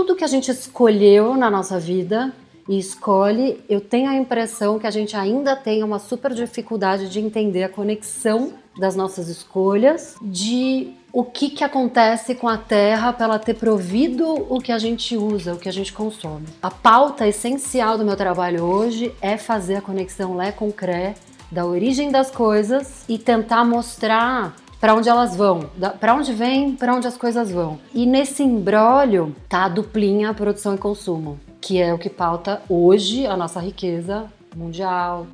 tudo 0.00 0.16
que 0.16 0.24
a 0.24 0.28
gente 0.28 0.50
escolheu 0.50 1.34
na 1.34 1.50
nossa 1.50 1.78
vida 1.78 2.32
e 2.66 2.78
escolhe, 2.78 3.62
eu 3.68 3.82
tenho 3.82 4.08
a 4.08 4.16
impressão 4.16 4.78
que 4.78 4.86
a 4.86 4.90
gente 4.90 5.14
ainda 5.14 5.54
tem 5.54 5.82
uma 5.82 5.98
super 5.98 6.32
dificuldade 6.32 7.10
de 7.10 7.20
entender 7.20 7.64
a 7.64 7.68
conexão 7.68 8.54
das 8.78 8.96
nossas 8.96 9.28
escolhas, 9.28 10.16
de 10.22 10.94
o 11.12 11.22
que, 11.22 11.50
que 11.50 11.62
acontece 11.62 12.34
com 12.34 12.48
a 12.48 12.56
Terra 12.56 13.12
para 13.12 13.26
ela 13.26 13.38
ter 13.38 13.52
provido 13.52 14.26
o 14.48 14.58
que 14.58 14.72
a 14.72 14.78
gente 14.78 15.18
usa, 15.18 15.52
o 15.52 15.58
que 15.58 15.68
a 15.68 15.72
gente 15.72 15.92
consome. 15.92 16.46
A 16.62 16.70
pauta 16.70 17.28
essencial 17.28 17.98
do 17.98 18.04
meu 18.04 18.16
trabalho 18.16 18.64
hoje 18.64 19.14
é 19.20 19.36
fazer 19.36 19.74
a 19.74 19.82
conexão 19.82 20.34
Lé 20.34 20.50
com 20.50 20.72
Cré 20.72 21.14
da 21.52 21.66
origem 21.66 22.10
das 22.10 22.30
coisas 22.30 23.04
e 23.06 23.18
tentar 23.18 23.66
mostrar 23.66 24.56
para 24.80 24.94
onde 24.94 25.10
elas 25.10 25.36
vão, 25.36 25.70
para 26.00 26.14
onde 26.14 26.32
vem, 26.32 26.74
para 26.74 26.94
onde 26.94 27.06
as 27.06 27.16
coisas 27.16 27.50
vão. 27.52 27.78
E 27.92 28.06
nesse 28.06 28.42
embrólio 28.42 29.36
tá 29.46 29.64
a 29.66 29.68
duplinha 29.68 30.32
produção 30.32 30.74
e 30.74 30.78
consumo, 30.78 31.38
que 31.60 31.80
é 31.80 31.92
o 31.92 31.98
que 31.98 32.08
pauta 32.08 32.62
hoje 32.66 33.26
a 33.26 33.36
nossa 33.36 33.60
riqueza 33.60 34.24
mundial. 34.56 35.26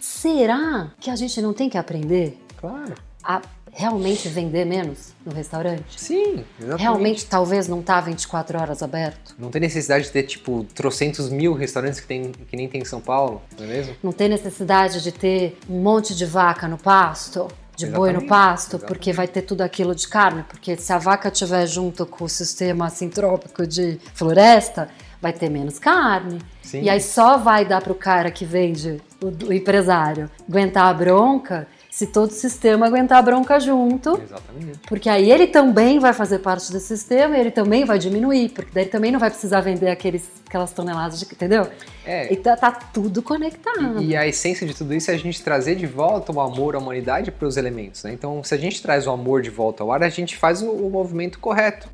Será 0.00 0.90
que 0.98 1.10
a 1.10 1.16
gente 1.16 1.40
não 1.40 1.52
tem 1.52 1.70
que 1.70 1.78
aprender? 1.78 2.36
Claro. 2.56 2.94
A 3.22 3.40
realmente 3.74 4.28
vender 4.28 4.64
menos 4.64 5.12
no 5.26 5.34
restaurante? 5.34 6.00
Sim, 6.00 6.44
exatamente. 6.58 6.80
Realmente, 6.80 7.26
talvez 7.26 7.66
não 7.66 7.82
tá 7.82 8.00
24 8.00 8.58
horas 8.58 8.82
aberto? 8.82 9.34
Não 9.38 9.50
tem 9.50 9.60
necessidade 9.60 10.04
de 10.04 10.10
ter, 10.12 10.22
tipo, 10.22 10.64
trocentos 10.74 11.28
mil 11.28 11.52
restaurantes 11.52 11.98
que, 12.00 12.06
tem, 12.06 12.30
que 12.30 12.56
nem 12.56 12.68
tem 12.68 12.82
em 12.82 12.84
São 12.84 13.00
Paulo, 13.00 13.42
não 13.58 13.64
é 13.64 13.68
mesmo? 13.68 13.96
Não 14.02 14.12
tem 14.12 14.28
necessidade 14.28 15.02
de 15.02 15.10
ter 15.10 15.58
um 15.68 15.80
monte 15.80 16.14
de 16.14 16.24
vaca 16.24 16.68
no 16.68 16.78
pasto? 16.78 17.48
De 17.76 17.86
Exatamente. 17.86 18.12
boi 18.12 18.22
no 18.22 18.28
pasto, 18.28 18.76
Exatamente. 18.76 18.86
porque 18.86 19.12
vai 19.12 19.26
ter 19.26 19.42
tudo 19.42 19.62
aquilo 19.62 19.96
de 19.96 20.06
carne, 20.06 20.44
porque 20.44 20.76
se 20.76 20.92
a 20.92 20.98
vaca 20.98 21.28
estiver 21.28 21.66
junto 21.66 22.06
com 22.06 22.24
o 22.24 22.28
sistema 22.28 22.88
sintrópico 22.88 23.66
de 23.66 23.98
floresta, 24.14 24.88
vai 25.20 25.32
ter 25.32 25.50
menos 25.50 25.80
carne. 25.80 26.38
Sim. 26.62 26.82
E 26.82 26.88
aí 26.88 27.00
só 27.00 27.36
vai 27.36 27.64
dar 27.64 27.82
para 27.82 27.90
o 27.90 27.96
cara 27.96 28.30
que 28.30 28.44
vende, 28.44 29.02
o, 29.20 29.48
o 29.48 29.52
empresário, 29.52 30.30
aguentar 30.48 30.86
a 30.86 30.94
bronca 30.94 31.66
se 31.94 32.08
todo 32.08 32.30
o 32.30 32.34
sistema 32.34 32.86
aguentar 32.86 33.18
a 33.18 33.22
bronca 33.22 33.60
junto. 33.60 34.20
Exatamente. 34.20 34.80
Porque 34.88 35.08
aí 35.08 35.30
ele 35.30 35.46
também 35.46 36.00
vai 36.00 36.12
fazer 36.12 36.40
parte 36.40 36.72
do 36.72 36.80
sistema 36.80 37.36
e 37.36 37.40
ele 37.40 37.52
também 37.52 37.84
vai 37.84 38.00
diminuir, 38.00 38.48
porque 38.48 38.72
daí 38.74 38.82
ele 38.82 38.90
também 38.90 39.12
não 39.12 39.20
vai 39.20 39.30
precisar 39.30 39.60
vender 39.60 39.88
aqueles, 39.88 40.28
aquelas 40.44 40.72
toneladas 40.72 41.20
de. 41.20 41.24
Entendeu? 41.24 41.68
É. 42.04 42.34
Então 42.34 42.56
tá 42.56 42.72
tudo 42.72 43.22
conectado. 43.22 44.02
E, 44.02 44.08
e, 44.08 44.16
a 44.16 44.26
essência 44.26 44.66
de 44.66 44.74
tudo 44.74 44.92
isso 44.92 45.08
é 45.12 45.14
a 45.14 45.16
gente 45.16 45.40
trazer 45.40 45.76
de 45.76 45.86
volta 45.86 46.32
o 46.32 46.40
amor, 46.40 46.74
a 46.74 46.80
humanidade 46.80 47.30
para 47.30 47.46
os 47.46 47.56
elementos. 47.56 48.02
Né? 48.02 48.12
Então, 48.12 48.42
se 48.42 48.52
a 48.52 48.58
gente 48.58 48.82
traz 48.82 49.06
o 49.06 49.12
amor 49.12 49.40
de 49.40 49.50
volta 49.50 49.84
ao 49.84 49.92
ar, 49.92 50.02
a 50.02 50.08
gente 50.08 50.36
faz 50.36 50.62
o, 50.62 50.70
o 50.72 50.90
movimento 50.90 51.38
correto. 51.38 51.88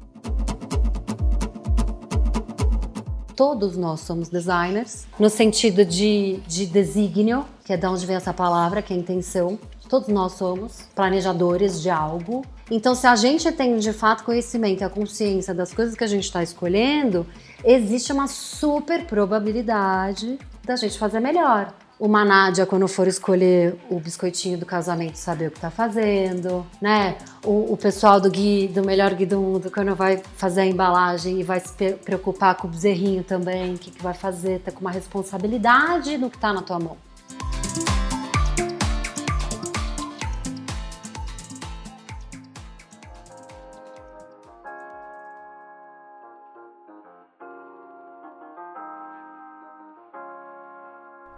todos 3.36 3.74
nós 3.74 4.00
somos 4.00 4.28
designers, 4.28 5.06
no 5.18 5.30
sentido 5.30 5.82
de, 5.82 6.40
de 6.46 6.66
desígnio, 6.66 7.46
que 7.64 7.72
é 7.72 7.76
de 7.78 7.86
onde 7.86 8.04
vem 8.04 8.14
essa 8.14 8.34
palavra, 8.34 8.82
que 8.82 8.92
é 8.92 8.96
intenção. 8.96 9.58
Todos 9.90 10.08
nós 10.08 10.34
somos 10.34 10.82
planejadores 10.94 11.82
de 11.82 11.90
algo. 11.90 12.44
Então, 12.70 12.94
se 12.94 13.08
a 13.08 13.16
gente 13.16 13.50
tem 13.50 13.76
de 13.76 13.92
fato 13.92 14.22
conhecimento 14.22 14.82
e 14.82 14.84
a 14.84 14.88
consciência 14.88 15.52
das 15.52 15.74
coisas 15.74 15.96
que 15.96 16.04
a 16.04 16.06
gente 16.06 16.22
está 16.22 16.44
escolhendo, 16.44 17.26
existe 17.64 18.12
uma 18.12 18.28
super 18.28 19.04
probabilidade 19.04 20.38
da 20.64 20.76
gente 20.76 20.96
fazer 20.96 21.18
melhor 21.18 21.74
uma 21.98 22.24
Nádia, 22.24 22.64
quando 22.64 22.88
for 22.88 23.06
escolher 23.06 23.76
o 23.90 24.00
biscoitinho 24.00 24.56
do 24.56 24.64
casamento, 24.64 25.16
saber 25.16 25.48
o 25.48 25.50
que 25.50 25.60
tá 25.60 25.70
fazendo, 25.70 26.66
né? 26.80 27.18
O, 27.44 27.74
o, 27.74 27.76
pessoal 27.76 28.18
do 28.18 28.30
Gui, 28.30 28.68
do 28.68 28.82
Melhor 28.82 29.12
Gui 29.14 29.26
do 29.26 29.38
Mundo, 29.38 29.70
quando 29.70 29.94
vai 29.94 30.22
fazer 30.36 30.62
a 30.62 30.66
embalagem 30.66 31.40
e 31.40 31.42
vai 31.42 31.60
se 31.60 31.92
preocupar 32.02 32.54
com 32.54 32.68
o 32.68 32.70
bezerrinho 32.70 33.22
também, 33.22 33.74
o 33.74 33.78
que, 33.78 33.90
que 33.90 34.02
vai 34.02 34.14
fazer, 34.14 34.60
tá 34.60 34.72
com 34.72 34.80
uma 34.80 34.90
responsabilidade 34.90 36.16
no 36.16 36.30
que 36.30 36.38
tá 36.38 36.54
na 36.54 36.62
tua 36.62 36.78
mão. 36.78 36.96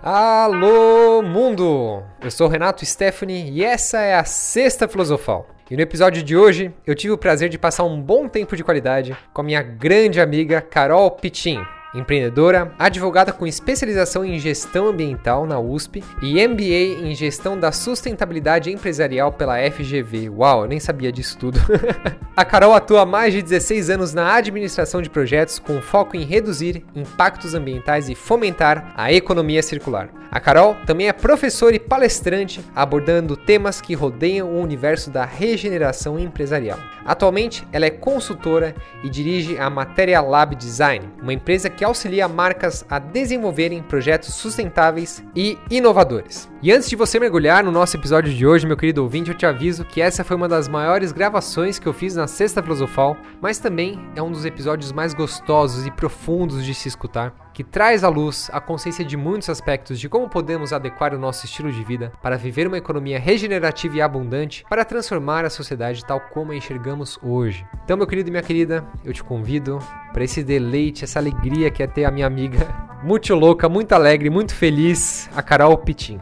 Alô, 0.04 1.22
mundo! 1.22 2.02
Eu 2.20 2.28
sou 2.28 2.48
Renato 2.48 2.84
Stephanie 2.84 3.52
e 3.52 3.64
essa 3.64 4.00
é 4.00 4.16
a 4.16 4.24
Sexta 4.24 4.88
Filosofal. 4.88 5.46
E 5.70 5.76
no 5.76 5.80
episódio 5.80 6.24
de 6.24 6.36
hoje 6.36 6.74
eu 6.84 6.92
tive 6.96 7.12
o 7.12 7.18
prazer 7.18 7.48
de 7.48 7.56
passar 7.56 7.84
um 7.84 8.02
bom 8.02 8.28
tempo 8.28 8.56
de 8.56 8.64
qualidade 8.64 9.16
com 9.32 9.42
a 9.42 9.44
minha 9.44 9.62
grande 9.62 10.20
amiga 10.20 10.60
Carol 10.60 11.08
Pitin 11.12 11.64
empreendedora, 11.94 12.72
advogada 12.78 13.32
com 13.32 13.46
especialização 13.46 14.24
em 14.24 14.38
gestão 14.38 14.88
ambiental 14.88 15.46
na 15.46 15.58
USP 15.58 16.02
e 16.20 16.46
MBA 16.46 17.06
em 17.06 17.14
gestão 17.14 17.58
da 17.58 17.72
sustentabilidade 17.72 18.70
empresarial 18.70 19.32
pela 19.32 19.58
FGV. 19.70 20.30
Uau, 20.30 20.62
eu 20.62 20.68
nem 20.68 20.80
sabia 20.80 21.12
disso 21.12 21.38
tudo. 21.38 21.60
a 22.36 22.44
Carol 22.44 22.74
atua 22.74 23.02
há 23.02 23.06
mais 23.06 23.32
de 23.32 23.42
16 23.42 23.90
anos 23.90 24.14
na 24.14 24.34
administração 24.34 25.02
de 25.02 25.10
projetos 25.10 25.58
com 25.58 25.80
foco 25.80 26.16
em 26.16 26.24
reduzir 26.24 26.84
impactos 26.94 27.54
ambientais 27.54 28.08
e 28.08 28.14
fomentar 28.14 28.92
a 28.96 29.12
economia 29.12 29.62
circular. 29.62 30.08
A 30.30 30.40
Carol 30.40 30.74
também 30.86 31.08
é 31.08 31.12
professora 31.12 31.76
e 31.76 31.78
palestrante 31.78 32.64
abordando 32.74 33.36
temas 33.36 33.82
que 33.82 33.92
rodeiam 33.92 34.48
o 34.48 34.62
universo 34.62 35.10
da 35.10 35.26
regeneração 35.26 36.18
empresarial. 36.18 36.78
Atualmente, 37.04 37.66
ela 37.70 37.84
é 37.84 37.90
consultora 37.90 38.74
e 39.04 39.10
dirige 39.10 39.58
a 39.58 39.68
Materia 39.68 40.22
Lab 40.22 40.56
Design, 40.56 41.06
uma 41.20 41.34
empresa 41.34 41.68
que 41.68 41.81
auxilia 41.84 42.28
marcas 42.28 42.84
a 42.88 42.98
desenvolverem 42.98 43.82
projetos 43.82 44.34
sustentáveis 44.34 45.22
e 45.34 45.58
inovadores. 45.70 46.51
E 46.62 46.70
antes 46.70 46.88
de 46.88 46.94
você 46.94 47.18
mergulhar 47.18 47.64
no 47.64 47.72
nosso 47.72 47.96
episódio 47.96 48.32
de 48.32 48.46
hoje, 48.46 48.68
meu 48.68 48.76
querido 48.76 49.02
ouvinte, 49.02 49.32
eu 49.32 49.36
te 49.36 49.44
aviso 49.44 49.84
que 49.84 50.00
essa 50.00 50.22
foi 50.22 50.36
uma 50.36 50.46
das 50.46 50.68
maiores 50.68 51.10
gravações 51.10 51.76
que 51.76 51.88
eu 51.88 51.92
fiz 51.92 52.14
na 52.14 52.28
Sexta 52.28 52.62
Filosofal, 52.62 53.16
mas 53.40 53.58
também 53.58 53.98
é 54.14 54.22
um 54.22 54.30
dos 54.30 54.44
episódios 54.44 54.92
mais 54.92 55.12
gostosos 55.12 55.84
e 55.88 55.90
profundos 55.90 56.64
de 56.64 56.72
se 56.72 56.86
escutar, 56.86 57.50
que 57.52 57.64
traz 57.64 58.04
à 58.04 58.08
luz 58.08 58.48
a 58.52 58.60
consciência 58.60 59.04
de 59.04 59.16
muitos 59.16 59.50
aspectos 59.50 59.98
de 59.98 60.08
como 60.08 60.28
podemos 60.28 60.72
adequar 60.72 61.12
o 61.12 61.18
nosso 61.18 61.46
estilo 61.46 61.72
de 61.72 61.82
vida 61.82 62.12
para 62.22 62.38
viver 62.38 62.68
uma 62.68 62.78
economia 62.78 63.18
regenerativa 63.18 63.96
e 63.96 64.00
abundante 64.00 64.64
para 64.68 64.84
transformar 64.84 65.44
a 65.44 65.50
sociedade 65.50 66.06
tal 66.06 66.20
como 66.20 66.52
a 66.52 66.56
enxergamos 66.56 67.18
hoje. 67.24 67.66
Então, 67.84 67.96
meu 67.96 68.06
querido 68.06 68.28
e 68.28 68.30
minha 68.30 68.40
querida, 68.40 68.86
eu 69.04 69.12
te 69.12 69.24
convido 69.24 69.80
para 70.12 70.22
esse 70.22 70.44
deleite, 70.44 71.02
essa 71.02 71.18
alegria 71.18 71.72
que 71.72 71.82
é 71.82 71.88
ter 71.88 72.04
a 72.04 72.10
minha 72.12 72.28
amiga 72.28 72.72
muito 73.02 73.34
louca, 73.34 73.68
muito 73.68 73.92
alegre, 73.94 74.30
muito 74.30 74.54
feliz, 74.54 75.28
a 75.34 75.42
Carol 75.42 75.76
Pitin. 75.78 76.20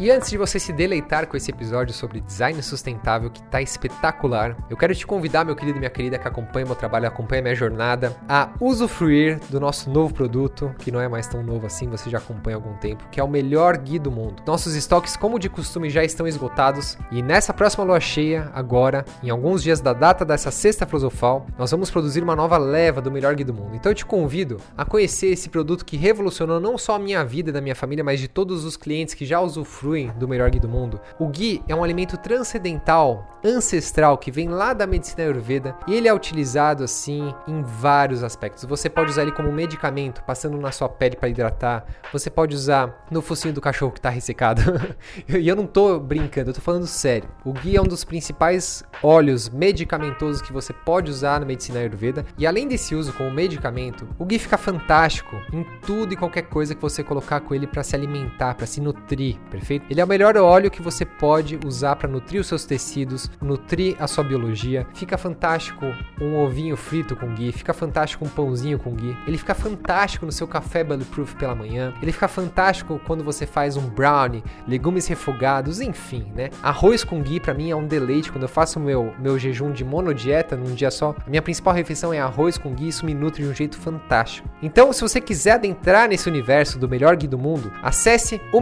E 0.00 0.12
antes 0.12 0.30
de 0.30 0.38
você 0.38 0.60
se 0.60 0.72
deleitar 0.72 1.26
com 1.26 1.36
esse 1.36 1.50
episódio 1.50 1.92
sobre 1.92 2.20
design 2.20 2.62
sustentável 2.62 3.28
que 3.28 3.42
tá 3.42 3.60
espetacular, 3.60 4.56
eu 4.70 4.76
quero 4.76 4.94
te 4.94 5.04
convidar, 5.04 5.44
meu 5.44 5.56
querido 5.56 5.76
e 5.76 5.80
minha 5.80 5.90
querida 5.90 6.16
que 6.16 6.28
acompanha 6.28 6.64
meu 6.64 6.76
trabalho, 6.76 7.08
acompanha 7.08 7.42
minha 7.42 7.54
jornada, 7.56 8.16
a 8.28 8.50
usufruir 8.60 9.40
do 9.50 9.58
nosso 9.58 9.90
novo 9.90 10.14
produto, 10.14 10.72
que 10.78 10.92
não 10.92 11.00
é 11.00 11.08
mais 11.08 11.26
tão 11.26 11.42
novo 11.42 11.66
assim, 11.66 11.88
você 11.88 12.08
já 12.08 12.18
acompanha 12.18 12.56
há 12.56 12.60
algum 12.60 12.74
tempo, 12.74 13.08
que 13.10 13.18
é 13.18 13.24
o 13.24 13.28
melhor 13.28 13.76
guia 13.76 13.98
do 13.98 14.08
mundo. 14.08 14.40
Nossos 14.46 14.76
estoques, 14.76 15.16
como 15.16 15.36
de 15.36 15.50
costume, 15.50 15.90
já 15.90 16.04
estão 16.04 16.28
esgotados 16.28 16.96
e 17.10 17.20
nessa 17.20 17.52
próxima 17.52 17.82
lua 17.82 17.98
cheia, 17.98 18.52
agora, 18.54 19.04
em 19.20 19.30
alguns 19.30 19.64
dias 19.64 19.80
da 19.80 19.92
data 19.92 20.24
dessa 20.24 20.52
sexta 20.52 20.86
filosofal, 20.86 21.44
nós 21.58 21.72
vamos 21.72 21.90
produzir 21.90 22.22
uma 22.22 22.36
nova 22.36 22.56
leva 22.56 23.00
do 23.00 23.10
melhor 23.10 23.34
guia 23.34 23.46
do 23.46 23.52
mundo. 23.52 23.74
Então 23.74 23.90
eu 23.90 23.96
te 23.96 24.06
convido 24.06 24.58
a 24.76 24.84
conhecer 24.84 25.30
esse 25.30 25.48
produto 25.48 25.84
que 25.84 25.96
revolucionou 25.96 26.60
não 26.60 26.78
só 26.78 26.94
a 26.94 27.00
minha 27.00 27.24
vida 27.24 27.50
e 27.50 27.52
da 27.52 27.60
minha 27.60 27.74
família, 27.74 28.04
mas 28.04 28.20
de 28.20 28.28
todos 28.28 28.64
os 28.64 28.76
clientes 28.76 29.12
que 29.12 29.26
já 29.26 29.40
usufruem 29.40 29.87
usufruem 29.88 30.12
do 30.16 30.28
melhor 30.28 30.50
ghee 30.50 30.60
do 30.60 30.68
mundo. 30.68 31.00
O 31.18 31.28
ghee 31.28 31.62
é 31.66 31.74
um 31.74 31.82
alimento 31.82 32.16
transcendental, 32.16 33.38
ancestral, 33.42 34.18
que 34.18 34.30
vem 34.30 34.48
lá 34.48 34.72
da 34.72 34.86
medicina 34.86 35.22
ayurveda 35.22 35.74
e 35.86 35.94
ele 35.94 36.08
é 36.08 36.14
utilizado 36.14 36.84
assim 36.84 37.34
em 37.46 37.62
vários 37.62 38.22
aspectos. 38.22 38.64
Você 38.64 38.88
pode 38.88 39.10
usar 39.10 39.22
ele 39.22 39.32
como 39.32 39.50
medicamento, 39.50 40.22
passando 40.24 40.58
na 40.58 40.72
sua 40.72 40.88
pele 40.88 41.16
para 41.16 41.28
hidratar. 41.28 41.84
Você 42.12 42.28
pode 42.28 42.54
usar 42.54 43.06
no 43.10 43.22
focinho 43.22 43.54
do 43.54 43.60
cachorro 43.60 43.92
que 43.92 43.98
está 43.98 44.10
ressecado. 44.10 44.62
e 45.28 45.48
eu 45.48 45.56
não 45.56 45.64
estou 45.64 45.98
brincando, 45.98 46.50
eu 46.50 46.54
tô 46.54 46.60
falando 46.60 46.86
sério. 46.86 47.28
O 47.44 47.52
ghee 47.52 47.76
é 47.76 47.80
um 47.80 47.86
dos 47.86 48.04
principais 48.04 48.82
óleos 49.02 49.48
medicamentosos 49.48 50.42
que 50.42 50.52
você 50.52 50.72
pode 50.72 51.10
usar 51.10 51.40
na 51.40 51.46
medicina 51.46 51.78
ayurveda 51.78 52.24
e 52.36 52.46
além 52.46 52.66
desse 52.66 52.94
uso 52.94 53.12
como 53.12 53.30
medicamento, 53.30 54.08
o 54.18 54.24
ghee 54.24 54.38
fica 54.38 54.58
fantástico 54.58 55.36
em 55.52 55.64
tudo 55.82 56.12
e 56.12 56.16
qualquer 56.16 56.42
coisa 56.42 56.74
que 56.74 56.82
você 56.82 57.04
colocar 57.04 57.40
com 57.40 57.54
ele 57.54 57.66
para 57.66 57.82
se 57.82 57.94
alimentar, 57.94 58.54
para 58.54 58.66
se 58.66 58.80
nutrir, 58.80 59.38
perfeito? 59.50 59.77
Ele 59.88 60.00
é 60.00 60.04
o 60.04 60.08
melhor 60.08 60.36
óleo 60.36 60.70
que 60.70 60.82
você 60.82 61.04
pode 61.04 61.58
usar 61.64 61.96
para 61.96 62.08
nutrir 62.08 62.40
os 62.40 62.46
seus 62.46 62.64
tecidos, 62.64 63.30
nutrir 63.40 63.96
a 63.98 64.06
sua 64.06 64.24
biologia. 64.24 64.86
Fica 64.94 65.16
fantástico 65.18 65.86
um 66.20 66.36
ovinho 66.38 66.76
frito 66.76 67.16
com 67.16 67.34
ghee, 67.34 67.52
fica 67.52 67.72
fantástico 67.72 68.24
um 68.24 68.28
pãozinho 68.28 68.78
com 68.78 68.94
ghee. 68.94 69.16
Ele 69.26 69.38
fica 69.38 69.54
fantástico 69.54 70.26
no 70.26 70.32
seu 70.32 70.46
café 70.46 70.82
bulletproof 70.82 71.34
pela 71.36 71.54
manhã. 71.54 71.92
Ele 72.02 72.12
fica 72.12 72.28
fantástico 72.28 73.00
quando 73.06 73.24
você 73.24 73.46
faz 73.46 73.76
um 73.76 73.88
brownie, 73.88 74.44
legumes 74.66 75.06
refogados, 75.06 75.80
enfim, 75.80 76.26
né? 76.34 76.50
Arroz 76.62 77.04
com 77.04 77.22
ghee 77.22 77.40
para 77.40 77.54
mim 77.54 77.70
é 77.70 77.76
um 77.76 77.86
deleite 77.86 78.30
quando 78.30 78.42
eu 78.42 78.48
faço 78.48 78.78
meu 78.80 79.12
meu 79.18 79.38
jejum 79.38 79.70
de 79.72 79.84
monodieta 79.84 80.56
num 80.56 80.74
dia 80.74 80.90
só. 80.90 81.14
A 81.26 81.30
minha 81.30 81.42
principal 81.42 81.74
refeição 81.74 82.12
é 82.12 82.20
arroz 82.20 82.58
com 82.58 82.72
ghee, 82.74 82.88
isso 82.88 83.04
me 83.04 83.14
nutre 83.14 83.42
de 83.42 83.48
um 83.48 83.54
jeito 83.54 83.76
fantástico. 83.78 84.48
Então, 84.62 84.92
se 84.92 85.00
você 85.00 85.20
quiser 85.20 85.52
adentrar 85.52 86.08
nesse 86.08 86.28
universo 86.28 86.78
do 86.78 86.88
melhor 86.88 87.16
ghee 87.16 87.28
do 87.28 87.38
mundo, 87.38 87.72
acesse 87.82 88.40
o 88.52 88.60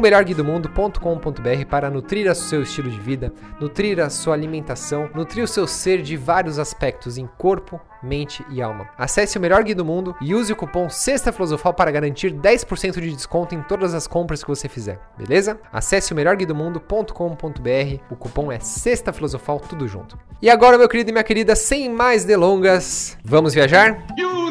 para 1.69 1.91
nutrir 1.91 2.31
o 2.31 2.35
seu 2.35 2.63
estilo 2.63 2.91
de 2.91 2.99
vida, 2.99 3.33
nutrir 3.61 4.01
a 4.01 4.11
sua 4.11 4.35
alimentação, 4.35 5.09
nutrir 5.15 5.45
o 5.45 5.49
seu 5.49 5.67
ser 5.67 6.03
de 6.03 6.17
vários 6.17 6.59
aspectos 6.59 7.19
em 7.19 7.27
corpo, 7.39 7.81
mente 8.03 8.45
e 8.51 8.61
alma. 8.61 8.89
Acesse 8.99 9.39
o 9.39 9.41
melhor 9.41 9.63
guia 9.63 9.75
do 9.75 9.85
mundo 9.85 10.17
e 10.21 10.35
use 10.35 10.53
o 10.53 10.57
cupom 10.57 10.89
Sexta 10.89 11.31
Filosofal 11.33 11.75
para 11.75 11.91
garantir 11.91 12.33
10% 12.33 13.01
de 13.01 13.13
desconto 13.13 13.55
em 13.55 13.63
todas 13.63 13.95
as 13.95 14.07
compras 14.07 14.43
que 14.43 14.49
você 14.49 14.69
fizer, 14.69 14.99
beleza? 15.17 15.61
Acesse 15.73 16.13
o 16.13 16.17
melhorguidomundo.com.br, 16.17 18.01
o 18.11 18.17
cupom 18.17 18.51
é 18.51 18.59
Sexta 18.59 19.13
Filosofal, 19.13 19.61
tudo 19.61 19.87
junto. 19.87 20.19
E 20.41 20.51
agora, 20.51 20.79
meu 20.79 20.89
querido 20.89 21.11
e 21.11 21.13
minha 21.13 21.25
querida, 21.25 21.55
sem 21.55 21.89
mais 21.89 22.25
delongas, 22.25 23.17
vamos 23.25 23.55
viajar? 23.55 24.05
You, 24.19 24.51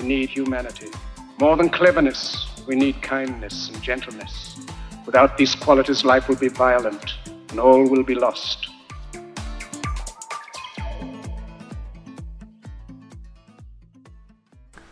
we 0.00 0.06
need 0.06 0.30
humanity. 0.30 0.90
More 1.40 1.56
than 1.56 1.68
cleverness, 1.68 2.46
we 2.66 2.74
need 2.74 3.00
kindness 3.02 3.70
and 3.70 3.82
gentleness. 3.82 4.56
Without 5.06 5.36
these 5.36 5.54
qualities, 5.54 6.04
life 6.04 6.28
will 6.28 6.36
be 6.36 6.48
violent 6.48 7.14
and 7.50 7.58
all 7.60 7.88
will 7.88 8.04
be 8.04 8.14
lost. 8.14 8.68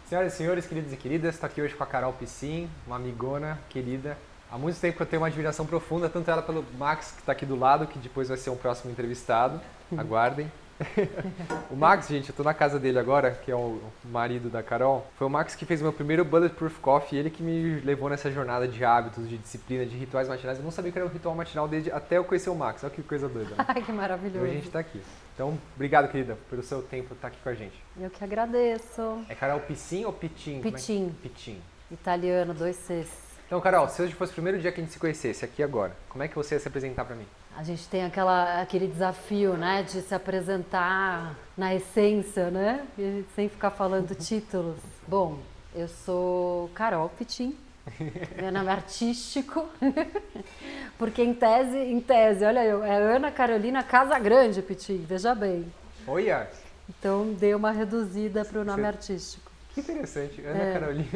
Senhoras 0.08 0.34
e 0.34 0.36
senhores, 0.36 0.66
queridos 0.66 0.92
e 0.92 0.96
queridas, 0.96 1.34
estou 1.34 1.48
aqui 1.48 1.60
hoje 1.60 1.74
com 1.74 1.82
a 1.82 1.86
Carol 1.86 2.12
Piscin, 2.12 2.70
uma 2.86 2.96
amigona 2.96 3.58
querida. 3.68 4.16
Há 4.50 4.56
muito 4.56 4.78
tempo 4.78 4.96
que 4.96 5.02
eu 5.02 5.06
tenho 5.06 5.20
uma 5.20 5.26
admiração 5.26 5.66
profunda, 5.66 6.08
tanto 6.08 6.30
ela 6.30 6.40
pelo 6.42 6.64
Max, 6.78 7.10
que 7.10 7.20
está 7.20 7.32
aqui 7.32 7.44
do 7.44 7.56
lado, 7.56 7.88
que 7.88 7.98
depois 7.98 8.28
vai 8.28 8.36
ser 8.36 8.50
um 8.50 8.56
próximo 8.56 8.92
entrevistado. 8.92 9.60
Aguardem. 9.98 10.50
o 11.70 11.76
Max, 11.76 12.08
gente, 12.08 12.28
eu 12.30 12.34
tô 12.34 12.42
na 12.42 12.52
casa 12.54 12.78
dele 12.78 12.98
agora, 12.98 13.30
que 13.30 13.50
é 13.50 13.54
o 13.56 13.80
marido 14.04 14.48
da 14.48 14.62
Carol. 14.62 15.06
Foi 15.16 15.26
o 15.26 15.30
Max 15.30 15.54
que 15.54 15.64
fez 15.64 15.80
o 15.80 15.84
meu 15.84 15.92
primeiro 15.92 16.24
Bulletproof 16.24 16.78
Coffee, 16.80 17.18
ele 17.18 17.30
que 17.30 17.42
me 17.42 17.80
levou 17.80 18.08
nessa 18.10 18.30
jornada 18.30 18.68
de 18.68 18.84
hábitos, 18.84 19.28
de 19.28 19.38
disciplina, 19.38 19.84
de 19.86 19.96
rituais 19.96 20.28
matinais. 20.28 20.58
Eu 20.58 20.64
não 20.64 20.70
sabia 20.70 20.92
que 20.92 20.98
era 20.98 21.06
um 21.06 21.10
ritual 21.10 21.34
matinal 21.34 21.66
desde 21.66 21.90
até 21.90 22.18
eu 22.18 22.24
conhecer 22.24 22.50
o 22.50 22.54
Max. 22.54 22.84
Olha 22.84 22.92
que 22.92 23.02
coisa 23.02 23.28
doida. 23.28 23.50
Né? 23.56 23.64
Ai, 23.68 23.82
que 23.82 23.92
maravilhoso. 23.92 24.40
Hoje 24.44 24.52
a 24.52 24.54
gente 24.54 24.70
tá 24.70 24.78
aqui. 24.80 25.00
Então, 25.34 25.58
obrigado, 25.74 26.10
querida, 26.10 26.38
pelo 26.48 26.62
seu 26.62 26.82
tempo 26.82 27.14
estar 27.14 27.28
aqui 27.28 27.38
com 27.42 27.48
a 27.48 27.54
gente. 27.54 27.74
Eu 27.98 28.10
que 28.10 28.22
agradeço. 28.24 29.24
É 29.28 29.34
Carol 29.34 29.60
Piscin 29.60 30.04
ou 30.04 30.12
Pitim? 30.12 30.60
Como 30.62 30.68
é 30.68 30.70
que- 30.70 30.76
Pitim. 30.76 31.14
Pitim. 31.22 31.60
Italiano, 31.90 32.52
dois 32.54 32.76
Cs. 32.76 33.26
Então, 33.46 33.60
Carol, 33.60 33.88
se 33.88 34.02
hoje 34.02 34.12
fosse 34.12 34.32
o 34.32 34.34
primeiro 34.34 34.58
dia 34.58 34.72
que 34.72 34.80
a 34.80 34.82
gente 34.82 34.92
se 34.92 34.98
conhecesse 34.98 35.44
aqui 35.44 35.62
agora, 35.62 35.92
como 36.08 36.24
é 36.24 36.26
que 36.28 36.34
você 36.34 36.56
ia 36.56 36.58
se 36.60 36.66
apresentar 36.66 37.04
pra 37.04 37.14
mim? 37.14 37.26
A 37.56 37.62
gente 37.62 37.88
tem 37.88 38.04
aquela, 38.04 38.60
aquele 38.60 38.86
desafio, 38.86 39.54
né, 39.56 39.82
de 39.82 40.02
se 40.02 40.14
apresentar 40.14 41.34
na 41.56 41.74
essência, 41.74 42.50
né? 42.50 42.86
Sem 43.34 43.48
ficar 43.48 43.70
falando 43.70 44.12
títulos. 44.14 44.76
Bom, 45.08 45.38
eu 45.74 45.88
sou 45.88 46.70
Carol 46.74 47.08
Pitim, 47.08 47.56
meu 48.36 48.52
nome 48.52 48.66
é 48.68 48.72
artístico, 48.72 49.66
porque 50.98 51.22
em 51.22 51.32
tese, 51.32 51.78
em 51.78 52.00
tese, 52.00 52.44
olha 52.44 52.62
eu, 52.64 52.84
é 52.84 52.96
Ana 53.16 53.30
Carolina 53.30 53.82
Casagrande 53.82 54.60
Pitim, 54.60 54.98
veja 55.08 55.34
bem. 55.34 55.64
Olha, 56.06 56.48
Então 56.88 57.32
dei 57.32 57.54
uma 57.54 57.70
reduzida 57.72 58.44
para 58.44 58.60
o 58.60 58.64
nome 58.64 58.82
Você- 58.82 58.86
artístico. 58.86 59.50
que 59.74 59.80
interessante. 59.80 60.40
Ana 60.44 60.62
É. 60.62 60.72
Carolina. 60.78 61.08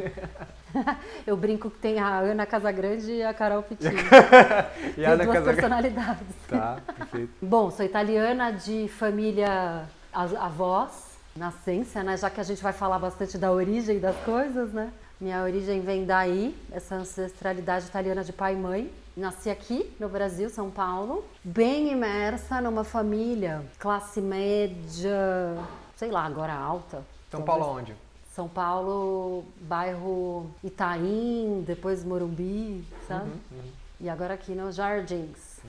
Eu 1.26 1.36
brinco 1.36 1.70
que 1.70 1.78
tem 1.78 1.98
a 1.98 2.18
Ana 2.18 2.46
Casagrande 2.46 3.10
e 3.12 3.22
a 3.22 3.32
Carol 3.34 3.62
Pitim. 3.62 3.88
e 4.96 5.04
a 5.04 5.12
Ana 5.12 5.24
duas 5.24 5.36
Casagrande. 5.36 5.44
personalidades. 5.44 6.26
Tá, 6.48 6.78
perfeito. 6.96 7.32
Bom, 7.40 7.70
sou 7.70 7.86
italiana 7.86 8.50
de 8.50 8.88
família 8.88 9.84
avós, 10.12 10.90
nascência, 11.36 12.02
né? 12.02 12.16
Já 12.16 12.28
que 12.28 12.40
a 12.40 12.42
gente 12.42 12.60
vai 12.60 12.72
falar 12.72 12.98
bastante 12.98 13.38
da 13.38 13.52
origem 13.52 14.00
das 14.00 14.16
coisas, 14.24 14.72
né? 14.72 14.90
Minha 15.20 15.42
origem 15.42 15.80
vem 15.80 16.04
daí, 16.04 16.56
essa 16.72 16.96
ancestralidade 16.96 17.86
italiana 17.86 18.24
de 18.24 18.32
pai 18.32 18.54
e 18.54 18.56
mãe. 18.56 18.90
Nasci 19.16 19.50
aqui 19.50 19.94
no 20.00 20.08
Brasil, 20.08 20.48
São 20.48 20.70
Paulo, 20.70 21.24
bem 21.44 21.92
imersa 21.92 22.60
numa 22.60 22.84
família 22.84 23.62
classe 23.78 24.20
média, 24.20 25.56
sei 25.94 26.10
lá, 26.10 26.24
agora 26.24 26.54
alta. 26.54 27.04
São. 27.30 27.42
Paulo 27.42 27.66
onde? 27.66 27.94
São 28.40 28.48
Paulo, 28.48 29.44
bairro 29.60 30.46
Itaim, 30.64 31.62
depois 31.66 32.02
Morumbi, 32.02 32.82
sabe? 33.06 33.28
Uhum, 33.52 33.60
E 34.00 34.08
agora 34.08 34.32
aqui 34.32 34.52
nos 34.54 34.76
Jardins. 34.76 35.60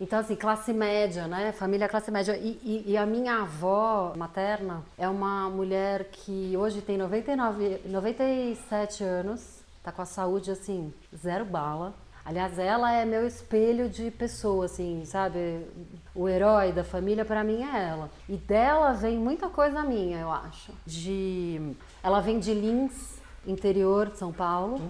Então, 0.00 0.18
assim, 0.18 0.34
classe 0.34 0.72
média, 0.72 1.26
né? 1.28 1.52
Família 1.52 1.86
classe 1.90 2.10
média. 2.10 2.34
E, 2.38 2.58
e- 2.64 2.84
e 2.92 2.96
a 2.96 3.04
minha 3.04 3.42
avó 3.42 4.14
materna 4.16 4.82
é 4.96 5.06
uma 5.06 5.50
mulher 5.50 6.04
que 6.10 6.56
hoje 6.56 6.80
tem 6.80 6.96
99, 6.96 7.82
97 7.84 9.04
anos, 9.04 9.60
tá 9.82 9.92
com 9.92 10.00
a 10.00 10.06
saúde, 10.06 10.50
assim, 10.50 10.92
zero 11.14 11.44
bala. 11.44 11.92
Aliás, 12.26 12.58
ela 12.58 12.92
é 12.92 13.04
meu 13.04 13.24
espelho 13.24 13.88
de 13.88 14.10
pessoa, 14.10 14.64
assim, 14.64 15.04
sabe? 15.04 15.64
O 16.12 16.28
herói 16.28 16.72
da 16.72 16.82
família 16.82 17.24
para 17.24 17.44
mim 17.44 17.62
é 17.62 17.88
ela. 17.88 18.10
E 18.28 18.36
dela 18.36 18.92
vem 18.92 19.16
muita 19.16 19.48
coisa 19.48 19.84
minha, 19.84 20.18
eu 20.18 20.32
acho. 20.32 20.72
De 20.84 21.76
ela 22.02 22.20
vem 22.20 22.40
de 22.40 22.52
Lins, 22.52 23.20
interior 23.46 24.08
de 24.10 24.18
São 24.18 24.32
Paulo. 24.32 24.80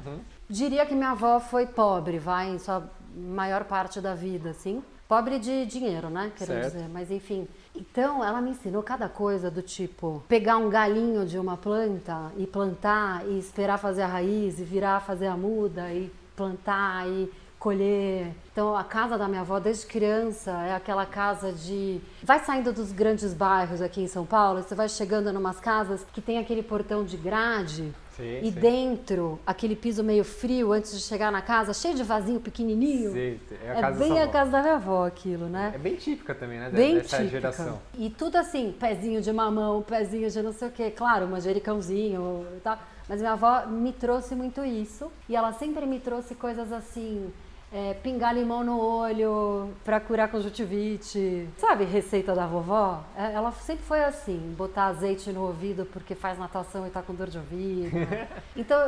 Diria 0.48 0.86
que 0.86 0.94
minha 0.94 1.10
avó 1.10 1.38
foi 1.38 1.66
pobre, 1.66 2.18
vai, 2.18 2.48
em 2.48 2.58
sua 2.58 2.88
maior 3.14 3.64
parte 3.64 4.00
da 4.00 4.14
vida, 4.14 4.50
assim. 4.50 4.82
Pobre 5.06 5.38
de 5.38 5.66
dinheiro, 5.66 6.08
né? 6.08 6.32
Quero 6.36 6.52
Certo. 6.52 6.72
dizer. 6.72 6.88
Mas 6.88 7.10
enfim. 7.10 7.46
Então, 7.74 8.24
ela 8.24 8.40
me 8.40 8.50
ensinou 8.50 8.82
cada 8.82 9.10
coisa 9.10 9.50
do 9.50 9.60
tipo 9.60 10.24
pegar 10.26 10.56
um 10.56 10.70
galinho 10.70 11.26
de 11.26 11.38
uma 11.38 11.56
planta 11.56 12.32
e 12.38 12.46
plantar 12.46 13.24
e 13.28 13.38
esperar 13.38 13.78
fazer 13.78 14.02
a 14.02 14.06
raiz 14.06 14.58
e 14.58 14.64
virar 14.64 15.00
fazer 15.00 15.26
a 15.26 15.36
muda 15.36 15.92
e 15.92 16.10
plantar 16.36 17.08
e 17.08 17.30
colher. 17.58 18.32
Então, 18.52 18.76
a 18.76 18.84
casa 18.84 19.18
da 19.18 19.26
minha 19.26 19.40
avó, 19.40 19.58
desde 19.58 19.86
criança, 19.86 20.52
é 20.66 20.74
aquela 20.74 21.04
casa 21.04 21.52
de. 21.52 22.00
Vai 22.22 22.38
saindo 22.38 22.72
dos 22.72 22.92
grandes 22.92 23.34
bairros 23.34 23.80
aqui 23.82 24.02
em 24.02 24.06
São 24.06 24.24
Paulo, 24.24 24.62
você 24.62 24.74
vai 24.74 24.88
chegando 24.88 25.30
em 25.30 25.36
umas 25.36 25.58
casas 25.58 26.06
que 26.12 26.20
tem 26.20 26.38
aquele 26.38 26.62
portão 26.62 27.04
de 27.04 27.16
grade. 27.16 27.92
Sim, 28.16 28.40
e 28.42 28.50
sim. 28.50 28.60
dentro, 28.60 29.38
aquele 29.46 29.76
piso 29.76 30.02
meio 30.02 30.24
frio 30.24 30.72
antes 30.72 30.90
de 30.92 31.00
chegar 31.00 31.30
na 31.30 31.42
casa, 31.42 31.74
cheio 31.74 31.94
de 31.94 32.02
vasinho 32.02 32.40
pequenininho. 32.40 33.12
Sei, 33.12 33.38
é 33.62 33.72
a 33.72 33.88
É 33.88 33.92
bem 33.92 34.22
a 34.22 34.28
casa 34.28 34.50
da 34.52 34.62
minha 34.62 34.74
avó 34.76 35.06
aquilo, 35.06 35.48
né? 35.48 35.72
É 35.74 35.78
bem 35.78 35.96
típica 35.96 36.34
também, 36.34 36.58
né? 36.58 36.70
Bem 36.70 36.94
dessa 36.94 37.18
típica. 37.18 37.30
geração. 37.30 37.78
E 37.98 38.08
tudo 38.08 38.36
assim, 38.36 38.74
pezinho 38.80 39.20
de 39.20 39.30
mamão, 39.30 39.82
pezinho 39.82 40.30
de 40.30 40.40
não 40.40 40.52
sei 40.52 40.68
o 40.68 40.70
quê. 40.70 40.90
Claro, 40.90 41.26
manjericãozinho 41.26 42.46
e 42.56 42.60
tal. 42.60 42.78
Mas 43.08 43.20
minha 43.20 43.32
avó 43.32 43.66
me 43.66 43.92
trouxe 43.92 44.34
muito 44.34 44.64
isso. 44.64 45.10
E 45.28 45.36
ela 45.36 45.52
sempre 45.52 45.86
me 45.86 46.00
trouxe 46.00 46.34
coisas 46.34 46.72
assim... 46.72 47.32
é, 47.72 47.94
pingar 47.94 48.32
limão 48.34 48.62
no 48.64 48.80
olho 48.80 49.70
pra 49.84 49.98
curar 50.00 50.28
conjuntivite. 50.30 51.48
Sabe, 51.58 51.84
receita 51.84 52.34
da 52.34 52.46
vovó? 52.46 53.02
É, 53.16 53.32
Ela 53.32 53.50
sempre 53.52 53.84
foi 53.84 54.02
assim, 54.04 54.54
botar 54.56 54.86
azeite 54.86 55.30
no 55.32 55.42
ouvido 55.42 55.84
porque 55.84 56.14
faz 56.14 56.38
natação 56.38 56.86
e 56.86 56.90
tá 56.90 57.02
com 57.02 57.12
dor 57.14 57.28
de 57.28 57.38
ouvido. 57.38 57.90
então, 58.56 58.78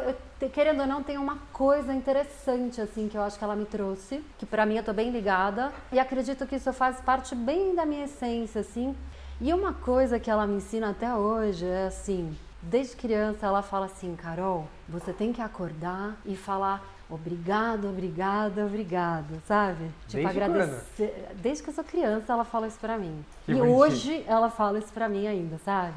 eu, 0.41 0.49
querendo 0.51 0.81
ou 0.81 0.87
não, 0.87 1.03
tem 1.03 1.19
uma 1.19 1.39
coisa 1.53 1.93
interessante 1.93 2.81
assim 2.81 3.09
que 3.09 3.17
eu 3.17 3.23
acho 3.23 3.37
que 3.39 3.45
ela 3.45 3.57
me 3.57 3.67
trouxe, 3.67 4.25
que 4.39 4.47
pra 4.47 4.65
mim 4.65 4.77
eu 4.77 4.85
tô 4.85 4.93
bem 4.93 5.11
ligada 5.11 5.73
e 5.93 5.99
acredito 5.99 6.47
que 6.47 6.57
isso 6.57 6.73
faz 6.73 7.01
parte 7.01 7.35
bem 7.35 7.75
da 7.75 7.85
minha 7.85 8.05
essência 8.05 8.61
assim. 8.61 8.95
E 9.41 9.53
uma 9.53 9.73
coisa 9.73 10.19
que 10.19 10.31
ela 10.31 10.47
me 10.47 10.57
ensina 10.57 10.91
até 10.91 11.13
hoje 11.15 11.65
é 11.67 11.87
assim, 11.87 12.37
desde 12.69 12.97
criança 12.97 13.47
ela 13.47 13.63
fala 13.63 13.87
assim, 13.87 14.15
Carol, 14.15 14.69
você 14.89 15.13
tem 15.13 15.33
que 15.33 15.41
acordar 15.41 16.17
e 16.25 16.37
falar 16.37 16.85
Obrigado, 17.11 17.89
obrigada, 17.89 18.67
obrigado, 18.67 19.41
sabe? 19.47 19.91
Tipo, 20.07 20.25
Desde 20.25 20.43
agradecer. 20.43 21.29
Desde 21.37 21.63
que 21.63 21.71
eu 21.71 21.75
sou 21.75 21.83
criança, 21.83 22.35
ela 22.35 22.45
fala 22.45 22.67
isso 22.67 22.79
pra 22.79 22.99
mim. 22.99 23.25
Que 23.47 23.53
e 23.53 23.55
bonitinho. 23.55 23.79
hoje 23.79 24.25
ela 24.27 24.51
fala 24.51 24.79
isso 24.79 24.93
pra 24.93 25.09
mim 25.09 25.27
ainda, 25.27 25.57
sabe? 25.65 25.95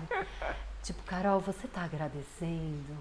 Tipo, 0.84 1.04
Carol, 1.04 1.40
você 1.40 1.68
tá 1.68 1.84
agradecendo? 1.84 2.98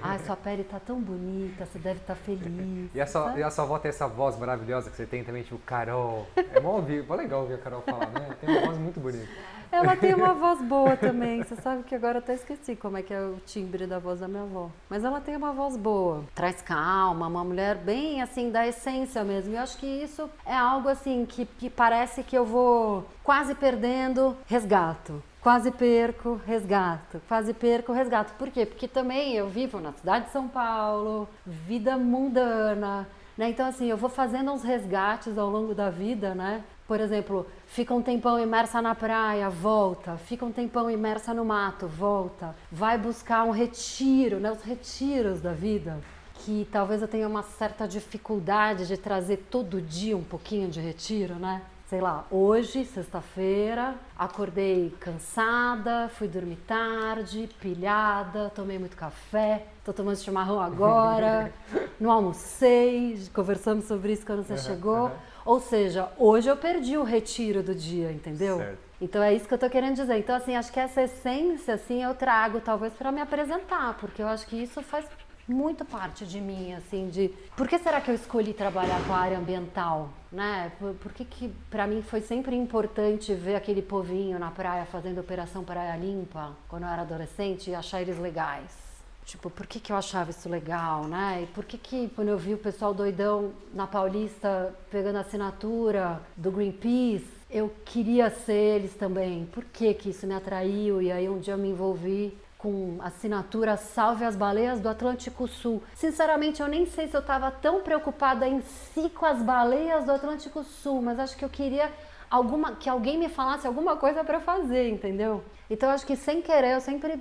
Ai, 0.00 0.20
sua 0.20 0.36
pele 0.36 0.62
tá 0.62 0.78
tão 0.78 1.00
bonita, 1.00 1.66
você 1.66 1.78
deve 1.80 2.00
estar 2.00 2.14
feliz. 2.14 2.90
E 2.94 3.00
a, 3.00 3.06
sua, 3.06 3.36
e 3.36 3.42
a 3.42 3.50
sua 3.50 3.64
avó 3.64 3.78
tem 3.78 3.88
essa 3.88 4.06
voz 4.06 4.38
maravilhosa 4.38 4.88
que 4.88 4.96
você 4.96 5.04
tem 5.04 5.24
também, 5.24 5.42
tipo, 5.42 5.58
Carol. 5.58 6.28
É 6.36 6.60
mó, 6.60 6.76
ouvir, 6.76 7.04
mó 7.04 7.16
legal 7.16 7.40
ouvir 7.40 7.54
a 7.54 7.58
Carol 7.58 7.82
falar, 7.82 8.08
né? 8.10 8.36
Tem 8.40 8.48
uma 8.48 8.66
voz 8.66 8.78
muito 8.78 9.00
bonita. 9.00 9.28
Ela 9.72 9.96
tem 9.96 10.14
uma 10.14 10.32
voz 10.32 10.60
boa 10.62 10.96
também. 10.96 11.42
Você 11.42 11.56
sabe 11.56 11.82
que 11.82 11.96
agora 11.96 12.18
eu 12.18 12.22
até 12.22 12.34
esqueci 12.34 12.76
como 12.76 12.96
é 12.96 13.02
que 13.02 13.12
é 13.12 13.20
o 13.20 13.40
timbre 13.44 13.88
da 13.88 13.98
voz 13.98 14.20
da 14.20 14.28
minha 14.28 14.44
avó. 14.44 14.70
Mas 14.88 15.02
ela 15.02 15.20
tem 15.20 15.34
uma 15.36 15.52
voz 15.52 15.76
boa. 15.76 16.22
Traz 16.32 16.62
calma, 16.62 17.26
uma 17.26 17.42
mulher 17.42 17.74
bem 17.74 18.22
assim, 18.22 18.52
da 18.52 18.64
essência 18.64 19.24
mesmo. 19.24 19.52
E 19.52 19.56
eu 19.56 19.60
acho 19.62 19.76
que 19.76 19.86
isso 19.86 20.30
é 20.46 20.54
algo 20.54 20.88
assim 20.88 21.26
que, 21.26 21.44
que 21.44 21.68
parece 21.68 22.22
que 22.22 22.38
eu 22.38 22.44
vou 22.44 23.04
quase 23.24 23.56
perdendo, 23.56 24.36
resgato. 24.46 25.20
Quase 25.44 25.70
perco, 25.70 26.40
resgato. 26.46 27.20
Quase 27.28 27.52
perco, 27.52 27.92
resgato. 27.92 28.32
Por 28.38 28.48
quê? 28.48 28.64
Porque 28.64 28.88
também 28.88 29.34
eu 29.34 29.46
vivo 29.46 29.78
na 29.78 29.92
cidade 29.92 30.24
de 30.24 30.30
São 30.30 30.48
Paulo, 30.48 31.28
vida 31.44 31.98
mundana. 31.98 33.06
Né? 33.36 33.50
Então, 33.50 33.66
assim, 33.66 33.84
eu 33.84 33.96
vou 33.98 34.08
fazendo 34.08 34.50
uns 34.50 34.62
resgates 34.62 35.36
ao 35.36 35.50
longo 35.50 35.74
da 35.74 35.90
vida, 35.90 36.34
né? 36.34 36.64
Por 36.88 36.98
exemplo, 36.98 37.46
fica 37.66 37.92
um 37.92 38.00
tempão 38.00 38.40
imersa 38.40 38.80
na 38.80 38.94
praia, 38.94 39.50
volta. 39.50 40.16
Fica 40.16 40.46
um 40.46 40.50
tempão 40.50 40.90
imersa 40.90 41.34
no 41.34 41.44
mato, 41.44 41.86
volta. 41.86 42.56
Vai 42.72 42.96
buscar 42.96 43.44
um 43.44 43.50
retiro, 43.50 44.40
né? 44.40 44.50
Os 44.50 44.62
retiros 44.62 45.42
da 45.42 45.52
vida. 45.52 46.00
Que 46.36 46.66
talvez 46.72 47.02
eu 47.02 47.08
tenha 47.08 47.28
uma 47.28 47.42
certa 47.42 47.86
dificuldade 47.86 48.86
de 48.86 48.96
trazer 48.96 49.46
todo 49.50 49.78
dia 49.78 50.16
um 50.16 50.24
pouquinho 50.24 50.70
de 50.70 50.80
retiro, 50.80 51.34
né? 51.34 51.60
Sei 51.94 52.00
lá, 52.00 52.26
hoje, 52.28 52.84
sexta-feira, 52.86 53.94
acordei 54.18 54.92
cansada, 54.98 56.10
fui 56.18 56.26
dormir 56.26 56.56
tarde, 56.66 57.48
pilhada, 57.60 58.50
tomei 58.52 58.80
muito 58.80 58.96
café, 58.96 59.64
tô 59.84 59.92
tomando 59.92 60.16
chimarrão 60.16 60.58
agora, 60.58 61.52
não 62.00 62.10
almocei, 62.10 63.16
conversamos 63.32 63.84
sobre 63.84 64.12
isso 64.12 64.26
quando 64.26 64.42
você 64.42 64.58
chegou. 64.58 65.12
Ou 65.46 65.60
seja, 65.60 66.08
hoje 66.18 66.48
eu 66.48 66.56
perdi 66.56 66.98
o 66.98 67.04
retiro 67.04 67.62
do 67.62 67.76
dia, 67.76 68.10
entendeu? 68.10 68.56
Certo. 68.56 68.78
Então 69.00 69.22
é 69.22 69.32
isso 69.32 69.46
que 69.46 69.54
eu 69.54 69.58
tô 69.58 69.70
querendo 69.70 69.94
dizer. 69.94 70.18
Então, 70.18 70.34
assim, 70.34 70.56
acho 70.56 70.72
que 70.72 70.80
essa 70.80 71.00
essência, 71.00 71.74
assim, 71.74 72.02
eu 72.02 72.12
trago 72.12 72.60
talvez 72.60 72.92
para 72.92 73.12
me 73.12 73.20
apresentar, 73.20 73.96
porque 74.00 74.20
eu 74.20 74.26
acho 74.26 74.48
que 74.48 74.60
isso 74.60 74.82
faz 74.82 75.06
muito 75.46 75.84
parte 75.84 76.24
de 76.24 76.40
mim, 76.40 76.72
assim, 76.74 77.08
de 77.08 77.28
por 77.56 77.68
que 77.68 77.78
será 77.78 78.00
que 78.00 78.10
eu 78.10 78.14
escolhi 78.14 78.52
trabalhar 78.52 79.00
com 79.06 79.12
a 79.12 79.18
área 79.18 79.38
ambiental, 79.38 80.08
né? 80.34 80.72
Por, 80.78 80.94
por 80.94 81.12
que 81.12 81.24
que 81.24 81.48
para 81.70 81.86
mim 81.86 82.02
foi 82.02 82.20
sempre 82.20 82.56
importante 82.56 83.32
ver 83.32 83.54
aquele 83.54 83.80
povinho 83.80 84.38
na 84.38 84.50
praia 84.50 84.84
fazendo 84.84 85.20
operação 85.20 85.64
praia 85.64 85.96
limpa 85.96 86.52
quando 86.68 86.82
eu 86.82 86.88
era 86.88 87.02
adolescente 87.02 87.70
e 87.70 87.74
achar 87.74 88.02
eles 88.02 88.18
legais? 88.18 88.84
Tipo, 89.24 89.48
por 89.48 89.66
que, 89.66 89.80
que 89.80 89.90
eu 89.90 89.96
achava 89.96 90.30
isso 90.30 90.48
legal, 90.50 91.04
né? 91.04 91.44
E 91.44 91.46
por 91.46 91.64
que 91.64 91.78
que 91.78 92.10
quando 92.14 92.28
eu 92.28 92.36
vi 92.36 92.52
o 92.52 92.58
pessoal 92.58 92.92
doidão 92.92 93.52
na 93.72 93.86
Paulista 93.86 94.74
pegando 94.90 95.16
assinatura 95.16 96.20
do 96.36 96.50
Greenpeace, 96.50 97.26
eu 97.50 97.72
queria 97.86 98.28
ser 98.28 98.76
eles 98.76 98.94
também? 98.94 99.46
Por 99.46 99.64
que 99.64 99.94
que 99.94 100.10
isso 100.10 100.26
me 100.26 100.34
atraiu? 100.34 101.00
E 101.00 101.10
aí 101.10 101.26
um 101.28 101.38
dia 101.38 101.54
eu 101.54 101.58
me 101.58 101.70
envolvi 101.70 102.36
com 102.64 102.96
assinatura 103.00 103.76
Salve 103.76 104.24
as 104.24 104.34
Baleias 104.34 104.80
do 104.80 104.88
Atlântico 104.88 105.46
Sul. 105.46 105.82
Sinceramente, 105.94 106.62
eu 106.62 106.66
nem 106.66 106.86
sei 106.86 107.06
se 107.06 107.14
eu 107.14 107.20
estava 107.20 107.50
tão 107.50 107.82
preocupada 107.82 108.48
em 108.48 108.62
si 108.62 109.10
com 109.10 109.26
as 109.26 109.42
baleias 109.42 110.06
do 110.06 110.12
Atlântico 110.12 110.64
Sul, 110.64 111.02
mas 111.02 111.18
acho 111.18 111.36
que 111.36 111.44
eu 111.44 111.50
queria 111.50 111.92
alguma 112.30 112.74
que 112.74 112.88
alguém 112.88 113.18
me 113.18 113.28
falasse 113.28 113.66
alguma 113.66 113.98
coisa 113.98 114.24
para 114.24 114.40
fazer, 114.40 114.88
entendeu? 114.88 115.44
Então 115.68 115.90
acho 115.90 116.06
que 116.06 116.16
sem 116.16 116.40
querer 116.40 116.72
eu 116.72 116.80
sempre 116.80 117.20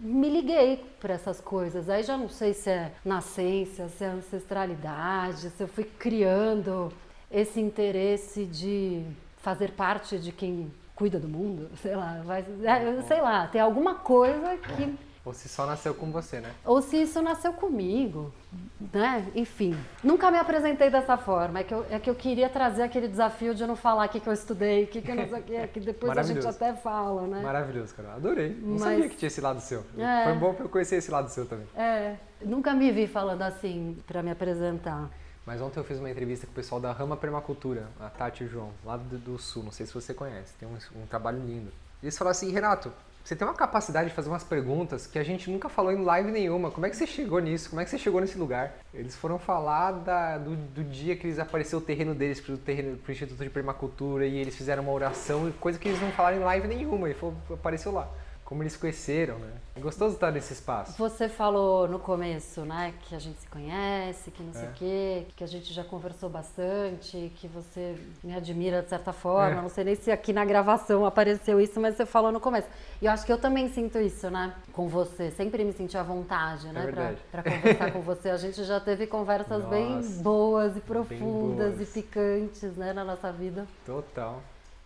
me 0.00 0.28
liguei 0.28 0.84
para 0.98 1.14
essas 1.14 1.40
coisas. 1.40 1.88
Aí 1.88 2.02
já 2.02 2.16
não 2.16 2.28
sei 2.28 2.52
se 2.52 2.68
é 2.68 2.90
nascença, 3.04 3.88
se 3.88 4.02
é 4.02 4.08
ancestralidade, 4.08 5.50
se 5.50 5.62
eu 5.62 5.68
fui 5.68 5.84
criando 5.84 6.92
esse 7.30 7.60
interesse 7.60 8.44
de 8.46 9.04
fazer 9.36 9.70
parte 9.70 10.18
de 10.18 10.32
quem 10.32 10.72
cuida 11.02 11.18
do 11.18 11.26
mundo, 11.26 11.68
sei 11.82 11.96
lá, 11.96 12.20
vai, 12.24 12.44
é, 12.62 13.02
sei 13.08 13.20
lá, 13.20 13.48
tem 13.48 13.60
alguma 13.60 13.96
coisa 13.96 14.56
que 14.56 14.94
Ou 15.24 15.34
se 15.34 15.48
só 15.48 15.66
nasceu 15.66 15.92
com 15.94 16.12
você, 16.12 16.38
né? 16.38 16.48
ou 16.64 16.80
se 16.80 16.96
isso 17.02 17.20
nasceu 17.20 17.52
comigo, 17.52 18.32
né? 18.92 19.26
Enfim, 19.34 19.76
nunca 20.02 20.30
me 20.30 20.38
apresentei 20.38 20.90
dessa 20.90 21.16
forma. 21.16 21.58
É 21.58 21.64
que 21.64 21.74
eu, 21.74 21.84
é 21.90 21.98
que 21.98 22.08
eu 22.08 22.14
queria 22.14 22.48
trazer 22.48 22.82
aquele 22.84 23.08
desafio 23.08 23.52
de 23.52 23.66
não 23.66 23.74
falar 23.74 24.06
o 24.06 24.08
que, 24.10 24.20
que 24.20 24.28
eu 24.28 24.32
estudei, 24.32 24.84
o 24.84 24.86
que, 24.86 25.02
que 25.02 25.10
eu 25.10 25.16
não 25.16 25.28
sei 25.28 25.40
o 25.40 25.42
que, 25.42 25.66
que 25.68 25.80
depois 25.80 26.16
a 26.16 26.22
gente 26.22 26.46
até 26.46 26.72
fala, 26.72 27.22
né? 27.26 27.40
Maravilhoso, 27.42 27.92
cara. 27.96 28.14
Adorei. 28.14 28.56
Não 28.62 28.74
Mas- 28.74 28.82
sabia 28.82 29.08
que 29.08 29.16
tinha 29.16 29.26
esse 29.26 29.40
lado 29.40 29.60
seu. 29.60 29.82
É. 29.98 30.22
Foi 30.24 30.34
bom 30.34 30.54
pra 30.54 30.66
eu 30.66 30.68
conhecer 30.68 30.96
esse 30.96 31.10
lado 31.10 31.28
seu 31.30 31.46
também. 31.46 31.66
É, 31.76 32.14
nunca 32.44 32.72
me 32.74 32.92
vi 32.92 33.08
falando 33.08 33.42
assim 33.42 33.96
pra 34.06 34.22
me 34.22 34.30
apresentar. 34.30 35.10
Mas 35.46 35.60
ontem 35.60 35.78
eu 35.80 35.84
fiz 35.84 35.98
uma 35.98 36.10
entrevista 36.10 36.46
com 36.46 36.52
o 36.52 36.54
pessoal 36.54 36.80
da 36.80 36.92
Rama 36.92 37.16
Permacultura, 37.16 37.88
a 37.98 38.08
Tati 38.08 38.44
e 38.44 38.46
o 38.46 38.48
João, 38.48 38.70
lá 38.84 38.96
do, 38.96 39.18
do 39.18 39.38
Sul. 39.38 39.64
Não 39.64 39.72
sei 39.72 39.86
se 39.86 39.92
você 39.92 40.14
conhece. 40.14 40.54
Tem 40.58 40.68
um, 40.68 40.76
um 41.02 41.06
trabalho 41.06 41.38
lindo. 41.38 41.72
Eles 42.02 42.16
falaram 42.16 42.30
assim, 42.32 42.52
Renato, 42.52 42.92
você 43.24 43.34
tem 43.34 43.46
uma 43.46 43.54
capacidade 43.54 44.08
de 44.08 44.14
fazer 44.14 44.28
umas 44.28 44.44
perguntas 44.44 45.06
que 45.06 45.18
a 45.18 45.24
gente 45.24 45.50
nunca 45.50 45.68
falou 45.68 45.90
em 45.92 46.02
live 46.04 46.30
nenhuma. 46.30 46.70
Como 46.70 46.86
é 46.86 46.90
que 46.90 46.96
você 46.96 47.06
chegou 47.08 47.40
nisso? 47.40 47.70
Como 47.70 47.80
é 47.80 47.84
que 47.84 47.90
você 47.90 47.98
chegou 47.98 48.20
nesse 48.20 48.38
lugar? 48.38 48.74
Eles 48.94 49.16
foram 49.16 49.36
falar 49.38 49.92
da- 49.92 50.38
do, 50.38 50.54
do 50.56 50.84
dia 50.84 51.16
que 51.16 51.26
eles 51.26 51.38
apareceu 51.40 51.78
o 51.80 51.82
terreno 51.82 52.14
deles 52.14 52.40
pro, 52.40 52.56
terreno, 52.56 52.96
pro 52.98 53.10
Instituto 53.12 53.42
de 53.42 53.50
Permacultura 53.50 54.24
e 54.26 54.36
eles 54.38 54.54
fizeram 54.56 54.82
uma 54.84 54.92
oração, 54.92 55.52
coisa 55.60 55.76
que 55.78 55.88
eles 55.88 56.00
não 56.00 56.10
falaram 56.12 56.36
em 56.38 56.44
live 56.44 56.68
nenhuma. 56.68 57.10
E 57.10 57.14
foi- 57.14 57.32
apareceu 57.52 57.90
lá. 57.92 58.08
Como 58.52 58.62
eles 58.62 58.76
conheceram, 58.76 59.38
né? 59.38 59.50
É 59.74 59.80
gostoso 59.80 60.12
estar 60.16 60.30
nesse 60.30 60.52
espaço. 60.52 60.92
Você 60.98 61.26
falou 61.26 61.88
no 61.88 61.98
começo, 61.98 62.66
né, 62.66 62.92
que 63.08 63.14
a 63.14 63.18
gente 63.18 63.38
se 63.40 63.46
conhece, 63.48 64.30
que 64.30 64.42
não 64.42 64.52
sei 64.52 64.64
É. 64.64 64.68
o 64.68 64.72
quê, 64.74 65.26
que 65.34 65.42
a 65.42 65.46
gente 65.46 65.72
já 65.72 65.82
conversou 65.82 66.28
bastante, 66.28 67.32
que 67.36 67.48
você 67.48 67.96
me 68.22 68.36
admira 68.36 68.82
de 68.82 68.90
certa 68.90 69.10
forma. 69.10 69.58
É. 69.58 69.62
Não 69.62 69.70
sei 69.70 69.84
nem 69.84 69.94
se 69.94 70.10
aqui 70.10 70.34
na 70.34 70.44
gravação 70.44 71.06
apareceu 71.06 71.58
isso, 71.62 71.80
mas 71.80 71.96
você 71.96 72.04
falou 72.04 72.30
no 72.30 72.38
começo. 72.40 72.68
E 73.00 73.06
eu 73.06 73.12
acho 73.12 73.24
que 73.24 73.32
eu 73.32 73.38
também 73.38 73.70
sinto 73.72 73.98
isso, 73.98 74.28
né, 74.30 74.52
com 74.74 74.86
você. 74.86 75.30
Sempre 75.30 75.64
me 75.64 75.72
senti 75.72 75.96
à 75.96 76.02
vontade, 76.02 76.66
né, 76.66 76.72
pra, 76.74 76.82
É 76.82 76.84
verdade. 76.84 77.18
pra 77.32 77.42
conversar 77.42 77.90
com 77.94 78.02
você. 78.02 78.28
A 78.28 78.36
gente 78.36 78.62
já 78.64 78.78
teve 78.80 79.06
conversas 79.06 79.64
bem 79.64 79.94
Nossa, 79.96 80.22
boas 80.22 80.76
e 80.76 80.80
profundas 80.80 81.76
boas. 81.76 81.88
e 81.88 82.02
picantes, 82.02 82.76
né, 82.76 82.92
na 82.92 83.02
nossa 83.02 83.32
vida. 83.32 83.66
Total. 83.86 84.42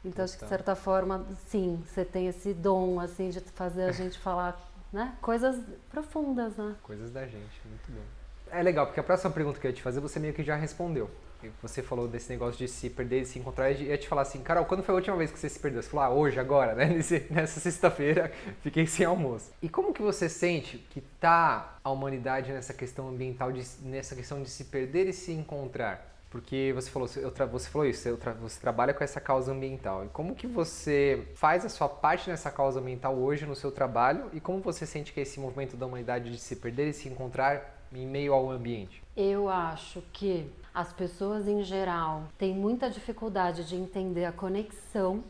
Então 0.07 0.25
acho 0.25 0.39
que 0.39 0.45
de 0.45 0.49
certa 0.49 0.75
forma, 0.77 1.27
sim, 1.49 1.83
você 1.87 2.05
tem 2.05 2.29
esse 2.29 2.55
dom 2.55 3.01
assim 3.01 3.29
de 3.31 3.41
fazer 3.41 3.83
a 3.85 3.93
gente 3.93 4.19
falar, 4.19 4.57
né, 4.93 5.15
coisas 5.21 5.57
profundas, 5.91 6.57
né? 6.57 6.77
Coisas 6.83 7.11
da 7.11 7.25
gente, 7.25 7.61
muito 7.67 7.91
bom. 7.91 8.03
É 8.51 8.63
legal, 8.63 8.87
porque 8.87 9.01
a 9.01 9.03
próxima 9.03 9.31
pergunta 9.33 9.59
que 9.59 9.67
eu 9.67 9.71
ia 9.71 9.77
te 9.77 9.83
fazer, 9.83 9.99
você 10.01 10.21
meio 10.21 10.33
que 10.33 10.45
já 10.45 10.55
respondeu. 10.55 11.11
E 11.43 11.51
Você 11.61 11.83
falou 11.83 12.09
desse 12.09 12.31
negócio 12.31 12.57
de 12.57 12.67
se 12.67 12.89
perder 12.89 13.23
e 13.23 13.27
se 13.27 13.39
encontrar. 13.39 13.71
Eu 13.73 13.79
ia 13.83 13.99
te 13.99 14.09
falar 14.09 14.23
assim, 14.23 14.41
Carol, 14.41 14.65
quando 14.65 14.83
foi 14.83 14.95
a 14.95 14.97
última 14.97 15.17
vez 15.17 15.31
que 15.31 15.39
você 15.39 15.49
se 15.49 15.59
perdeu? 15.59 15.83
Você 15.83 15.89
falou, 15.91 16.07
ah, 16.07 16.11
hoje, 16.11 16.39
agora, 16.41 16.75
né? 16.75 16.87
Nesse- 16.95 17.27
nessa 17.31 17.61
sexta-feira, 17.61 18.33
fiquei 18.63 18.87
sem 18.87 19.05
almoço. 19.05 19.51
E 19.61 19.69
como 19.69 19.93
que 19.93 20.01
você 20.01 20.29
sente 20.29 20.79
que 20.91 21.01
tá 21.21 21.77
a 21.85 21.91
humanidade 21.91 22.53
nessa 22.53 22.73
questão 22.73 23.09
ambiental, 23.09 23.53
de- 23.53 23.67
nessa 23.83 24.15
questão 24.15 24.43
de 24.43 24.49
se 24.49 24.65
perder 24.65 25.09
e 25.09 25.13
se 25.13 25.33
encontrar? 25.33 26.16
Porque 26.31 26.73
você 26.75 26.91
falou, 26.91 27.09
você 27.09 27.71
falou 27.71 27.87
isso, 27.87 28.19
você 28.41 28.61
trabalha 28.61 28.93
com 28.93 29.03
essa 29.03 29.21
causa 29.21 29.53
ambiental. 29.53 30.05
E 30.05 30.09
como 30.09 30.35
que 30.35 30.47
você 30.47 31.29
faz 31.35 31.65
a 31.65 31.69
sua 31.69 31.89
parte 31.89 32.29
nessa 32.29 32.51
causa 32.51 32.81
ambiental 32.81 33.15
hoje 33.15 33.47
no 33.47 33.55
seu 33.55 33.71
trabalho? 33.71 34.29
E 34.33 34.41
como 34.41 34.61
você 34.61 34.85
sente 34.85 35.13
que 35.13 35.21
é 35.21 35.23
esse 35.23 35.39
movimento 35.39 35.77
da 35.77 35.87
humanidade 35.87 36.31
de 36.31 36.39
se 36.39 36.57
perder 36.57 36.89
e 36.89 36.93
se 36.93 37.09
encontrar 37.09 37.87
em 37.93 38.07
meio 38.07 38.35
ao 38.35 38.51
ambiente? 38.51 39.03
Eu 39.17 39.49
acho 39.49 40.03
que 40.13 40.51
as 40.75 40.93
pessoas 40.93 41.49
em 41.49 41.63
geral 41.63 42.25
têm 42.37 42.55
muita 42.55 42.91
dificuldade 42.91 43.67
de 43.67 43.77
entender 43.77 44.25
a 44.25 44.33
conexão 44.33 45.25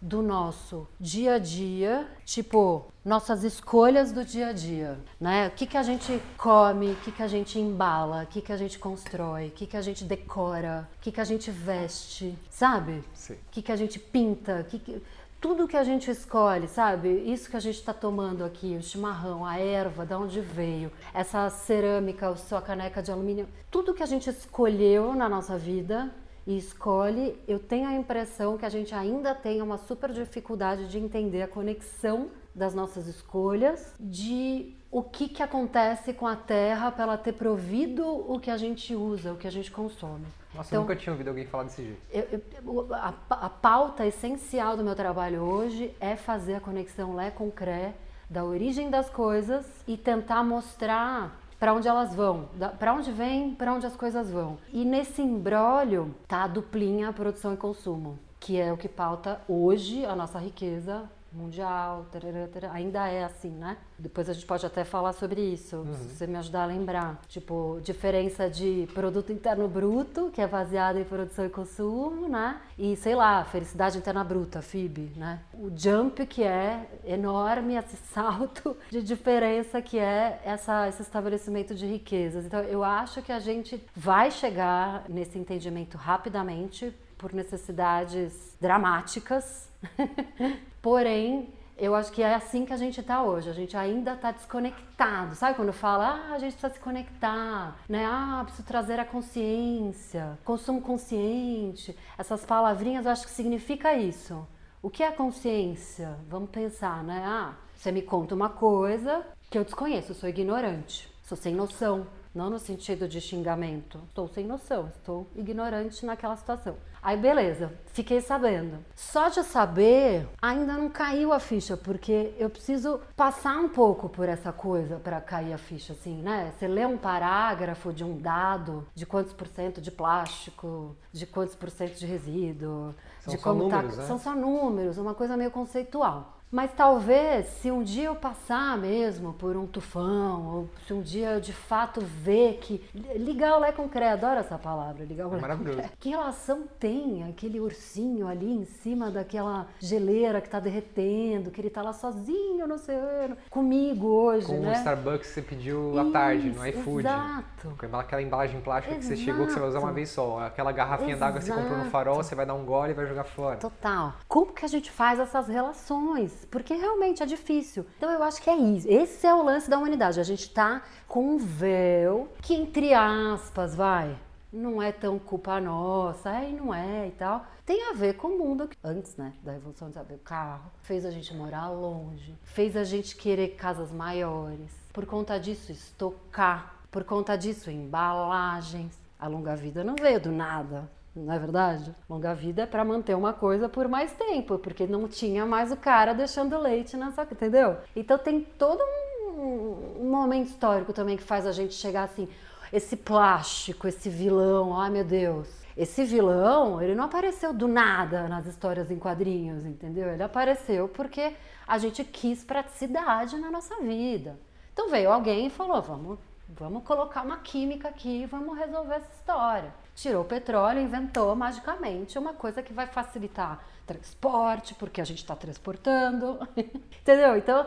do 0.00 0.22
nosso 0.22 0.86
dia 1.00 1.34
a 1.34 1.38
dia, 1.38 2.06
tipo, 2.24 2.86
nossas 3.04 3.42
escolhas 3.42 4.12
do 4.12 4.24
dia 4.24 4.48
a 4.48 4.52
dia, 4.52 4.98
né? 5.20 5.48
O 5.48 5.50
que, 5.52 5.66
que 5.66 5.76
a 5.76 5.82
gente 5.82 6.20
come, 6.36 6.92
o 6.92 6.96
que, 6.96 7.10
que 7.12 7.22
a 7.22 7.28
gente 7.28 7.58
embala, 7.58 8.22
o 8.22 8.26
que, 8.26 8.40
que 8.40 8.52
a 8.52 8.56
gente 8.56 8.78
constrói, 8.78 9.48
o 9.48 9.50
que, 9.50 9.66
que 9.66 9.76
a 9.76 9.82
gente 9.82 10.04
decora, 10.04 10.88
o 10.96 11.00
que, 11.00 11.10
que 11.10 11.20
a 11.20 11.24
gente 11.24 11.50
veste, 11.50 12.36
sabe? 12.50 13.02
Sim. 13.14 13.34
O 13.34 13.38
que, 13.50 13.62
que 13.62 13.72
a 13.72 13.76
gente 13.76 13.98
pinta, 13.98 14.64
que 14.68 14.78
que- 14.78 15.02
tudo 15.40 15.68
que 15.68 15.76
a 15.76 15.84
gente 15.84 16.10
escolhe, 16.10 16.66
sabe? 16.66 17.08
Isso 17.08 17.48
que 17.48 17.56
a 17.56 17.60
gente 17.60 17.76
está 17.76 17.94
tomando 17.94 18.44
aqui, 18.44 18.76
o 18.76 18.82
chimarrão, 18.82 19.46
a 19.46 19.56
erva, 19.58 20.04
da 20.04 20.18
onde 20.18 20.40
veio, 20.40 20.90
essa 21.14 21.48
cerâmica, 21.48 22.28
a 22.28 22.34
sua 22.36 22.60
caneca 22.60 23.00
de 23.00 23.12
alumínio, 23.12 23.48
tudo 23.70 23.94
que 23.94 24.02
a 24.02 24.06
gente 24.06 24.28
escolheu 24.28 25.14
na 25.14 25.28
nossa 25.28 25.56
vida 25.56 26.10
e 26.48 26.56
escolhe, 26.56 27.38
eu 27.46 27.58
tenho 27.58 27.86
a 27.86 27.92
impressão 27.92 28.56
que 28.56 28.64
a 28.64 28.70
gente 28.70 28.94
ainda 28.94 29.34
tem 29.34 29.60
uma 29.60 29.76
super 29.76 30.10
dificuldade 30.10 30.88
de 30.88 30.98
entender 30.98 31.42
a 31.42 31.46
conexão 31.46 32.30
das 32.54 32.72
nossas 32.72 33.06
escolhas, 33.06 33.92
de 34.00 34.74
o 34.90 35.02
que, 35.02 35.28
que 35.28 35.42
acontece 35.42 36.14
com 36.14 36.26
a 36.26 36.34
terra 36.34 36.90
para 36.90 37.02
ela 37.02 37.18
ter 37.18 37.34
provido 37.34 38.02
o 38.02 38.40
que 38.40 38.50
a 38.50 38.56
gente 38.56 38.94
usa, 38.94 39.34
o 39.34 39.36
que 39.36 39.46
a 39.46 39.50
gente 39.50 39.70
consome. 39.70 40.24
Nossa, 40.54 40.70
então, 40.70 40.78
eu 40.78 40.80
nunca 40.80 40.96
tinha 40.96 41.12
ouvido 41.12 41.28
alguém 41.28 41.44
falar 41.44 41.64
desse 41.64 41.82
jeito. 41.82 42.00
Eu, 42.10 42.40
eu, 42.64 42.94
a, 42.94 43.12
a, 43.28 43.50
pauta 43.50 44.06
essencial 44.06 44.74
do 44.74 44.82
meu 44.82 44.94
trabalho 44.96 45.42
hoje 45.42 45.94
é 46.00 46.16
fazer 46.16 46.54
a 46.54 46.60
conexão 46.60 47.14
Lé 47.14 47.30
com 47.30 47.50
Cré 47.50 47.92
da 48.30 48.42
origem 48.42 48.88
das 48.88 49.10
coisas 49.10 49.66
e 49.86 49.98
tentar 49.98 50.42
mostrar 50.42 51.37
para 51.58 51.74
onde 51.74 51.88
elas 51.88 52.14
vão, 52.14 52.48
para 52.78 52.94
onde 52.94 53.10
vem, 53.10 53.54
para 53.54 53.72
onde 53.72 53.86
as 53.86 53.96
coisas 53.96 54.30
vão. 54.30 54.58
E 54.72 54.84
nesse 54.84 55.22
embrólio 55.22 56.14
tá 56.26 56.44
a 56.44 56.48
duplinha 56.48 57.12
produção 57.12 57.54
e 57.54 57.56
consumo, 57.56 58.18
que 58.38 58.58
é 58.60 58.72
o 58.72 58.76
que 58.76 58.88
pauta 58.88 59.40
hoje 59.48 60.04
a 60.04 60.14
nossa 60.14 60.38
riqueza 60.38 61.08
mundial, 61.32 62.06
tarará, 62.10 62.46
tarará, 62.48 62.74
ainda 62.74 63.06
é 63.08 63.24
assim, 63.24 63.50
né? 63.50 63.76
Depois 63.98 64.28
a 64.28 64.32
gente 64.32 64.46
pode 64.46 64.64
até 64.64 64.84
falar 64.84 65.12
sobre 65.12 65.40
isso, 65.40 65.76
uhum. 65.76 65.94
se 65.94 66.16
você 66.16 66.26
me 66.26 66.36
ajudar 66.36 66.62
a 66.62 66.66
lembrar. 66.66 67.20
Tipo, 67.28 67.80
diferença 67.82 68.48
de 68.48 68.88
produto 68.94 69.32
interno 69.32 69.68
bruto, 69.68 70.30
que 70.32 70.40
é 70.40 70.46
baseado 70.46 70.98
em 70.98 71.04
produção 71.04 71.44
e 71.44 71.48
consumo, 71.48 72.28
né? 72.28 72.60
E, 72.78 72.96
sei 72.96 73.14
lá, 73.14 73.44
felicidade 73.44 73.98
interna 73.98 74.24
bruta, 74.24 74.62
FIB, 74.62 75.12
né? 75.16 75.40
O 75.54 75.70
jump 75.74 76.24
que 76.26 76.42
é 76.42 76.86
enorme, 77.04 77.74
esse 77.74 77.96
salto 78.12 78.76
de 78.90 79.02
diferença 79.02 79.82
que 79.82 79.98
é 79.98 80.40
essa, 80.44 80.88
esse 80.88 81.02
estabelecimento 81.02 81.74
de 81.74 81.86
riquezas. 81.86 82.46
Então, 82.46 82.60
eu 82.60 82.82
acho 82.82 83.22
que 83.22 83.32
a 83.32 83.38
gente 83.38 83.82
vai 83.94 84.30
chegar 84.30 85.04
nesse 85.08 85.38
entendimento 85.38 85.96
rapidamente, 85.96 86.94
por 87.18 87.32
necessidades 87.32 88.56
dramáticas, 88.60 89.68
porém 90.80 91.52
eu 91.78 91.94
acho 91.94 92.10
que 92.10 92.22
é 92.22 92.34
assim 92.34 92.66
que 92.66 92.72
a 92.72 92.76
gente 92.76 93.00
está 93.00 93.22
hoje. 93.22 93.48
A 93.48 93.52
gente 93.52 93.76
ainda 93.76 94.14
está 94.14 94.32
desconectado. 94.32 95.36
Sabe 95.36 95.54
quando 95.54 95.72
fala, 95.72 96.06
ah, 96.06 96.34
a 96.34 96.38
gente 96.38 96.52
precisa 96.52 96.74
se 96.74 96.80
conectar, 96.80 97.78
né? 97.88 98.04
Ah, 98.04 98.42
preciso 98.44 98.66
trazer 98.66 98.98
a 98.98 99.04
consciência, 99.04 100.36
consumo 100.44 100.80
consciente. 100.80 101.96
Essas 102.18 102.44
palavrinhas 102.44 103.06
eu 103.06 103.12
acho 103.12 103.24
que 103.24 103.30
significa 103.30 103.94
isso. 103.94 104.44
O 104.82 104.90
que 104.90 105.04
é 105.04 105.12
consciência? 105.12 106.18
Vamos 106.28 106.50
pensar, 106.50 107.04
né? 107.04 107.22
Ah, 107.24 107.54
você 107.76 107.92
me 107.92 108.02
conta 108.02 108.34
uma 108.34 108.48
coisa 108.48 109.24
que 109.48 109.56
eu 109.56 109.64
desconheço, 109.64 110.10
eu 110.10 110.16
sou 110.16 110.28
ignorante, 110.28 111.08
sou 111.22 111.36
sem 111.36 111.54
noção. 111.54 112.06
Não 112.34 112.50
no 112.50 112.58
sentido 112.58 113.08
de 113.08 113.20
xingamento. 113.20 114.00
Estou 114.08 114.28
sem 114.28 114.46
noção, 114.46 114.88
estou 114.88 115.26
ignorante 115.34 116.04
naquela 116.04 116.36
situação. 116.36 116.76
Aí 117.02 117.16
beleza, 117.16 117.72
fiquei 117.86 118.20
sabendo. 118.20 118.78
Só 118.94 119.28
de 119.28 119.42
saber, 119.42 120.28
ainda 120.40 120.74
não 120.74 120.88
caiu 120.88 121.32
a 121.32 121.38
ficha, 121.40 121.76
porque 121.76 122.34
eu 122.38 122.50
preciso 122.50 123.00
passar 123.16 123.56
um 123.58 123.68
pouco 123.68 124.08
por 124.08 124.28
essa 124.28 124.52
coisa 124.52 124.96
para 124.96 125.20
cair 125.20 125.52
a 125.52 125.58
ficha, 125.58 125.92
assim, 125.92 126.20
né? 126.22 126.52
Você 126.58 126.66
lê 126.66 126.84
um 126.84 126.96
parágrafo 126.96 127.92
de 127.92 128.04
um 128.04 128.18
dado 128.18 128.86
de 128.94 129.06
quantos 129.06 129.32
por 129.32 129.46
cento 129.46 129.80
de 129.80 129.90
plástico, 129.90 130.96
de 131.12 131.26
quantos 131.26 131.54
por 131.54 131.70
cento 131.70 131.98
de 131.98 132.06
resíduo, 132.06 132.94
São 133.20 133.34
de 133.34 133.38
como 133.40 133.68
tá 133.68 133.76
números, 133.76 133.96
tá. 133.96 134.02
Né? 134.02 134.08
São 134.08 134.18
só 134.18 134.34
números, 134.34 134.98
uma 134.98 135.14
coisa 135.14 135.36
meio 135.36 135.50
conceitual. 135.50 136.37
Mas 136.50 136.72
talvez, 136.72 137.46
se 137.46 137.70
um 137.70 137.82
dia 137.82 138.06
eu 138.06 138.16
passar 138.16 138.78
mesmo 138.78 139.34
por 139.34 139.54
um 139.54 139.66
tufão, 139.66 140.46
ou 140.46 140.70
se 140.86 140.94
um 140.94 141.02
dia 141.02 141.32
eu 141.32 141.40
de 141.40 141.52
fato 141.52 142.00
ver 142.00 142.58
que. 142.58 142.82
Ligar 143.16 143.56
o 143.56 143.60
Lé 143.60 143.70
com 143.70 143.86
Cré, 143.86 144.12
adoro 144.12 144.40
essa 144.40 144.56
palavra, 144.56 145.04
ligar 145.04 145.26
o 145.26 145.36
é 145.36 145.56
com 145.56 145.64
Cré. 145.64 145.90
Que 146.00 146.08
relação 146.10 146.64
tem 146.78 147.28
aquele 147.28 147.60
ursinho 147.60 148.26
ali 148.26 148.50
em 148.50 148.64
cima 148.64 149.10
daquela 149.10 149.66
geleira 149.78 150.40
que 150.40 150.48
tá 150.48 150.58
derretendo, 150.58 151.50
que 151.50 151.60
ele 151.60 151.68
tá 151.68 151.82
lá 151.82 151.92
sozinho 151.92 152.66
no 152.66 152.74
oceano, 152.74 153.36
comigo 153.50 154.06
hoje, 154.06 154.46
com 154.46 154.60
né? 154.60 154.70
o 154.70 154.72
Starbucks 154.72 155.28
que 155.28 155.34
você 155.34 155.42
pediu 155.42 155.98
à 155.98 156.10
tarde, 156.10 156.50
no 156.50 156.66
iFood. 156.66 157.06
Exato. 157.06 157.76
Com 157.78 157.96
aquela 157.96 158.22
embalagem 158.22 158.60
plástica 158.60 158.94
exato. 158.94 159.08
que 159.08 159.16
você 159.16 159.22
chegou 159.22 159.46
que 159.46 159.52
você 159.52 159.60
vai 159.60 159.68
usar 159.68 159.80
uma 159.80 159.92
vez 159.92 160.08
só. 160.08 160.40
Aquela 160.40 160.72
garrafinha 160.72 161.16
d'água 161.16 161.40
que 161.40 161.44
você 161.44 161.52
comprou 161.52 161.76
no 161.76 161.90
farol, 161.90 162.16
você 162.16 162.34
vai 162.34 162.46
dar 162.46 162.54
um 162.54 162.64
gole 162.64 162.92
e 162.92 162.94
vai 162.94 163.06
jogar 163.06 163.24
fora. 163.24 163.56
Total. 163.58 164.14
Como 164.26 164.52
que 164.52 164.64
a 164.64 164.68
gente 164.68 164.90
faz 164.90 165.18
essas 165.18 165.46
relações? 165.46 166.37
Porque 166.46 166.74
realmente 166.74 167.22
é 167.22 167.26
difícil. 167.26 167.86
Então 167.96 168.10
eu 168.10 168.22
acho 168.22 168.42
que 168.42 168.50
é 168.50 168.56
isso. 168.56 168.88
Esse 168.88 169.26
é 169.26 169.34
o 169.34 169.42
lance 169.42 169.68
da 169.68 169.78
humanidade. 169.78 170.20
A 170.20 170.24
gente 170.24 170.50
tá 170.50 170.82
com 171.06 171.34
um 171.34 171.38
véu 171.38 172.28
que, 172.42 172.54
entre 172.54 172.94
aspas, 172.94 173.74
vai, 173.74 174.18
não 174.52 174.82
é 174.82 174.92
tão 174.92 175.18
culpa 175.18 175.60
nossa, 175.60 176.30
aí 176.30 176.54
não 176.54 176.72
é 176.74 177.08
e 177.08 177.10
tal. 177.12 177.46
Tem 177.64 177.90
a 177.90 177.92
ver 177.92 178.14
com 178.14 178.28
o 178.28 178.38
mundo 178.38 178.66
que 178.66 178.76
antes, 178.82 179.16
né, 179.16 179.32
da 179.42 179.54
evolução 179.54 179.90
do 179.90 180.18
carro, 180.18 180.70
fez 180.82 181.04
a 181.04 181.10
gente 181.10 181.34
morar 181.34 181.68
longe, 181.68 182.34
fez 182.44 182.76
a 182.76 182.84
gente 182.84 183.16
querer 183.16 183.56
casas 183.56 183.92
maiores. 183.92 184.72
Por 184.92 185.06
conta 185.06 185.38
disso, 185.38 185.70
estocar. 185.70 186.76
Por 186.90 187.04
conta 187.04 187.36
disso, 187.36 187.70
embalagens. 187.70 188.98
A 189.18 189.26
longa 189.26 189.54
vida 189.54 189.84
não 189.84 189.96
veio 189.96 190.20
do 190.20 190.30
nada 190.30 190.88
não 191.18 191.32
é 191.32 191.38
verdade? 191.38 191.94
Longa 192.08 192.34
vida 192.34 192.62
é 192.62 192.66
para 192.66 192.84
manter 192.84 193.14
uma 193.14 193.32
coisa 193.32 193.68
por 193.68 193.88
mais 193.88 194.12
tempo, 194.12 194.58
porque 194.58 194.86
não 194.86 195.08
tinha 195.08 195.44
mais 195.44 195.72
o 195.72 195.76
cara 195.76 196.12
deixando 196.12 196.58
leite 196.58 196.96
na 196.96 197.12
sua, 197.12 197.24
entendeu? 197.24 197.76
Então 197.94 198.18
tem 198.18 198.40
todo 198.40 198.82
um, 198.82 200.02
um 200.02 200.10
momento 200.10 200.48
histórico 200.48 200.92
também 200.92 201.16
que 201.16 201.22
faz 201.22 201.46
a 201.46 201.52
gente 201.52 201.74
chegar 201.74 202.04
assim, 202.04 202.28
esse 202.72 202.96
plástico, 202.96 203.88
esse 203.88 204.08
vilão, 204.08 204.78
ai 204.78 204.90
meu 204.90 205.04
Deus. 205.04 205.48
Esse 205.76 206.04
vilão, 206.04 206.82
ele 206.82 206.94
não 206.94 207.04
apareceu 207.04 207.52
do 207.52 207.68
nada 207.68 208.28
nas 208.28 208.46
histórias 208.46 208.90
em 208.90 208.98
quadrinhos, 208.98 209.64
entendeu? 209.64 210.08
Ele 210.08 210.22
apareceu 210.22 210.88
porque 210.88 211.34
a 211.66 211.78
gente 211.78 212.02
quis 212.02 212.42
praticidade 212.42 213.38
na 213.38 213.50
nossa 213.50 213.76
vida. 213.76 214.38
Então 214.72 214.90
veio 214.90 215.10
alguém 215.10 215.46
e 215.46 215.50
falou: 215.50 215.80
vamos, 215.80 216.18
vamos 216.48 216.84
colocar 216.84 217.22
uma 217.22 217.38
química 217.38 217.88
aqui, 217.88 218.26
vamos 218.26 218.56
resolver 218.56 218.94
essa 218.94 219.12
história 219.12 219.72
tirou 219.98 220.22
o 220.22 220.24
petróleo 220.24 220.78
e 220.78 220.84
inventou 220.84 221.34
magicamente 221.34 222.18
uma 222.18 222.32
coisa 222.32 222.62
que 222.62 222.72
vai 222.72 222.86
facilitar 222.86 223.64
transporte, 223.84 224.74
porque 224.74 225.00
a 225.00 225.04
gente 225.04 225.18
está 225.18 225.34
transportando, 225.34 226.38
entendeu? 226.56 227.36
Então, 227.36 227.66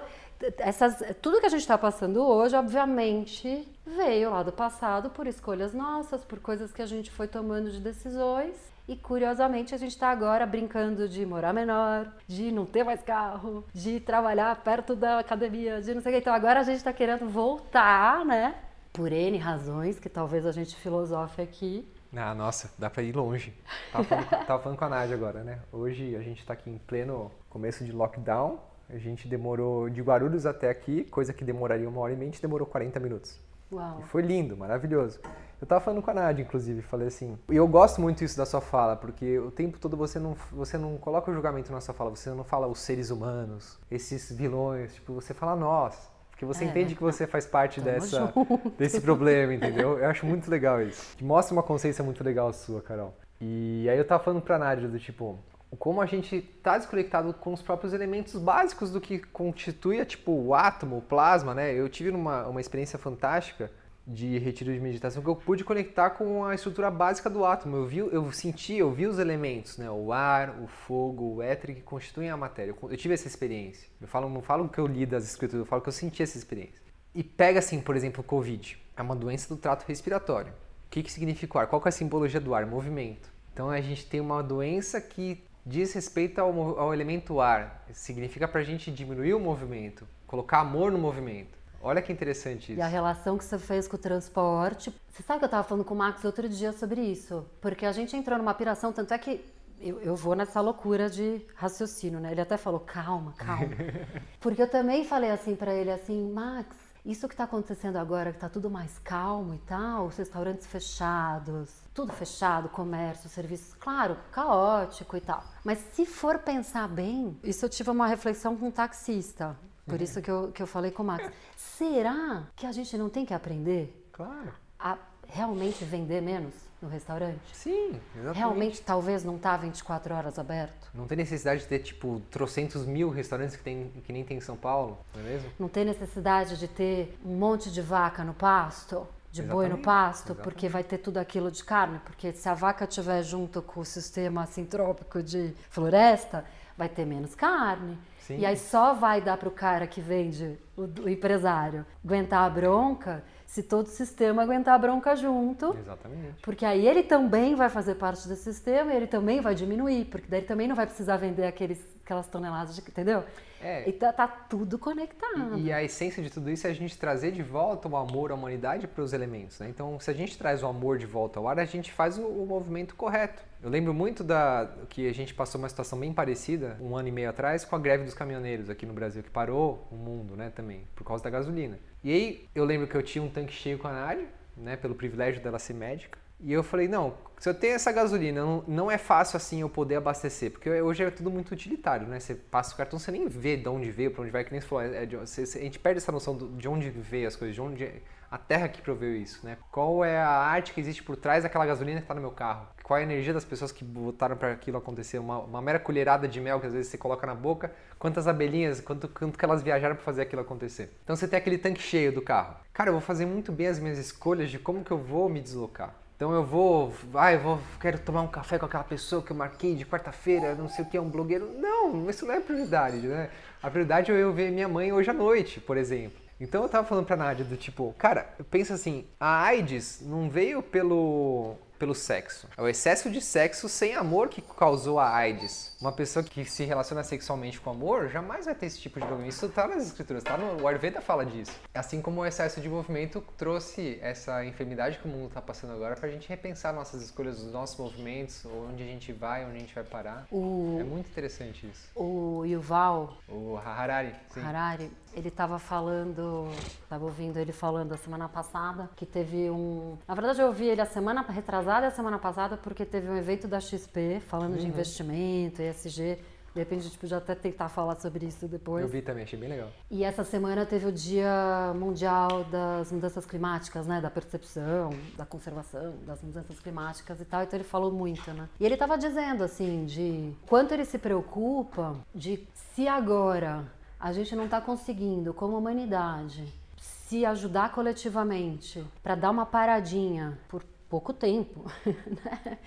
essas, 0.58 1.04
tudo 1.22 1.42
que 1.42 1.46
a 1.46 1.50
gente 1.50 1.62
está 1.62 1.78
passando 1.78 2.26
hoje, 2.26 2.56
obviamente, 2.56 3.68
veio 3.86 4.30
lá 4.30 4.44
do 4.44 4.52
passado 4.52 5.10
por 5.10 5.28
escolhas 5.28 5.74
nossas, 5.74 6.24
por 6.24 6.40
coisas 6.40 6.72
que 6.72 6.82
a 6.82 6.86
gente 6.86 7.12
foi 7.12 7.28
tomando 7.28 7.70
de 7.70 7.80
decisões. 7.80 8.56
E 8.88 8.96
curiosamente 8.96 9.76
a 9.76 9.78
gente 9.78 9.92
está 9.92 10.10
agora 10.10 10.46
brincando 10.46 11.08
de 11.08 11.26
morar 11.26 11.54
menor, 11.54 12.12
de 12.28 12.52
não 12.52 12.66
ter 12.66 12.84
mais 12.84 13.02
carro, 13.02 13.64
de 13.74 14.00
trabalhar 14.00 14.56
perto 14.64 14.96
da 14.96 15.20
academia, 15.20 15.82
de 15.82 15.94
não 15.94 16.02
sei 16.02 16.12
o 16.12 16.16
que. 16.16 16.22
Então 16.22 16.34
agora 16.34 16.62
a 16.62 16.64
gente 16.64 16.78
está 16.78 16.92
querendo 16.92 17.30
voltar, 17.30 18.26
né? 18.26 18.56
Por 18.94 19.12
N 19.12 19.38
razões 19.38 20.00
que 20.00 20.10
talvez 20.10 20.46
a 20.46 20.52
gente 20.52 20.76
filosofe 20.76 21.42
aqui, 21.42 21.88
ah, 22.14 22.36
nossa, 22.36 22.70
dá 22.78 22.90
pra 22.90 23.02
ir 23.02 23.16
longe. 23.16 23.54
Tava 23.92 24.04
falando, 24.04 24.30
tava 24.46 24.62
falando 24.62 24.78
com 24.78 24.86
a 24.86 24.90
Nádia 24.90 25.16
agora, 25.16 25.44
né? 25.46 25.60
Hoje 25.72 26.14
a 26.16 26.22
gente 26.22 26.46
tá 26.46 26.54
aqui 26.54 26.70
em 26.70 26.78
pleno 26.78 27.32
começo 27.50 27.86
de 27.86 27.92
lockdown. 27.94 28.60
A 28.90 28.98
gente 28.98 29.30
demorou 29.30 29.90
de 29.90 30.02
Guarulhos 30.02 30.46
até 30.46 30.70
aqui, 30.70 31.06
coisa 31.06 31.32
que 31.32 31.46
demoraria 31.46 31.88
uma 31.88 32.02
hora 32.02 32.12
e 32.12 32.16
meia, 32.18 32.30
a 32.30 32.32
gente 32.34 32.42
demorou 32.42 32.68
40 32.68 33.00
minutos. 33.00 33.40
Uau. 33.72 34.02
E 34.02 34.04
foi 34.04 34.22
lindo, 34.22 34.58
maravilhoso. 34.58 35.22
Eu 35.62 35.66
tava 35.66 35.80
falando 35.80 36.02
com 36.02 36.12
a 36.12 36.14
Nádia, 36.14 36.44
inclusive, 36.44 36.82
falei 36.82 37.08
assim. 37.08 37.40
E 37.50 37.56
eu 37.56 37.66
gosto 37.66 38.02
muito 38.02 38.22
isso 38.26 38.36
da 38.36 38.46
sua 38.46 38.60
fala, 38.60 38.98
porque 38.98 39.40
o 39.40 39.50
tempo 39.50 39.80
todo 39.80 39.96
você 39.96 40.20
não, 40.20 40.36
você 40.52 40.78
não 40.78 40.98
coloca 40.98 41.32
o 41.32 41.34
julgamento 41.34 41.72
na 41.72 41.80
sua 41.80 41.94
fala, 41.94 42.10
você 42.10 42.30
não 42.32 42.44
fala 42.44 42.68
os 42.68 42.80
seres 42.80 43.10
humanos, 43.10 43.80
esses 43.90 44.30
vilões, 44.30 44.96
tipo, 44.96 45.14
você 45.14 45.34
fala 45.34 45.56
nós. 45.56 46.11
Porque 46.42 46.46
você 46.46 46.64
é, 46.64 46.68
entende 46.68 46.96
que 46.96 47.02
você 47.04 47.28
faz 47.28 47.46
parte 47.46 47.80
dessa, 47.80 48.34
desse 48.76 49.00
problema, 49.00 49.54
entendeu? 49.54 50.00
Eu 50.00 50.10
acho 50.10 50.26
muito 50.26 50.50
legal 50.50 50.82
isso. 50.82 51.16
Que 51.16 51.24
mostra 51.24 51.54
uma 51.54 51.62
consciência 51.62 52.04
muito 52.04 52.24
legal 52.24 52.52
sua, 52.52 52.82
Carol. 52.82 53.16
E 53.40 53.88
aí 53.88 53.96
eu 53.96 54.04
tava 54.04 54.24
falando 54.24 54.42
pra 54.42 54.58
Nádia 54.58 54.90
do 54.90 54.98
tipo, 54.98 55.38
como 55.78 56.02
a 56.02 56.06
gente 56.08 56.42
tá 56.64 56.80
desconectado 56.80 57.32
com 57.32 57.54
os 57.54 57.62
próprios 57.62 57.94
elementos 57.94 58.42
básicos 58.42 58.90
do 58.90 59.00
que 59.00 59.20
constitui, 59.20 60.04
tipo, 60.04 60.32
o 60.32 60.56
átomo, 60.56 60.98
o 60.98 61.02
plasma, 61.02 61.54
né? 61.54 61.76
Eu 61.76 61.88
tive 61.88 62.10
uma, 62.10 62.48
uma 62.48 62.60
experiência 62.60 62.98
fantástica 62.98 63.70
de 64.06 64.38
retiro 64.40 64.74
de 64.74 64.80
meditação 64.80 65.22
que 65.22 65.30
eu 65.30 65.36
pude 65.36 65.64
conectar 65.64 66.12
com 66.12 66.44
a 66.44 66.56
estrutura 66.56 66.90
básica 66.90 67.30
do 67.30 67.46
átomo. 67.46 67.78
Eu 67.78 67.86
vi, 67.86 67.98
eu 68.00 68.32
senti, 68.32 68.76
eu 68.76 68.92
vi 68.92 69.06
os 69.06 69.20
elementos, 69.20 69.78
né? 69.78 69.90
O 69.90 70.12
ar, 70.12 70.60
o 70.62 70.68
fogo, 70.68 71.36
o 71.36 71.42
éter 71.42 71.76
que 71.76 71.82
constituem 71.82 72.30
a 72.30 72.38
matéria. 72.38 72.76
Eu, 72.82 72.98
tive 72.98 73.14
essa 73.14 73.28
experiência. 73.28 73.88
Eu 74.00 74.08
falo, 74.08 74.30
não 74.30 74.42
falo 74.42 74.68
que 74.68 74.80
eu 74.80 74.88
li 74.88 75.06
das 75.06 75.26
escrituras, 75.26 75.66
eu 75.66 75.66
falo 75.66 75.82
que 75.82 75.90
eu 75.90 75.94
senti 75.94 76.24
essa 76.24 76.38
experiência. 76.38 76.82
E 77.14 77.24
pega 77.24 77.60
assim, 77.60 77.80
por 77.80 77.96
exemplo, 77.96 78.22
o 78.22 78.24
COVID. 78.24 78.78
É 78.96 79.02
uma 79.02 79.16
doença 79.16 79.54
do 79.54 79.60
trato 79.60 79.86
respiratório. 79.88 80.52
O 80.52 80.90
que, 80.90 81.04
que 81.04 81.12
significa 81.12 81.58
o 81.58 81.62
ar? 81.62 81.68
Qual 81.68 81.82
é 81.86 81.90
a 81.90 81.92
simbologia 81.92 82.40
do 82.40 82.54
ar? 82.54 82.66
Movimento. 82.66 83.30
Então 83.54 83.70
a 83.70 83.80
gente 83.82 84.06
tem 84.06 84.20
uma 84.20 84.42
doença 84.42 85.00
que 85.00 85.44
diz 85.66 85.94
respeito 85.94 86.40
ao, 86.40 86.80
ao 86.80 86.94
elemento 86.94 87.40
ar. 87.40 87.86
Significa 87.94 88.48
para 88.48 88.62
a 88.62 88.64
gente 88.64 88.92
diminuir 88.92 89.34
o 89.34 89.40
movimento, 89.40 90.08
colocar 90.26 90.60
amor 90.60 90.92
no 90.92 90.98
movimento. 90.98 91.61
Olha 91.84 92.02
que 92.02 92.12
interessante 92.12 92.72
isso. 92.72 92.80
E 92.80 92.82
a 92.82 92.88
relação 92.88 93.38
que 93.38 93.44
você 93.44 93.58
fez 93.58 93.88
com 93.88 93.96
o 93.96 94.00
transporte. 94.00 94.94
Você 95.10 95.24
sabe 95.24 95.40
que 95.40 95.46
eu 95.46 95.48
estava 95.48 95.64
falando 95.64 95.84
com 95.84 95.94
o 95.94 95.98
Max 95.98 96.24
outro 96.24 96.48
dia 96.48 96.72
sobre 96.72 97.02
isso? 97.02 97.46
Porque 97.60 97.86
a 97.86 97.92
gente 97.92 98.16
entrou 98.16 98.38
numa 98.38 98.54
piração, 98.54 98.94
tanto 98.94 99.14
é 99.14 99.18
que 99.18 99.44
eu, 99.80 100.00
eu 100.02 100.16
vou 100.16 100.36
nessa 100.36 100.62
loucura 100.62 101.10
de 101.10 101.42
raciocínio, 101.56 102.20
né? 102.20 102.32
Ele 102.32 102.42
até 102.42 102.56
falou, 102.56 102.80
calma, 102.80 103.34
calma. 103.34 103.74
Porque 104.40 104.62
eu 104.62 104.70
também 104.70 105.04
falei 105.04 105.32
assim 105.32 105.56
para 105.56 105.74
ele, 105.74 105.92
assim, 105.92 106.32
Max, 106.32 106.76
isso 107.04 107.28
que 107.28 107.34
está 107.34 107.46
acontecendo 107.46 107.98
agora, 107.98 108.30
que 108.30 108.38
está 108.38 108.48
tudo 108.48 108.70
mais 108.70 109.00
calmo 109.00 109.56
e 109.56 109.58
tal, 109.60 110.06
os 110.06 110.18
restaurantes 110.18 110.68
fechados, 110.68 111.82
tudo 111.96 112.14
fechado, 112.14 112.70
comércio, 112.70 113.28
serviços, 113.28 113.74
claro, 113.74 114.18
caótico 114.32 115.18
e 115.18 115.22
tal. 115.22 115.44
Mas 115.64 115.80
se 115.94 116.06
for 116.06 116.38
pensar 116.40 116.88
bem, 116.88 117.40
isso 117.44 117.66
eu 117.66 117.70
tive 117.70 117.90
uma 117.90 118.06
reflexão 118.06 118.56
com 118.56 118.68
um 118.68 118.72
taxista, 118.72 119.58
por 119.86 120.02
isso 120.02 120.22
que 120.22 120.30
eu, 120.30 120.52
que 120.52 120.62
eu 120.62 120.68
falei 120.68 120.92
com 120.92 121.04
o 121.04 121.06
Max. 121.06 121.32
Será 121.56 122.44
que 122.56 122.66
a 122.66 122.72
gente 122.72 122.98
não 122.98 123.10
tem 123.10 123.26
que 123.26 123.34
aprender? 123.34 124.08
Claro. 124.12 124.54
A 124.80 124.98
realmente 125.28 125.84
vender 125.86 126.22
menos 126.22 126.54
no 126.82 126.90
restaurante? 126.90 127.40
Sim, 127.54 128.00
exatamente. 128.16 128.38
Realmente 128.38 128.82
talvez 128.82 129.24
não 129.24 129.38
tá 129.38 129.56
24 129.56 130.14
horas 130.14 130.38
aberto? 130.38 130.90
Não 130.94 131.08
tem 131.08 131.18
necessidade 131.18 131.62
de 131.62 131.68
ter 131.68 131.80
tipo 131.80 132.22
trocentos 132.30 132.86
mil 132.86 133.10
restaurantes 133.10 133.56
que, 133.56 133.64
tem, 133.64 133.92
que 134.04 134.12
nem 134.12 134.24
tem 134.24 134.38
em 134.38 134.42
São 134.42 134.58
Paulo, 134.58 134.98
não 135.14 135.22
é 135.22 135.24
mesmo? 135.24 135.50
Não 135.60 135.70
tem 135.70 135.86
necessidade 135.86 136.58
de 136.58 136.68
ter 136.68 137.18
um 137.24 137.36
monte 137.36 137.72
de 137.72 137.82
vaca 137.82 138.24
no 138.24 138.34
pasto? 138.34 139.08
de 139.32 139.40
Exatamente. 139.40 139.70
boi 139.70 139.78
no 139.78 139.82
pasto, 139.82 140.34
Exatamente. 140.34 140.44
porque 140.44 140.68
vai 140.68 140.84
ter 140.84 140.98
tudo 140.98 141.18
aquilo 141.18 141.50
de 141.50 141.64
carne, 141.64 142.00
porque 142.04 142.34
se 142.34 142.50
a 142.50 142.54
vaca 142.54 142.84
estiver 142.84 143.24
junto 143.24 143.62
com 143.62 143.80
o 143.80 143.86
sistema 143.86 144.46
sintrópico 144.46 145.24
de 145.24 145.54
floresta, 145.70 146.44
vai 146.78 146.90
ter 146.90 147.06
menos 147.06 147.34
carne. 147.34 147.98
Sim. 148.36 148.42
E 148.42 148.46
aí 148.46 148.58
só 148.58 148.94
vai 148.94 149.22
dar 149.22 149.38
para 149.38 149.50
o 149.50 149.52
cara 149.52 149.88
que 149.88 150.02
vende, 150.02 150.58
o, 150.76 150.84
o 151.04 151.10
empresário, 151.10 151.86
aguentar 152.04 152.44
a 152.44 152.50
bronca 152.50 153.24
se 153.52 153.62
todo 153.62 153.86
o 153.86 153.90
sistema 153.90 154.44
aguentar 154.44 154.76
a 154.76 154.78
bronca 154.78 155.14
junto. 155.14 155.76
Exatamente. 155.78 156.42
Porque 156.42 156.66
aí 156.66 156.88
ele 156.88 157.04
também 157.04 157.54
vai 157.54 157.70
fazer 157.70 157.96
parte 157.96 158.26
desse 158.26 158.44
sistema 158.44 158.94
e 158.94 158.96
ele 158.96 159.08
também 159.08 159.42
vai 159.42 159.54
diminuir, 159.54 160.06
porque 160.06 160.26
daí 160.30 160.40
ele 160.40 160.48
também 160.48 160.70
não 160.70 160.76
vai 160.76 160.86
precisar 160.86 161.18
vender 161.18 161.46
aqueles, 161.46 161.86
aquelas 162.02 162.28
toneladas, 162.28 162.76
de, 162.76 162.82
entendeu? 162.82 163.26
É. 163.62 163.90
E 163.90 163.92
tá, 163.92 164.14
tá 164.14 164.26
tudo 164.26 164.80
conectado. 164.80 165.58
E, 165.58 165.64
e, 165.64 165.74
a 165.74 165.84
essência 165.84 166.24
de 166.24 166.30
tudo 166.30 166.50
isso 166.50 166.66
é 166.66 166.70
a 166.70 166.74
gente 166.74 166.98
trazer 166.98 167.32
de 167.34 167.44
volta 167.44 167.90
o 167.90 167.98
amor 167.98 168.32
à 168.32 168.36
humanidade 168.36 168.88
para 168.88 169.04
os 169.04 169.12
elementos. 169.12 169.60
Né? 169.60 169.68
Então, 169.68 170.00
se 170.00 170.10
a 170.10 170.14
gente 170.14 170.38
traz 170.38 170.64
o 170.64 170.68
amor 170.68 170.98
de 170.98 171.06
volta 171.06 171.38
ao 171.38 171.46
ar, 171.46 171.60
a 171.60 171.66
gente 171.66 171.92
faz 171.92 172.18
o, 172.18 172.26
o 172.26 172.46
movimento 172.46 172.96
correto. 172.96 173.44
Eu 173.64 173.70
lembro 173.70 173.94
muito 173.94 174.24
da 174.24 174.68
que 174.90 175.08
a 175.08 175.14
gente 175.14 175.36
passou 175.36 175.60
uma 175.60 175.70
situação 175.70 176.00
bem 176.00 176.12
parecida 176.12 176.78
um 176.82 176.98
ano 176.98 177.10
e 177.10 177.12
meio 177.12 177.30
atrás 177.30 177.64
com 177.64 177.76
a 177.76 177.80
greve 177.80 178.04
dos 178.04 178.16
caminhoneiros 178.16 178.72
aqui 178.72 178.88
no 178.88 178.94
Brasil, 178.94 179.22
que 179.22 179.30
parou 179.30 179.88
o 179.92 179.96
mundo, 179.96 180.36
né, 180.36 180.50
também, 180.50 180.84
por 180.96 181.04
causa 181.04 181.24
da 181.24 181.30
gasolina. 181.30 181.78
E 182.04 182.12
aí 182.12 182.50
eu 182.56 182.66
lembro 182.66 182.88
que 182.88 182.98
eu 182.98 183.04
tinha 183.04 183.24
um 183.24 183.30
tanque 183.30 183.54
cheio 183.54 183.78
com 183.78 183.88
a 183.88 183.92
Nádia, 183.92 184.28
né, 184.58 184.76
pelo 184.76 184.96
privilégio 184.96 185.44
dela 185.44 185.60
ser 185.60 185.76
médica. 185.76 186.18
E 186.40 186.52
eu 186.52 186.64
falei, 186.64 186.88
não, 186.88 187.14
se 187.38 187.48
eu 187.48 187.54
tenho 187.54 187.76
essa 187.76 187.92
gasolina, 187.92 188.42
não, 188.42 188.64
não 188.68 188.92
é 188.92 188.98
fácil 188.98 189.38
assim 189.38 189.62
eu 189.62 189.70
poder 189.70 189.98
abastecer, 189.98 190.50
porque 190.50 190.68
hoje 190.82 191.04
é 191.04 191.12
tudo 191.12 191.30
muito 191.30 191.52
utilitário, 191.52 192.08
né? 192.08 192.20
Você 192.20 192.34
passa 192.34 192.74
o 192.74 192.78
cartão, 192.78 192.98
você 192.98 193.12
nem 193.12 193.28
vê 193.28 193.58
de 193.58 193.70
onde 193.70 193.92
veio, 193.92 194.10
para 194.10 194.24
onde 194.24 194.32
vai, 194.32 194.44
que 194.44 194.52
nem 194.52 194.60
você 194.60 194.68
falou, 194.68 194.84
é 194.84 195.06
de, 195.06 195.16
você, 195.16 195.44
a 195.44 195.62
gente 195.62 195.78
perde 195.78 196.00
essa 196.00 196.12
noção 196.12 196.36
de 196.36 196.68
onde 196.68 196.90
veio 196.90 197.28
as 197.28 197.36
coisas, 197.36 197.54
de 197.54 197.62
onde 197.62 198.02
a 198.32 198.38
terra 198.38 198.70
que 198.70 198.82
proveu 198.82 199.14
isso, 199.14 199.46
né? 199.46 199.58
Qual 199.70 200.06
é 200.06 200.18
a 200.18 200.30
arte 200.30 200.72
que 200.72 200.80
existe 200.80 201.04
por 201.04 201.18
trás 201.18 201.44
daquela 201.44 201.66
gasolina 201.66 202.00
que 202.00 202.06
está 202.06 202.16
no 202.16 202.22
meu 202.22 202.32
carro? 202.32 202.66
Qual 202.82 202.98
é 202.98 203.02
a 203.02 203.04
energia 203.04 203.34
das 203.34 203.44
pessoas 203.44 203.74
que 203.74 203.84
botaram 203.84 204.38
para 204.38 204.54
aquilo 204.54 204.78
acontecer? 204.78 205.20
Uma, 205.20 205.40
uma, 205.40 205.62
mera 205.62 205.78
colherada 205.78 206.30
de 206.30 206.40
mel 206.40 206.58
que 206.62 206.66
às 206.66 206.74
vezes 206.74 206.90
você 206.90 206.98
coloca 206.98 207.28
na 207.28 207.36
boca, 207.36 207.74
quantas 208.00 208.30
abelhinhas, 208.30 208.80
quanto, 208.80 209.10
quanto 209.10 209.38
que 209.38 209.44
elas 209.44 209.62
viajaram 209.62 209.96
para 209.96 210.06
fazer 210.06 210.22
aquilo 210.22 210.42
acontecer? 210.42 210.98
Então 211.04 211.14
você 211.14 211.28
tem 211.28 211.38
aquele 211.38 211.58
tanque 211.58 211.82
cheio 211.82 212.14
do 212.14 212.22
carro. 212.22 212.56
Cara, 212.74 212.90
eu 212.90 212.94
vou 212.94 213.02
fazer 213.02 213.26
muito 213.26 213.52
bem 213.52 213.68
as 213.68 213.80
minhas 213.80 213.98
escolhas 213.98 214.50
de 214.50 214.58
como 214.58 214.82
que 214.82 214.92
eu 214.92 214.98
vou 214.98 215.28
me 215.28 215.42
deslocar. 215.42 215.94
Então 216.16 216.32
eu 216.34 216.46
vou, 216.46 216.94
ah, 217.16 217.34
eu 217.34 217.40
vou, 217.40 217.60
quero 217.82 218.00
tomar 218.00 218.22
um 218.22 218.28
café 218.28 218.58
com 218.58 218.66
aquela 218.66 218.84
pessoa 218.84 219.22
que 219.22 219.32
eu 219.32 219.36
marquei 219.36 219.76
de 219.76 219.86
quarta-feira, 219.86 220.56
não 220.56 220.70
sei 220.70 220.86
o 220.86 220.88
que, 220.88 220.96
é 220.96 221.02
um 221.02 221.10
blogueiro. 221.10 221.52
Não, 221.58 222.10
isso 222.10 222.26
não 222.26 222.34
é 222.34 222.40
prioridade, 222.40 223.08
né? 223.08 223.30
A 223.62 223.70
prioridade 223.70 224.12
é 224.12 224.16
eu 224.16 224.32
ver 224.32 224.52
minha 224.52 224.68
mãe 224.68 224.94
hoje 224.94 225.10
à 225.10 225.14
noite, 225.14 225.60
por 225.60 225.78
exemplo. 225.78 226.21
Então 226.42 226.64
eu 226.64 226.70
tava 226.70 226.88
falando 226.88 227.06
pra 227.06 227.16
Nádia 227.16 227.46
do 227.46 227.56
tipo, 227.56 227.94
cara, 228.00 228.34
pensa 228.50 228.74
assim, 228.74 229.06
a 229.20 229.44
AIDS 229.44 230.02
não 230.02 230.28
veio 230.28 230.64
pelo 230.64 231.56
pelo 231.82 231.96
sexo. 231.96 232.48
É 232.56 232.62
o 232.62 232.68
excesso 232.68 233.10
de 233.10 233.20
sexo 233.20 233.68
sem 233.68 233.96
amor 233.96 234.30
que 234.30 234.40
causou 234.40 235.00
a 235.00 235.16
AIDS. 235.16 235.76
Uma 235.82 235.92
pessoa 235.92 236.24
que 236.24 236.46
se 236.46 236.64
relaciona 236.64 237.04
sexualmente 237.04 237.60
com 237.60 237.72
amor 237.72 238.08
jamais 238.08 238.46
vai 238.46 238.54
ter 238.54 238.68
esse 238.68 238.80
tipo 238.80 239.00
de 239.00 239.06
problema. 239.08 239.28
Isso 239.28 239.50
tá 239.50 239.68
nas 239.68 239.88
escrituras, 239.88 240.22
tá 240.22 240.38
no 240.38 240.62
o 240.62 240.68
Ayurveda 240.68 241.02
fala 241.02 241.26
disso. 241.26 241.60
Assim 241.74 242.00
como 242.00 242.22
o 242.22 242.26
excesso 242.26 242.62
de 242.62 242.70
movimento 242.70 243.24
trouxe 243.36 243.98
essa 244.00 244.46
enfermidade 244.46 245.00
que 245.00 245.08
o 245.08 245.10
mundo 245.10 245.32
tá 245.34 245.42
passando 245.42 245.74
agora 245.74 245.96
pra 245.96 246.08
gente 246.08 246.30
repensar 246.30 246.72
nossas 246.72 247.02
escolhas, 247.02 247.42
os 247.42 247.52
nossos 247.52 247.76
movimentos, 247.80 248.46
onde 248.46 248.84
a 248.84 248.86
gente 248.86 249.12
vai, 249.12 249.44
onde 249.44 249.56
a 249.56 249.60
gente 249.62 249.74
vai 249.74 249.84
parar. 249.84 250.28
O... 250.30 250.78
É 250.80 250.84
muito 250.84 251.10
interessante 251.10 251.66
isso. 251.66 251.90
O 251.96 252.46
Yuval, 252.46 253.18
o 253.28 253.58
Harari, 253.58 254.14
sim. 254.30 254.42
Harari, 254.42 254.92
ele 255.14 255.28
estava 255.28 255.60
falando, 255.60 256.48
estava 256.84 257.04
ouvindo 257.04 257.38
ele 257.38 257.52
falando 257.52 257.94
a 257.94 257.98
semana 257.98 258.30
passada 258.30 258.90
que 258.96 259.06
teve 259.06 259.50
um. 259.50 259.98
Na 260.08 260.14
verdade, 260.14 260.42
eu 260.42 260.48
ouvi 260.48 260.66
ele 260.66 260.82
a 260.82 260.86
semana 260.86 261.22
retrasada 261.22 261.86
e 261.86 261.90
a 261.90 261.92
semana 261.92 262.18
passada 262.18 262.58
porque 262.58 262.86
teve 262.86 263.10
um 263.10 263.18
evento 263.18 263.48
da 263.48 263.60
XP 263.60 264.22
falando 264.28 264.54
uhum. 264.54 264.60
de 264.60 264.68
investimento, 264.68 265.62
ESG. 265.62 266.20
De 266.54 266.60
repente 266.60 266.80
a 266.80 266.84
gente 266.84 266.98
podia 266.98 267.18
até 267.18 267.34
tentar 267.34 267.70
falar 267.70 267.96
sobre 267.96 268.26
isso 268.26 268.46
depois. 268.46 268.84
Eu 268.84 268.90
vi 268.90 269.02
também, 269.02 269.24
achei 269.24 269.40
bem 269.40 269.48
legal. 269.48 269.70
E 269.90 270.04
essa 270.04 270.24
semana 270.26 270.66
teve 270.66 270.86
o 270.86 270.92
Dia 270.92 271.74
Mundial 271.74 272.44
das 272.46 272.92
Mudanças 272.92 273.26
Climáticas, 273.26 273.88
né? 273.88 274.02
Da 274.02 274.10
percepção, 274.10 274.90
da 275.18 275.26
conservação, 275.26 275.94
das 276.06 276.22
mudanças 276.22 276.60
climáticas 276.60 277.22
e 277.22 277.26
tal. 277.26 277.44
Então 277.44 277.58
ele 277.58 277.64
falou 277.64 277.90
muito, 277.90 278.30
né? 278.34 278.50
E 278.60 278.66
ele 278.66 278.74
estava 278.74 278.98
dizendo, 278.98 279.46
assim, 279.46 279.86
de 279.86 280.34
quanto 280.46 280.74
ele 280.74 280.84
se 280.84 280.98
preocupa 280.98 281.96
de 282.14 282.46
se 282.54 282.86
agora 282.86 283.66
a 284.02 284.12
gente 284.12 284.36
não 284.36 284.46
está 284.46 284.60
conseguindo, 284.60 285.32
como 285.32 285.56
humanidade, 285.56 286.52
se 286.78 287.24
ajudar 287.24 287.72
coletivamente 287.72 288.84
para 289.04 289.14
dar 289.14 289.30
uma 289.30 289.46
paradinha 289.46 290.40
por 290.50 290.64
pouco 290.90 291.14
tempo, 291.14 291.66
né? 291.86 292.58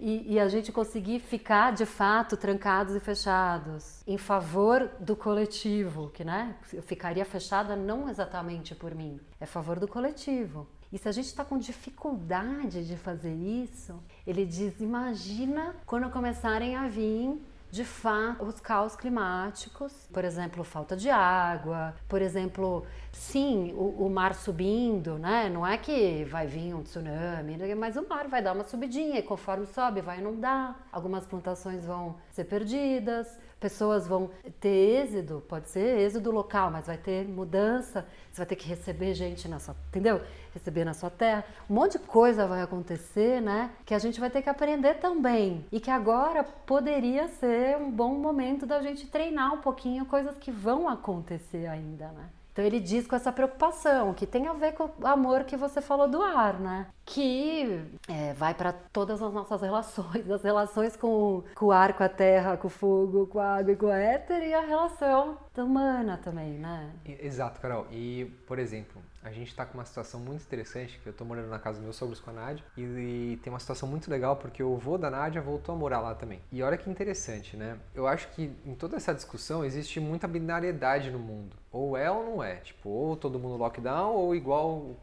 E, 0.00 0.34
e, 0.34 0.38
a 0.38 0.46
gente 0.46 0.70
conseguir 0.70 1.18
ficar 1.18 1.72
de 1.72 1.84
fato 1.84 2.36
trancados 2.36 2.94
e 2.94 3.00
fechados 3.00 4.00
em 4.06 4.16
favor 4.16 4.88
do 5.00 5.16
coletivo, 5.16 6.08
que 6.10 6.22
né, 6.22 6.54
eu 6.72 6.80
ficaria 6.80 7.24
fechada 7.24 7.74
não 7.74 8.08
exatamente 8.08 8.76
por 8.76 8.94
mim, 8.94 9.18
é 9.40 9.46
favor 9.46 9.80
do 9.80 9.88
coletivo. 9.88 10.68
E 10.92 10.98
se 10.98 11.08
a 11.08 11.12
gente 11.12 11.26
está 11.26 11.44
com 11.44 11.58
dificuldade 11.58 12.86
de 12.86 12.96
fazer 12.96 13.34
isso, 13.34 14.00
ele 14.24 14.46
diz: 14.46 14.80
imagina 14.80 15.74
quando 15.84 16.08
começarem 16.10 16.76
a 16.76 16.86
vir 16.86 17.36
de 17.70 17.84
fato 17.84 18.44
os 18.44 18.60
caos 18.60 18.96
climáticos, 18.96 19.92
por 20.12 20.24
exemplo, 20.24 20.64
falta 20.64 20.96
de 20.96 21.10
água, 21.10 21.94
por 22.08 22.22
exemplo, 22.22 22.84
sim, 23.12 23.72
o, 23.74 24.06
o, 24.06 24.10
mar 24.10 24.34
subindo, 24.34 25.18
né? 25.18 25.48
Não 25.48 25.66
é 25.66 25.76
que 25.76 26.24
vai 26.24 26.46
vir 26.46 26.74
um 26.74 26.82
tsunami, 26.82 27.58
mas 27.74 27.96
o 27.96 28.08
mar 28.08 28.26
vai 28.28 28.42
dar 28.42 28.54
uma 28.54 28.64
subidinha 28.64 29.18
e 29.18 29.22
conforme 29.22 29.66
sobe 29.66 30.00
vai 30.00 30.18
inundar, 30.18 30.88
algumas 30.90 31.26
plantações 31.26 31.84
vão 31.84 32.16
ser 32.30 32.44
perdidas, 32.44 33.38
pessoas 33.60 34.06
vão 34.06 34.30
ter 34.60 34.68
êxodo, 35.02 35.42
pode 35.48 35.68
ser 35.68 35.98
êxodo 35.98 36.30
local, 36.30 36.70
mas 36.70 36.86
vai 36.86 36.96
ter 36.96 37.26
mudança, 37.26 38.06
você 38.30 38.38
vai 38.38 38.46
ter 38.46 38.56
que 38.56 38.68
receber 38.68 39.14
gente 39.14 39.48
na 39.48 39.58
sua, 39.58 39.74
entendeu? 39.88 40.20
Receber 40.54 40.84
na 40.84 40.94
sua 40.94 41.10
terra. 41.10 41.44
Um 41.68 41.74
monte 41.74 41.92
de 41.92 42.00
coisa 42.00 42.46
vai 42.46 42.62
acontecer, 42.62 43.40
né? 43.40 43.70
Que 43.84 43.94
a 43.94 43.98
gente 43.98 44.20
vai 44.20 44.30
ter 44.30 44.42
que 44.42 44.50
aprender 44.50 44.94
também. 44.94 45.64
E 45.72 45.80
que 45.80 45.90
agora 45.90 46.44
poderia 46.44 47.28
ser 47.28 47.76
um 47.76 47.90
bom 47.90 48.14
momento 48.14 48.64
da 48.66 48.80
gente 48.80 49.06
treinar 49.06 49.54
um 49.54 49.60
pouquinho 49.60 50.06
coisas 50.06 50.36
que 50.38 50.50
vão 50.50 50.88
acontecer 50.88 51.66
ainda, 51.66 52.08
né? 52.08 52.30
Então 52.58 52.66
ele 52.66 52.80
diz 52.80 53.06
com 53.06 53.14
essa 53.14 53.30
preocupação, 53.30 54.12
que 54.12 54.26
tem 54.26 54.48
a 54.48 54.52
ver 54.52 54.72
com 54.72 54.90
o 55.00 55.06
amor 55.06 55.44
que 55.44 55.56
você 55.56 55.80
falou 55.80 56.08
do 56.08 56.20
ar, 56.20 56.58
né? 56.58 56.88
Que 57.10 57.80
é, 58.06 58.34
vai 58.34 58.52
para 58.52 58.70
todas 58.70 59.22
as 59.22 59.32
nossas 59.32 59.62
relações, 59.62 60.28
as 60.30 60.42
relações 60.42 60.94
com, 60.94 61.42
com 61.54 61.66
o 61.66 61.72
ar, 61.72 61.96
com 61.96 62.04
a 62.04 62.08
terra, 62.08 62.58
com 62.58 62.66
o 62.66 62.70
fogo, 62.70 63.26
com 63.26 63.40
a 63.40 63.56
água 63.56 63.72
e 63.72 63.76
com 63.76 63.86
o 63.86 63.90
éter, 63.90 64.42
e 64.42 64.52
a 64.52 64.60
relação 64.60 65.38
humana 65.56 66.20
também, 66.22 66.52
né? 66.58 66.92
Exato, 67.04 67.60
Carol. 67.60 67.86
E, 67.90 68.26
por 68.46 68.58
exemplo, 68.58 69.02
a 69.22 69.30
gente 69.30 69.48
está 69.48 69.64
com 69.66 69.76
uma 69.76 69.84
situação 69.84 70.20
muito 70.20 70.42
interessante, 70.42 70.98
que 71.02 71.08
eu 71.08 71.10
estou 71.10 71.26
morando 71.26 71.48
na 71.48 71.58
casa 71.58 71.78
dos 71.78 71.84
meus 71.84 71.96
sogros 71.96 72.20
com 72.20 72.30
a 72.30 72.32
Nádia, 72.32 72.64
e, 72.76 72.82
e, 72.82 73.40
tem 73.42 73.52
uma 73.52 73.58
situação 73.58 73.88
muito 73.88 74.10
legal 74.10 74.36
porque 74.36 74.62
o 74.62 74.74
avô 74.74 74.96
da 74.96 75.10
Nádia 75.10 75.40
voltou 75.40 75.74
a 75.74 75.78
morar 75.78 76.00
lá 76.00 76.14
também. 76.14 76.40
E 76.52 76.62
olha 76.62 76.76
que 76.76 76.88
interessante, 76.88 77.56
né? 77.56 77.78
Eu 77.94 78.06
acho 78.06 78.28
que 78.28 78.50
em 78.64 78.74
toda 78.74 78.96
essa 78.96 79.14
discussão 79.14 79.64
existe 79.64 79.98
muita 80.00 80.28
binariedade 80.28 81.10
no 81.10 81.18
mundo. 81.18 81.56
Ou 81.70 81.96
é 81.96 82.10
ou 82.10 82.24
não 82.24 82.42
é. 82.42 82.56
Tipo, 82.56 82.88
ou 82.88 83.16
todo 83.16 83.38
mundo 83.38 83.56
lockdown, 83.58 84.14
ou 84.14 84.34
igual, 84.34 84.96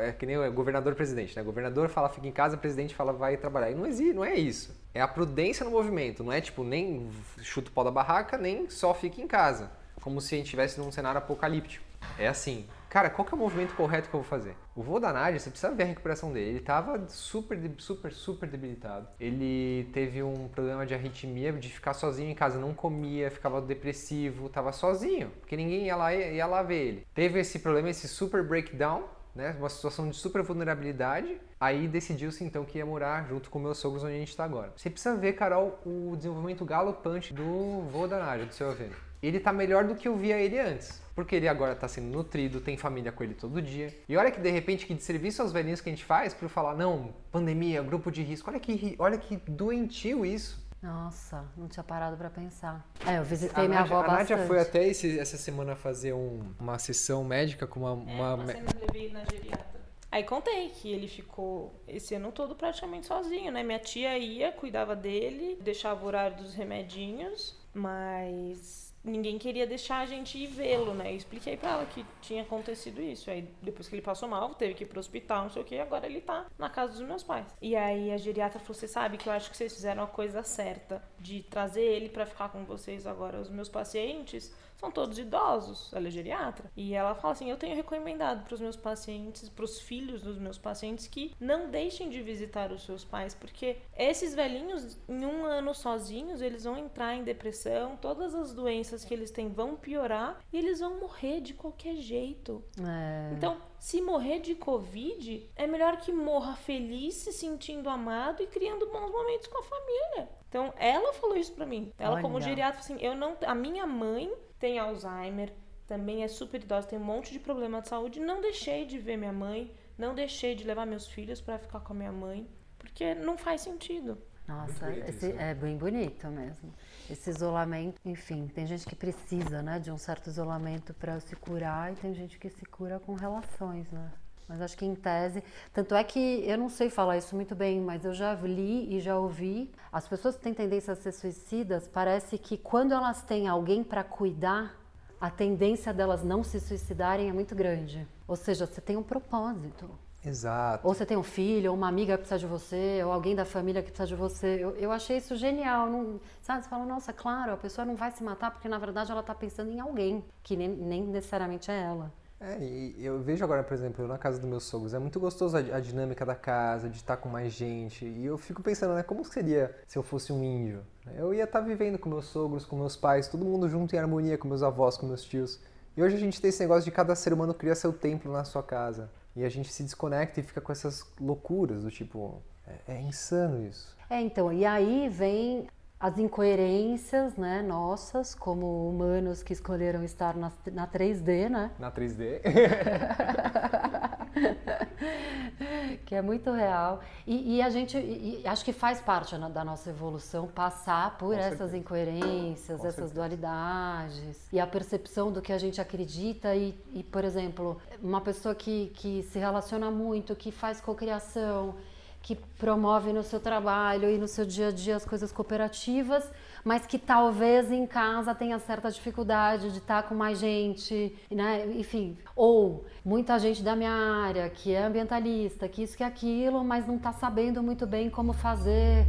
é 0.00 0.12
que 0.12 0.26
nem 0.26 0.36
o 0.36 0.52
governador-presidente, 0.52 1.34
né? 1.36 1.41
O 1.42 1.44
governador 1.44 1.88
fala 1.88 2.08
fica 2.08 2.26
em 2.26 2.32
casa, 2.32 2.56
presidente 2.56 2.94
fala 2.94 3.12
vai 3.12 3.36
trabalhar. 3.36 3.70
E 3.70 3.74
não 3.74 3.86
existe, 3.86 4.14
não 4.14 4.24
é 4.24 4.34
isso. 4.34 4.74
É 4.94 5.00
a 5.00 5.08
prudência 5.08 5.64
no 5.64 5.70
movimento, 5.70 6.22
não 6.22 6.32
é 6.32 6.40
tipo 6.40 6.64
nem 6.64 7.10
chuta 7.42 7.70
o 7.70 7.72
pau 7.72 7.84
da 7.84 7.90
barraca, 7.90 8.38
nem 8.38 8.68
só 8.70 8.94
fica 8.94 9.20
em 9.20 9.26
casa. 9.26 9.70
Como 10.00 10.20
se 10.20 10.34
a 10.34 10.38
gente 10.38 10.46
estivesse 10.46 10.80
num 10.80 10.90
cenário 10.90 11.18
apocalíptico. 11.18 11.84
É 12.18 12.28
assim, 12.28 12.66
cara, 12.88 13.08
qual 13.08 13.24
que 13.26 13.32
é 13.32 13.36
o 13.36 13.38
movimento 13.38 13.74
correto 13.74 14.08
que 14.08 14.14
eu 14.14 14.20
vou 14.20 14.28
fazer? 14.28 14.54
O 14.74 14.82
voo 14.82 14.98
da 14.98 15.12
Nádia, 15.12 15.38
você 15.38 15.50
precisa 15.50 15.72
ver 15.72 15.84
a 15.84 15.86
recuperação 15.86 16.32
dele. 16.32 16.50
Ele 16.50 16.60
tava 16.60 17.08
super, 17.08 17.58
super, 17.78 18.12
super 18.12 18.48
debilitado. 18.48 19.08
Ele 19.20 19.88
teve 19.92 20.22
um 20.22 20.48
problema 20.48 20.84
de 20.84 20.94
arritmia, 20.94 21.52
de 21.52 21.68
ficar 21.68 21.94
sozinho 21.94 22.30
em 22.30 22.34
casa, 22.34 22.58
não 22.58 22.74
comia, 22.74 23.30
ficava 23.30 23.60
depressivo, 23.60 24.48
tava 24.48 24.72
sozinho, 24.72 25.30
porque 25.40 25.56
ninguém 25.56 25.86
ia 25.86 25.96
lá, 25.96 26.14
ia 26.14 26.46
lá 26.46 26.62
ver 26.62 26.86
ele. 26.86 27.06
Teve 27.14 27.40
esse 27.40 27.58
problema, 27.58 27.90
esse 27.90 28.08
super 28.08 28.42
breakdown, 28.42 29.04
né, 29.34 29.56
uma 29.58 29.68
situação 29.68 30.08
de 30.08 30.16
super 30.16 30.42
vulnerabilidade, 30.42 31.40
aí 31.58 31.88
decidiu-se 31.88 32.44
então 32.44 32.64
que 32.64 32.78
ia 32.78 32.86
morar 32.86 33.26
junto 33.28 33.50
com 33.50 33.58
meus 33.58 33.78
sogros 33.78 34.04
onde 34.04 34.14
a 34.14 34.18
gente 34.18 34.30
está 34.30 34.44
agora. 34.44 34.72
Você 34.76 34.90
precisa 34.90 35.16
ver, 35.16 35.34
Carol, 35.34 35.78
o 35.84 36.14
desenvolvimento 36.16 36.64
galopante 36.64 37.32
do 37.32 37.82
vô 37.90 38.06
da 38.06 38.18
Nádia, 38.18 38.46
do 38.46 38.54
seu 38.54 38.70
avô. 38.70 38.84
Ele 39.22 39.38
tá 39.38 39.52
melhor 39.52 39.84
do 39.84 39.94
que 39.94 40.08
eu 40.08 40.16
via 40.16 40.36
ele 40.36 40.58
antes, 40.58 41.00
porque 41.14 41.36
ele 41.36 41.46
agora 41.46 41.76
tá 41.76 41.86
sendo 41.86 42.08
nutrido, 42.08 42.60
tem 42.60 42.76
família 42.76 43.12
com 43.12 43.22
ele 43.22 43.34
todo 43.34 43.62
dia. 43.62 43.96
E 44.08 44.16
olha 44.16 44.32
que 44.32 44.40
de 44.40 44.50
repente 44.50 44.84
que 44.84 44.94
de 44.94 45.02
serviço 45.02 45.40
aos 45.40 45.52
velhinhos 45.52 45.80
que 45.80 45.88
a 45.88 45.92
gente 45.92 46.04
faz 46.04 46.34
para 46.34 46.48
falar, 46.48 46.74
não, 46.74 47.14
pandemia, 47.30 47.82
grupo 47.82 48.10
de 48.10 48.20
risco. 48.22 48.50
Olha 48.50 48.58
que 48.58 48.96
olha 48.98 49.16
que 49.16 49.36
doentio 49.48 50.26
isso. 50.26 50.61
Nossa, 50.82 51.44
não 51.56 51.68
tinha 51.68 51.84
parado 51.84 52.16
para 52.16 52.28
pensar. 52.28 52.84
É, 53.06 53.18
eu 53.18 53.24
visitei 53.24 53.64
a 53.64 53.68
minha 53.68 53.80
Nádia, 53.80 53.96
avó 53.96 54.06
bastante. 54.06 54.32
A 54.32 54.36
Nádia 54.36 54.48
foi 54.48 54.60
até 54.60 54.86
esse, 54.88 55.18
essa 55.18 55.36
semana 55.36 55.76
fazer 55.76 56.12
um, 56.12 56.40
uma 56.58 56.78
sessão 56.78 57.22
médica 57.22 57.66
com 57.66 57.80
uma... 57.80 57.90
É, 57.90 58.14
uma... 58.14 58.34
uma 58.34 58.46
cena 58.46 58.68
levei 58.80 59.12
na 59.12 59.24
geriatra. 59.24 59.72
Aí 60.10 60.24
contei 60.24 60.68
que 60.70 60.90
ele 60.92 61.08
ficou 61.08 61.72
esse 61.88 62.14
ano 62.14 62.32
todo 62.32 62.54
praticamente 62.54 63.06
sozinho, 63.06 63.50
né? 63.50 63.62
Minha 63.62 63.78
tia 63.78 64.18
ia, 64.18 64.52
cuidava 64.52 64.94
dele, 64.94 65.56
deixava 65.62 66.04
o 66.04 66.06
horário 66.06 66.36
dos 66.36 66.52
remedinhos, 66.52 67.56
mas 67.72 68.81
ninguém 69.04 69.38
queria 69.38 69.66
deixar 69.66 69.98
a 70.00 70.06
gente 70.06 70.38
ir 70.38 70.46
vê-lo, 70.46 70.94
né? 70.94 71.12
Eu 71.12 71.16
expliquei 71.16 71.56
para 71.56 71.70
ela 71.70 71.86
que 71.86 72.04
tinha 72.20 72.42
acontecido 72.42 73.00
isso. 73.02 73.30
Aí 73.30 73.48
depois 73.60 73.88
que 73.88 73.94
ele 73.94 74.02
passou 74.02 74.28
mal, 74.28 74.54
teve 74.54 74.74
que 74.74 74.84
ir 74.84 74.86
pro 74.86 75.00
hospital, 75.00 75.44
não 75.44 75.50
sei 75.50 75.62
o 75.62 75.64
que, 75.64 75.78
agora 75.78 76.06
ele 76.06 76.20
tá 76.20 76.46
na 76.58 76.68
casa 76.68 76.92
dos 76.92 77.02
meus 77.02 77.22
pais. 77.22 77.46
E 77.60 77.74
aí 77.74 78.12
a 78.12 78.16
geriatra 78.16 78.58
falou: 78.58 78.74
"Você 78.74 78.88
sabe 78.88 79.16
que 79.16 79.28
eu 79.28 79.32
acho 79.32 79.50
que 79.50 79.56
vocês 79.56 79.74
fizeram 79.74 80.02
a 80.02 80.06
coisa 80.06 80.42
certa 80.42 81.02
de 81.18 81.42
trazer 81.42 81.82
ele 81.82 82.08
para 82.08 82.26
ficar 82.26 82.48
com 82.48 82.64
vocês 82.64 83.06
agora. 83.06 83.40
Os 83.40 83.50
meus 83.50 83.68
pacientes 83.68 84.52
são 84.82 84.90
todos 84.90 85.16
idosos, 85.16 85.92
ela 85.94 86.08
é 86.08 86.10
geriatra. 86.10 86.68
E 86.76 86.92
ela 86.92 87.14
fala 87.14 87.34
assim: 87.34 87.48
eu 87.48 87.56
tenho 87.56 87.76
recomendado 87.76 88.42
para 88.44 88.54
os 88.54 88.60
meus 88.60 88.74
pacientes, 88.74 89.48
para 89.48 89.64
os 89.64 89.80
filhos 89.80 90.22
dos 90.22 90.38
meus 90.38 90.58
pacientes, 90.58 91.06
que 91.06 91.32
não 91.38 91.70
deixem 91.70 92.10
de 92.10 92.20
visitar 92.20 92.72
os 92.72 92.82
seus 92.82 93.04
pais, 93.04 93.32
porque 93.32 93.76
esses 93.96 94.34
velhinhos, 94.34 94.98
em 95.08 95.24
um 95.24 95.44
ano 95.44 95.72
sozinhos, 95.72 96.42
eles 96.42 96.64
vão 96.64 96.76
entrar 96.76 97.14
em 97.14 97.22
depressão, 97.22 97.96
todas 97.96 98.34
as 98.34 98.52
doenças 98.52 99.04
que 99.04 99.14
eles 99.14 99.30
têm 99.30 99.48
vão 99.48 99.76
piorar 99.76 100.40
e 100.52 100.58
eles 100.58 100.80
vão 100.80 100.98
morrer 100.98 101.40
de 101.40 101.54
qualquer 101.54 101.94
jeito. 101.94 102.64
É. 102.80 103.34
Então, 103.34 103.58
se 103.78 104.00
morrer 104.00 104.40
de 104.40 104.56
Covid, 104.56 105.48
é 105.54 105.66
melhor 105.66 105.98
que 105.98 106.12
morra 106.12 106.56
feliz, 106.56 107.14
se 107.14 107.32
sentindo 107.32 107.88
amado 107.88 108.42
e 108.42 108.48
criando 108.48 108.86
bons 108.86 109.10
momentos 109.12 109.46
com 109.46 109.58
a 109.58 109.62
família. 109.62 110.28
Então, 110.48 110.74
ela 110.76 111.14
falou 111.14 111.36
isso 111.36 111.52
pra 111.52 111.64
mim. 111.64 111.92
Ela, 111.98 112.16
Olha. 112.16 112.22
como 112.22 112.40
geriatra, 112.40 112.80
assim, 112.80 112.98
eu 113.00 113.14
não. 113.14 113.38
A 113.46 113.54
minha 113.54 113.86
mãe 113.86 114.30
tem 114.62 114.78
Alzheimer, 114.78 115.52
também 115.88 116.22
é 116.22 116.28
super 116.28 116.62
idosa, 116.62 116.86
tem 116.86 116.96
um 116.96 117.04
monte 117.04 117.32
de 117.32 117.40
problema 117.40 117.82
de 117.82 117.88
saúde. 117.88 118.20
Não 118.20 118.40
deixei 118.40 118.86
de 118.86 118.96
ver 118.96 119.16
minha 119.16 119.32
mãe, 119.32 119.74
não 119.98 120.14
deixei 120.14 120.54
de 120.54 120.62
levar 120.62 120.86
meus 120.86 121.08
filhos 121.08 121.40
pra 121.40 121.58
ficar 121.58 121.80
com 121.80 121.92
a 121.92 121.96
minha 121.96 122.12
mãe, 122.12 122.48
porque 122.78 123.12
não 123.12 123.36
faz 123.36 123.62
sentido. 123.62 124.16
Nossa, 124.46 124.88
esse 124.92 125.30
isso. 125.30 125.40
é 125.40 125.52
bem 125.52 125.76
bonito 125.76 126.28
mesmo. 126.28 126.72
Esse 127.10 127.30
isolamento, 127.30 128.00
enfim, 128.04 128.46
tem 128.46 128.64
gente 128.64 128.86
que 128.86 128.94
precisa, 128.94 129.62
né, 129.62 129.80
de 129.80 129.90
um 129.90 129.98
certo 129.98 130.28
isolamento 130.28 130.94
para 130.94 131.18
se 131.18 131.34
curar 131.34 131.92
e 131.92 131.96
tem 131.96 132.14
gente 132.14 132.38
que 132.38 132.48
se 132.48 132.64
cura 132.64 133.00
com 133.00 133.14
relações, 133.14 133.90
né? 133.90 134.12
Mas 134.52 134.60
acho 134.60 134.76
que 134.76 134.84
em 134.84 134.94
tese, 134.94 135.42
tanto 135.72 135.94
é 135.94 136.04
que 136.04 136.44
eu 136.46 136.58
não 136.58 136.68
sei 136.68 136.90
falar 136.90 137.16
isso 137.16 137.34
muito 137.34 137.54
bem, 137.54 137.80
mas 137.80 138.04
eu 138.04 138.12
já 138.12 138.34
li 138.34 138.94
e 138.94 139.00
já 139.00 139.18
ouvi. 139.18 139.72
As 139.90 140.06
pessoas 140.06 140.36
que 140.36 140.42
têm 140.42 140.52
tendência 140.52 140.92
a 140.92 140.94
ser 140.94 141.10
suicidas, 141.12 141.88
parece 141.88 142.36
que 142.36 142.58
quando 142.58 142.92
elas 142.92 143.22
têm 143.22 143.48
alguém 143.48 143.82
para 143.82 144.04
cuidar, 144.04 144.78
a 145.18 145.30
tendência 145.30 145.90
delas 145.94 146.22
não 146.22 146.44
se 146.44 146.60
suicidarem 146.60 147.30
é 147.30 147.32
muito 147.32 147.54
grande. 147.54 148.06
Ou 148.28 148.36
seja, 148.36 148.66
você 148.66 148.78
tem 148.78 148.94
um 148.94 149.02
propósito. 149.02 149.88
Exato. 150.22 150.86
Ou 150.86 150.92
você 150.92 151.06
tem 151.06 151.16
um 151.16 151.22
filho, 151.22 151.70
ou 151.70 151.76
uma 151.76 151.88
amiga 151.88 152.12
que 152.12 152.18
precisa 152.18 152.38
de 152.38 152.46
você, 152.46 153.02
ou 153.02 153.10
alguém 153.10 153.34
da 153.34 153.46
família 153.46 153.82
que 153.82 153.90
precisa 153.90 154.06
de 154.06 154.14
você. 154.14 154.58
Eu, 154.62 154.76
eu 154.76 154.92
achei 154.92 155.16
isso 155.16 155.34
genial. 155.34 155.88
Não, 155.88 156.20
sabe, 156.42 156.62
você 156.62 156.68
fala, 156.68 156.84
nossa, 156.84 157.10
claro, 157.10 157.54
a 157.54 157.56
pessoa 157.56 157.86
não 157.86 157.96
vai 157.96 158.10
se 158.10 158.22
matar 158.22 158.50
porque 158.50 158.68
na 158.68 158.76
verdade 158.76 159.10
ela 159.10 159.22
está 159.22 159.34
pensando 159.34 159.70
em 159.70 159.80
alguém, 159.80 160.22
que 160.42 160.54
nem, 160.56 160.68
nem 160.68 161.02
necessariamente 161.04 161.70
é 161.70 161.84
ela. 161.84 162.12
É, 162.42 162.58
e 162.60 162.96
eu 162.98 163.20
vejo 163.22 163.44
agora, 163.44 163.62
por 163.62 163.72
exemplo, 163.72 164.06
na 164.08 164.18
casa 164.18 164.40
dos 164.40 164.48
meus 164.48 164.64
sogros, 164.64 164.92
é 164.92 164.98
muito 164.98 165.20
gostoso 165.20 165.56
a, 165.56 165.60
a 165.60 165.80
dinâmica 165.80 166.26
da 166.26 166.34
casa, 166.34 166.88
de 166.88 166.96
estar 166.96 167.16
com 167.16 167.28
mais 167.28 167.52
gente. 167.52 168.04
E 168.04 168.26
eu 168.26 168.36
fico 168.36 168.60
pensando, 168.62 168.94
né, 168.94 169.02
como 169.04 169.24
seria 169.24 169.72
se 169.86 169.96
eu 169.96 170.02
fosse 170.02 170.32
um 170.32 170.42
índio? 170.42 170.82
Eu 171.14 171.32
ia 171.32 171.44
estar 171.44 171.60
vivendo 171.60 171.98
com 171.98 172.08
meus 172.08 172.24
sogros, 172.24 172.64
com 172.64 172.74
meus 172.74 172.96
pais, 172.96 173.28
todo 173.28 173.44
mundo 173.44 173.68
junto 173.68 173.94
em 173.94 173.98
harmonia, 173.98 174.36
com 174.36 174.48
meus 174.48 174.62
avós, 174.62 174.96
com 174.96 175.06
meus 175.06 175.22
tios. 175.22 175.60
E 175.96 176.02
hoje 176.02 176.16
a 176.16 176.18
gente 176.18 176.40
tem 176.40 176.48
esse 176.48 176.60
negócio 176.60 176.84
de 176.84 176.90
cada 176.90 177.14
ser 177.14 177.32
humano 177.32 177.54
criar 177.54 177.76
seu 177.76 177.92
templo 177.92 178.32
na 178.32 178.42
sua 178.44 178.62
casa. 178.62 179.08
E 179.36 179.44
a 179.44 179.48
gente 179.48 179.72
se 179.72 179.82
desconecta 179.84 180.40
e 180.40 180.42
fica 180.42 180.60
com 180.60 180.72
essas 180.72 181.06
loucuras 181.20 181.84
do 181.84 181.90
tipo. 181.90 182.42
É, 182.66 182.94
é 182.94 183.00
insano 183.02 183.64
isso. 183.66 183.96
É, 184.10 184.20
então, 184.20 184.52
e 184.52 184.64
aí 184.64 185.08
vem 185.08 185.68
as 186.02 186.18
incoerências, 186.18 187.36
né, 187.36 187.62
nossas, 187.62 188.34
como 188.34 188.88
humanos 188.88 189.40
que 189.40 189.52
escolheram 189.52 190.02
estar 190.02 190.34
na, 190.36 190.50
na 190.72 190.84
3D, 190.84 191.48
né? 191.48 191.70
Na 191.78 191.92
3D. 191.92 192.40
que 196.04 196.16
é 196.16 196.20
muito 196.20 196.50
real. 196.50 197.00
E, 197.24 197.54
e 197.56 197.62
a 197.62 197.70
gente, 197.70 197.96
e- 197.96 198.42
acho 198.44 198.64
que 198.64 198.72
faz 198.72 199.00
parte 199.00 199.36
né, 199.38 199.48
da 199.48 199.64
nossa 199.64 199.90
evolução 199.90 200.48
passar 200.48 201.16
por 201.18 201.28
Com 201.28 201.32
essas 201.34 201.50
certeza. 201.58 201.76
incoerências, 201.76 202.80
Com 202.80 202.86
essas 202.86 202.94
certeza. 202.96 203.14
dualidades 203.14 204.48
e 204.52 204.58
a 204.58 204.66
percepção 204.66 205.30
do 205.30 205.40
que 205.40 205.52
a 205.52 205.58
gente 205.58 205.80
acredita. 205.80 206.52
E, 206.56 206.74
e, 206.92 207.04
por 207.04 207.24
exemplo, 207.24 207.80
uma 208.02 208.20
pessoa 208.20 208.56
que, 208.56 208.88
que 208.96 209.22
se 209.22 209.38
relaciona 209.38 209.88
muito, 209.88 210.34
que 210.34 210.50
faz 210.50 210.80
cocriação, 210.80 211.76
que 212.22 212.36
promove 212.36 213.12
no 213.12 213.22
seu 213.22 213.40
trabalho 213.40 214.08
e 214.08 214.16
no 214.16 214.28
seu 214.28 214.46
dia 214.46 214.68
a 214.68 214.70
dia 214.70 214.94
as 214.94 215.04
coisas 215.04 215.32
cooperativas, 215.32 216.30
mas 216.64 216.86
que 216.86 216.96
talvez 216.96 217.72
em 217.72 217.84
casa 217.84 218.32
tenha 218.34 218.58
certa 218.60 218.90
dificuldade 218.90 219.72
de 219.72 219.78
estar 219.78 220.04
com 220.04 220.14
mais 220.14 220.38
gente, 220.38 221.18
né? 221.30 221.66
Enfim, 221.76 222.16
ou 222.36 222.84
muita 223.04 223.38
gente 223.38 223.62
da 223.62 223.74
minha 223.74 223.90
área 223.90 224.48
que 224.48 224.72
é 224.72 224.84
ambientalista, 224.84 225.68
que 225.68 225.82
isso 225.82 225.96
que 225.96 226.04
aquilo, 226.04 226.62
mas 226.62 226.86
não 226.86 226.96
está 226.96 227.12
sabendo 227.12 227.62
muito 227.62 227.86
bem 227.86 228.08
como 228.08 228.32
fazer 228.32 229.04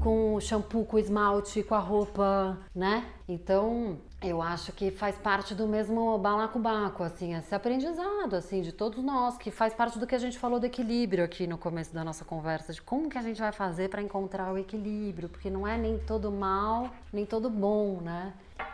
com 0.00 0.34
o 0.34 0.40
shampoo, 0.40 0.84
com 0.84 0.96
o 0.96 0.98
esmalte, 0.98 1.62
com 1.62 1.74
a 1.74 1.78
roupa, 1.78 2.58
né? 2.74 3.04
Então, 3.28 3.98
eu 4.22 4.40
acho 4.40 4.72
que 4.72 4.90
faz 4.90 5.16
parte 5.16 5.54
do 5.54 5.66
mesmo 5.66 6.16
balacobaco, 6.18 7.02
assim, 7.02 7.34
esse 7.34 7.54
aprendizado, 7.54 8.34
assim, 8.34 8.62
de 8.62 8.72
todos 8.72 9.04
nós, 9.04 9.36
que 9.36 9.50
faz 9.50 9.74
parte 9.74 9.98
do 9.98 10.06
que 10.06 10.14
a 10.14 10.18
gente 10.18 10.38
falou 10.38 10.58
do 10.58 10.66
equilíbrio 10.66 11.22
aqui 11.22 11.46
no 11.46 11.58
começo 11.58 11.94
da 11.94 12.02
nossa 12.02 12.24
conversa, 12.24 12.72
de 12.72 12.80
como 12.80 13.10
que 13.10 13.18
a 13.18 13.22
gente 13.22 13.38
vai 13.38 13.52
fazer 13.52 13.90
para 13.90 14.00
encontrar 14.00 14.52
o 14.52 14.58
equilíbrio, 14.58 15.28
porque 15.28 15.50
não 15.50 15.66
é 15.66 15.76
nem 15.76 15.98
todo 15.98 16.32
mal, 16.32 16.90
nem 17.12 17.26
todo 17.26 17.50
bom, 17.50 18.00
né? 18.00 18.32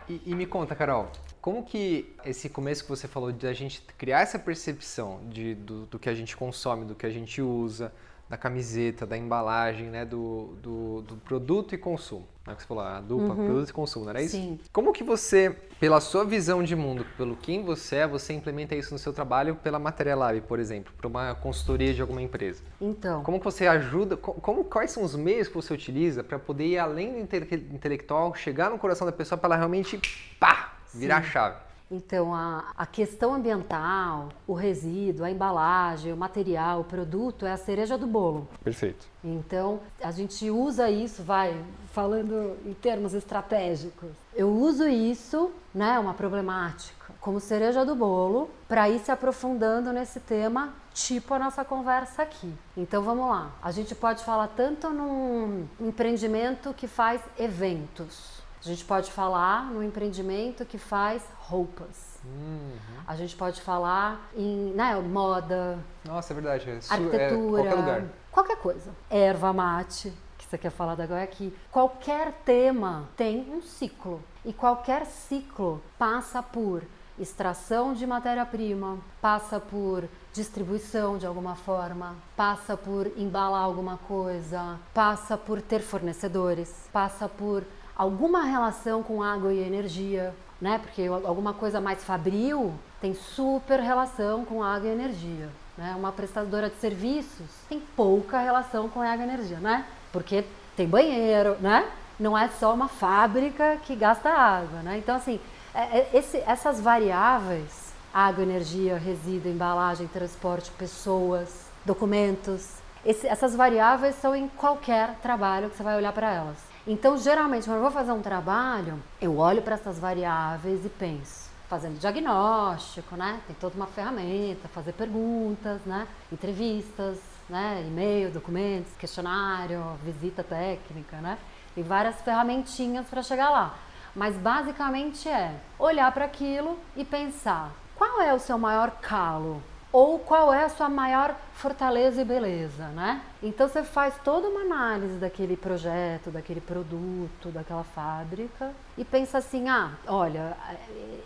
E, 0.08 0.22
e 0.26 0.34
me 0.34 0.46
conta, 0.46 0.76
Carol, 0.76 1.10
como 1.40 1.64
que 1.64 2.14
esse 2.24 2.48
começo 2.48 2.84
que 2.84 2.88
você 2.88 3.08
falou 3.08 3.32
de 3.32 3.46
a 3.46 3.52
gente 3.52 3.82
criar 3.98 4.20
essa 4.20 4.38
percepção 4.38 5.20
de, 5.28 5.56
do, 5.56 5.86
do 5.86 5.98
que 5.98 6.08
a 6.08 6.14
gente 6.14 6.36
consome, 6.36 6.84
do 6.84 6.94
que 6.94 7.04
a 7.04 7.10
gente 7.10 7.42
usa, 7.42 7.92
da 8.32 8.38
camiseta, 8.38 9.04
da 9.04 9.14
embalagem, 9.14 9.90
né, 9.90 10.06
do, 10.06 10.54
do, 10.62 11.02
do 11.02 11.16
produto 11.16 11.74
e 11.74 11.78
consumo, 11.78 12.26
né, 12.46 12.54
que 12.54 12.62
você 12.62 12.66
falou, 12.66 12.82
a 12.82 12.98
dupla, 12.98 13.34
produto 13.36 13.68
e 13.68 13.72
consumo, 13.74 14.06
não 14.06 14.10
era 14.10 14.22
isso? 14.22 14.34
Sim. 14.36 14.58
Como 14.72 14.90
que 14.90 15.04
você, 15.04 15.50
pela 15.78 16.00
sua 16.00 16.24
visão 16.24 16.62
de 16.62 16.74
mundo, 16.74 17.04
pelo 17.18 17.36
quem 17.36 17.62
você 17.62 17.96
é, 17.96 18.06
você 18.06 18.32
implementa 18.32 18.74
isso 18.74 18.90
no 18.94 18.98
seu 18.98 19.12
trabalho 19.12 19.56
pela 19.56 19.78
Materia 19.78 20.16
Lab, 20.16 20.40
por 20.48 20.58
exemplo, 20.58 20.94
para 20.96 21.06
uma 21.08 21.34
consultoria 21.34 21.92
de 21.92 22.00
alguma 22.00 22.22
empresa? 22.22 22.62
Então, 22.80 23.22
Como 23.22 23.38
que 23.38 23.44
você 23.44 23.66
ajuda, 23.66 24.16
co- 24.16 24.32
como, 24.32 24.64
quais 24.64 24.90
são 24.92 25.02
os 25.02 25.14
meios 25.14 25.48
que 25.48 25.54
você 25.54 25.74
utiliza 25.74 26.24
para 26.24 26.38
poder 26.38 26.64
ir 26.68 26.78
além 26.78 27.12
do 27.12 27.18
inte- 27.18 27.66
intelectual, 27.70 28.34
chegar 28.34 28.70
no 28.70 28.78
coração 28.78 29.04
da 29.06 29.12
pessoa 29.12 29.36
para 29.36 29.48
ela 29.48 29.56
realmente, 29.56 30.00
pá, 30.40 30.72
virar 30.94 31.18
a 31.18 31.22
chave? 31.22 31.56
Então, 31.92 32.34
a, 32.34 32.72
a 32.74 32.86
questão 32.86 33.34
ambiental, 33.34 34.30
o 34.46 34.54
resíduo, 34.54 35.26
a 35.26 35.30
embalagem, 35.30 36.10
o 36.10 36.16
material, 36.16 36.80
o 36.80 36.84
produto 36.84 37.44
é 37.44 37.52
a 37.52 37.56
cereja 37.58 37.98
do 37.98 38.06
bolo. 38.06 38.48
Perfeito. 38.64 39.06
Então, 39.22 39.78
a 40.02 40.10
gente 40.10 40.50
usa 40.50 40.88
isso, 40.88 41.22
vai, 41.22 41.54
falando 41.92 42.56
em 42.64 42.72
termos 42.72 43.12
estratégicos. 43.12 44.08
Eu 44.34 44.48
uso 44.48 44.88
isso, 44.88 45.50
né, 45.74 45.98
uma 45.98 46.14
problemática, 46.14 47.12
como 47.20 47.38
cereja 47.38 47.84
do 47.84 47.94
bolo, 47.94 48.48
para 48.66 48.88
ir 48.88 48.98
se 48.98 49.10
aprofundando 49.10 49.92
nesse 49.92 50.18
tema, 50.18 50.72
tipo 50.94 51.34
a 51.34 51.38
nossa 51.38 51.62
conversa 51.62 52.22
aqui. 52.22 52.54
Então, 52.74 53.02
vamos 53.02 53.28
lá. 53.28 53.50
A 53.62 53.70
gente 53.70 53.94
pode 53.94 54.24
falar 54.24 54.48
tanto 54.48 54.88
num 54.88 55.68
empreendimento 55.78 56.72
que 56.72 56.88
faz 56.88 57.20
eventos. 57.38 58.41
A 58.64 58.68
gente 58.68 58.84
pode 58.84 59.10
falar 59.10 59.64
no 59.72 59.82
empreendimento 59.82 60.64
que 60.64 60.78
faz 60.78 61.24
roupas. 61.40 62.20
Uhum. 62.24 62.76
A 63.04 63.16
gente 63.16 63.34
pode 63.34 63.60
falar 63.60 64.30
em 64.36 64.72
né, 64.72 64.94
moda, 65.00 65.80
Nossa, 66.04 66.32
é 66.32 66.34
verdade. 66.34 66.70
É, 66.70 66.74
é 66.74 66.76
arquitetura, 66.88 67.62
qualquer 67.62 67.74
lugar. 67.74 68.04
qualquer 68.30 68.56
coisa. 68.58 68.90
Erva 69.10 69.52
mate, 69.52 70.12
que 70.38 70.46
você 70.46 70.56
quer 70.56 70.70
falar 70.70 70.94
da 70.94 71.22
aqui. 71.22 71.52
Qualquer 71.72 72.32
tema 72.44 73.08
tem 73.16 73.52
um 73.52 73.60
ciclo. 73.60 74.22
E 74.44 74.52
qualquer 74.52 75.06
ciclo 75.06 75.82
passa 75.98 76.40
por 76.40 76.84
extração 77.18 77.92
de 77.92 78.06
matéria-prima, 78.06 78.98
passa 79.20 79.58
por 79.58 80.08
distribuição 80.32 81.18
de 81.18 81.26
alguma 81.26 81.54
forma, 81.54 82.16
passa 82.36 82.76
por 82.76 83.06
embalar 83.16 83.62
alguma 83.62 83.98
coisa, 83.98 84.78
passa 84.94 85.36
por 85.36 85.60
ter 85.60 85.80
fornecedores, 85.80 86.88
passa 86.92 87.28
por 87.28 87.64
alguma 87.96 88.44
relação 88.44 89.02
com 89.02 89.22
água 89.22 89.52
e 89.52 89.60
energia, 89.60 90.34
né? 90.60 90.78
Porque 90.78 91.06
alguma 91.06 91.52
coisa 91.52 91.80
mais 91.80 92.02
fabril 92.04 92.72
tem 93.00 93.14
super 93.14 93.80
relação 93.80 94.44
com 94.44 94.62
água 94.62 94.88
e 94.88 94.92
energia. 94.92 95.48
Né? 95.76 95.94
Uma 95.96 96.12
prestadora 96.12 96.68
de 96.68 96.76
serviços 96.76 97.46
tem 97.68 97.80
pouca 97.96 98.38
relação 98.38 98.88
com 98.88 99.00
água 99.00 99.24
e 99.24 99.28
energia, 99.28 99.58
né? 99.58 99.86
Porque 100.12 100.44
tem 100.76 100.86
banheiro, 100.86 101.56
né? 101.60 101.88
Não 102.20 102.36
é 102.36 102.48
só 102.48 102.74
uma 102.74 102.88
fábrica 102.88 103.78
que 103.82 103.96
gasta 103.96 104.28
água, 104.28 104.80
né? 104.82 104.98
Então, 104.98 105.16
assim, 105.16 105.40
é- 105.74 105.98
é- 105.98 106.10
esse- 106.12 106.42
essas 106.46 106.80
variáveis, 106.80 107.92
água, 108.12 108.42
energia, 108.42 108.98
resíduo, 108.98 109.50
embalagem, 109.50 110.06
transporte, 110.06 110.70
pessoas, 110.72 111.66
documentos, 111.84 112.68
esse- 113.04 113.26
essas 113.26 113.56
variáveis 113.56 114.14
são 114.16 114.36
em 114.36 114.48
qualquer 114.48 115.14
trabalho 115.22 115.70
que 115.70 115.76
você 115.76 115.82
vai 115.82 115.96
olhar 115.96 116.12
para 116.12 116.30
elas. 116.30 116.58
Então, 116.84 117.16
geralmente, 117.16 117.64
quando 117.66 117.76
eu 117.76 117.82
vou 117.82 117.92
fazer 117.92 118.10
um 118.10 118.20
trabalho, 118.20 119.00
eu 119.20 119.38
olho 119.38 119.62
para 119.62 119.74
essas 119.74 120.00
variáveis 120.00 120.84
e 120.84 120.88
penso, 120.88 121.48
fazendo 121.68 121.96
diagnóstico, 122.00 123.14
né? 123.14 123.40
Tem 123.46 123.54
toda 123.54 123.76
uma 123.76 123.86
ferramenta, 123.86 124.66
fazer 124.66 124.92
perguntas, 124.92 125.80
né? 125.86 126.08
Entrevistas, 126.32 127.20
né? 127.48 127.84
E-mail, 127.86 128.32
documentos, 128.32 128.92
questionário, 128.98 129.80
visita 130.02 130.42
técnica, 130.42 131.18
né? 131.18 131.38
Tem 131.72 131.84
várias 131.84 132.20
ferramentinhas 132.20 133.06
para 133.06 133.22
chegar 133.22 133.50
lá. 133.50 133.76
Mas 134.12 134.34
basicamente 134.36 135.28
é 135.28 135.54
olhar 135.78 136.10
para 136.10 136.24
aquilo 136.24 136.76
e 136.96 137.04
pensar 137.04 137.70
qual 137.94 138.20
é 138.20 138.34
o 138.34 138.40
seu 138.40 138.58
maior 138.58 138.90
calo 139.00 139.62
ou 139.92 140.18
qual 140.18 140.52
é 140.52 140.64
a 140.64 140.68
sua 140.68 140.88
maior 140.88 141.36
fortaleza 141.52 142.22
e 142.22 142.24
beleza, 142.24 142.88
né? 142.88 143.22
Então 143.42 143.68
você 143.68 143.82
faz 143.82 144.14
toda 144.24 144.48
uma 144.48 144.62
análise 144.62 145.18
daquele 145.18 145.56
projeto, 145.56 146.30
daquele 146.30 146.60
produto, 146.60 147.50
daquela 147.52 147.84
fábrica 147.84 148.72
e 148.96 149.04
pensa 149.04 149.38
assim: 149.38 149.68
ah, 149.68 149.92
olha, 150.06 150.56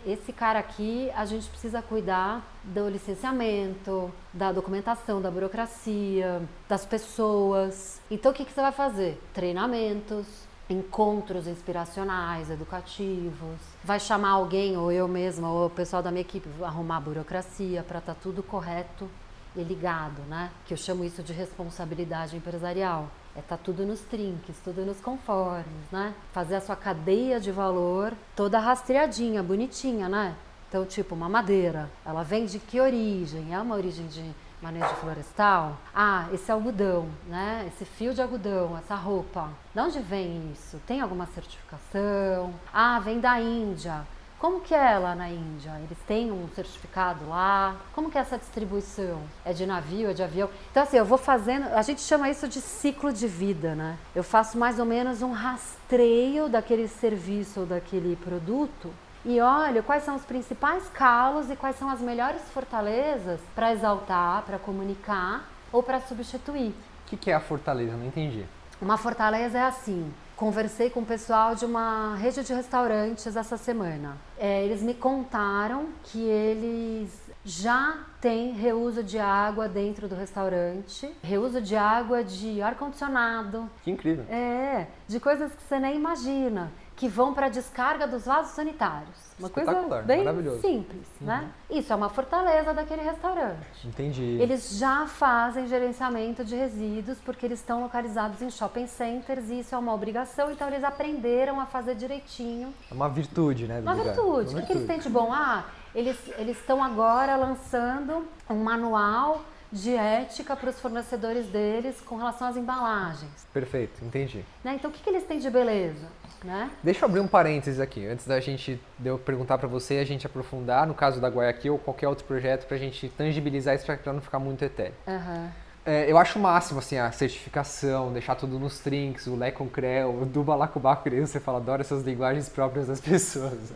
esse 0.05 0.33
cara 0.33 0.59
aqui 0.59 1.09
a 1.15 1.25
gente 1.25 1.49
precisa 1.49 1.81
cuidar 1.81 2.41
do 2.63 2.89
licenciamento, 2.89 4.11
da 4.33 4.51
documentação, 4.51 5.21
da 5.21 5.31
burocracia, 5.31 6.41
das 6.67 6.85
pessoas. 6.85 8.01
Então 8.11 8.31
o 8.31 8.35
que, 8.35 8.43
que 8.43 8.51
você 8.51 8.61
vai 8.61 8.73
fazer? 8.73 9.21
Treinamentos, 9.33 10.46
encontros 10.69 11.47
inspiracionais, 11.47 12.49
educativos. 12.49 13.57
Vai 13.83 13.99
chamar 13.99 14.31
alguém, 14.31 14.77
ou 14.77 14.91
eu 14.91 15.07
mesma, 15.07 15.49
ou 15.49 15.67
o 15.67 15.69
pessoal 15.69 16.03
da 16.03 16.11
minha 16.11 16.21
equipe, 16.21 16.47
arrumar 16.63 16.97
a 16.97 17.01
burocracia 17.01 17.83
para 17.83 17.99
estar 17.99 18.15
tudo 18.15 18.43
correto 18.43 19.09
e 19.55 19.63
ligado, 19.63 20.21
né? 20.23 20.51
Que 20.65 20.73
eu 20.73 20.77
chamo 20.77 21.03
isso 21.03 21.23
de 21.23 21.33
responsabilidade 21.33 22.35
empresarial. 22.35 23.09
É 23.35 23.41
tá 23.41 23.55
tudo 23.55 23.85
nos 23.85 24.01
trinques, 24.01 24.55
tudo 24.63 24.83
nos 24.83 24.99
conformes, 24.99 25.91
né? 25.91 26.13
Fazer 26.33 26.55
a 26.55 26.61
sua 26.61 26.75
cadeia 26.75 27.39
de 27.39 27.51
valor 27.51 28.13
toda 28.35 28.59
rastreadinha, 28.59 29.43
bonitinha, 29.43 30.09
né? 30.09 30.35
Então, 30.67 30.85
tipo, 30.85 31.15
uma 31.15 31.29
madeira, 31.29 31.89
ela 32.05 32.23
vem 32.23 32.45
de 32.45 32.59
que 32.59 32.79
origem? 32.79 33.53
É 33.53 33.59
uma 33.59 33.75
origem 33.75 34.05
de 34.07 34.33
manejo 34.61 34.87
florestal? 34.95 35.77
Ah, 35.93 36.27
esse 36.33 36.51
algodão, 36.51 37.07
né? 37.27 37.65
Esse 37.67 37.85
fio 37.85 38.13
de 38.13 38.21
algodão, 38.21 38.77
essa 38.77 38.95
roupa. 38.95 39.49
De 39.73 39.79
onde 39.79 39.99
vem 39.99 40.51
isso? 40.51 40.81
Tem 40.87 41.01
alguma 41.01 41.25
certificação? 41.27 42.53
Ah, 42.73 42.99
vem 42.99 43.19
da 43.19 43.39
Índia. 43.39 44.05
Como 44.39 44.61
que 44.61 44.75
é 44.75 44.99
lá 44.99 45.15
na 45.15 45.27
Índia? 45.29 45.71
Eles 45.83 45.97
têm 46.07 46.31
um 46.31 46.47
certificado 46.49 47.27
lá? 47.27 47.75
Como 47.93 48.11
que 48.11 48.19
é 48.19 48.21
essa 48.21 48.37
distribuição? 48.37 49.19
É 49.43 49.51
de 49.51 49.65
navio, 49.65 50.11
é 50.11 50.13
de 50.13 50.21
avião? 50.21 50.47
Então 50.69 50.83
assim, 50.83 50.97
eu 50.97 51.05
vou 51.05 51.17
fazendo, 51.17 51.73
a 51.73 51.81
gente 51.81 52.01
chama 52.01 52.29
isso 52.29 52.47
de 52.47 52.61
ciclo 52.61 53.11
de 53.11 53.27
vida, 53.27 53.73
né? 53.73 53.97
Eu 54.13 54.23
faço 54.23 54.55
mais 54.55 54.77
ou 54.77 54.85
menos 54.85 55.23
um 55.23 55.31
rastreio 55.31 56.47
daquele 56.47 56.87
serviço 56.87 57.61
ou 57.61 57.65
daquele 57.65 58.15
produto 58.15 58.93
e 59.25 59.39
olho 59.41 59.83
quais 59.83 60.03
são 60.03 60.15
os 60.15 60.23
principais 60.23 60.87
calos 60.93 61.49
e 61.49 61.55
quais 61.55 61.77
são 61.77 61.89
as 61.89 61.99
melhores 61.99 62.41
fortalezas 62.53 63.39
para 63.55 63.71
exaltar, 63.73 64.43
para 64.43 64.57
comunicar 64.57 65.49
ou 65.71 65.83
para 65.83 65.99
substituir. 66.01 66.69
O 67.05 67.09
que, 67.09 67.17
que 67.17 67.31
é 67.31 67.33
a 67.33 67.39
fortaleza? 67.39 67.95
Não 67.95 68.05
entendi. 68.05 68.45
Uma 68.81 68.97
fortaleza 68.97 69.57
é 69.57 69.63
assim. 69.63 70.13
Conversei 70.35 70.89
com 70.91 70.99
o 70.99 71.05
pessoal 71.05 71.55
de 71.55 71.65
uma 71.65 72.15
rede 72.15 72.43
de 72.43 72.53
restaurantes 72.53 73.35
essa 73.35 73.57
semana. 73.57 74.17
É, 74.37 74.63
eles 74.63 74.83
me 74.83 74.93
contaram 74.93 75.87
que 76.03 76.21
eles 76.21 77.09
já 77.43 77.97
têm 78.21 78.51
reuso 78.53 79.01
de 79.01 79.17
água 79.17 79.67
dentro 79.67 80.07
do 80.07 80.13
restaurante, 80.13 81.11
reuso 81.23 81.59
de 81.61 81.75
água 81.75 82.23
de 82.23 82.61
ar-condicionado, 82.61 83.67
Que 83.83 83.89
incrível. 83.89 84.25
é, 84.29 84.87
de 85.07 85.19
coisas 85.19 85.51
que 85.53 85.63
você 85.63 85.79
nem 85.79 85.95
imagina, 85.95 86.71
que 86.97 87.07
vão 87.07 87.31
para 87.31 87.45
a 87.45 87.49
descarga 87.49 88.07
dos 88.07 88.25
vasos 88.25 88.53
sanitários. 88.53 89.15
Uma 89.37 89.49
coisa 89.51 90.01
bem 90.01 90.25
simples, 90.59 91.07
né? 91.21 91.47
Isso 91.69 91.93
é 91.93 91.95
uma 91.95 92.09
fortaleza 92.09 92.73
daquele 92.73 93.03
restaurante. 93.03 93.87
Entendi. 93.87 94.37
Eles 94.41 94.79
já 94.79 95.05
fazem 95.05 95.67
gerenciamento 95.67 96.43
de 96.43 96.55
resíduos 96.55 97.19
porque 97.23 97.45
eles 97.45 97.59
estão 97.59 97.81
localizados 97.81 98.41
em 98.41 98.49
shopping 98.49 98.87
centers 98.87 99.47
e 99.51 99.59
isso 99.59 99.75
é 99.75 99.77
uma 99.77 99.93
obrigação, 99.93 100.51
então 100.51 100.67
eles 100.67 100.83
aprenderam 100.83 101.59
a 101.59 101.67
fazer 101.67 101.93
direitinho. 101.93 102.73
É 102.89 102.93
uma 102.93 103.07
virtude, 103.07 103.67
né? 103.67 103.79
Uma 103.79 103.93
lugar. 103.93 104.15
virtude. 104.15 104.55
Uma 104.55 104.57
O 104.57 104.61
que, 104.61 104.67
que 104.67 104.73
eles 104.73 104.87
têm 104.87 104.99
de 104.99 105.09
bom? 105.09 105.31
Ah, 105.31 105.65
eles 105.93 106.17
eles 106.35 106.57
estão 106.57 106.83
agora 106.83 107.35
lançando 107.35 108.27
um 108.49 108.63
manual 108.63 109.43
de 109.71 109.95
ética 109.95 110.55
para 110.55 110.69
os 110.69 110.79
fornecedores 110.79 111.45
deles 111.47 112.01
com 112.01 112.15
relação 112.15 112.47
às 112.47 112.57
embalagens. 112.57 113.45
Perfeito, 113.53 114.03
entendi. 114.03 114.43
Né? 114.63 114.75
Então, 114.75 114.89
o 114.89 114.93
que, 114.93 115.03
que 115.03 115.09
eles 115.09 115.25
têm 115.25 115.39
de 115.39 115.49
beleza? 115.49 116.07
Né? 116.47 116.71
Deixa 116.81 117.03
eu 117.03 117.09
abrir 117.09 117.19
um 117.19 117.27
parênteses 117.27 117.77
aqui, 117.77 118.05
antes 118.07 118.25
da 118.25 118.39
gente 118.39 118.79
de 118.97 119.09
eu 119.09 119.19
perguntar 119.19 119.57
para 119.57 119.67
você 119.67 119.95
e 119.95 119.99
a 119.99 120.05
gente 120.05 120.25
aprofundar, 120.25 120.87
no 120.87 120.93
caso 120.93 121.19
da 121.19 121.27
Guayaquil 121.27 121.73
ou 121.73 121.79
qualquer 121.79 122.07
outro 122.07 122.23
projeto, 122.23 122.65
para 122.65 122.77
a 122.77 122.79
gente 122.79 123.09
tangibilizar 123.09 123.75
isso 123.75 123.85
para 123.85 124.13
não 124.13 124.21
ficar 124.21 124.39
muito 124.39 124.63
etéreo. 124.63 124.93
Aham. 125.05 125.51
É, 125.87 126.11
eu 126.11 126.17
acho 126.17 126.37
o 126.37 126.41
máximo, 126.41 126.79
assim, 126.79 126.97
a 126.97 127.09
certificação, 127.13 128.11
deixar 128.11 128.35
tudo 128.35 128.59
nos 128.59 128.79
trinks, 128.79 129.25
o 129.25 129.37
Lé 129.37 129.51
com 129.51 129.69
Creu, 129.69 130.21
o 130.21 130.25
do 130.25 130.43
Balacobaco, 130.43 131.09
que 131.09 131.21
você 131.21 131.39
fala, 131.39 131.59
adoro 131.59 131.79
essas 131.79 132.03
linguagens 132.03 132.49
próprias 132.49 132.87
das 132.87 132.99
pessoas. 133.01 133.71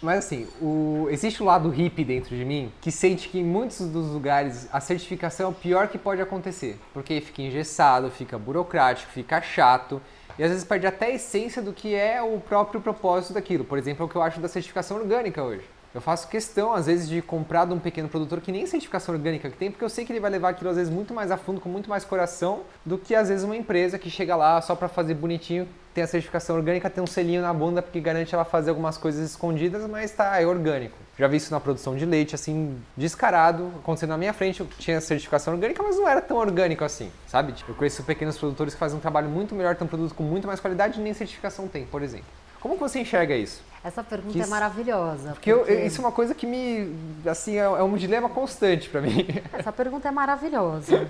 Mas 0.00 0.20
assim, 0.20 0.48
o, 0.58 1.06
existe 1.10 1.42
um 1.42 1.46
lado 1.46 1.68
hippie 1.68 2.02
dentro 2.02 2.34
de 2.34 2.46
mim 2.46 2.72
que 2.80 2.90
sente 2.90 3.28
que 3.28 3.40
em 3.40 3.44
muitos 3.44 3.86
dos 3.90 4.06
lugares 4.06 4.70
a 4.72 4.80
certificação 4.80 5.48
é 5.48 5.50
o 5.50 5.52
pior 5.52 5.88
que 5.88 5.98
pode 5.98 6.22
acontecer. 6.22 6.80
Porque 6.94 7.20
fica 7.20 7.42
engessado, 7.42 8.10
fica 8.10 8.38
burocrático, 8.38 9.12
fica 9.12 9.38
chato. 9.42 10.00
E 10.38 10.42
às 10.42 10.50
vezes 10.50 10.64
perde 10.64 10.86
até 10.86 11.06
a 11.06 11.10
essência 11.10 11.60
do 11.60 11.72
que 11.72 11.94
é 11.94 12.22
o 12.22 12.40
próprio 12.40 12.80
propósito 12.80 13.34
daquilo. 13.34 13.64
Por 13.64 13.78
exemplo, 13.78 14.02
é 14.02 14.06
o 14.06 14.08
que 14.08 14.16
eu 14.16 14.22
acho 14.22 14.40
da 14.40 14.48
certificação 14.48 14.98
orgânica 14.98 15.42
hoje. 15.42 15.64
Eu 15.94 16.00
faço 16.00 16.26
questão, 16.28 16.72
às 16.72 16.86
vezes, 16.86 17.06
de 17.06 17.20
comprar 17.20 17.66
de 17.66 17.74
um 17.74 17.78
pequeno 17.78 18.08
produtor 18.08 18.40
que 18.40 18.50
nem 18.50 18.64
certificação 18.64 19.14
orgânica 19.14 19.50
que 19.50 19.56
tem, 19.58 19.70
porque 19.70 19.84
eu 19.84 19.90
sei 19.90 20.06
que 20.06 20.12
ele 20.12 20.20
vai 20.20 20.30
levar 20.30 20.48
aquilo, 20.48 20.70
às 20.70 20.76
vezes, 20.76 20.90
muito 20.90 21.12
mais 21.12 21.30
a 21.30 21.36
fundo, 21.36 21.60
com 21.60 21.68
muito 21.68 21.90
mais 21.90 22.02
coração, 22.02 22.60
do 22.84 22.96
que, 22.96 23.14
às 23.14 23.28
vezes, 23.28 23.44
uma 23.44 23.54
empresa 23.54 23.98
que 23.98 24.08
chega 24.08 24.34
lá 24.34 24.58
só 24.62 24.74
para 24.74 24.88
fazer 24.88 25.12
bonitinho, 25.12 25.68
tem 25.92 26.02
a 26.02 26.06
certificação 26.06 26.56
orgânica, 26.56 26.88
tem 26.88 27.04
um 27.04 27.06
selinho 27.06 27.42
na 27.42 27.52
bunda, 27.52 27.82
porque 27.82 28.00
garante 28.00 28.34
ela 28.34 28.44
fazer 28.44 28.70
algumas 28.70 28.96
coisas 28.96 29.30
escondidas, 29.30 29.86
mas 29.86 30.10
tá, 30.12 30.40
é 30.40 30.46
orgânico. 30.46 30.96
Já 31.18 31.28
vi 31.28 31.36
isso 31.36 31.52
na 31.52 31.60
produção 31.60 31.94
de 31.94 32.06
leite, 32.06 32.34
assim, 32.34 32.80
descarado, 32.96 33.70
acontecendo 33.78 34.10
na 34.10 34.18
minha 34.18 34.32
frente, 34.32 34.60
eu 34.60 34.66
tinha 34.78 34.98
certificação 34.98 35.52
orgânica, 35.52 35.82
mas 35.82 35.96
não 35.96 36.08
era 36.08 36.22
tão 36.22 36.38
orgânico 36.38 36.82
assim, 36.84 37.12
sabe? 37.28 37.52
Tipo, 37.52 37.72
eu 37.72 37.74
conheço 37.74 38.02
pequenos 38.02 38.38
produtores 38.38 38.72
que 38.72 38.80
fazem 38.80 38.96
um 38.96 39.00
trabalho 39.00 39.28
muito 39.28 39.54
melhor, 39.54 39.76
tem 39.76 39.84
um 39.84 39.88
produto 39.88 40.14
com 40.14 40.22
muito 40.22 40.46
mais 40.46 40.58
qualidade 40.58 40.98
nem 40.98 41.12
certificação 41.12 41.68
tem, 41.68 41.84
por 41.84 42.02
exemplo. 42.02 42.26
Como 42.60 42.74
que 42.74 42.80
você 42.80 43.00
enxerga 43.00 43.36
isso? 43.36 43.62
Essa 43.84 44.02
pergunta 44.04 44.32
Que 44.32 44.40
é 44.42 44.46
maravilhosa. 44.46 45.30
Porque 45.32 45.50
eu- 45.52 45.66
isso 45.86 46.00
é 46.00 46.04
uma 46.04 46.12
coisa 46.12 46.34
que 46.34 46.46
me, 46.46 46.94
assim, 47.26 47.54
é 47.56 47.62
é 47.64 47.82
um 47.82 47.96
dilema 47.96 48.28
constante 48.28 48.88
pra 48.88 49.00
mim. 49.00 49.26
Essa 49.52 49.72
pergunta 49.72 50.06
é 50.08 50.10
maravilhosa. 50.10 51.08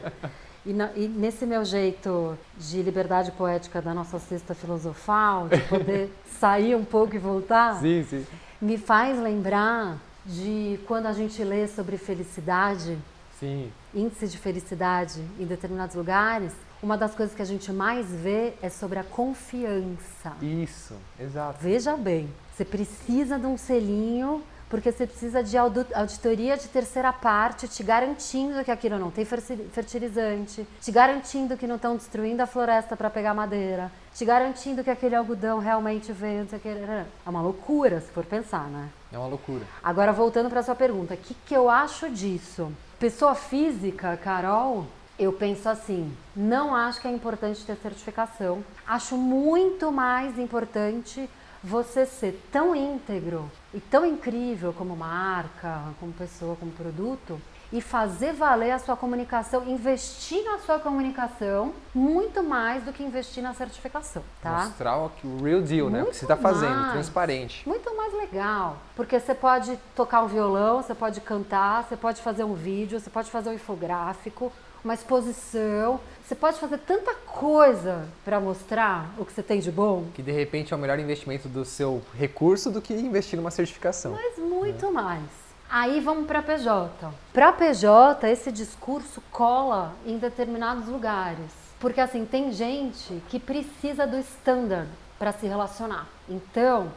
E, 0.65 0.73
na- 0.73 0.91
e 0.97 1.07
nesse 1.09 1.45
meu 1.45 1.65
jeito 1.65 2.39
de 2.57 2.81
liberdade 2.83 3.31
poética 3.33 3.83
da 3.83 3.93
nossa 3.93 4.19
cesta 4.19 4.55
filosofal, 4.55 5.49
de 5.49 5.59
poder 5.63 6.11
sair 6.41 6.75
um 6.75 6.85
pouco 6.85 7.15
e 7.15 7.19
voltar, 7.19 7.79
Sim, 7.81 8.07
sim. 8.09 8.25
me 8.61 8.79
faz 8.79 9.19
lembrar 9.19 9.99
de 10.25 10.79
quando 10.87 11.07
a 11.07 11.13
gente 11.13 11.43
lê 11.43 11.67
sobre 11.67 11.99
felicidade, 11.99 12.97
Sim. 13.41 13.71
índice 13.93 14.29
de 14.29 14.39
felicidade 14.39 15.21
em 15.39 15.45
determinados 15.45 15.97
lugares, 15.97 16.53
uma 16.83 16.99
das 16.99 17.15
coisas 17.15 17.35
que 17.35 17.41
a 17.43 17.47
gente 17.47 17.73
mais 17.73 18.11
vê 18.11 18.55
é 18.61 18.69
sobre 18.69 18.99
a 18.99 19.05
confiança. 19.05 20.33
Isso, 20.43 20.95
exato. 21.19 21.59
Veja 21.61 21.97
bem, 21.97 22.29
você 22.53 22.65
precisa 22.65 23.39
de 23.39 23.47
um 23.47 23.57
selinho 23.57 24.43
porque 24.73 24.91
você 24.91 25.07
precisa 25.07 25.43
de 25.45 25.59
auditoria 25.59 26.57
de 26.57 26.67
terceira 26.67 27.13
parte 27.13 27.69
te 27.69 27.83
garantindo 27.83 28.65
que 28.65 28.71
aquilo 28.71 28.99
não 28.99 29.11
tem 29.11 29.23
fertilizante, 29.23 30.67
te 30.81 30.91
garantindo 30.91 31.59
que 31.59 31.67
não 31.67 31.77
estão 31.77 31.95
destruindo 31.95 32.43
a 32.43 32.47
floresta 32.47 32.97
para 32.97 33.11
pegar 33.11 33.35
madeira, 33.35 33.93
te 34.15 34.25
garantindo 34.25 34.83
que 34.83 34.89
aquele 34.89 35.15
algodão 35.15 35.59
realmente 35.59 36.11
veio, 36.11 36.41
não 36.41 36.49
sei 36.49 36.59
o 36.59 36.63
que. 36.63 36.69
É 36.69 37.05
uma 37.27 37.43
loucura 37.43 38.01
se 38.01 38.11
for 38.13 38.25
pensar, 38.25 38.67
né? 38.69 38.89
É 39.13 39.19
uma 39.19 39.27
loucura. 39.27 39.63
Agora, 39.85 40.11
voltando 40.11 40.49
para 40.49 40.63
sua 40.63 40.75
pergunta, 40.75 41.13
o 41.13 41.19
que, 41.19 41.35
que 41.35 41.55
eu 41.55 41.69
acho 41.69 42.09
disso? 42.09 42.73
Pessoa 42.99 43.35
física, 43.35 44.17
Carol, 44.17 44.87
eu 45.19 45.33
penso 45.33 45.69
assim, 45.69 46.15
não 46.35 46.75
acho 46.75 47.01
que 47.01 47.09
é 47.09 47.11
importante 47.11 47.65
ter 47.65 47.77
certificação. 47.77 48.65
Acho 48.87 49.17
muito 49.17 49.93
mais 49.93 50.39
importante 50.39 51.29
você 51.63 52.05
ser 52.05 52.43
tão 52.51 52.75
íntegro 52.75 53.51
e 53.73 53.81
tão 53.81 54.05
incrível 54.05 54.73
como 54.73 54.97
marca, 54.97 55.81
como 56.01 56.13
pessoa, 56.13 56.57
como 56.57 56.73
produto, 56.73 57.41
e 57.73 57.81
fazer 57.81 58.35
valer 58.35 58.73
a 58.73 58.79
sua 58.79 58.97
comunicação, 58.97 59.67
investir 59.67 60.45
na 60.45 60.59
sua 60.59 60.79
comunicação 60.79 61.73
muito 61.95 62.43
mais 62.43 62.85
do 62.85 62.93
que 62.93 63.03
investir 63.03 63.43
na 63.43 63.55
certificação, 63.55 64.23
tá? 64.43 64.65
Mostrar 64.67 64.99
o, 64.99 65.11
o 65.25 65.43
real 65.43 65.63
deal, 65.63 65.89
muito 65.89 65.93
né? 65.93 66.03
O 66.03 66.07
que 66.07 66.17
você 66.17 66.25
está 66.25 66.37
fazendo, 66.37 66.75
mais, 66.75 66.93
transparente. 66.93 67.67
Muito 67.67 67.97
mais 67.97 68.13
legal, 68.13 68.77
porque 68.95 69.19
você 69.19 69.35
pode 69.35 69.79
tocar 69.97 70.23
um 70.23 70.27
violão, 70.27 70.83
você 70.83 70.95
pode 70.95 71.21
cantar, 71.23 71.85
você 71.85 71.97
pode 71.97 72.21
fazer 72.21 72.45
um 72.45 72.55
vídeo, 72.55 73.01
você 73.01 73.09
pode 73.09 73.31
fazer 73.31 73.49
um 73.49 73.55
infográfico, 73.55 74.53
uma 74.85 74.95
exposição. 74.95 76.01
Você 76.25 76.35
pode 76.35 76.59
fazer 76.59 76.79
tanta 76.79 77.15
coisa 77.15 78.09
para 78.25 78.41
mostrar 78.41 79.13
o 79.19 79.25
que 79.25 79.33
você 79.33 79.43
tem 79.43 79.61
de 79.61 79.71
bom. 79.71 80.07
Que 80.15 80.23
de 80.23 80.33
repente 80.33 80.73
é 80.73 80.77
o 80.77 80.79
melhor 80.79 80.99
investimento 80.99 81.49
do 81.49 81.65
seu 81.65 82.03
recurso 82.15 82.71
do 82.71 82.81
que 82.81 82.95
investir 82.95 83.37
numa 83.37 83.51
certificação. 83.51 84.13
Mas 84.13 84.39
muito 84.39 84.87
né? 84.87 84.93
mais. 84.93 85.43
Aí 85.69 86.01
vamos 86.01 86.27
para 86.27 86.43
PJ. 86.43 87.11
Para 87.33 87.53
PJ, 87.53 88.29
esse 88.31 88.53
discurso 88.53 89.23
cola 89.31 89.95
em 90.05 90.19
determinados 90.19 90.87
lugares. 90.87 91.51
Porque 91.81 92.01
assim, 92.01 92.25
tem 92.25 92.53
gente 92.53 93.23
que 93.29 93.41
precisa 93.41 94.07
do 94.07 94.19
standard 94.19 94.89
para 95.19 95.33
se 95.33 95.47
relacionar. 95.47 96.07
Então, 96.29 96.93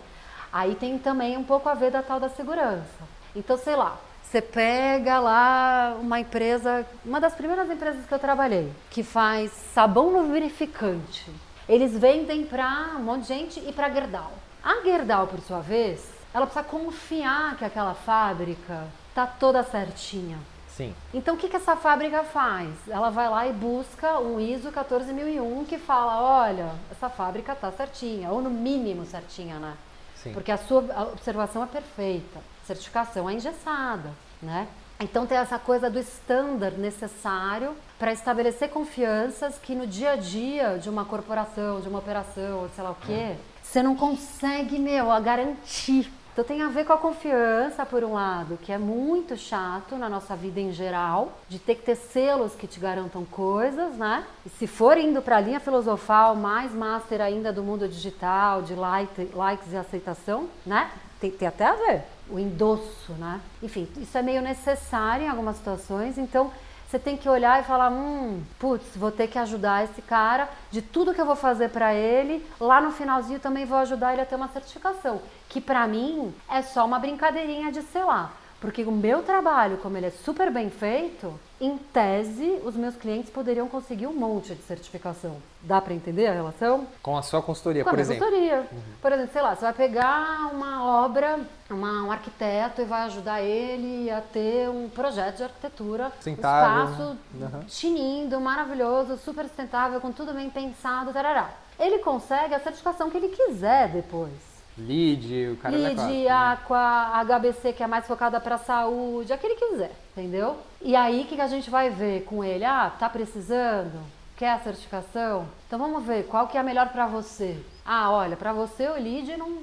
aí 0.51 0.75
tem 0.75 0.99
também 0.99 1.37
um 1.37 1.43
pouco 1.43 1.69
a 1.69 1.73
ver 1.73 1.91
da 1.91 2.03
tal 2.03 2.19
da 2.19 2.29
segurança. 2.29 3.15
Então, 3.35 3.57
sei 3.57 3.75
lá, 3.75 3.97
você 4.25 4.41
pega 4.41 5.19
lá 5.19 5.95
uma 5.99 6.19
empresa, 6.19 6.85
uma 7.05 7.21
das 7.21 7.33
primeiras 7.33 7.69
empresas 7.69 8.05
que 8.05 8.13
eu 8.13 8.19
trabalhei, 8.19 8.71
que 8.89 9.03
faz 9.03 9.51
sabão 9.73 10.09
lubrificante. 10.09 11.31
Eles 11.69 11.97
vendem 11.97 12.45
para 12.45 12.95
um 12.97 13.03
monte 13.03 13.21
de 13.21 13.27
gente 13.27 13.59
e 13.59 13.71
para 13.71 13.89
Gerdau. 13.89 14.33
A 14.63 14.81
Gerdau, 14.83 15.27
por 15.27 15.39
sua 15.41 15.59
vez, 15.59 16.05
ela 16.33 16.45
precisa 16.45 16.65
confiar 16.65 17.55
que 17.55 17.63
aquela 17.63 17.93
fábrica 17.93 18.87
tá 19.13 19.25
toda 19.25 19.63
certinha. 19.63 20.37
Sim. 20.67 20.93
Então 21.13 21.35
o 21.35 21.37
que, 21.37 21.47
que 21.47 21.55
essa 21.55 21.77
fábrica 21.77 22.23
faz? 22.23 22.69
Ela 22.89 23.09
vai 23.09 23.29
lá 23.29 23.47
e 23.47 23.53
busca 23.53 24.19
um 24.19 24.39
ISO 24.39 24.71
14001 24.71 25.65
que 25.65 25.77
fala, 25.77 26.21
olha, 26.21 26.71
essa 26.91 27.09
fábrica 27.09 27.55
tá 27.55 27.71
certinha, 27.71 28.29
ou 28.29 28.41
no 28.41 28.49
mínimo 28.49 29.05
certinha, 29.05 29.57
né? 29.59 29.75
Sim. 30.15 30.33
Porque 30.33 30.51
a 30.51 30.57
sua 30.57 30.79
observação 31.13 31.63
é 31.63 31.67
perfeita, 31.67 32.41
certificação 32.65 33.29
é 33.29 33.33
engessada 33.33 34.11
né? 34.41 34.67
Então 34.99 35.25
tem 35.25 35.37
essa 35.37 35.59
coisa 35.59 35.89
do 35.89 35.99
standard 35.99 36.79
necessário 36.79 37.75
para 37.99 38.13
estabelecer 38.13 38.69
confianças 38.69 39.57
que 39.57 39.75
no 39.75 39.85
dia 39.85 40.11
a 40.11 40.15
dia 40.15 40.77
de 40.77 40.89
uma 40.89 41.03
corporação, 41.03 41.81
de 41.81 41.89
uma 41.89 41.99
operação, 41.99 42.69
sei 42.73 42.83
lá 42.83 42.91
o 42.91 42.95
quê, 42.95 43.35
você 43.61 43.83
não 43.83 43.95
consegue, 43.95 44.79
meu, 44.79 45.11
a 45.11 45.19
garantir. 45.19 46.09
Então 46.31 46.45
tem 46.45 46.61
a 46.61 46.67
ver 46.67 46.85
com 46.85 46.93
a 46.93 46.97
confiança, 46.97 47.85
por 47.85 48.03
um 48.03 48.13
lado, 48.13 48.57
que 48.61 48.71
é 48.71 48.77
muito 48.77 49.37
chato 49.37 49.95
na 49.95 50.09
nossa 50.09 50.35
vida 50.35 50.59
em 50.59 50.71
geral, 50.71 51.39
de 51.47 51.59
ter 51.59 51.75
que 51.75 51.83
ter 51.83 51.95
selos 51.95 52.53
que 52.55 52.67
te 52.67 52.77
garantam 52.77 53.23
coisas, 53.23 53.95
né? 53.95 54.25
E 54.45 54.49
se 54.49 54.67
for 54.67 54.97
indo 54.97 55.21
para 55.21 55.37
a 55.37 55.41
linha 55.41 55.61
filosofal, 55.61 56.35
mais 56.35 56.73
master 56.73 57.21
ainda 57.21 57.53
do 57.53 57.63
mundo 57.63 57.87
digital, 57.87 58.61
de 58.61 58.75
like, 58.75 59.29
likes 59.33 59.71
e 59.71 59.77
aceitação, 59.77 60.49
né? 60.65 60.91
Tem, 61.21 61.31
tem 61.31 61.47
até 61.47 61.65
a 61.65 61.73
ver 61.73 62.14
o 62.29 62.39
endosso, 62.39 63.13
né? 63.13 63.41
Enfim, 63.61 63.87
isso 63.97 64.17
é 64.17 64.21
meio 64.21 64.41
necessário 64.41 65.25
em 65.25 65.29
algumas 65.29 65.57
situações, 65.57 66.17
então 66.17 66.51
você 66.87 66.99
tem 66.99 67.17
que 67.17 67.27
olhar 67.27 67.59
e 67.59 67.65
falar, 67.65 67.91
hum, 67.91 68.41
putz, 68.59 68.95
vou 68.95 69.11
ter 69.11 69.27
que 69.27 69.39
ajudar 69.39 69.83
esse 69.83 70.01
cara, 70.01 70.47
de 70.71 70.81
tudo 70.81 71.13
que 71.13 71.21
eu 71.21 71.25
vou 71.25 71.35
fazer 71.35 71.69
para 71.69 71.93
ele, 71.93 72.45
lá 72.59 72.79
no 72.79 72.91
finalzinho 72.91 73.39
também 73.39 73.65
vou 73.65 73.77
ajudar 73.79 74.13
ele 74.13 74.21
a 74.21 74.25
ter 74.25 74.35
uma 74.35 74.47
certificação, 74.49 75.21
que 75.49 75.59
para 75.59 75.85
mim 75.87 76.33
é 76.49 76.61
só 76.61 76.85
uma 76.85 76.99
brincadeirinha 76.99 77.71
de, 77.71 77.81
sei 77.81 78.03
lá, 78.03 78.31
porque 78.61 78.83
o 78.83 78.91
meu 78.91 79.21
trabalho, 79.21 79.77
como 79.77 79.97
ele 79.97 80.07
é 80.07 80.11
super 80.11 80.51
bem 80.51 80.69
feito, 80.69 81.37
em 81.59 81.77
tese, 81.77 82.59
os 82.63 82.75
meus 82.75 82.95
clientes 82.95 83.29
poderiam 83.29 83.67
conseguir 83.67 84.07
um 84.07 84.13
monte 84.13 84.55
de 84.55 84.61
certificação. 84.63 85.37
Dá 85.61 85.79
para 85.81 85.93
entender 85.93 86.27
a 86.27 86.33
relação? 86.33 86.87
Com 87.01 87.17
a 87.17 87.21
sua 87.21 87.41
consultoria, 87.41 87.83
Com 87.83 87.89
por 87.89 87.99
a 87.99 88.01
exemplo. 88.01 88.23
consultoria. 88.23 88.67
Uhum. 88.71 88.81
Por 89.01 89.11
exemplo, 89.11 89.33
sei 89.33 89.41
lá, 89.41 89.55
você 89.55 89.61
vai 89.61 89.73
pegar 89.73 90.49
uma 90.51 91.03
obra, 91.03 91.39
uma, 91.69 92.03
um 92.03 92.11
arquiteto 92.11 92.81
e 92.81 92.85
vai 92.85 93.03
ajudar 93.03 93.41
ele 93.41 94.09
a 94.11 94.21
ter 94.21 94.69
um 94.69 94.87
projeto 94.89 95.37
de 95.37 95.43
arquitetura, 95.43 96.11
um 96.25 96.31
espaço 96.31 97.17
uhum. 97.33 97.63
tinindo, 97.67 98.39
maravilhoso, 98.39 99.17
super 99.17 99.45
sustentável, 99.45 99.99
com 99.99 100.11
tudo 100.11 100.33
bem 100.33 100.49
pensado, 100.49 101.11
tarará. 101.11 101.49
Ele 101.79 101.99
consegue 101.99 102.53
a 102.53 102.59
certificação 102.59 103.09
que 103.09 103.17
ele 103.17 103.29
quiser 103.29 103.89
depois. 103.89 104.55
Lead, 104.77 105.51
o 105.53 105.57
cara 105.57 105.75
Lead, 105.75 106.27
Aqua, 106.27 107.23
HBC, 107.23 107.73
que 107.73 107.81
é 107.81 107.87
mais 107.87 108.05
focada 108.05 108.39
para 108.41 108.57
saúde, 108.57 109.31
a 109.31 109.37
que 109.37 109.47
ele 109.47 109.55
quiser, 109.55 109.91
entendeu? 110.11 110.57
E 110.81 110.95
aí, 110.95 111.21
o 111.21 111.25
que, 111.25 111.35
que 111.35 111.41
a 111.41 111.47
gente 111.47 111.69
vai 111.69 111.89
ver 111.89 112.25
com 112.25 112.43
ele? 112.43 112.65
Ah, 112.65 112.91
tá 112.99 113.09
precisando? 113.09 114.03
Quer 114.35 114.51
a 114.51 114.59
certificação? 114.59 115.47
Então 115.65 115.79
vamos 115.79 116.03
ver 116.03 116.27
qual 116.27 116.47
que 116.47 116.57
é 116.57 116.59
a 116.59 116.63
melhor 116.63 116.89
para 116.89 117.07
você. 117.07 117.57
Ah, 117.85 118.11
olha, 118.11 118.35
para 118.35 118.51
você 118.51 118.87
o 118.89 118.95
lead 118.95 119.37
não 119.37 119.59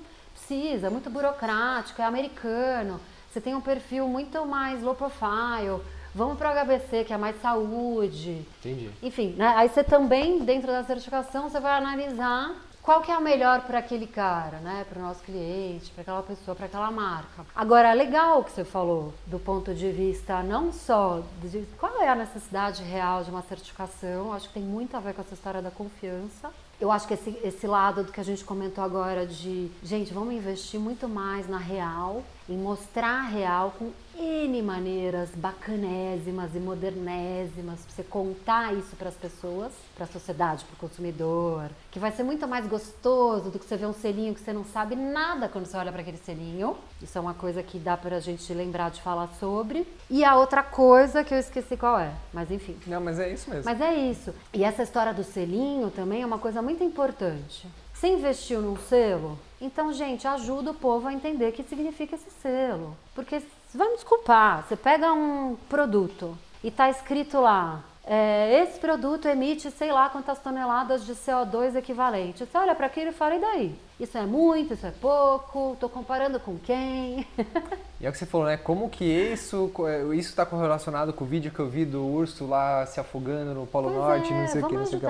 precisa, 0.53 0.89
é 0.89 0.91
muito 0.91 1.09
burocrático, 1.09 2.03
é 2.03 2.05
americano. 2.05 3.01
Você 3.31 3.41
tem 3.41 3.55
um 3.55 3.61
perfil 3.61 4.07
muito 4.07 4.45
mais 4.45 4.83
low 4.83 4.95
profile. 4.95 5.81
Vamos 6.15 6.37
para 6.37 6.51
o 6.51 6.65
HBC, 6.65 7.05
que 7.05 7.13
é 7.13 7.17
mais 7.17 7.41
saúde. 7.41 8.47
Entendi. 8.61 8.91
Enfim, 9.03 9.35
né? 9.37 9.55
aí 9.57 9.69
você 9.69 9.83
também, 9.83 10.41
dentro 10.45 10.71
da 10.71 10.85
certificação, 10.85 11.49
você 11.49 11.59
vai 11.59 11.73
analisar 11.73 12.55
qual 12.83 13.01
que 13.01 13.11
é 13.11 13.15
a 13.15 13.21
melhor 13.21 13.63
para 13.63 13.79
aquele 13.79 14.07
cara, 14.07 14.59
né? 14.59 14.85
Para 14.91 14.99
o 14.99 15.03
nosso 15.03 15.23
cliente, 15.23 15.91
para 15.93 16.03
aquela 16.03 16.23
pessoa, 16.23 16.55
para 16.55 16.67
aquela 16.67 16.91
marca. 16.91 17.47
Agora, 17.55 17.93
legal 17.95 18.41
o 18.41 18.45
que 18.45 18.51
você 18.51 18.65
falou 18.65 19.15
do 19.27 19.39
ponto 19.39 19.73
de 19.73 19.91
vista 19.91 20.43
não 20.43 20.71
só 20.73 21.23
de 21.43 21.65
qual 21.79 22.03
é 22.03 22.09
a 22.09 22.15
necessidade 22.15 22.83
real 22.83 23.25
de 23.25 23.31
uma 23.31 23.43
certificação, 23.43 24.35
acho 24.35 24.49
que 24.49 24.55
tem 24.55 24.63
muito 24.65 24.95
a 24.97 25.01
ver 25.01 25.15
com 25.15 25.23
essa 25.23 25.33
história 25.33 25.63
da 25.63 25.71
confiança. 25.71 26.51
Eu 26.83 26.91
acho 26.91 27.07
que 27.07 27.15
esse, 27.15 27.39
esse 27.45 27.65
lado 27.65 28.03
do 28.03 28.11
que 28.11 28.21
a 28.21 28.25
gente 28.25 28.43
comentou 28.43 28.83
agora 28.83 29.25
de, 29.25 29.71
gente, 29.85 30.13
vamos 30.13 30.35
investir 30.35 30.81
muito 30.81 31.09
mais 31.09 31.49
na 31.49 31.57
real, 31.57 32.25
em 32.49 32.59
mostrar 32.59 33.21
a 33.21 33.23
real 33.23 33.73
com 33.79 33.93
N 34.19 34.63
maneiras 34.63 35.31
bacanésimas 35.35 36.55
e 36.55 36.59
modernésimas 36.59 37.81
para 37.81 37.95
você 37.95 38.03
contar 38.03 38.75
isso 38.75 38.95
para 38.97 39.09
as 39.09 39.15
pessoas, 39.15 39.73
para 39.95 40.05
a 40.05 40.09
sociedade, 40.09 40.65
para 40.65 40.75
o 40.75 40.79
consumidor, 40.79 41.71
que 41.91 41.99
vai 41.99 42.13
ser 42.13 42.23
muito 42.23 42.47
mais 42.47 42.67
gostoso 42.67 43.51
do 43.51 43.59
que 43.59 43.65
você 43.65 43.77
ver 43.77 43.87
um 43.87 43.93
selinho 43.93 44.35
que 44.35 44.41
você 44.41 44.53
não 44.53 44.65
sabe 44.65 44.95
nada 44.95 45.49
quando 45.49 45.67
você 45.67 45.77
olha 45.77 45.91
para 45.91 46.03
aquele 46.03 46.19
selinho. 46.19 46.77
Isso 47.01 47.17
é 47.17 47.21
uma 47.21 47.35
coisa 47.35 47.63
que 47.63 47.79
dá 47.79 47.97
para 47.97 48.17
a 48.17 48.21
gente 48.21 48.53
lembrar 48.53 48.91
de 48.91 49.01
falar 49.01 49.29
sobre. 49.41 49.87
E 50.11 50.25
a 50.25 50.37
outra 50.37 50.63
coisa 50.63 51.25
que 51.25 51.35
eu 51.35 51.39
esqueci 51.39 51.77
qual 51.77 51.99
é, 51.99 52.13
mas 52.33 52.51
enfim. 52.51 52.77
Não, 52.87 53.01
mas 53.01 53.19
é 53.19 53.33
isso 53.33 53.49
mesmo. 53.49 53.65
Mas 53.65 53.81
é 53.81 53.95
isso. 53.95 54.35
E 54.53 54.63
essa 54.63 54.83
história 54.83 55.15
do 55.15 55.25
selinho 55.25 55.91
também 55.91 56.23
é 56.23 56.27
uma 56.27 56.39
coisa 56.39 56.61
muito 56.61 56.85
importante. 56.85 57.67
Você 58.03 58.09
investiu 58.09 58.61
num 58.61 58.77
selo? 58.77 59.39
Então, 59.61 59.93
gente, 59.93 60.27
ajuda 60.27 60.73
o 60.73 60.75
povo 60.75 61.07
a 61.07 61.13
entender 61.13 61.51
o 61.51 61.53
que 61.53 61.63
significa 61.63 62.17
esse 62.17 62.29
selo. 62.43 62.97
Porque, 63.15 63.41
vamos 63.75 63.97
desculpar, 63.97 64.65
você 64.67 64.77
pega 64.77 65.13
um 65.13 65.57
produto 65.69 66.37
e 66.63 66.69
está 66.69 66.89
escrito 66.91 67.41
lá, 67.41 67.83
é, 68.05 68.63
esse 68.63 68.81
produto 68.81 69.29
emite 69.29 69.71
sei 69.71 69.93
lá 69.93 70.09
quantas 70.09 70.39
toneladas 70.41 71.07
de 71.07 71.15
CO2 71.15 71.77
equivalente. 71.77 72.45
Você 72.45 72.59
olha 72.59 72.75
para 72.75 72.87
aquilo 72.87 73.11
e 73.11 73.13
fala, 73.13 73.37
e 73.37 73.41
daí? 73.41 73.79
Isso 74.01 74.19
é 74.19 74.27
muito, 74.27 74.75
isso 74.75 74.85
é 74.85 74.91
pouco, 74.91 75.75
estou 75.75 75.89
comparando 75.89 76.41
com 76.41 76.59
quem? 76.59 77.25
e 78.01 78.07
é 78.07 78.09
o 78.09 78.13
que 78.13 78.19
você 78.19 78.27
falou, 78.27 78.49
né? 78.49 78.57
Como 78.57 78.91
que 78.91 79.05
isso 79.05 79.71
está 80.13 80.45
correlacionado 80.45 81.13
com 81.13 81.25
o 81.25 81.27
vídeo 81.27 81.53
que 81.53 81.61
eu 81.61 81.69
vi 81.69 81.85
do 81.85 82.05
urso 82.05 82.45
lá 82.45 82.85
se 82.87 82.99
afogando 82.99 83.55
no 83.55 83.67
Polo 83.69 83.91
pois 83.91 83.97
Norte, 83.97 84.33
é, 84.33 84.41
não 84.41 84.49
sei 84.49 84.63
o 84.63 84.67
que, 84.67 84.75
não 84.75 84.87
sei 84.87 84.99
o 84.99 85.01
que 85.01 85.07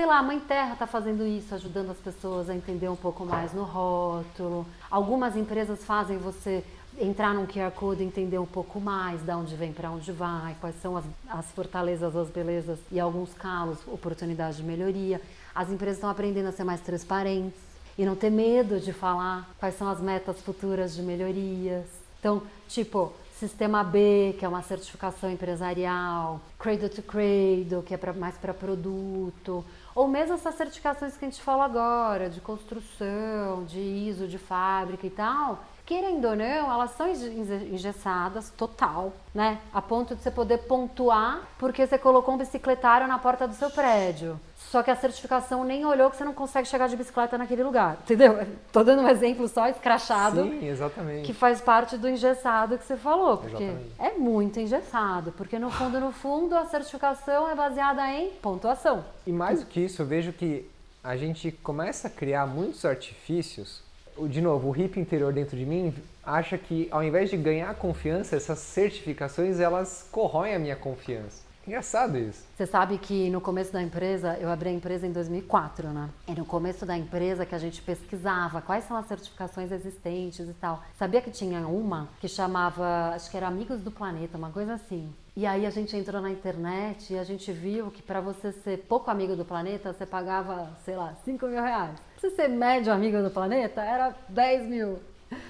sei 0.00 0.06
lá, 0.06 0.18
a 0.18 0.22
Mãe 0.22 0.40
Terra 0.40 0.72
está 0.72 0.86
fazendo 0.86 1.26
isso, 1.26 1.54
ajudando 1.54 1.90
as 1.90 1.98
pessoas 1.98 2.48
a 2.48 2.54
entender 2.54 2.88
um 2.88 2.96
pouco 2.96 3.26
mais 3.26 3.52
no 3.52 3.64
rótulo. 3.64 4.66
Algumas 4.90 5.36
empresas 5.36 5.84
fazem 5.84 6.16
você 6.16 6.64
entrar 6.98 7.34
num 7.34 7.46
QR 7.46 7.70
Code, 7.70 8.02
entender 8.02 8.38
um 8.38 8.46
pouco 8.46 8.80
mais 8.80 9.22
de 9.22 9.32
onde 9.32 9.54
vem, 9.56 9.72
para 9.72 9.90
onde 9.90 10.12
vai, 10.12 10.56
quais 10.60 10.74
são 10.80 10.96
as, 10.96 11.04
as 11.28 11.46
fortalezas, 11.52 12.14
as 12.16 12.28
belezas 12.28 12.78
e 12.90 12.98
alguns 12.98 13.32
calos, 13.34 13.78
oportunidades 13.86 14.58
de 14.58 14.62
melhoria. 14.62 15.20
As 15.54 15.70
empresas 15.70 15.96
estão 15.96 16.10
aprendendo 16.10 16.48
a 16.48 16.52
ser 16.52 16.64
mais 16.64 16.80
transparentes 16.80 17.60
e 17.96 18.04
não 18.04 18.14
ter 18.14 18.30
medo 18.30 18.80
de 18.80 18.92
falar 18.92 19.48
quais 19.58 19.76
são 19.76 19.88
as 19.88 20.00
metas 20.00 20.40
futuras 20.40 20.94
de 20.94 21.02
melhorias. 21.02 21.86
Então, 22.18 22.42
tipo, 22.68 23.12
Sistema 23.40 23.82
B, 23.82 24.36
que 24.38 24.44
é 24.44 24.48
uma 24.48 24.60
certificação 24.60 25.30
empresarial, 25.30 26.42
Cradle 26.58 26.90
to 26.90 27.02
Cradle, 27.02 27.82
que 27.82 27.94
é 27.94 27.96
pra, 27.96 28.12
mais 28.12 28.36
para 28.36 28.52
produto, 28.52 29.64
ou 29.94 30.06
mesmo 30.06 30.34
essas 30.34 30.54
certificações 30.56 31.16
que 31.16 31.24
a 31.24 31.28
gente 31.30 31.40
fala 31.40 31.64
agora, 31.64 32.28
de 32.28 32.38
construção, 32.38 33.64
de 33.64 33.80
ISO, 33.80 34.28
de 34.28 34.36
fábrica 34.36 35.06
e 35.06 35.10
tal, 35.10 35.64
querendo 35.90 36.24
ou 36.24 36.36
não, 36.36 36.72
elas 36.72 36.92
são 36.92 37.10
engessadas 37.10 38.48
total, 38.56 39.12
né? 39.34 39.58
A 39.74 39.82
ponto 39.82 40.14
de 40.14 40.22
você 40.22 40.30
poder 40.30 40.58
pontuar 40.58 41.42
porque 41.58 41.84
você 41.84 41.98
colocou 41.98 42.36
um 42.36 42.38
bicicletário 42.38 43.08
na 43.08 43.18
porta 43.18 43.48
do 43.48 43.54
seu 43.54 43.68
prédio. 43.72 44.38
Só 44.56 44.84
que 44.84 44.90
a 44.92 44.94
certificação 44.94 45.64
nem 45.64 45.84
olhou 45.84 46.08
que 46.08 46.16
você 46.16 46.22
não 46.22 46.32
consegue 46.32 46.68
chegar 46.68 46.88
de 46.88 46.94
bicicleta 46.94 47.36
naquele 47.36 47.64
lugar, 47.64 47.98
entendeu? 48.04 48.46
Tô 48.70 48.84
dando 48.84 49.02
um 49.02 49.08
exemplo 49.08 49.48
só 49.48 49.66
escrachado. 49.66 50.44
Sim, 50.44 50.68
exatamente. 50.68 51.26
Que 51.26 51.34
faz 51.34 51.60
parte 51.60 51.96
do 51.96 52.08
engessado 52.08 52.78
que 52.78 52.84
você 52.84 52.96
falou, 52.96 53.38
porque 53.38 53.64
exatamente. 53.64 53.94
é 53.98 54.12
muito 54.12 54.60
engessado, 54.60 55.32
porque 55.32 55.58
no 55.58 55.72
fundo, 55.72 55.98
no 55.98 56.12
fundo, 56.12 56.56
a 56.56 56.66
certificação 56.66 57.50
é 57.50 57.54
baseada 57.56 58.08
em 58.12 58.30
pontuação. 58.30 59.04
E 59.26 59.32
mais 59.32 59.58
do 59.58 59.66
que 59.66 59.80
isso, 59.80 60.02
eu 60.02 60.06
vejo 60.06 60.32
que 60.32 60.70
a 61.02 61.16
gente 61.16 61.50
começa 61.50 62.06
a 62.06 62.10
criar 62.10 62.46
muitos 62.46 62.84
artifícios 62.84 63.89
de 64.28 64.40
novo, 64.40 64.68
o 64.68 64.70
hippie 64.70 65.00
interior 65.00 65.32
dentro 65.32 65.56
de 65.56 65.64
mim 65.64 65.94
acha 66.24 66.56
que 66.58 66.88
ao 66.90 67.02
invés 67.02 67.30
de 67.30 67.36
ganhar 67.36 67.74
confiança, 67.74 68.36
essas 68.36 68.58
certificações 68.58 69.60
elas 69.60 70.08
corroem 70.10 70.54
a 70.54 70.58
minha 70.58 70.76
confiança. 70.76 71.50
Engraçado 71.66 72.16
isso. 72.18 72.42
Você 72.56 72.66
sabe 72.66 72.98
que 72.98 73.30
no 73.30 73.40
começo 73.40 73.72
da 73.72 73.82
empresa, 73.82 74.36
eu 74.40 74.48
abri 74.50 74.70
a 74.70 74.72
empresa 74.72 75.06
em 75.06 75.12
2004, 75.12 75.88
né? 75.88 76.08
E 76.26 76.32
no 76.32 76.44
começo 76.44 76.86
da 76.86 76.96
empresa 76.96 77.44
que 77.44 77.54
a 77.54 77.58
gente 77.58 77.82
pesquisava 77.82 78.62
quais 78.62 78.84
são 78.84 78.96
as 78.96 79.06
certificações 79.06 79.70
existentes 79.70 80.48
e 80.48 80.54
tal. 80.54 80.82
Sabia 80.98 81.20
que 81.20 81.30
tinha 81.30 81.60
uma 81.68 82.08
que 82.18 82.28
chamava, 82.28 83.10
acho 83.14 83.30
que 83.30 83.36
era 83.36 83.46
Amigos 83.46 83.80
do 83.80 83.90
Planeta, 83.90 84.38
uma 84.38 84.50
coisa 84.50 84.74
assim. 84.74 85.12
E 85.36 85.46
aí 85.46 85.64
a 85.64 85.70
gente 85.70 85.96
entrou 85.96 86.20
na 86.20 86.30
internet 86.30 87.12
e 87.12 87.18
a 87.18 87.24
gente 87.24 87.52
viu 87.52 87.90
que 87.90 88.02
para 88.02 88.20
você 88.20 88.52
ser 88.52 88.78
pouco 88.88 89.10
amigo 89.10 89.36
do 89.36 89.44
planeta, 89.44 89.92
você 89.92 90.04
pagava, 90.04 90.68
sei 90.84 90.96
lá, 90.96 91.14
5 91.24 91.46
mil 91.46 91.62
reais. 91.62 91.96
Você 92.20 92.28
ser 92.28 92.48
médio 92.48 92.92
amigo 92.92 93.22
do 93.22 93.30
planeta, 93.30 93.80
era 93.80 94.14
10 94.28 94.68
mil. 94.68 94.98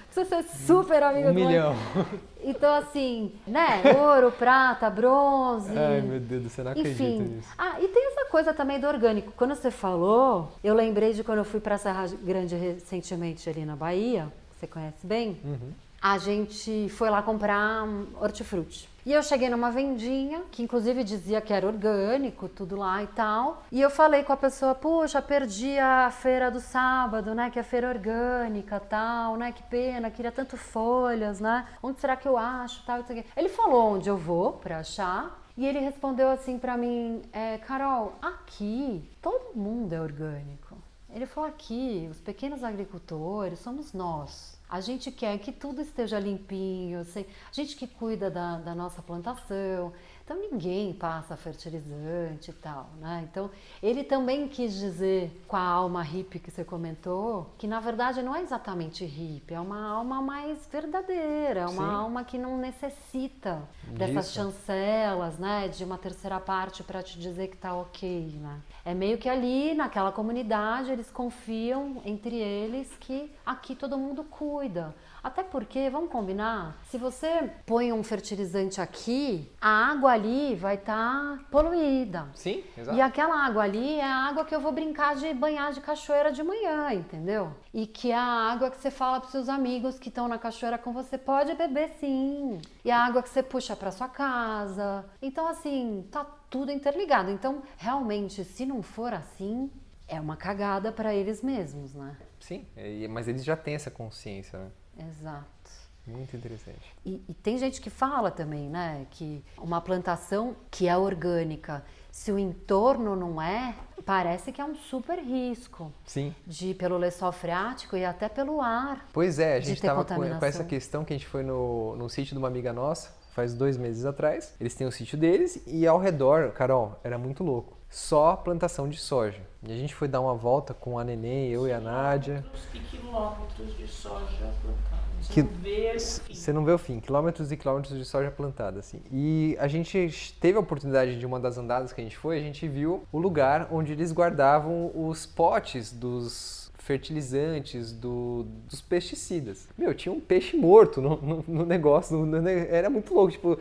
Você 0.08 0.24
ser 0.24 0.44
super 0.44 1.02
amigo 1.02 1.30
um 1.30 1.34
do 1.34 1.40
milhão. 1.40 1.74
planeta. 1.92 2.24
Então, 2.44 2.74
assim, 2.76 3.32
né? 3.44 3.82
Ouro, 3.98 4.30
prata, 4.38 4.88
bronze. 4.88 5.76
Ai, 5.76 6.00
meu 6.00 6.20
Deus, 6.20 6.44
você 6.44 6.62
não 6.62 6.70
acredita 6.70 7.02
enfim. 7.02 7.18
nisso. 7.22 7.48
Ah, 7.58 7.80
e 7.80 7.88
tem 7.88 8.06
essa 8.12 8.26
coisa 8.26 8.54
também 8.54 8.78
do 8.78 8.86
orgânico. 8.86 9.32
Quando 9.36 9.56
você 9.56 9.68
falou, 9.70 10.52
eu 10.62 10.72
lembrei 10.72 11.12
de 11.12 11.24
quando 11.24 11.38
eu 11.38 11.44
fui 11.44 11.58
pra 11.58 11.76
Serra 11.76 12.06
Grande 12.22 12.54
recentemente 12.54 13.50
ali 13.50 13.64
na 13.64 13.74
Bahia. 13.74 14.32
Você 14.56 14.68
conhece 14.68 15.04
bem? 15.04 15.40
Uhum. 15.42 15.72
A 16.00 16.18
gente 16.18 16.88
foi 16.90 17.10
lá 17.10 17.20
comprar 17.20 17.84
hortifruti. 18.20 18.88
E 19.05 19.12
eu 19.12 19.22
cheguei 19.22 19.48
numa 19.48 19.70
vendinha, 19.70 20.42
que 20.51 20.62
inclusive 20.62 21.03
dizia 21.03 21.40
que 21.40 21.53
era 21.53 21.66
orgânico, 21.66 22.48
tudo 22.48 22.76
lá 22.76 23.03
e 23.03 23.07
tal. 23.09 23.62
E 23.72 23.80
eu 23.80 23.88
falei 23.88 24.22
com 24.22 24.32
a 24.32 24.36
pessoa, 24.36 24.74
puxa, 24.74 25.22
perdi 25.22 25.78
a 25.78 26.11
feira 26.11 26.51
do 26.51 26.61
sábado, 26.61 27.34
né? 27.34 27.51
Que 27.51 27.59
é 27.59 27.62
feira 27.62 27.88
orgânica 27.88 28.78
tal, 28.78 29.36
né? 29.36 29.53
Que 29.53 29.62
pena, 29.62 30.11
queria 30.11 30.30
tanto 30.30 30.57
folhas, 30.57 31.40
né? 31.40 31.66
Onde 31.82 32.01
será 32.01 32.16
que 32.16 32.28
eu 32.28 32.36
acho 32.36 32.84
tal? 32.84 32.98
Ele 33.36 33.48
falou 33.48 33.94
onde 33.94 34.09
eu 34.09 34.16
vou 34.16 34.53
pra 34.55 34.80
achar. 34.80 35.40
E 35.57 35.66
ele 35.66 35.78
respondeu 35.78 36.30
assim 36.30 36.59
para 36.59 36.76
mim, 36.76 37.22
é, 37.32 37.59
Carol, 37.59 38.14
aqui 38.22 39.11
todo 39.20 39.55
mundo 39.55 39.92
é 39.92 40.01
orgânico. 40.01 40.78
Ele 41.12 41.26
falou 41.26 41.48
aqui, 41.48 42.07
os 42.11 42.20
pequenos 42.20 42.62
agricultores 42.62 43.59
somos 43.59 43.92
nós. 43.92 44.59
A 44.70 44.80
gente 44.80 45.10
quer 45.10 45.36
que 45.38 45.50
tudo 45.50 45.82
esteja 45.82 46.20
limpinho, 46.20 47.00
a 47.00 47.52
gente 47.52 47.74
que 47.74 47.88
cuida 47.88 48.30
da, 48.30 48.56
da 48.58 48.72
nossa 48.72 49.02
plantação, 49.02 49.92
então 50.31 50.49
ninguém 50.49 50.93
passa 50.93 51.37
fertilizante 51.37 52.53
e 52.53 52.55
tal, 52.55 52.89
né? 53.01 53.26
Então 53.28 53.51
ele 53.83 54.05
também 54.05 54.47
quis 54.47 54.74
dizer 54.74 55.43
com 55.49 55.57
a 55.57 55.61
alma 55.61 56.05
hippie 56.05 56.39
que 56.39 56.53
você 56.53 56.62
comentou, 56.62 57.53
que 57.59 57.66
na 57.66 57.81
verdade 57.81 58.22
não 58.22 58.37
é 58.37 58.41
exatamente 58.41 59.05
hippie, 59.05 59.55
é 59.55 59.61
uma 59.61 59.85
alma 59.89 60.22
mais 60.22 60.68
verdadeira, 60.70 61.62
é 61.62 61.66
uma 61.66 61.89
Sim. 61.89 61.95
alma 61.95 62.22
que 62.22 62.39
não 62.39 62.57
necessita 62.59 63.61
dessas 63.89 64.31
chancelas, 64.33 65.37
né? 65.37 65.66
De 65.66 65.83
uma 65.83 65.99
terceira 65.99 66.39
parte 66.39 66.85
para 66.85 67.03
te 67.03 67.18
dizer 67.18 67.49
que 67.49 67.57
tá 67.57 67.74
ok, 67.74 68.39
né? 68.41 68.61
É 68.85 68.95
meio 68.95 69.18
que 69.18 69.28
ali 69.28 69.74
naquela 69.74 70.12
comunidade 70.12 70.93
eles 70.93 71.11
confiam 71.11 72.01
entre 72.05 72.37
eles 72.37 72.89
que 73.01 73.33
aqui 73.45 73.74
todo 73.74 73.99
mundo 73.99 74.22
cuida. 74.22 74.95
Até 75.22 75.43
porque, 75.43 75.91
vamos 75.91 76.11
combinar, 76.11 76.78
se 76.89 76.97
você 76.97 77.51
põe 77.66 77.93
um 77.93 78.03
fertilizante 78.03 78.81
aqui, 78.81 79.51
a 79.61 79.91
água 79.91 80.12
ali 80.20 80.54
vai 80.54 80.74
estar 80.74 81.38
tá 81.38 81.44
poluída. 81.50 82.28
Sim, 82.34 82.62
exato. 82.76 82.96
E 82.96 83.00
aquela 83.00 83.44
água 83.44 83.62
ali 83.62 83.98
é 83.98 84.04
a 84.04 84.28
água 84.28 84.44
que 84.44 84.54
eu 84.54 84.60
vou 84.60 84.72
brincar 84.72 85.16
de 85.16 85.32
banhar 85.34 85.72
de 85.72 85.80
cachoeira 85.80 86.30
de 86.30 86.42
manhã, 86.42 86.92
entendeu? 86.92 87.52
E 87.72 87.86
que 87.86 88.10
é 88.10 88.16
a 88.16 88.52
água 88.52 88.70
que 88.70 88.76
você 88.76 88.90
fala 88.90 89.20
para 89.20 89.30
seus 89.30 89.48
amigos 89.48 89.98
que 89.98 90.08
estão 90.08 90.28
na 90.28 90.38
cachoeira 90.38 90.78
com 90.78 90.92
você, 90.92 91.16
pode 91.16 91.54
beber 91.54 91.88
sim. 91.98 92.60
E 92.84 92.90
a 92.90 92.98
água 92.98 93.22
que 93.22 93.28
você 93.28 93.42
puxa 93.42 93.74
para 93.74 93.90
sua 93.90 94.08
casa. 94.08 95.04
Então, 95.22 95.46
assim, 95.46 96.06
tá 96.10 96.24
tudo 96.48 96.70
interligado. 96.70 97.30
Então, 97.30 97.62
realmente, 97.76 98.44
se 98.44 98.66
não 98.66 98.82
for 98.82 99.14
assim, 99.14 99.70
é 100.06 100.20
uma 100.20 100.36
cagada 100.36 100.92
para 100.92 101.14
eles 101.14 101.42
mesmos, 101.42 101.94
né? 101.94 102.16
Sim, 102.38 102.66
mas 103.08 103.28
eles 103.28 103.44
já 103.44 103.56
têm 103.56 103.74
essa 103.74 103.90
consciência, 103.90 104.58
né? 104.58 104.70
Exato. 105.08 105.59
Muito 106.07 106.36
interessante. 106.36 106.80
E, 107.05 107.22
e, 107.28 107.34
tem 107.34 107.59
gente 107.59 107.80
que 107.80 107.90
fala 107.90 108.30
também, 108.30 108.68
né, 108.68 109.07
que 109.11 109.44
uma 109.59 109.80
plantação 109.80 110.57
que 110.70 110.88
é 110.88 110.96
orgânica, 110.96 111.84
se 112.11 112.32
o 112.32 112.38
entorno 112.38 113.14
não 113.14 113.40
é, 113.40 113.74
parece 114.05 114.51
que 114.51 114.61
é 114.61 114.64
um 114.64 114.74
super 114.74 115.18
risco. 115.18 115.92
Sim. 116.05 116.34
De 116.46 116.74
pelo 116.74 116.96
lençol 116.96 117.30
freático 117.32 117.96
e 117.96 118.05
até 118.05 118.28
pelo 118.28 118.61
ar. 118.61 119.07
Pois 119.12 119.38
é, 119.38 119.57
a 119.57 119.61
gente 119.61 119.76
estava 119.76 120.05
com, 120.05 120.14
com, 120.16 120.44
essa 120.46 120.64
questão 120.64 121.05
que 121.05 121.12
a 121.12 121.16
gente 121.16 121.28
foi 121.28 121.42
no, 121.42 121.96
no 121.96 122.09
sítio 122.09 122.34
de 122.34 122.38
uma 122.38 122.48
amiga 122.48 122.72
nossa, 122.72 123.14
faz 123.32 123.55
dois 123.55 123.76
meses 123.76 124.05
atrás. 124.05 124.55
Eles 124.59 124.74
têm 124.74 124.86
o 124.86 124.92
sítio 124.92 125.16
deles 125.16 125.62
e 125.66 125.86
ao 125.86 125.98
redor, 125.98 126.53
Carol, 126.53 126.98
era 127.05 127.18
muito 127.18 127.44
louco 127.44 127.80
só 127.90 128.36
plantação 128.36 128.88
de 128.88 128.96
soja. 128.96 129.42
E 129.62 129.72
a 129.72 129.76
gente 129.76 129.94
foi 129.94 130.07
dar 130.07 130.20
uma 130.20 130.34
volta 130.34 130.72
com 130.72 130.98
a 130.98 131.05
Neném, 131.05 131.48
eu 131.51 131.66
e 131.66 131.72
a 131.72 131.80
Nádia. 131.80 132.44
E 132.72 132.78
quilômetros 132.78 133.76
de 133.76 133.86
soja 133.86 134.55
plantada. 134.62 135.09
Você 135.20 135.32
que, 135.32 135.42
não 135.42 135.52
vê 135.60 135.94
o 135.94 136.00
fim. 136.00 136.34
Você 136.34 136.52
não 136.52 136.64
vê 136.64 136.72
o 136.72 136.78
fim. 136.78 137.00
Quilômetros 137.00 137.52
e 137.52 137.56
quilômetros 137.56 137.96
de 137.96 138.04
soja 138.04 138.30
plantada, 138.30 138.80
assim. 138.80 139.00
E 139.12 139.56
a 139.58 139.68
gente 139.68 140.34
teve 140.40 140.56
a 140.56 140.60
oportunidade 140.60 141.18
de 141.18 141.26
uma 141.26 141.38
das 141.38 141.58
andadas 141.58 141.92
que 141.92 142.00
a 142.00 142.04
gente 142.04 142.16
foi, 142.16 142.38
a 142.38 142.42
gente 142.42 142.66
viu 142.66 143.04
o 143.12 143.18
lugar 143.18 143.68
onde 143.70 143.92
eles 143.92 144.12
guardavam 144.12 144.90
os 144.94 145.26
potes 145.26 145.92
dos 145.92 146.60
fertilizantes, 146.90 147.92
do, 147.92 148.46
dos 148.68 148.80
pesticidas. 148.80 149.68
Meu, 149.78 149.94
tinha 149.94 150.12
um 150.12 150.18
peixe 150.18 150.56
morto 150.56 151.00
no, 151.00 151.16
no, 151.22 151.44
no 151.46 151.66
negócio, 151.66 152.16
no, 152.16 152.48
era 152.48 152.90
muito 152.90 153.14
louco, 153.14 153.30
tipo, 153.30 153.58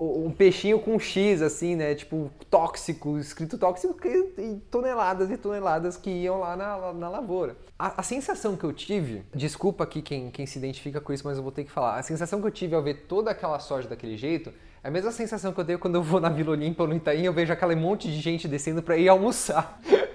um 0.00 0.30
peixinho 0.30 0.78
com 0.78 0.98
X, 0.98 1.40
assim, 1.40 1.74
né? 1.74 1.94
Tipo, 1.94 2.30
tóxico, 2.50 3.18
escrito 3.18 3.56
tóxico, 3.56 3.96
e 4.06 4.56
toneladas 4.70 5.30
e 5.30 5.36
toneladas 5.38 5.96
que 5.96 6.10
iam 6.10 6.38
lá 6.38 6.56
na, 6.56 6.92
na 6.92 7.08
lavoura. 7.08 7.56
A, 7.78 8.00
a, 8.00 8.02
sensação 8.02 8.56
que 8.56 8.64
eu 8.64 8.72
tive, 8.74 9.24
desculpa 9.34 9.84
aqui 9.84 10.02
quem, 10.02 10.30
quem 10.30 10.44
se 10.44 10.58
identifica 10.58 11.00
com 11.00 11.12
isso, 11.12 11.26
mas 11.26 11.38
eu 11.38 11.42
vou 11.42 11.52
ter 11.52 11.64
que 11.64 11.70
falar. 11.70 11.98
A 11.98 12.02
sensação 12.02 12.40
que 12.40 12.46
eu 12.46 12.50
tive 12.50 12.74
ao 12.74 12.82
ver 12.82 13.06
toda 13.08 13.30
aquela 13.30 13.58
soja 13.58 13.88
daquele 13.88 14.18
jeito 14.18 14.52
é 14.82 14.88
a 14.88 14.90
mesma 14.90 15.12
sensação 15.12 15.52
que 15.52 15.60
eu 15.60 15.64
tenho 15.64 15.78
quando 15.78 15.96
eu 15.96 16.02
vou 16.02 16.20
na 16.20 16.30
Vila 16.30 16.52
Olímpia 16.52 16.82
ou 16.82 16.88
no 16.88 16.96
Itaim 16.96 17.24
eu 17.24 17.32
vejo 17.32 17.52
aquele 17.52 17.74
monte 17.74 18.08
de 18.08 18.18
gente 18.18 18.48
descendo 18.48 18.82
para 18.82 18.96
ir 18.96 19.08
almoçar. 19.08 19.78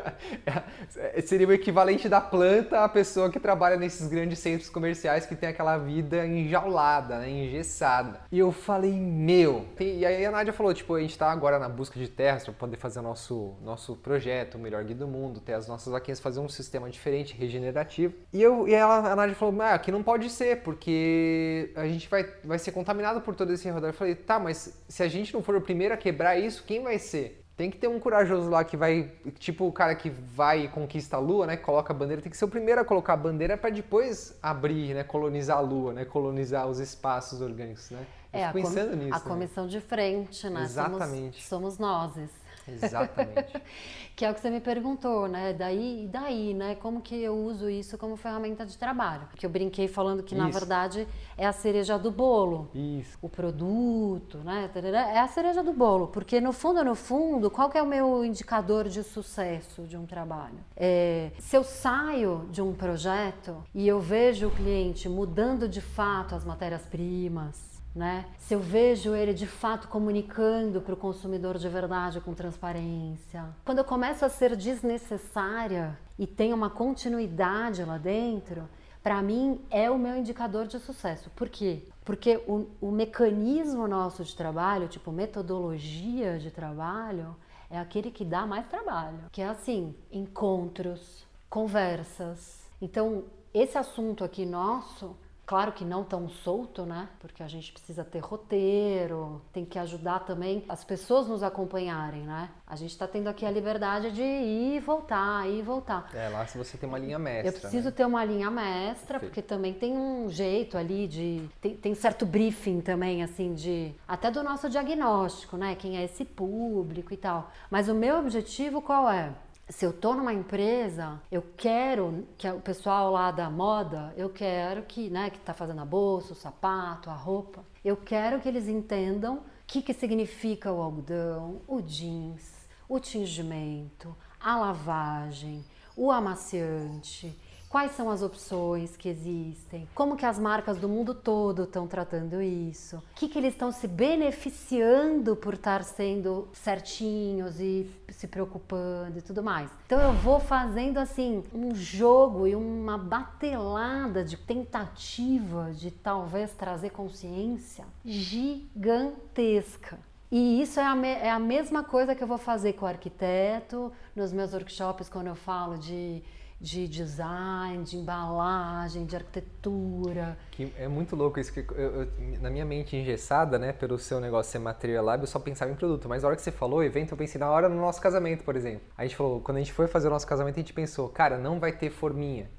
É, 0.95 1.22
seria 1.22 1.47
o 1.47 1.51
equivalente 1.51 2.07
da 2.07 2.22
planta 2.22 2.84
à 2.84 2.89
pessoa 2.89 3.30
que 3.30 3.39
trabalha 3.39 3.76
nesses 3.76 4.07
grandes 4.07 4.39
centros 4.39 4.70
comerciais 4.70 5.26
que 5.26 5.36
tem 5.36 5.49
aquela 5.49 5.78
vida 5.78 6.26
enjaulada, 6.26 7.20
né, 7.20 7.30
engessada. 7.30 8.22
E 8.32 8.39
eu 8.39 8.51
falei, 8.51 8.93
meu. 8.93 9.66
E 9.80 10.05
aí 10.05 10.26
a 10.26 10.32
Nádia 10.32 10.53
falou, 10.53 10.74
tipo, 10.74 10.93
a 10.93 11.01
gente 11.01 11.18
tá 11.18 11.32
agora 11.32 11.57
na 11.57 11.68
busca 11.68 11.99
de 11.99 12.07
terras 12.07 12.43
para 12.43 12.53
poder 12.53 12.78
fazer 12.78 12.99
o 12.99 13.01
nosso, 13.01 13.55
nosso 13.63 13.95
projeto, 13.95 14.55
o 14.55 14.59
melhor 14.59 14.84
guia 14.84 14.95
do 14.95 15.07
mundo, 15.07 15.39
ter 15.39 15.53
as 15.53 15.68
nossas 15.68 15.91
vaquinhas, 15.91 16.20
fazer 16.20 16.39
um 16.39 16.49
sistema 16.49 16.89
diferente, 16.89 17.36
regenerativo. 17.36 18.13
E, 18.32 18.41
eu, 18.41 18.68
e 18.68 18.74
ela, 18.74 19.11
a 19.11 19.16
Nádia 19.16 19.36
falou, 19.36 19.59
ah, 19.61 19.74
aqui 19.74 19.91
não 19.91 20.03
pode 20.03 20.30
ser, 20.30 20.61
porque 20.61 21.72
a 21.76 21.88
gente 21.88 22.07
vai, 22.07 22.24
vai 22.43 22.59
ser 22.59 22.72
contaminado 22.72 23.22
por 23.22 23.36
todo 23.36 23.51
esse 23.51 23.70
redor. 23.70 23.88
Eu 23.88 23.93
falei, 23.93 24.16
tá, 24.16 24.39
mas 24.39 24.55
se 24.56 25.03
a 25.03 25.08
gente 25.08 25.34
não 25.34 25.43
for 25.43 25.56
o 25.56 25.62
primeiro 25.62 25.93
a 25.93 25.97
quebrar 25.97 26.38
isso, 26.39 26.64
quem 26.64 26.82
vai 26.82 26.97
ser? 26.97 27.43
Tem 27.56 27.72
que 27.72 27.78
ter 27.78 27.88
um 27.88 27.99
corajoso 27.99 28.49
lá 28.49 28.66
que 28.66 28.76
vai, 28.76 29.14
tipo 29.39 29.66
o 29.66 29.72
cara 29.72 29.95
que 29.95 30.10
vai 30.10 30.66
e 30.66 30.68
conquista 30.68 31.16
a 31.16 31.20
lua, 31.20 31.47
né? 31.47 31.56
Coloca 31.56 31.93
a 31.93 31.95
bandeira, 31.95 32.22
tem 32.22 32.30
que 32.30 32.38
ser 32.38 32.43
o 32.43 32.49
primeiro 32.49 32.82
a 32.82 32.86
colocar 32.86 33.14
a 33.14 33.18
bandeira 33.18 33.56
para 33.56 33.70
depois 33.70 34.38
abrir, 34.43 34.93
né? 34.93 35.03
Colonizar 35.06 35.58
a 35.58 35.62
lua, 35.62 35.93
né? 35.93 36.03
Colonizar 36.03 36.68
os 36.68 36.80
espaços 36.80 37.39
orgânicos, 37.39 37.91
né? 37.91 38.06
Eu 38.34 38.39
é, 38.39 38.45
a, 38.45 38.51
pensando 38.51 38.97
nisso. 38.97 39.16
A 39.16 39.20
comissão 39.22 39.68
de 39.68 39.80
frente, 39.80 40.49
né? 40.49 40.64
Exatamente. 40.64 41.41
Somos, 41.43 41.76
somos 41.76 41.80
nós. 41.80 42.30
Exatamente. 42.68 43.61
que 44.16 44.26
é 44.26 44.32
o 44.32 44.34
que 44.34 44.39
você 44.39 44.49
me 44.49 44.59
perguntou, 44.59 45.28
né? 45.28 45.53
Daí, 45.53 46.07
daí, 46.11 46.53
né? 46.53 46.76
Como 46.76 47.01
que 47.01 47.16
eu 47.16 47.36
uso 47.36 47.70
isso 47.70 47.97
como 47.97 48.16
ferramenta 48.16 48.66
de 48.66 48.78
trabalho? 48.78 49.28
Que 49.36 49.45
eu 49.45 49.49
brinquei 49.49 49.88
falando 49.88 50.24
que 50.24 50.34
isso. 50.34 50.43
na 50.43 50.49
verdade 50.49 51.07
é 51.38 51.45
a 51.45 51.51
cereja 51.51 51.97
do 51.97 52.11
bolo. 52.11 52.70
Isso. 52.74 53.18
O 53.22 53.30
produto, 53.30 54.38
né? 54.39 54.70
É 55.13 55.20
a 55.20 55.28
cereja 55.28 55.63
do 55.63 55.74
bolo, 55.74 56.07
porque 56.07 56.39
no 56.39 56.53
fundo, 56.53 56.84
no 56.84 56.95
fundo, 56.95 57.51
qual 57.51 57.70
que 57.70 57.78
é 57.78 57.82
o 57.82 57.88
meu 57.88 58.24
indicador 58.24 58.88
de 58.88 59.03
sucesso 59.03 59.84
de 59.84 59.97
um 59.97 60.05
trabalho? 60.05 60.57
É, 60.76 61.32
se 61.39 61.55
eu 61.55 61.63
saio 61.63 62.47
de 62.51 62.61
um 62.61 62.74
projeto 62.74 63.63
e 63.74 63.88
eu 63.88 63.99
vejo 63.99 64.47
o 64.47 64.51
cliente 64.51 65.09
mudando 65.09 65.68
de 65.68 65.82
fato 65.82 66.36
as 66.36 66.45
matérias-primas, 66.45 67.74
né? 67.95 68.25
Se 68.37 68.53
eu 68.53 68.59
vejo 68.59 69.15
ele 69.15 69.33
de 69.33 69.47
fato 69.47 69.87
comunicando 69.87 70.81
para 70.81 70.93
o 70.93 70.97
consumidor 70.97 71.57
de 71.57 71.69
verdade 71.69 72.19
com 72.19 72.33
transparência. 72.33 73.45
Quando 73.63 73.77
eu 73.77 73.85
começo 73.85 74.25
a 74.25 74.29
ser 74.29 74.55
desnecessária 74.55 75.97
e 76.19 76.27
tem 76.27 76.53
uma 76.53 76.69
continuidade 76.69 77.83
lá 77.85 77.97
dentro, 77.97 78.67
para 79.01 79.21
mim 79.21 79.61
é 79.69 79.89
o 79.89 79.97
meu 79.97 80.17
indicador 80.17 80.67
de 80.67 80.77
sucesso. 80.79 81.29
Por 81.35 81.47
quê? 81.47 81.87
Porque 82.03 82.43
o, 82.47 82.67
o 82.81 82.91
mecanismo 82.91 83.87
nosso 83.87 84.23
de 84.23 84.35
trabalho, 84.35 84.89
tipo 84.89 85.11
metodologia 85.11 86.37
de 86.37 86.51
trabalho, 86.51 87.35
é 87.69 87.79
aquele 87.79 88.11
que 88.11 88.25
dá 88.25 88.45
mais 88.45 88.67
trabalho. 88.67 89.19
Que 89.31 89.41
é 89.41 89.47
assim, 89.47 89.95
encontros, 90.11 91.25
conversas. 91.49 92.69
Então, 92.81 93.23
esse 93.53 93.77
assunto 93.77 94.23
aqui 94.23 94.45
nosso 94.45 95.15
Claro 95.45 95.71
que 95.71 95.85
não 95.85 96.03
tão 96.03 96.27
solto, 96.27 96.85
né? 96.85 97.07
Porque 97.19 97.43
a 97.43 97.47
gente 97.47 97.71
precisa 97.71 98.03
ter 98.03 98.19
roteiro, 98.19 99.41
tem 99.53 99.63
que 99.63 99.77
ajudar 99.77 100.19
também 100.21 100.65
as 100.67 100.83
pessoas 100.83 101.27
nos 101.27 101.43
acompanharem, 101.43 102.23
né? 102.23 102.49
A 102.65 102.75
gente 102.75 102.91
está 102.91 103.07
tendo 103.07 103.27
aqui 103.27 103.45
a 103.45 103.51
liberdade 103.51 104.11
de 104.11 104.23
ir 104.23 104.77
e 104.77 104.79
voltar, 104.79 105.47
ir 105.47 105.59
e 105.59 105.61
voltar. 105.61 106.09
É, 106.15 106.29
lá 106.29 106.47
se 106.47 106.57
você 106.57 106.77
tem 106.77 106.89
uma 106.89 106.97
linha 106.97 107.19
mestra. 107.19 107.47
Eu 107.47 107.53
preciso 107.53 107.85
né? 107.85 107.91
ter 107.91 108.05
uma 108.05 108.25
linha 108.25 108.49
mestra, 108.49 109.19
porque 109.19 109.41
também 109.41 109.73
tem 109.73 109.95
um 109.95 110.29
jeito 110.29 110.77
ali 110.77 111.07
de. 111.07 111.47
Tem, 111.61 111.75
tem 111.75 111.93
certo 111.93 112.25
briefing 112.25 112.81
também, 112.81 113.21
assim, 113.21 113.53
de. 113.53 113.93
Até 114.07 114.31
do 114.31 114.41
nosso 114.43 114.67
diagnóstico, 114.67 115.57
né? 115.57 115.75
Quem 115.75 115.97
é 115.97 116.03
esse 116.03 116.25
público 116.25 117.13
e 117.13 117.17
tal. 117.17 117.51
Mas 117.69 117.87
o 117.87 117.93
meu 117.93 118.17
objetivo 118.17 118.81
qual 118.81 119.09
é? 119.09 119.31
Se 119.68 119.86
eu 119.86 119.91
tô 119.91 120.13
numa 120.13 120.34
empresa, 120.34 121.20
eu 121.32 121.43
quero 121.57 122.28
que 122.38 122.47
o 122.47 122.61
pessoal 122.61 123.11
lá 123.11 123.32
da 123.32 123.49
moda, 123.49 124.13
eu 124.16 124.30
quero 124.30 124.84
que, 124.84 125.09
né, 125.09 125.30
que 125.30 125.39
tá 125.39 125.53
fazendo 125.53 125.82
a 125.82 125.86
bolsa, 125.86 126.34
o 126.34 126.36
sapato, 126.36 127.09
a 127.09 127.13
roupa, 127.13 127.63
eu 127.84 127.97
quero 127.97 128.39
que 128.39 128.47
eles 128.47 128.68
entendam 128.68 129.38
o 129.38 129.41
que, 129.66 129.82
que 129.82 129.93
significa 129.93 130.72
o 130.72 130.82
algodão, 130.82 131.61
o 131.68 131.82
jeans, 131.82 132.68
o 132.88 132.99
tingimento, 132.99 134.16
a 134.39 134.55
lavagem, 134.55 135.66
o 135.97 136.11
amaciante, 136.11 137.36
Quais 137.76 137.91
são 137.91 138.09
as 138.09 138.21
opções 138.21 138.95
que 138.95 139.09
existem? 139.09 139.86
Como 139.93 140.15
que 140.15 140.26
as 140.26 140.39
marcas 140.39 140.78
do 140.78 140.88
mundo 140.88 141.13
todo 141.13 141.63
estão 141.63 141.86
tratando 141.86 142.41
isso? 142.41 142.95
O 142.95 143.03
que, 143.15 143.28
que 143.28 143.38
eles 143.38 143.53
estão 143.53 143.69
se 143.69 143.86
beneficiando 143.86 145.36
por 145.36 145.55
estar 145.55 145.84
sendo 145.84 146.47
certinhos 146.53 147.59
e 147.59 147.91
se 148.07 148.28
preocupando 148.28 149.19
e 149.19 149.21
tudo 149.21 149.43
mais? 149.43 149.69
Então 149.86 149.99
eu 149.99 150.13
vou 150.13 150.39
fazendo 150.39 150.99
assim 150.99 151.43
um 151.53 151.76
jogo 151.76 152.47
e 152.47 152.55
uma 152.55 152.97
batelada 152.97 154.23
de 154.23 154.38
tentativa 154.38 155.73
de 155.73 155.91
talvez 155.91 156.53
trazer 156.53 156.91
consciência 156.91 157.84
gigantesca. 158.05 159.99
E 160.32 160.61
isso 160.61 160.80
é 160.80 160.84
a, 160.86 160.95
é 161.05 161.30
a 161.30 161.39
mesma 161.39 161.84
coisa 161.84 162.15
que 162.15 162.23
eu 162.23 162.28
vou 162.28 162.38
fazer 162.38 162.71
com 162.71 162.86
o 162.86 162.88
arquiteto, 162.88 163.91
nos 164.15 164.32
meus 164.32 164.53
workshops, 164.53 165.09
quando 165.09 165.28
eu 165.28 165.36
falo 165.36 165.78
de 165.78 166.23
de 166.66 166.88
design, 166.88 167.84
de 167.84 167.95
embalagem, 167.95 169.05
de 169.05 169.16
arquitetura. 169.16 170.36
Que 170.49 170.74
é 170.80 170.88
muito 170.88 171.16
louco 171.16 171.39
isso, 171.39 171.53
que 171.53 171.59
eu, 171.59 171.76
eu, 171.78 172.07
na 172.41 172.49
minha 172.49 172.66
mente 172.66 172.97
engessada, 172.97 173.59
né, 173.59 173.72
pelo 173.72 173.99
seu 173.99 174.20
negócio 174.20 174.51
ser 174.51 174.57
material 174.57 175.05
lab, 175.05 175.22
eu 175.22 175.28
só 175.28 175.38
pensava 175.38 175.72
em 175.72 175.76
produto. 175.76 176.09
Mas 176.09 176.24
na 176.24 176.30
hora 176.30 176.36
que 176.36 176.41
você 176.41 176.51
falou 176.51 176.84
evento, 176.84 177.11
eu 177.11 177.18
pensei 177.18 177.39
na 177.39 177.51
hora 177.51 177.70
no 177.70 177.80
nosso 177.80 178.01
casamento, 178.01 178.43
por 178.43 178.55
exemplo. 178.55 178.82
A 178.97 179.03
gente 179.03 179.16
falou, 179.16 179.41
quando 179.41 179.57
a 179.57 179.59
gente 179.59 179.74
foi 179.74 179.86
fazer 179.86 180.07
o 180.07 180.09
nosso 180.09 180.26
casamento, 180.26 180.55
a 180.55 180.59
gente 180.61 180.74
pensou, 180.74 181.07
cara, 181.07 181.38
não 181.38 181.59
vai 181.59 181.72
ter 181.72 181.91
forminha 181.91 182.49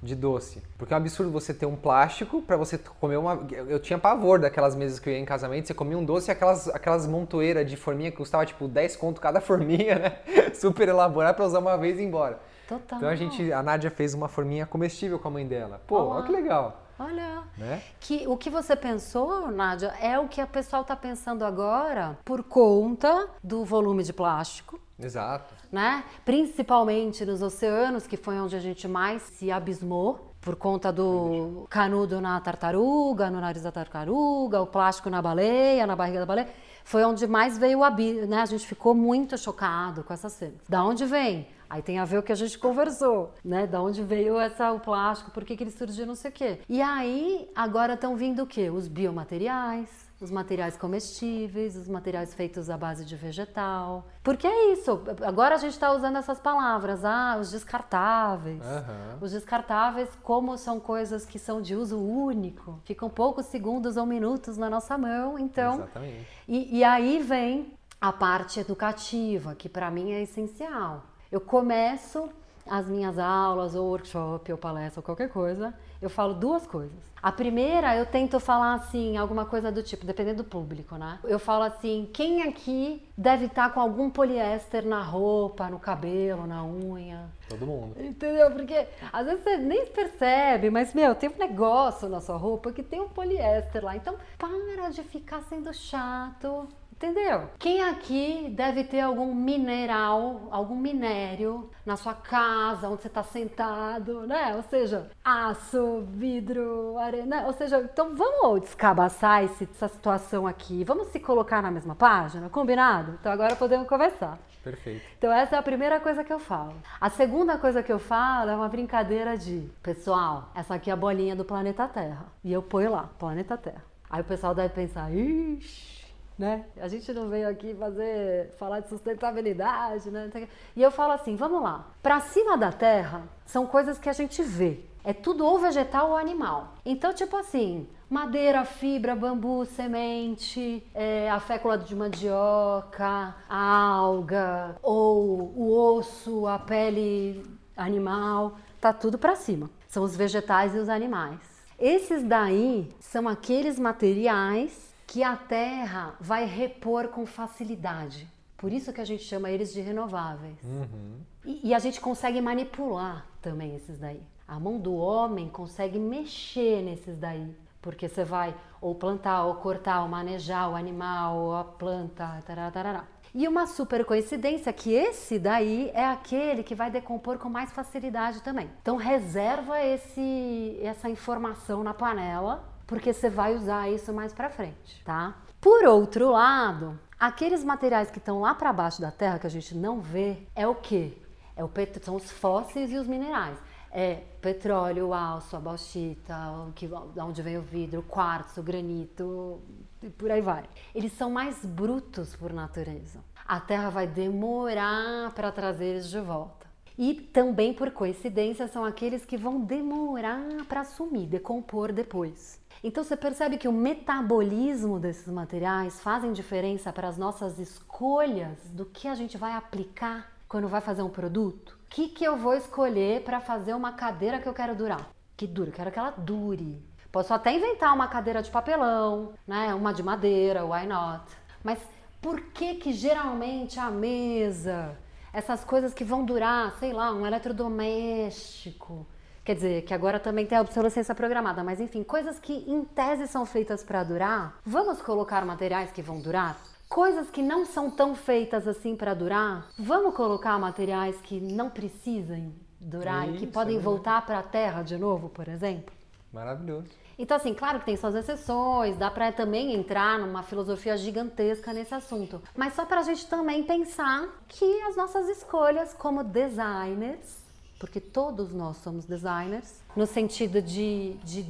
de 0.00 0.14
doce. 0.14 0.62
Porque 0.78 0.94
é 0.94 0.96
um 0.96 1.00
absurdo 1.00 1.32
você 1.32 1.52
ter 1.52 1.66
um 1.66 1.74
plástico 1.74 2.42
para 2.42 2.56
você 2.56 2.78
comer 2.78 3.16
uma. 3.16 3.48
Eu 3.50 3.80
tinha 3.80 3.98
pavor 3.98 4.38
daquelas 4.38 4.76
mesas 4.76 5.00
que 5.00 5.10
eu 5.10 5.12
ia 5.12 5.18
em 5.18 5.24
casamento, 5.24 5.66
você 5.66 5.74
comia 5.74 5.98
um 5.98 6.04
doce 6.04 6.30
e 6.30 6.32
aquelas, 6.32 6.68
aquelas 6.68 7.04
montoeiras 7.04 7.68
de 7.68 7.76
forminha 7.76 8.12
que 8.12 8.16
custava 8.16 8.46
tipo 8.46 8.68
10 8.68 8.94
conto 8.94 9.20
cada 9.20 9.40
forminha, 9.40 9.98
né? 9.98 10.18
Super 10.54 10.88
elaborada 10.88 11.34
para 11.34 11.44
usar 11.44 11.58
uma 11.58 11.76
vez 11.76 11.98
e 11.98 12.02
ir 12.02 12.06
embora. 12.06 12.38
Total. 12.70 12.98
Então 12.98 13.08
a 13.08 13.16
gente, 13.16 13.52
a 13.52 13.60
Nádia 13.64 13.90
fez 13.90 14.14
uma 14.14 14.28
forminha 14.28 14.64
comestível 14.64 15.18
com 15.18 15.26
a 15.26 15.30
mãe 15.32 15.44
dela. 15.44 15.82
Pô, 15.88 15.96
olha, 15.96 16.10
olha 16.10 16.22
que 16.22 16.30
legal. 16.30 16.82
Olha, 17.00 17.42
né? 17.58 17.82
que 17.98 18.28
o 18.28 18.36
que 18.36 18.48
você 18.48 18.76
pensou, 18.76 19.50
Nádia, 19.50 19.88
é 20.00 20.16
o 20.20 20.28
que 20.28 20.40
a 20.40 20.46
pessoa 20.46 20.82
está 20.82 20.94
pensando 20.94 21.44
agora 21.44 22.16
por 22.24 22.44
conta 22.44 23.28
do 23.42 23.64
volume 23.64 24.04
de 24.04 24.12
plástico. 24.12 24.78
Exato. 24.96 25.52
Né? 25.72 26.04
Principalmente 26.24 27.24
nos 27.24 27.42
oceanos, 27.42 28.06
que 28.06 28.16
foi 28.16 28.38
onde 28.38 28.54
a 28.54 28.60
gente 28.60 28.86
mais 28.86 29.22
se 29.22 29.50
abismou 29.50 30.32
por 30.40 30.54
conta 30.54 30.92
do 30.92 31.66
canudo 31.68 32.20
na 32.20 32.40
tartaruga, 32.40 33.30
no 33.30 33.40
nariz 33.40 33.62
da 33.62 33.72
tartaruga, 33.72 34.60
o 34.60 34.66
plástico 34.66 35.10
na 35.10 35.20
baleia, 35.20 35.86
na 35.88 35.96
barriga 35.96 36.20
da 36.20 36.26
baleia. 36.26 36.48
Foi 36.84 37.02
onde 37.04 37.26
mais 37.26 37.58
veio 37.58 37.80
o 37.80 37.84
abismo, 37.84 38.26
né? 38.26 38.40
A 38.42 38.46
gente 38.46 38.66
ficou 38.66 38.94
muito 38.94 39.36
chocado 39.36 40.04
com 40.04 40.12
essas 40.12 40.32
cenas. 40.32 40.60
Da 40.68 40.84
onde 40.84 41.04
vem? 41.04 41.48
Aí 41.70 41.82
tem 41.82 42.00
a 42.00 42.04
ver 42.04 42.18
o 42.18 42.22
que 42.22 42.32
a 42.32 42.36
gente 42.36 42.58
conversou, 42.58 43.32
né? 43.44 43.64
Da 43.64 43.80
onde 43.80 44.02
veio 44.02 44.40
essa, 44.40 44.72
o 44.72 44.80
plástico, 44.80 45.30
por 45.30 45.44
que, 45.44 45.56
que 45.56 45.62
ele 45.62 45.70
surgiu, 45.70 46.04
não 46.04 46.16
sei 46.16 46.30
o 46.30 46.34
quê. 46.34 46.60
E 46.68 46.82
aí, 46.82 47.48
agora 47.54 47.94
estão 47.94 48.16
vindo 48.16 48.42
o 48.42 48.46
quê? 48.46 48.68
Os 48.68 48.88
biomateriais, 48.88 49.88
os 50.20 50.32
materiais 50.32 50.76
comestíveis, 50.76 51.76
os 51.76 51.86
materiais 51.86 52.34
feitos 52.34 52.68
à 52.68 52.76
base 52.76 53.04
de 53.04 53.14
vegetal. 53.14 54.08
Porque 54.20 54.48
é 54.48 54.72
isso. 54.72 55.00
Agora 55.24 55.54
a 55.54 55.58
gente 55.58 55.72
está 55.72 55.92
usando 55.92 56.16
essas 56.16 56.40
palavras, 56.40 57.04
ah, 57.04 57.38
os 57.40 57.52
descartáveis. 57.52 58.60
Uhum. 58.60 59.18
Os 59.20 59.30
descartáveis, 59.30 60.10
como 60.24 60.58
são 60.58 60.80
coisas 60.80 61.24
que 61.24 61.38
são 61.38 61.62
de 61.62 61.76
uso 61.76 61.98
único, 61.98 62.80
ficam 62.84 63.08
poucos 63.08 63.46
segundos 63.46 63.96
ou 63.96 64.04
minutos 64.04 64.58
na 64.58 64.68
nossa 64.68 64.98
mão. 64.98 65.38
Então, 65.38 65.74
Exatamente. 65.74 66.26
E, 66.48 66.78
e 66.78 66.84
aí 66.84 67.22
vem 67.22 67.72
a 68.00 68.12
parte 68.12 68.58
educativa, 68.58 69.54
que 69.54 69.68
para 69.68 69.90
mim 69.90 70.10
é 70.10 70.22
essencial. 70.22 71.04
Eu 71.30 71.40
começo 71.40 72.28
as 72.66 72.88
minhas 72.88 73.18
aulas, 73.18 73.74
ou 73.74 73.88
workshop, 73.88 74.52
ou 74.52 74.58
palestra, 74.58 75.00
ou 75.00 75.02
qualquer 75.02 75.28
coisa, 75.28 75.74
eu 76.00 76.10
falo 76.10 76.34
duas 76.34 76.66
coisas. 76.66 76.98
A 77.22 77.30
primeira, 77.30 77.94
eu 77.96 78.06
tento 78.06 78.40
falar 78.40 78.74
assim, 78.74 79.16
alguma 79.16 79.44
coisa 79.44 79.70
do 79.70 79.82
tipo, 79.82 80.06
dependendo 80.06 80.42
do 80.42 80.48
público, 80.48 80.96
né? 80.96 81.18
Eu 81.24 81.38
falo 81.38 81.64
assim, 81.64 82.08
quem 82.12 82.42
aqui 82.42 83.06
deve 83.16 83.44
estar 83.44 83.74
com 83.74 83.80
algum 83.80 84.08
poliéster 84.08 84.86
na 84.86 85.02
roupa, 85.02 85.68
no 85.68 85.78
cabelo, 85.78 86.46
na 86.46 86.64
unha? 86.64 87.28
Todo 87.48 87.66
mundo. 87.66 87.94
Entendeu? 88.02 88.50
Porque 88.50 88.86
às 89.12 89.26
vezes 89.26 89.42
você 89.42 89.56
nem 89.58 89.86
percebe, 89.86 90.70
mas, 90.70 90.94
meu, 90.94 91.14
tem 91.14 91.28
um 91.28 91.38
negócio 91.38 92.08
na 92.08 92.20
sua 92.20 92.36
roupa 92.36 92.72
que 92.72 92.82
tem 92.82 93.00
um 93.00 93.08
poliéster 93.08 93.84
lá. 93.84 93.94
Então, 93.96 94.16
para 94.38 94.88
de 94.88 95.02
ficar 95.02 95.42
sendo 95.42 95.72
chato 95.74 96.66
Entendeu? 97.00 97.48
Quem 97.58 97.82
aqui 97.82 98.52
deve 98.54 98.84
ter 98.84 99.00
algum 99.00 99.34
mineral, 99.34 100.48
algum 100.50 100.76
minério 100.76 101.70
na 101.86 101.96
sua 101.96 102.12
casa, 102.12 102.90
onde 102.90 103.00
você 103.00 103.08
está 103.08 103.22
sentado, 103.22 104.26
né? 104.26 104.54
Ou 104.54 104.62
seja, 104.64 105.10
aço, 105.24 106.04
vidro, 106.10 106.98
arena. 106.98 107.46
Ou 107.46 107.54
seja, 107.54 107.80
então 107.80 108.14
vamos 108.14 108.60
descabaçar 108.60 109.42
esse, 109.42 109.64
essa 109.64 109.88
situação 109.88 110.46
aqui. 110.46 110.84
Vamos 110.84 111.08
se 111.08 111.18
colocar 111.18 111.62
na 111.62 111.70
mesma 111.70 111.94
página, 111.94 112.50
combinado? 112.50 113.16
Então 113.18 113.32
agora 113.32 113.56
podemos 113.56 113.88
conversar. 113.88 114.38
Perfeito. 114.62 115.02
Então 115.16 115.32
essa 115.32 115.56
é 115.56 115.58
a 115.58 115.62
primeira 115.62 116.00
coisa 116.00 116.22
que 116.22 116.32
eu 116.32 116.38
falo. 116.38 116.74
A 117.00 117.08
segunda 117.08 117.56
coisa 117.56 117.82
que 117.82 117.90
eu 117.90 117.98
falo 117.98 118.50
é 118.50 118.54
uma 118.54 118.68
brincadeira 118.68 119.38
de, 119.38 119.70
pessoal, 119.82 120.50
essa 120.54 120.74
aqui 120.74 120.90
é 120.90 120.92
a 120.92 120.96
bolinha 120.96 121.34
do 121.34 121.46
planeta 121.46 121.88
Terra. 121.88 122.26
E 122.44 122.52
eu 122.52 122.62
ponho 122.62 122.90
lá, 122.90 123.08
planeta 123.18 123.56
Terra. 123.56 123.82
Aí 124.10 124.20
o 124.20 124.24
pessoal 124.24 124.54
deve 124.54 124.74
pensar, 124.74 125.10
ixi 125.10 125.99
né? 126.40 126.64
A 126.80 126.88
gente 126.88 127.12
não 127.12 127.28
veio 127.28 127.46
aqui 127.46 127.74
fazer 127.74 128.50
falar 128.58 128.80
de 128.80 128.88
sustentabilidade, 128.88 130.10
né? 130.10 130.30
E 130.74 130.82
eu 130.82 130.90
falo 130.90 131.12
assim, 131.12 131.36
vamos 131.36 131.62
lá. 131.62 131.86
Para 132.02 132.18
cima 132.20 132.56
da 132.56 132.72
Terra 132.72 133.24
são 133.44 133.66
coisas 133.66 133.98
que 133.98 134.08
a 134.08 134.12
gente 134.14 134.42
vê. 134.42 134.80
É 135.04 135.12
tudo 135.12 135.44
ou 135.44 135.58
vegetal 135.58 136.10
ou 136.10 136.16
animal. 136.16 136.72
Então, 136.84 137.12
tipo 137.12 137.36
assim, 137.36 137.86
madeira, 138.08 138.64
fibra, 138.64 139.14
bambu, 139.14 139.66
semente, 139.66 140.82
é, 140.94 141.30
a 141.30 141.38
fécula 141.40 141.76
de 141.76 141.94
mandioca, 141.94 143.34
a 143.46 143.82
alga, 143.92 144.76
ou 144.82 145.52
o 145.54 145.94
osso, 145.94 146.46
a 146.46 146.58
pele 146.58 147.44
animal, 147.76 148.56
tá 148.80 148.94
tudo 148.94 149.18
para 149.18 149.36
cima. 149.36 149.68
São 149.88 150.02
os 150.02 150.16
vegetais 150.16 150.74
e 150.74 150.78
os 150.78 150.88
animais. 150.88 151.38
Esses 151.78 152.22
daí 152.22 152.88
são 152.98 153.28
aqueles 153.28 153.78
materiais 153.78 154.89
que 155.10 155.24
a 155.24 155.36
Terra 155.36 156.14
vai 156.20 156.44
repor 156.44 157.08
com 157.08 157.26
facilidade. 157.26 158.28
Por 158.56 158.72
isso 158.72 158.92
que 158.92 159.00
a 159.00 159.04
gente 159.04 159.24
chama 159.24 159.50
eles 159.50 159.72
de 159.72 159.80
renováveis. 159.80 160.62
Uhum. 160.62 161.18
E, 161.44 161.70
e 161.70 161.74
a 161.74 161.80
gente 161.80 162.00
consegue 162.00 162.40
manipular 162.40 163.26
também 163.42 163.74
esses 163.74 163.98
daí. 163.98 164.22
A 164.46 164.60
mão 164.60 164.78
do 164.78 164.94
homem 164.94 165.48
consegue 165.48 165.98
mexer 165.98 166.80
nesses 166.84 167.18
daí. 167.18 167.52
Porque 167.82 168.08
você 168.08 168.22
vai 168.22 168.54
ou 168.80 168.94
plantar, 168.94 169.46
ou 169.46 169.56
cortar, 169.56 170.00
ou 170.02 170.08
manejar 170.08 170.70
o 170.70 170.76
animal, 170.76 171.36
ou 171.38 171.56
a 171.56 171.64
planta, 171.64 172.40
tarará, 172.46 172.70
tarará. 172.70 173.04
E 173.34 173.48
uma 173.48 173.66
super 173.66 174.04
coincidência 174.04 174.72
que 174.72 174.92
esse 174.92 175.40
daí 175.40 175.90
é 175.92 176.04
aquele 176.04 176.62
que 176.62 176.74
vai 176.76 176.88
decompor 176.88 177.36
com 177.36 177.48
mais 177.48 177.72
facilidade 177.72 178.42
também. 178.42 178.70
Então 178.80 178.94
reserva 178.94 179.82
esse, 179.84 180.78
essa 180.80 181.10
informação 181.10 181.82
na 181.82 181.94
panela, 181.94 182.69
porque 182.90 183.12
você 183.12 183.30
vai 183.30 183.54
usar 183.54 183.88
isso 183.88 184.12
mais 184.12 184.32
para 184.32 184.50
frente, 184.50 185.00
tá? 185.04 185.36
Por 185.60 185.84
outro 185.84 186.32
lado, 186.32 186.98
aqueles 187.20 187.62
materiais 187.62 188.10
que 188.10 188.18
estão 188.18 188.40
lá 188.40 188.52
para 188.52 188.72
baixo 188.72 189.00
da 189.00 189.12
terra 189.12 189.38
que 189.38 189.46
a 189.46 189.50
gente 189.50 189.76
não 189.76 190.00
vê 190.00 190.38
é 190.56 190.66
o 190.66 190.74
que? 190.74 191.16
É 191.54 191.62
o. 191.62 191.70
São 192.02 192.16
os 192.16 192.28
fósseis 192.32 192.90
e 192.90 192.96
os 192.96 193.06
minerais. 193.06 193.56
É 193.92 194.24
petróleo, 194.40 195.08
o 195.08 195.14
aço, 195.14 195.54
a 195.54 195.60
bauxita, 195.60 196.36
o 196.68 196.72
que, 196.72 196.88
de 196.88 197.20
onde 197.20 197.40
vem 197.42 197.58
o 197.58 197.62
vidro, 197.62 198.00
o 198.00 198.02
quartzo, 198.02 198.60
o 198.60 198.64
granito, 198.64 199.60
e 200.02 200.08
por 200.10 200.28
aí 200.32 200.40
vai. 200.40 200.64
Eles 200.92 201.12
são 201.12 201.30
mais 201.30 201.64
brutos 201.64 202.34
por 202.34 202.52
natureza. 202.52 203.20
A 203.46 203.60
Terra 203.60 203.90
vai 203.90 204.08
demorar 204.08 205.32
para 205.32 205.52
trazer 205.52 205.84
eles 205.86 206.08
de 206.08 206.20
volta. 206.20 206.66
E 206.98 207.14
também, 207.14 207.72
por 207.72 207.92
coincidência, 207.92 208.66
são 208.66 208.84
aqueles 208.84 209.24
que 209.24 209.36
vão 209.36 209.60
demorar 209.60 210.64
para 210.68 210.84
sumir, 210.84 211.28
decompor 211.28 211.92
depois. 211.92 212.59
Então 212.82 213.04
você 213.04 213.14
percebe 213.14 213.58
que 213.58 213.68
o 213.68 213.72
metabolismo 213.72 214.98
desses 214.98 215.28
materiais 215.28 216.00
fazem 216.00 216.32
diferença 216.32 216.90
para 216.90 217.08
as 217.08 217.18
nossas 217.18 217.58
escolhas 217.58 218.58
do 218.70 218.86
que 218.86 219.06
a 219.06 219.14
gente 219.14 219.36
vai 219.36 219.52
aplicar 219.52 220.32
quando 220.48 220.66
vai 220.66 220.80
fazer 220.80 221.02
um 221.02 221.10
produto. 221.10 221.78
O 221.84 221.90
que, 221.90 222.08
que 222.08 222.24
eu 222.24 222.36
vou 222.36 222.54
escolher 222.54 223.22
para 223.22 223.38
fazer 223.38 223.74
uma 223.74 223.92
cadeira 223.92 224.38
que 224.40 224.48
eu 224.48 224.54
quero 224.54 224.74
durar? 224.74 225.10
Que 225.36 225.46
dure, 225.46 225.72
quero 225.72 225.92
que 225.92 225.98
ela 225.98 226.10
dure. 226.10 226.82
Posso 227.12 227.34
até 227.34 227.52
inventar 227.52 227.94
uma 227.94 228.08
cadeira 228.08 228.42
de 228.42 228.50
papelão, 228.50 229.34
né? 229.46 229.74
Uma 229.74 229.92
de 229.92 230.02
madeira, 230.02 230.64
why 230.64 230.86
not? 230.86 231.24
Mas 231.62 231.78
por 232.20 232.40
que 232.40 232.76
que 232.76 232.92
geralmente 232.92 233.78
a 233.78 233.90
mesa, 233.90 234.96
essas 235.32 235.64
coisas 235.64 235.92
que 235.92 236.04
vão 236.04 236.24
durar, 236.24 236.78
sei 236.78 236.92
lá, 236.92 237.12
um 237.12 237.26
eletrodoméstico, 237.26 239.06
quer 239.50 239.54
dizer, 239.56 239.82
que 239.82 239.92
agora 239.92 240.20
também 240.20 240.46
tem 240.46 240.56
a 240.56 240.60
obsolescência 240.60 241.12
programada, 241.12 241.64
mas 241.64 241.80
enfim, 241.80 242.04
coisas 242.04 242.38
que 242.38 242.52
em 242.68 242.84
tese 242.84 243.26
são 243.26 243.44
feitas 243.44 243.82
para 243.82 244.04
durar, 244.04 244.60
vamos 244.64 245.02
colocar 245.02 245.44
materiais 245.44 245.90
que 245.90 246.00
vão 246.00 246.20
durar? 246.20 246.56
Coisas 246.88 247.28
que 247.30 247.42
não 247.42 247.66
são 247.66 247.90
tão 247.90 248.14
feitas 248.14 248.68
assim 248.68 248.94
para 248.94 249.12
durar, 249.12 249.66
vamos 249.76 250.14
colocar 250.14 250.56
materiais 250.56 251.16
que 251.22 251.40
não 251.40 251.68
precisem 251.68 252.54
durar 252.78 253.28
e 253.28 253.38
que 253.38 253.44
Isso, 253.44 253.52
podem 253.52 253.78
é. 253.78 253.80
voltar 253.80 254.24
para 254.24 254.38
a 254.38 254.42
Terra 254.42 254.82
de 254.82 254.96
novo, 254.96 255.28
por 255.28 255.48
exemplo? 255.48 255.92
Maravilhoso. 256.32 256.86
Então, 257.18 257.36
assim, 257.36 257.52
claro 257.52 257.80
que 257.80 257.86
tem 257.86 257.96
suas 257.96 258.14
exceções, 258.14 258.96
dá 258.96 259.10
para 259.10 259.32
também 259.32 259.74
entrar 259.74 260.16
numa 260.20 260.44
filosofia 260.44 260.96
gigantesca 260.96 261.72
nesse 261.72 261.92
assunto. 261.92 262.40
Mas 262.56 262.74
só 262.74 262.86
para 262.86 263.00
a 263.00 263.02
gente 263.02 263.26
também 263.26 263.64
pensar 263.64 264.28
que 264.46 264.80
as 264.82 264.96
nossas 264.96 265.28
escolhas 265.28 265.92
como 265.92 266.22
designers, 266.22 267.39
porque 267.80 267.98
todos 267.98 268.52
nós 268.52 268.76
somos 268.76 269.06
designers, 269.06 269.82
no 269.96 270.06
sentido 270.06 270.60
de, 270.60 271.14
de 271.24 271.42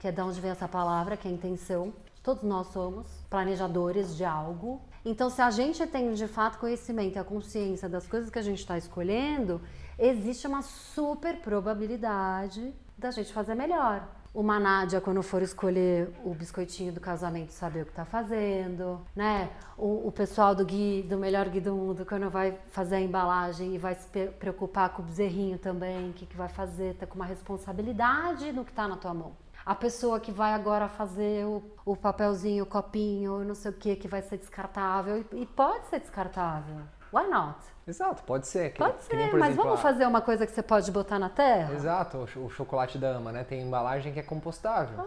que 0.00 0.08
é 0.08 0.12
de 0.12 0.20
onde 0.20 0.40
vem 0.40 0.50
essa 0.50 0.66
palavra, 0.66 1.16
que 1.16 1.28
é 1.28 1.30
intenção, 1.30 1.94
todos 2.24 2.42
nós 2.42 2.66
somos 2.72 3.06
planejadores 3.30 4.16
de 4.16 4.24
algo. 4.24 4.82
Então, 5.04 5.30
se 5.30 5.40
a 5.40 5.48
gente 5.52 5.86
tem 5.86 6.12
de 6.12 6.26
fato 6.26 6.58
conhecimento 6.58 7.14
e 7.14 7.18
a 7.20 7.24
consciência 7.24 7.88
das 7.88 8.04
coisas 8.04 8.30
que 8.30 8.38
a 8.38 8.42
gente 8.42 8.58
está 8.58 8.76
escolhendo, 8.76 9.60
existe 9.96 10.44
uma 10.44 10.60
super 10.60 11.40
probabilidade 11.40 12.74
da 12.98 13.12
gente 13.12 13.32
fazer 13.32 13.54
melhor. 13.54 14.08
Uma 14.38 14.60
Nádia, 14.60 15.00
quando 15.00 15.20
for 15.20 15.42
escolher 15.42 16.14
o 16.24 16.32
biscoitinho 16.32 16.92
do 16.92 17.00
casamento, 17.00 17.50
saber 17.50 17.82
o 17.82 17.86
que 17.86 17.92
tá 17.92 18.04
fazendo, 18.04 19.04
né? 19.12 19.50
O, 19.76 20.06
o 20.06 20.12
pessoal 20.12 20.54
do 20.54 20.64
Gui, 20.64 21.02
do 21.02 21.18
Melhor 21.18 21.48
Gui 21.48 21.60
do 21.60 21.74
Mundo, 21.74 22.06
quando 22.06 22.30
vai 22.30 22.56
fazer 22.70 22.94
a 22.94 23.00
embalagem 23.00 23.74
e 23.74 23.78
vai 23.78 23.96
se 23.96 24.06
preocupar 24.38 24.90
com 24.90 25.02
o 25.02 25.04
bezerrinho 25.04 25.58
também, 25.58 26.10
o 26.10 26.12
que, 26.12 26.24
que 26.24 26.36
vai 26.36 26.48
fazer, 26.48 26.94
tá 26.94 27.04
com 27.04 27.16
uma 27.16 27.26
responsabilidade 27.26 28.52
no 28.52 28.64
que 28.64 28.72
tá 28.72 28.86
na 28.86 28.96
tua 28.96 29.12
mão. 29.12 29.32
A 29.66 29.74
pessoa 29.74 30.20
que 30.20 30.30
vai 30.30 30.52
agora 30.52 30.86
fazer 30.88 31.44
o, 31.44 31.60
o 31.84 31.96
papelzinho, 31.96 32.62
o 32.62 32.66
copinho, 32.66 33.42
não 33.42 33.56
sei 33.56 33.72
o 33.72 33.74
que, 33.74 33.96
que 33.96 34.06
vai 34.06 34.22
ser 34.22 34.38
descartável, 34.38 35.18
e, 35.32 35.42
e 35.42 35.46
pode 35.46 35.88
ser 35.88 35.98
descartável. 35.98 36.82
Why 37.12 37.26
not? 37.28 37.58
Exato, 37.86 38.22
pode 38.24 38.46
ser. 38.46 38.70
Que- 38.72 38.78
Pode 38.78 38.98
que 38.98 39.04
ser, 39.04 39.16
nem, 39.16 39.30
por 39.30 39.38
mas 39.38 39.48
exemplo, 39.50 39.64
vamos 39.64 39.80
a- 39.80 39.82
fazer 39.82 40.06
uma 40.06 40.20
coisa 40.20 40.46
que 40.46 40.52
você 40.52 40.62
pode 40.62 40.90
botar 40.92 41.18
na 41.18 41.30
terra? 41.30 41.72
Exato, 41.72 42.18
o 42.18 42.26
cho- 42.26 42.40
o 42.44 42.50
chocolate 42.50 42.98
da 42.98 43.08
ama, 43.08 43.32
né? 43.32 43.44
Tem 43.44 43.62
embalagem 43.62 44.12
que 44.12 44.20
é 44.20 44.22
compostável. 44.22 44.94
Que 44.94 45.00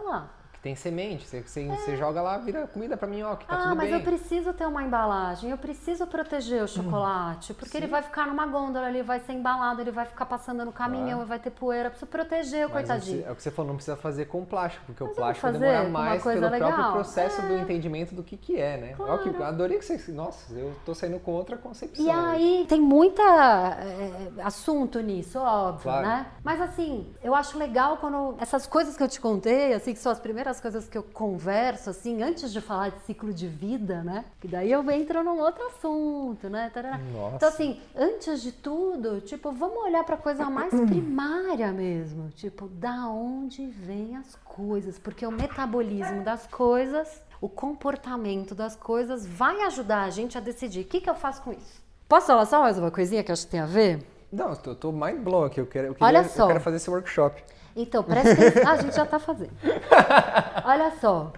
tem 0.62 0.76
semente. 0.76 1.26
Você, 1.26 1.42
você, 1.42 1.66
você 1.66 1.96
joga 1.96 2.22
lá, 2.22 2.38
vira 2.38 2.66
comida 2.68 2.96
pra 2.96 3.08
minhoca, 3.08 3.44
tá 3.44 3.54
ah, 3.56 3.62
tudo 3.64 3.76
mas 3.76 3.90
bem. 3.90 3.98
eu 3.98 4.04
preciso 4.04 4.52
ter 4.52 4.64
uma 4.64 4.82
embalagem, 4.82 5.50
eu 5.50 5.58
preciso 5.58 6.06
proteger 6.06 6.62
o 6.62 6.68
chocolate, 6.68 7.52
porque 7.54 7.76
ele 7.76 7.88
vai 7.88 8.00
ficar 8.02 8.26
numa 8.28 8.46
gôndola, 8.46 8.88
ele 8.88 9.02
vai 9.02 9.18
ser 9.20 9.32
embalado, 9.32 9.80
ele 9.80 9.90
vai 9.90 10.06
ficar 10.06 10.24
passando 10.24 10.64
no 10.64 10.72
caminhão, 10.72 11.02
Claro. 11.06 11.20
ele 11.22 11.28
vai 11.28 11.38
ter 11.40 11.50
poeira, 11.50 11.86
eu 11.88 11.90
preciso 11.90 12.08
proteger 12.10 12.66
o 12.66 12.70
Mas 12.70 12.86
coitadinho. 12.86 13.24
é 13.26 13.32
o 13.32 13.34
que 13.34 13.42
você 13.42 13.50
falou, 13.50 13.70
não 13.70 13.76
precisa 13.76 13.96
fazer 13.96 14.26
com 14.26 14.44
plástico, 14.44 14.86
porque 14.86 15.02
Mas 15.02 15.12
o 15.12 15.16
plástico 15.16 15.50
demora 15.52 15.84
com 15.84 15.90
mais 15.90 16.22
pelo 16.22 16.38
próprio 16.40 16.66
legal. 16.68 16.92
processo 16.92 17.42
do 17.42 17.54
É. 17.54 17.60
entendimento 17.60 18.14
do 18.14 18.22
que 18.22 18.36
que 18.36 18.56
é, 18.60 18.76
né? 18.76 18.94
Ó, 18.98 19.18
que- 19.18 19.30
Claro. 19.30 19.44
adorei 19.44 19.78
que 19.78 19.84
você... 19.84 20.12
Nossa, 20.12 20.52
eu 20.54 20.72
tô 20.86 20.94
saindo 20.94 21.18
contra 21.18 21.56
a 21.56 21.58
concepção. 21.58 22.04
E 22.04 22.10
aí 22.10 22.66
tem 22.68 22.80
muita 22.80 23.22
é, 23.22 24.42
assunto 24.42 25.00
nisso, 25.00 25.38
óbvio, 25.40 25.82
Claro. 25.82 26.06
né? 26.06 26.26
Mas 26.44 26.60
assim, 26.60 27.12
eu 27.22 27.34
acho 27.34 27.58
legal 27.58 27.96
quando 27.96 28.36
essas 28.38 28.66
coisas 28.66 28.96
que 28.96 29.02
eu 29.02 29.08
te 29.08 29.20
contei, 29.20 29.72
assim, 29.74 29.92
que 29.92 29.98
são 29.98 30.12
as 30.12 30.20
primeiras 30.20 30.51
coisas 30.60 30.88
que 30.88 30.96
eu 30.96 31.02
converso, 31.02 31.90
assim, 31.90 32.22
antes 32.22 32.52
de 32.52 32.60
falar 32.60 32.90
de 32.90 32.98
ciclo 33.00 33.32
de 33.32 33.46
vida, 33.46 34.02
né? 34.02 34.24
Que 34.40 34.48
daí 34.48 34.70
eu 34.70 34.88
entro 34.90 35.22
num 35.22 35.38
outro 35.40 35.64
assunto, 35.66 36.48
né? 36.48 36.70
Tarará. 36.72 36.98
Nossa. 36.98 37.36
Então 37.36 37.48
assim, 37.48 37.80
antes 37.96 38.42
de 38.42 38.52
tudo, 38.52 39.20
tipo, 39.20 39.52
vamos 39.52 39.78
olhar 39.84 40.04
pra 40.04 40.16
coisa 40.16 40.48
mais 40.50 40.72
primária 40.86 41.72
mesmo, 41.72 42.30
tipo, 42.30 42.68
da 42.68 43.06
onde 43.08 43.66
vêm 43.66 44.16
as 44.16 44.36
coisas, 44.44 44.98
porque 44.98 45.26
o 45.26 45.30
metabolismo 45.30 46.22
das 46.22 46.46
coisas, 46.46 47.22
o 47.40 47.48
comportamento 47.48 48.54
das 48.54 48.76
coisas 48.76 49.26
vai 49.26 49.62
ajudar 49.62 50.02
a 50.02 50.10
gente 50.10 50.38
a 50.38 50.40
decidir 50.40 50.80
o 50.80 50.84
que, 50.84 51.00
que 51.00 51.10
eu 51.10 51.14
faço 51.14 51.42
com 51.42 51.52
isso. 51.52 51.82
Posso 52.08 52.26
falar 52.26 52.46
só 52.46 52.60
mais 52.60 52.78
uma 52.78 52.90
coisinha 52.90 53.22
que 53.24 53.30
eu 53.30 53.32
acho 53.32 53.46
que 53.46 53.50
tem 53.52 53.60
a 53.60 53.66
ver? 53.66 54.04
Não, 54.32 54.50
eu 54.50 54.56
tô, 54.56 54.74
tô 54.74 54.92
mind 54.92 55.18
blown 55.18 55.44
aqui. 55.44 55.60
Eu 55.60 55.66
quero, 55.66 55.88
eu, 55.88 55.94
queria, 55.94 56.06
Olha 56.06 56.18
eu 56.18 56.24
só. 56.24 56.46
quero 56.46 56.60
fazer 56.60 56.76
esse 56.76 56.88
workshop. 56.88 57.42
Então, 57.74 58.02
presta 58.02 58.32
atenção. 58.32 58.62
Ah, 58.66 58.72
a 58.72 58.76
gente 58.76 58.94
já 58.94 59.06
tá 59.06 59.18
fazendo. 59.18 59.52
Olha 60.64 60.92
só. 61.00 61.32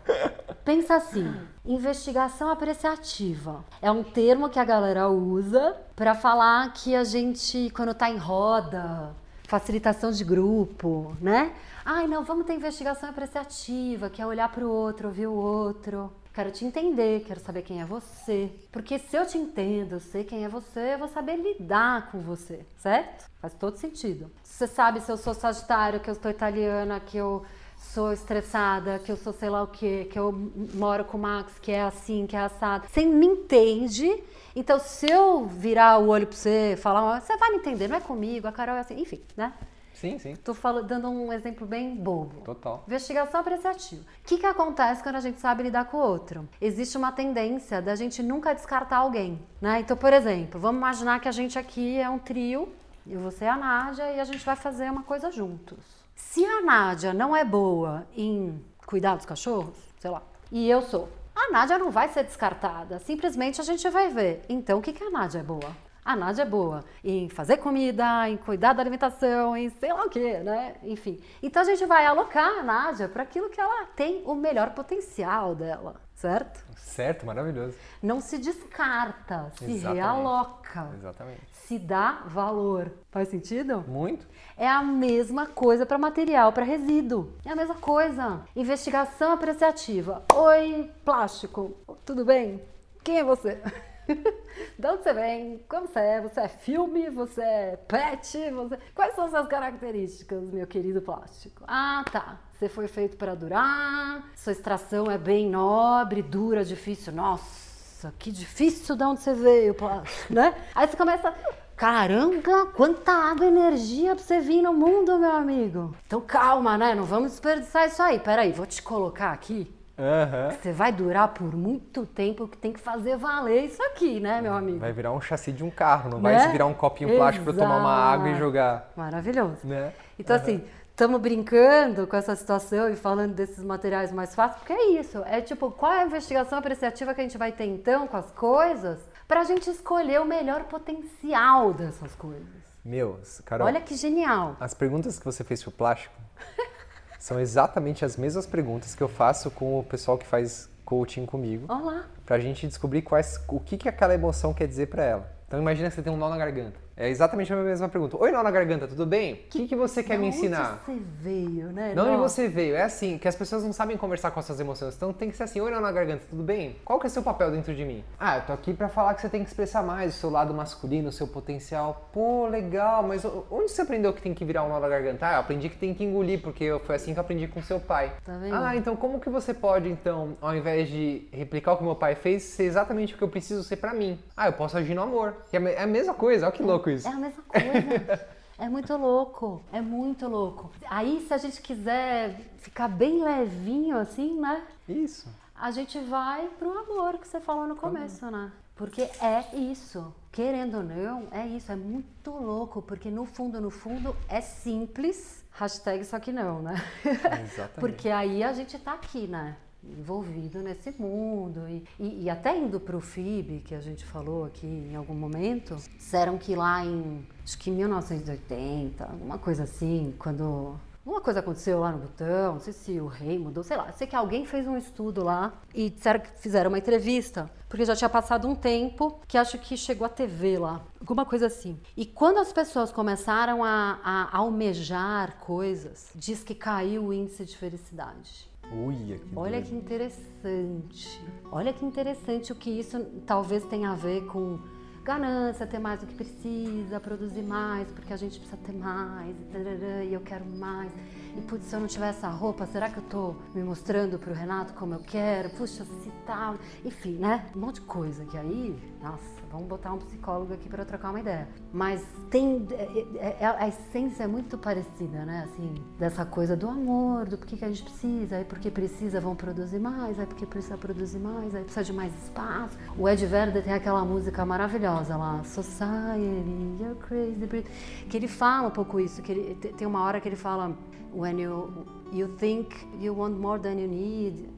Pensa 0.65 0.95
assim, 0.95 1.33
investigação 1.65 2.49
apreciativa. 2.49 3.65
É 3.81 3.91
um 3.91 4.03
termo 4.03 4.49
que 4.49 4.59
a 4.59 4.65
galera 4.65 5.09
usa 5.09 5.77
para 5.95 6.15
falar 6.15 6.73
que 6.73 6.95
a 6.95 7.05
gente, 7.05 7.71
quando 7.71 7.95
tá 7.95 8.11
em 8.11 8.17
roda, 8.17 9.15
facilitação 9.47 10.11
de 10.11 10.25
grupo, 10.25 11.17
né? 11.21 11.53
Ai, 11.85 12.07
não, 12.07 12.25
vamos 12.25 12.47
ter 12.47 12.55
investigação 12.55 13.11
apreciativa, 13.11 14.09
que 14.09 14.23
é 14.23 14.27
olhar 14.27 14.49
para 14.49 14.65
o 14.65 14.71
outro, 14.71 15.09
ouvir 15.09 15.27
o 15.27 15.35
outro. 15.35 16.11
Quero 16.35 16.51
te 16.51 16.65
entender, 16.65 17.23
quero 17.25 17.39
saber 17.39 17.63
quem 17.63 17.81
é 17.81 17.85
você. 17.85 18.51
Porque 18.73 18.99
se 18.99 19.17
eu 19.17 19.25
te 19.25 19.39
entendo, 19.39 19.93
eu 19.95 20.01
sei 20.01 20.25
quem 20.25 20.45
é 20.45 20.49
você, 20.49 20.95
eu 20.95 20.99
vou 20.99 21.07
saber 21.07 21.37
lidar 21.37 22.11
com 22.11 22.19
você, 22.19 22.67
certo? 22.77 23.31
Faz 23.41 23.55
todo 23.55 23.77
sentido. 23.77 24.29
Você 24.43 24.67
sabe 24.67 25.01
se 25.01 25.13
eu 25.13 25.17
sou 25.17 25.33
sagitário, 25.33 26.01
que 26.01 26.11
eu 26.11 26.15
estou 26.15 26.29
italiana, 26.29 26.99
que 26.99 27.17
eu 27.17 27.45
sou 27.79 28.13
estressada, 28.13 28.99
que 28.99 29.13
eu 29.13 29.17
sou 29.17 29.33
sei 29.33 29.49
lá 29.49 29.63
o 29.63 29.69
quê, 29.69 30.09
que 30.11 30.19
eu 30.19 30.33
moro 30.75 31.05
com 31.05 31.17
o 31.17 31.21
Max, 31.21 31.57
que 31.61 31.71
é 31.71 31.83
assim, 31.83 32.27
que 32.27 32.35
é 32.35 32.41
assado. 32.41 32.89
Você 32.89 33.07
me 33.07 33.27
entende. 33.27 34.25
Então, 34.57 34.81
se 34.81 35.09
eu 35.09 35.47
virar 35.47 35.99
o 35.99 36.09
olho 36.09 36.27
pra 36.27 36.37
você, 36.37 36.77
falar, 36.77 37.21
você 37.21 37.37
vai 37.37 37.53
me 37.53 37.59
entender, 37.59 37.87
não 37.87 37.97
é 37.97 38.01
comigo, 38.01 38.49
a 38.49 38.53
Carol 38.53 38.75
é 38.75 38.81
assim, 38.81 39.01
enfim, 39.01 39.21
né? 39.37 39.53
Sim, 39.95 40.19
sim. 40.19 40.37
Tô 40.37 40.53
falando, 40.53 40.87
dando 40.87 41.09
um 41.09 41.33
exemplo 41.33 41.67
bem 41.67 41.95
bobo. 41.95 42.41
Total. 42.43 42.85
Investigação 42.87 43.41
apreciativa. 43.41 44.03
O 44.03 44.27
que, 44.27 44.39
que 44.39 44.47
acontece 44.47 45.03
quando 45.03 45.17
a 45.17 45.21
gente 45.21 45.41
sabe 45.41 45.63
lidar 45.63 45.87
com 45.87 45.97
o 45.97 46.01
outro? 46.01 46.49
Existe 46.61 46.99
uma 46.99 47.13
tendência 47.13 47.81
da 47.81 47.95
gente 47.95 48.23
nunca 48.23 48.55
descartar 48.55 48.99
alguém, 48.99 49.41
né? 49.61 49.81
Então, 49.81 49.97
por 49.97 50.13
exemplo, 50.13 50.61
vamos 50.61 50.79
imaginar 50.79 51.21
que 51.21 51.29
a 51.29 51.33
gente 51.33 51.59
aqui 51.59 51.99
é 51.99 52.09
um 52.11 52.19
trio, 52.19 52.69
e 53.07 53.17
você 53.17 53.45
é 53.45 53.49
a 53.49 53.57
Nádia, 53.57 54.13
e 54.13 54.21
a 54.21 54.25
gente 54.25 54.45
vai 54.45 54.57
fazer 54.57 54.91
uma 54.91 55.03
coisa 55.03 55.31
juntos. 55.31 55.79
Se 56.15 56.45
a 56.45 56.61
Nádia 56.63 57.15
não 57.15 57.35
é 57.35 57.45
boa 57.45 58.07
em 58.17 58.63
cuidar 58.87 59.17
dos 59.17 59.25
cachorros, 59.25 59.77
sei 59.99 60.11
lá, 60.11 60.23
e 60.51 60.69
eu 60.69 60.83
sou, 60.83 61.09
a 61.35 61.51
Nádia 61.51 61.79
não 61.79 61.91
vai 61.91 62.09
ser 62.09 62.25
descartada. 62.25 62.99
Simplesmente 63.01 63.61
a 63.61 63.65
gente 63.65 63.89
vai 63.91 64.09
ver. 64.09 64.43
Então, 64.49 64.79
o 64.79 64.83
que, 64.83 64.93
que 64.93 65.03
a 65.03 65.11
Nádia 65.11 65.41
é 65.41 65.43
boa? 65.43 65.77
A 66.05 66.15
Nádia 66.15 66.43
é 66.43 66.45
boa 66.47 66.85
em 67.03 67.31
fazer 67.31 67.57
comida, 67.57 68.29
em 68.29 68.37
cuidar 68.37 68.75
da 68.75 68.83
alimentação, 68.83 69.57
em 69.57 69.71
sei 69.71 69.91
lá 69.91 70.05
o 70.05 70.11
que, 70.11 70.39
né? 70.41 70.75
Enfim. 70.83 71.19
Então 71.43 71.63
a 71.63 71.65
gente 71.65 71.87
vai 71.87 72.05
alocar 72.05 72.59
a 72.59 72.63
Nádia 72.63 73.09
para 73.09 73.23
aquilo 73.23 73.49
que 73.49 73.59
ela 73.59 73.87
tem 73.97 74.23
o 74.27 74.35
melhor 74.35 74.75
potencial 74.75 75.55
dela, 75.55 75.95
certo? 76.15 76.63
Certo, 76.77 77.25
maravilhoso. 77.25 77.75
Não 78.03 78.21
se 78.21 78.37
descarta, 78.37 79.51
se 79.57 79.65
Exatamente. 79.65 79.97
realoca, 79.97 80.91
Exatamente. 80.95 81.41
se 81.53 81.79
dá 81.79 82.23
valor. 82.27 82.93
Faz 83.11 83.29
sentido? 83.29 83.83
Muito. 83.89 84.27
É 84.59 84.69
a 84.69 84.83
mesma 84.83 85.47
coisa 85.47 85.87
para 85.87 85.97
material, 85.97 86.53
para 86.53 86.65
resíduo. 86.65 87.33
É 87.47 87.51
a 87.51 87.57
mesma 87.57 87.77
coisa. 87.77 88.43
Investigação 88.55 89.33
apreciativa. 89.33 90.23
Oi, 90.35 90.91
plástico. 91.03 91.75
Tudo 92.05 92.27
bem? 92.27 92.63
Quem 93.03 93.19
é 93.21 93.25
você? 93.25 93.59
De 94.79 94.87
onde 94.87 95.03
você 95.03 95.13
vem? 95.13 95.65
Como 95.69 95.87
você 95.87 95.99
é? 95.99 96.21
Você 96.21 96.41
é 96.41 96.49
filme? 96.49 97.11
Você 97.11 97.41
é 97.41 97.77
pet? 97.77 98.51
Você... 98.51 98.79
Quais 98.95 99.15
são 99.15 99.29
suas 99.29 99.47
características, 99.47 100.43
meu 100.43 100.67
querido 100.67 101.01
plástico? 101.01 101.65
Ah, 101.67 102.05
tá. 102.11 102.41
Você 102.53 102.69
foi 102.69 102.87
feito 102.87 103.17
para 103.17 103.35
durar, 103.35 104.31
sua 104.37 104.53
extração 104.53 105.11
é 105.11 105.19
bem 105.19 105.51
nobre, 105.51 106.23
dura, 106.23 106.65
difícil. 106.65 107.13
Nossa, 107.13 108.15
que 108.19 108.31
difícil 108.31 108.97
de 108.97 109.05
onde 109.05 109.21
você 109.21 109.35
veio, 109.35 109.75
plástico, 109.75 110.33
né? 110.33 110.55
Aí 110.75 110.87
você 110.87 110.97
começa. 110.97 111.35
Caramba, 111.77 112.67
quanta 112.67 113.11
água 113.11 113.45
e 113.45 113.49
energia 113.49 114.15
pra 114.15 114.23
você 114.23 114.41
vir 114.41 114.63
no 114.63 114.73
mundo, 114.73 115.19
meu 115.19 115.33
amigo. 115.33 115.95
Então 116.07 116.21
calma, 116.21 116.79
né? 116.79 116.95
Não 116.95 117.05
vamos 117.05 117.33
desperdiçar 117.33 117.89
isso 117.89 118.01
aí. 118.01 118.21
Peraí, 118.21 118.53
vou 118.53 118.65
te 118.65 118.81
colocar 118.81 119.33
aqui 119.33 119.75
Aham. 119.99 120.51
você 120.51 120.73
vai 120.73 120.91
durar 120.93 121.29
por 121.29 121.55
muito 121.55 122.05
tempo 122.05 122.49
que 122.49 122.57
tem 122.57 122.73
que 122.73 122.81
fazer 122.81 123.17
valer 123.17 123.65
isso 123.67 123.83
aqui, 123.83 124.19
né, 124.19 124.41
meu 124.41 124.53
amigo? 124.55 124.79
Vai 124.81 124.93
virar 124.93 125.13
um 125.13 125.21
chassi 125.21 125.53
de 125.53 125.63
um 125.63 125.71
carro, 125.71 126.11
não 126.11 126.21
Né? 126.21 126.37
vai 126.37 126.51
virar 126.53 126.67
um 126.67 126.75
copinho 126.75 127.15
plástico 127.15 127.45
para 127.45 127.55
tomar 127.55 127.77
uma 127.77 127.93
água 127.95 128.27
e 128.27 128.31
Exato. 128.31 128.45
jogar, 128.45 128.93
Maravilhoso. 128.97 129.59
né? 129.65 129.93
Então, 130.19 130.35
assim, 130.35 130.65
estamos 130.91 131.21
brincando 131.21 132.07
com 132.09 132.17
essa 132.17 132.35
situação 132.35 132.89
e 132.91 132.97
falando 132.97 133.35
desses 133.35 133.63
materiais 133.63 134.11
mais 134.11 134.35
fáceis, 134.35 134.59
porque 134.59 134.73
é 134.73 134.91
isso. 135.01 135.23
É 135.27 135.41
tipo, 135.41 135.71
qual 135.71 135.93
é 135.93 136.03
a 136.03 136.07
investigação 136.07 136.59
apreciativa 136.59 137.15
que 137.15 137.21
a 137.21 137.25
gente 137.25 137.39
vai 137.39 137.53
ter 137.53 137.67
então 137.67 138.07
com 138.09 138.17
as 138.17 138.31
coisas 138.33 138.99
para 139.29 139.41
a 139.41 139.45
gente 139.45 139.71
escolher 139.71 140.21
o 140.21 140.25
melhor 140.25 140.65
potencial 140.65 141.73
dessas 141.73 142.15
coisas. 142.17 142.47
Meu, 142.85 143.19
Carol, 143.47 143.67
Olha 143.67 143.81
que 143.81 143.95
genial. 143.97 144.57
as 144.61 144.75
perguntas 144.75 145.19
que 145.19 145.25
você 145.25 145.43
fez 145.43 145.63
pro 145.63 145.73
plástico 145.73 146.15
são 147.25 147.41
exatamente 147.41 148.05
as 148.05 148.19
mesmas 148.19 148.45
perguntas 148.45 148.95
que 148.95 149.03
eu 149.03 149.09
faço 149.09 149.51
com 149.51 149.79
o 149.79 149.83
pessoal 149.83 150.19
que 150.19 150.27
faz 150.27 150.69
coaching 150.85 151.25
comigo, 151.25 151.65
Olá. 151.73 152.05
pra 152.27 152.39
gente 152.39 152.67
descobrir 152.69 153.01
quais, 153.01 153.43
o 153.49 153.59
que, 153.59 153.79
que 153.79 153.89
aquela 153.89 154.13
emoção 154.13 154.53
quer 154.53 154.69
dizer 154.69 154.89
pra 154.89 155.03
ela. 155.03 155.33
Então 155.47 155.59
imagina 155.59 155.89
que 155.89 155.95
você 155.95 156.03
tem 156.03 156.13
um 156.13 156.19
nó 156.19 156.29
na 156.29 156.37
garganta. 156.37 156.79
É 156.97 157.09
exatamente 157.09 157.53
a 157.53 157.57
mesma 157.57 157.89
pergunta. 157.89 158.17
Oi, 158.17 158.31
nó 158.31 158.41
na 158.41 158.53
garganta, 158.53 158.87
tudo 158.87 159.05
bem? 159.05 159.35
O 159.35 159.37
que, 159.51 159.67
que 159.67 159.75
você 159.75 160.01
quer 160.01 160.17
me 160.17 160.29
onde 160.29 160.37
ensinar? 160.37 160.81
você 160.87 160.97
veio, 161.21 161.73
né? 161.73 161.93
De 161.93 161.99
onde 161.99 162.17
você 162.17 162.47
veio? 162.47 162.77
É 162.77 162.83
assim, 162.83 163.19
que 163.19 163.27
as 163.27 163.35
pessoas 163.35 163.65
não 163.65 163.73
sabem 163.73 163.97
conversar 163.97 164.31
com 164.31 164.39
as 164.39 164.47
suas 164.47 164.61
emoções. 164.61 164.95
Então 164.95 165.13
tem 165.13 165.29
que 165.29 165.37
ser 165.37 165.43
assim, 165.43 165.61
oi, 165.61 165.73
nó 165.73 165.81
na 165.81 165.91
garganta, 165.91 166.25
tudo 166.31 166.45
bem? 166.45 166.77
Qual 166.85 167.01
que 167.01 167.07
é 167.07 167.09
o 167.09 167.11
seu 167.11 167.23
papel 167.23 167.51
dentro 167.51 167.75
de 167.75 167.85
mim? 167.85 168.05
Ah, 168.19 168.37
eu 168.37 168.43
tô 168.43 168.53
aqui 168.53 168.73
pra 168.73 168.89
falar 168.89 169.15
que 169.15 169.23
você 169.23 169.29
tem 169.29 169.43
que 169.43 169.49
expressar 169.49 169.83
mais 169.83 170.15
o 170.15 170.19
seu 170.19 170.31
lado 170.31 170.55
masculino, 170.55 171.09
o 171.09 171.13
seu 171.13 171.27
potencial. 171.27 172.09
Pô, 172.13 172.47
legal, 172.47 173.03
mas 173.03 173.25
onde 173.51 173.73
você 173.73 173.83
aprendeu 173.83 174.13
que 174.13 174.23
tem 174.23 174.33
que 174.33 174.45
virar 174.45 174.63
um 174.63 174.69
nó 174.69 174.79
na 174.79 174.89
garganta? 174.89 175.27
Ah, 175.27 175.33
eu 175.35 175.41
aprendi 175.41 175.69
que 175.69 175.77
tem 175.77 175.93
que 175.95 176.05
engolir, 176.05 176.43
porque 176.43 176.79
foi 176.85 176.95
assim 176.95 177.13
que 177.13 177.19
eu 177.19 177.23
aprendi 177.23 177.49
com 177.49 177.61
seu 177.61 177.81
pai. 177.81 178.13
Tá 178.25 178.37
vendo? 178.37 178.55
Ah, 178.55 178.77
então 178.77 178.95
como 178.95 179.19
que 179.19 179.29
você 179.29 179.53
pode, 179.53 179.89
então, 179.89 180.37
ao 180.41 180.57
invés 180.57 180.89
de 180.89 181.27
replicar 181.33 181.73
o 181.73 181.77
que 181.77 181.83
meu 181.83 181.97
pai 181.97 182.15
fez, 182.15 182.45
ser 182.45 182.65
exatamente 182.65 183.15
o 183.15 183.19
que 183.19 183.25
eu 183.25 183.29
preciso 183.29 183.65
ser 183.65 183.77
pra 183.79 183.93
mim? 183.93 184.17
Ah, 184.37 184.47
eu 184.47 184.53
posso 184.53 184.79
agir 184.79 184.95
no 184.95 185.03
amor. 185.03 185.35
É 185.53 185.57
é 185.57 185.83
a 185.83 185.87
mesma 185.87 186.15
coisa, 186.15 186.47
olha 186.47 186.53
que 186.53 186.63
louco 186.63 186.84
É 187.09 187.13
a 187.13 187.17
mesma 187.17 187.43
coisa. 187.43 188.35
É 188.57 188.69
muito 188.69 188.97
louco, 188.97 189.65
é 189.73 189.81
muito 189.81 190.29
louco. 190.29 190.71
Aí, 190.87 191.25
se 191.27 191.35
a 191.35 191.39
gente 191.39 191.61
quiser 191.61 192.41
ficar 192.59 192.87
bem 192.87 193.23
levinho 193.23 193.99
assim, 193.99 194.39
né? 194.41 194.65
Isso. 194.89 195.29
A 195.57 195.73
gente 195.73 195.99
vai 195.99 196.49
pro 196.59 196.71
amor 196.79 197.19
que 197.19 197.27
você 197.27 197.41
falou 197.41 197.67
no 197.67 197.75
começo, 197.75 198.31
né? 198.31 198.53
Porque 198.77 199.03
é 199.03 199.57
isso. 199.57 200.15
Querendo 200.31 200.79
ou 200.79 200.83
não, 200.83 201.29
é 201.31 201.47
isso. 201.47 201.71
É 201.71 201.77
muito 201.77 202.31
louco, 202.31 202.83
porque 202.83 203.11
no 203.11 203.25
fundo, 203.25 203.61
no 203.61 203.71
fundo, 203.71 204.17
é 204.29 204.41
simples. 204.41 205.45
Hashtag 205.53 206.05
só 206.05 206.19
que 206.19 206.33
não, 206.33 206.61
né? 206.61 206.75
Exatamente. 207.05 207.81
Porque 207.81 208.09
aí 208.09 208.43
a 208.43 208.53
gente 208.53 208.77
tá 208.79 208.95
aqui, 208.95 209.27
né? 209.29 209.57
Envolvido 209.99 210.61
nesse 210.63 210.91
mundo. 211.01 211.69
E, 211.69 211.85
e, 211.99 212.25
e 212.25 212.31
até 212.31 212.57
indo 212.57 212.81
pro 212.81 213.01
FIB, 213.01 213.61
que 213.61 213.75
a 213.75 213.81
gente 213.81 214.05
falou 214.05 214.45
aqui 214.45 214.67
em 214.67 214.97
algum 214.97 215.15
momento, 215.15 215.77
disseram 215.97 216.39
que 216.39 216.55
lá 216.55 216.85
em, 216.85 217.27
acho 217.45 217.59
que 217.59 217.71
em 217.71 217.75
1980, 217.75 219.05
alguma 219.05 219.39
coisa 219.39 219.65
assim, 219.65 220.15
quando 220.19 220.77
Uma 221.07 221.21
coisa 221.21 221.41
aconteceu 221.41 221.81
lá 221.81 221.93
no 221.93 221.99
Butão, 221.99 222.55
não 222.55 222.61
sei 222.61 222.73
se 222.73 222.99
o 222.99 223.07
rei 223.07 223.39
mudou, 223.39 223.63
sei 223.63 223.77
lá. 223.77 223.93
Sei 223.93 224.07
que 224.07 224.17
alguém 224.17 224.47
fez 224.47 224.67
um 224.67 224.75
estudo 224.77 225.23
lá 225.23 225.53
e 225.75 225.91
disseram 225.91 226.21
que 226.21 226.31
fizeram 226.39 226.71
uma 226.71 226.79
entrevista, 226.79 227.51
porque 227.69 227.85
já 227.85 227.95
tinha 227.95 228.09
passado 228.09 228.49
um 228.49 228.55
tempo 228.55 229.21
que 229.29 229.37
acho 229.37 229.59
que 229.59 229.77
chegou 229.77 230.07
a 230.07 230.09
TV 230.09 230.57
lá, 230.59 230.81
alguma 230.99 231.27
coisa 231.27 231.47
assim. 231.49 231.79
E 231.95 232.07
quando 232.07 232.39
as 232.39 232.55
pessoas 232.55 232.91
começaram 232.91 233.63
a, 233.63 234.01
a 234.03 234.39
almejar 234.39 235.37
coisas, 235.41 236.09
diz 236.15 236.43
que 236.43 236.55
caiu 236.55 237.05
o 237.07 237.13
índice 237.13 237.45
de 237.45 237.55
felicidade. 237.55 238.49
Uia, 238.73 239.19
que 239.19 239.37
Olha 239.37 239.61
doido. 239.61 239.69
que 239.69 239.75
interessante. 239.75 241.21
Olha 241.51 241.73
que 241.73 241.85
interessante 241.85 242.53
o 242.53 242.55
que 242.55 242.71
isso 242.71 243.05
talvez 243.27 243.65
tenha 243.65 243.91
a 243.91 243.95
ver 243.95 244.25
com 244.27 244.59
ganância, 245.05 245.67
ter 245.67 245.79
mais 245.79 246.01
do 246.01 246.07
que 246.07 246.15
precisa, 246.15 246.99
produzir 246.99 247.43
mais, 247.43 247.87
porque 247.91 248.13
a 248.13 248.17
gente 248.17 248.39
precisa 248.39 248.57
ter 248.65 248.73
mais, 248.73 249.37
e, 249.39 249.45
tarará, 249.53 250.03
e 250.03 250.15
eu 250.15 250.21
quero 250.23 250.47
mais. 250.47 250.91
E 251.37 251.41
putz, 251.43 251.67
se 251.67 251.77
eu 251.77 251.81
não 251.81 251.87
tiver 251.87 252.09
essa 252.09 252.29
roupa, 252.29 252.65
será 252.67 252.89
que 252.89 252.97
eu 252.99 253.03
tô 253.03 253.35
me 253.55 253.63
mostrando 253.63 254.19
pro 254.19 254.33
Renato 254.33 254.73
como 254.73 254.95
eu 254.95 255.01
quero? 255.01 255.51
Puxa, 255.51 255.85
se 255.85 256.11
tal. 256.27 256.57
Enfim, 256.85 257.17
né? 257.17 257.51
Um 257.55 257.61
monte 257.61 257.77
de 257.77 257.81
coisa 257.83 258.25
que 258.25 258.37
aí, 258.39 258.75
nossa, 259.03 259.43
vamos 259.55 259.69
botar 259.69 259.93
um 259.93 259.99
psicólogo 259.99 260.53
aqui 260.53 260.69
para 260.69 260.85
trocar 260.85 261.11
uma 261.11 261.21
ideia. 261.21 261.49
Mas 261.73 262.03
tem. 262.31 262.67
é- 262.73 263.37
é- 263.41 263.47
a 263.47 263.69
essência 263.69 264.25
é 264.25 264.27
muito 264.27 264.59
parecida, 264.59 265.25
né? 265.25 265.49
Assim, 265.49 265.75
dessa 265.99 266.25
coisa 266.25 266.57
do 266.57 266.69
amor, 266.69 267.27
do 267.27 267.39
porquê 267.39 267.57
que 267.57 267.65
a 267.65 267.69
gente 267.69 267.85
precisa, 267.85 268.37
aí 268.37 268.45
porque 268.45 268.71
precisa 268.71 269.21
vão 269.21 269.35
produzir 269.35 269.79
mais, 269.79 270.19
aí 270.19 270.27
porque 270.27 270.45
precisa 270.45 270.77
produzir 270.77 271.19
mais, 271.19 271.55
aí 271.55 271.63
precisa 271.63 271.85
de 271.85 271.93
mais 271.93 272.13
espaço. 272.25 272.77
O 272.99 273.09
Ed 273.09 273.25
Vedder 273.27 273.63
tem 273.63 273.73
aquela 273.73 274.05
música 274.05 274.45
maravilhosa 274.45 275.17
lá, 275.17 275.43
Society, 275.45 276.77
You're 276.81 276.97
Crazy, 277.01 277.47
Brit-", 277.47 277.71
que 278.09 278.17
ele 278.17 278.29
fala 278.29 278.69
um 278.69 278.71
pouco 278.73 278.99
isso, 279.01 279.23
que 279.23 279.33
ele, 279.33 279.55
te- 279.55 279.69
tem 279.69 279.87
uma 279.87 280.03
hora 280.05 280.21
que 280.21 280.29
ele 280.29 280.37
fala 280.37 280.73
When 281.13 281.41
you, 281.41 281.87
you 282.13 282.29
think 282.39 282.75
you 283.01 283.17
want 283.17 283.37
more 283.39 283.61
than 283.61 283.75
you 283.79 283.89
need, 283.89 284.49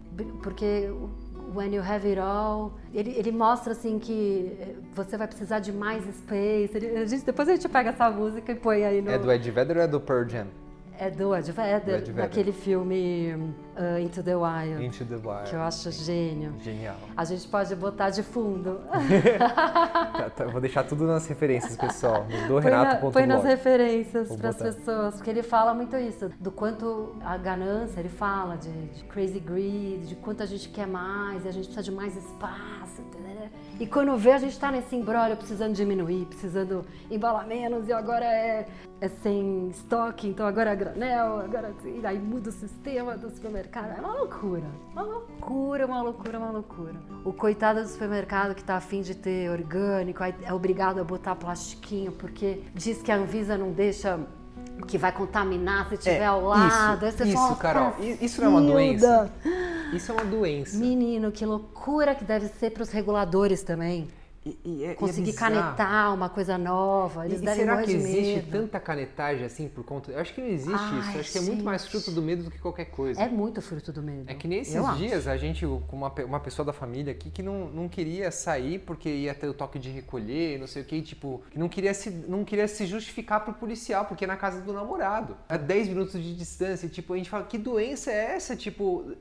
porque 0.42 0.90
When 1.56 1.72
you 1.74 1.82
have 1.82 2.06
it 2.06 2.18
all, 2.20 2.72
ele, 2.92 3.10
ele 3.16 3.32
mostra 3.32 3.72
assim 3.72 3.98
que 3.98 4.56
eh, 4.60 4.74
você 4.94 5.16
vai 5.16 5.26
precisar 5.26 5.58
de 5.60 5.72
mais 5.72 6.04
space. 6.04 6.76
Ele- 6.76 6.98
a 6.98 7.06
gente, 7.06 7.24
depois 7.24 7.48
a 7.48 7.52
gente 7.54 7.66
pega 7.68 7.90
essa 7.90 8.10
música 8.10 8.52
e 8.52 8.54
põe 8.54 8.84
aí 8.84 9.00
no. 9.00 9.10
É 9.10 9.18
do 9.18 9.32
Ed 9.32 9.50
Vedder 9.50 9.76
ou 9.78 9.82
é 9.82 9.88
do 9.88 9.98
Pearl 10.00 10.28
Jam? 10.28 10.46
É 10.98 11.10
do 11.10 11.34
Ed 11.36 11.52
Vedder, 11.52 11.80
Do 11.84 11.90
Ed 11.90 12.00
Vedder. 12.06 12.14
daquele 12.14 12.52
filme 12.52 13.34
uh, 13.76 13.98
Into 14.00 14.22
the 14.22 14.34
Wild, 14.34 14.82
Into 14.84 15.04
the 15.04 15.16
Wild. 15.16 15.50
que 15.50 15.54
eu 15.54 15.60
acho 15.60 15.90
gênio. 15.90 16.54
Genial. 16.60 16.96
A 17.16 17.24
gente 17.24 17.46
pode 17.48 17.74
botar 17.76 18.10
de 18.10 18.22
fundo. 18.22 18.80
Tá, 20.16 20.30
tá, 20.30 20.44
vou 20.46 20.60
deixar 20.60 20.84
tudo 20.84 21.06
nas 21.06 21.26
referências, 21.26 21.76
pessoal. 21.76 22.22
No 22.24 22.28
Põe, 22.30 22.40
na- 22.40 22.46
dorenato.blog. 22.48 23.12
põe 23.12 23.26
nas 23.26 23.44
referências 23.44 24.34
para 24.36 24.48
as 24.50 24.56
pessoas, 24.56 25.14
porque 25.16 25.28
ele 25.30 25.42
fala 25.42 25.74
muito 25.74 25.94
isso, 25.96 26.30
do 26.40 26.50
quanto 26.50 27.16
a 27.22 27.36
ganância, 27.36 28.00
ele 28.00 28.08
fala 28.08 28.56
de, 28.56 28.70
de 28.88 29.04
crazy 29.04 29.38
greed, 29.38 30.06
de 30.06 30.16
quanto 30.16 30.42
a 30.42 30.46
gente 30.46 30.68
quer 30.70 30.86
mais, 30.86 31.46
a 31.46 31.50
gente 31.50 31.64
precisa 31.66 31.82
de 31.82 31.92
mais 31.92 32.16
espaço. 32.16 33.02
tarará. 33.12 33.50
E 33.78 33.86
quando 33.86 34.16
vê, 34.16 34.32
a 34.32 34.38
gente 34.38 34.58
tá 34.58 34.72
nesse 34.72 34.96
embrólio 34.96 35.36
precisando 35.36 35.74
diminuir, 35.74 36.24
precisando 36.24 36.84
embalar 37.10 37.46
menos, 37.46 37.86
e 37.88 37.92
agora 37.92 38.24
é, 38.24 38.66
é 39.02 39.08
sem 39.08 39.68
estoque, 39.68 40.26
então 40.26 40.46
agora 40.46 40.70
é 40.70 40.76
granel, 40.76 41.40
agora 41.40 41.74
e 41.84 42.06
aí 42.06 42.18
muda 42.18 42.48
o 42.48 42.52
sistema 42.52 43.18
do 43.18 43.28
supermercado. 43.28 43.98
É 43.98 44.00
uma 44.00 44.14
loucura, 44.14 44.64
uma 44.92 45.02
loucura, 45.02 45.86
uma 45.86 46.02
loucura, 46.02 46.38
uma 46.38 46.50
loucura. 46.50 46.94
O 47.22 47.34
coitado 47.34 47.82
do 47.82 47.88
supermercado 47.88 48.54
que 48.54 48.64
tá 48.64 48.76
afim 48.76 49.02
de 49.02 49.14
ter 49.14 49.50
orgânico, 49.50 50.22
é 50.22 50.52
obrigado 50.54 50.98
a 50.98 51.04
botar 51.04 51.36
plastiquinho, 51.36 52.12
porque 52.12 52.62
diz 52.74 53.02
que 53.02 53.12
a 53.12 53.16
Anvisa 53.16 53.58
não 53.58 53.72
deixa 53.72 54.18
que 54.86 54.98
vai 54.98 55.12
contaminar 55.12 55.88
se 55.88 55.96
tiver 55.96 56.24
ao 56.24 56.44
lado. 56.44 57.06
Isso, 57.06 57.24
isso, 57.24 57.56
Carol. 57.56 57.94
Isso 58.20 58.40
não 58.40 58.48
é 58.48 58.50
uma 58.50 58.62
doença? 58.62 59.30
Isso 59.92 60.10
é 60.10 60.14
uma 60.14 60.24
doença. 60.24 60.76
Menino, 60.76 61.30
que 61.32 61.44
loucura 61.46 62.14
que 62.14 62.24
deve 62.24 62.48
ser 62.48 62.70
para 62.70 62.82
os 62.82 62.90
reguladores 62.90 63.62
também. 63.62 64.08
E, 64.46 64.58
e 64.64 64.84
é, 64.84 64.94
conseguir 64.94 65.30
e 65.30 65.34
é 65.34 65.36
canetar 65.36 66.14
uma 66.14 66.28
coisa 66.28 66.56
nova. 66.56 67.26
Eles 67.26 67.40
E, 67.40 67.44
devem 67.44 67.64
será 67.64 67.80
que 67.82 67.86
de 67.88 67.94
existe 67.96 68.36
medo. 68.36 68.50
tanta 68.52 68.78
canetagem 68.78 69.44
assim 69.44 69.68
por 69.68 69.82
conta. 69.84 70.12
Eu 70.12 70.20
acho 70.20 70.32
que 70.32 70.40
não 70.40 70.46
existe 70.46 70.72
Ai, 70.78 71.00
isso. 71.00 71.10
Eu 71.14 71.20
acho 71.20 71.32
que 71.32 71.38
é 71.38 71.40
muito 71.40 71.64
mais 71.64 71.84
fruto 71.88 72.12
do 72.12 72.22
medo 72.22 72.44
do 72.44 72.50
que 72.52 72.58
qualquer 72.60 72.84
coisa. 72.84 73.20
É 73.20 73.28
muito 73.28 73.60
fruto 73.60 73.92
do 73.92 74.00
medo. 74.00 74.30
É 74.30 74.34
que 74.34 74.46
nesses 74.46 74.76
Eu 74.76 74.86
acho. 74.86 74.98
dias 74.98 75.26
a 75.26 75.36
gente, 75.36 75.66
com 75.66 75.96
uma, 75.96 76.12
uma 76.24 76.38
pessoa 76.38 76.64
da 76.64 76.72
família 76.72 77.10
aqui 77.12 77.28
que 77.28 77.42
não, 77.42 77.68
não 77.70 77.88
queria 77.88 78.30
sair 78.30 78.78
porque 78.78 79.08
ia 79.08 79.34
ter 79.34 79.48
o 79.48 79.54
toque 79.54 79.80
de 79.80 79.90
recolher, 79.90 80.60
não 80.60 80.68
sei 80.68 80.82
o 80.82 80.84
que, 80.84 81.02
tipo, 81.02 81.42
que 81.50 81.58
não 81.58 81.68
queria 81.68 81.92
se, 81.92 82.10
não 82.10 82.44
queria 82.44 82.68
se 82.68 82.86
justificar 82.86 83.44
pro 83.44 83.52
policial, 83.54 84.04
porque 84.04 84.24
é 84.24 84.28
na 84.28 84.36
casa 84.36 84.60
do 84.60 84.72
namorado. 84.72 85.36
A 85.48 85.56
10 85.56 85.88
minutos 85.88 86.22
de 86.22 86.36
distância, 86.36 86.88
tipo, 86.88 87.14
a 87.14 87.16
gente 87.16 87.28
fala, 87.28 87.42
que 87.44 87.58
doença 87.58 88.12
é 88.12 88.36
essa? 88.36 88.54
Tipo. 88.54 89.12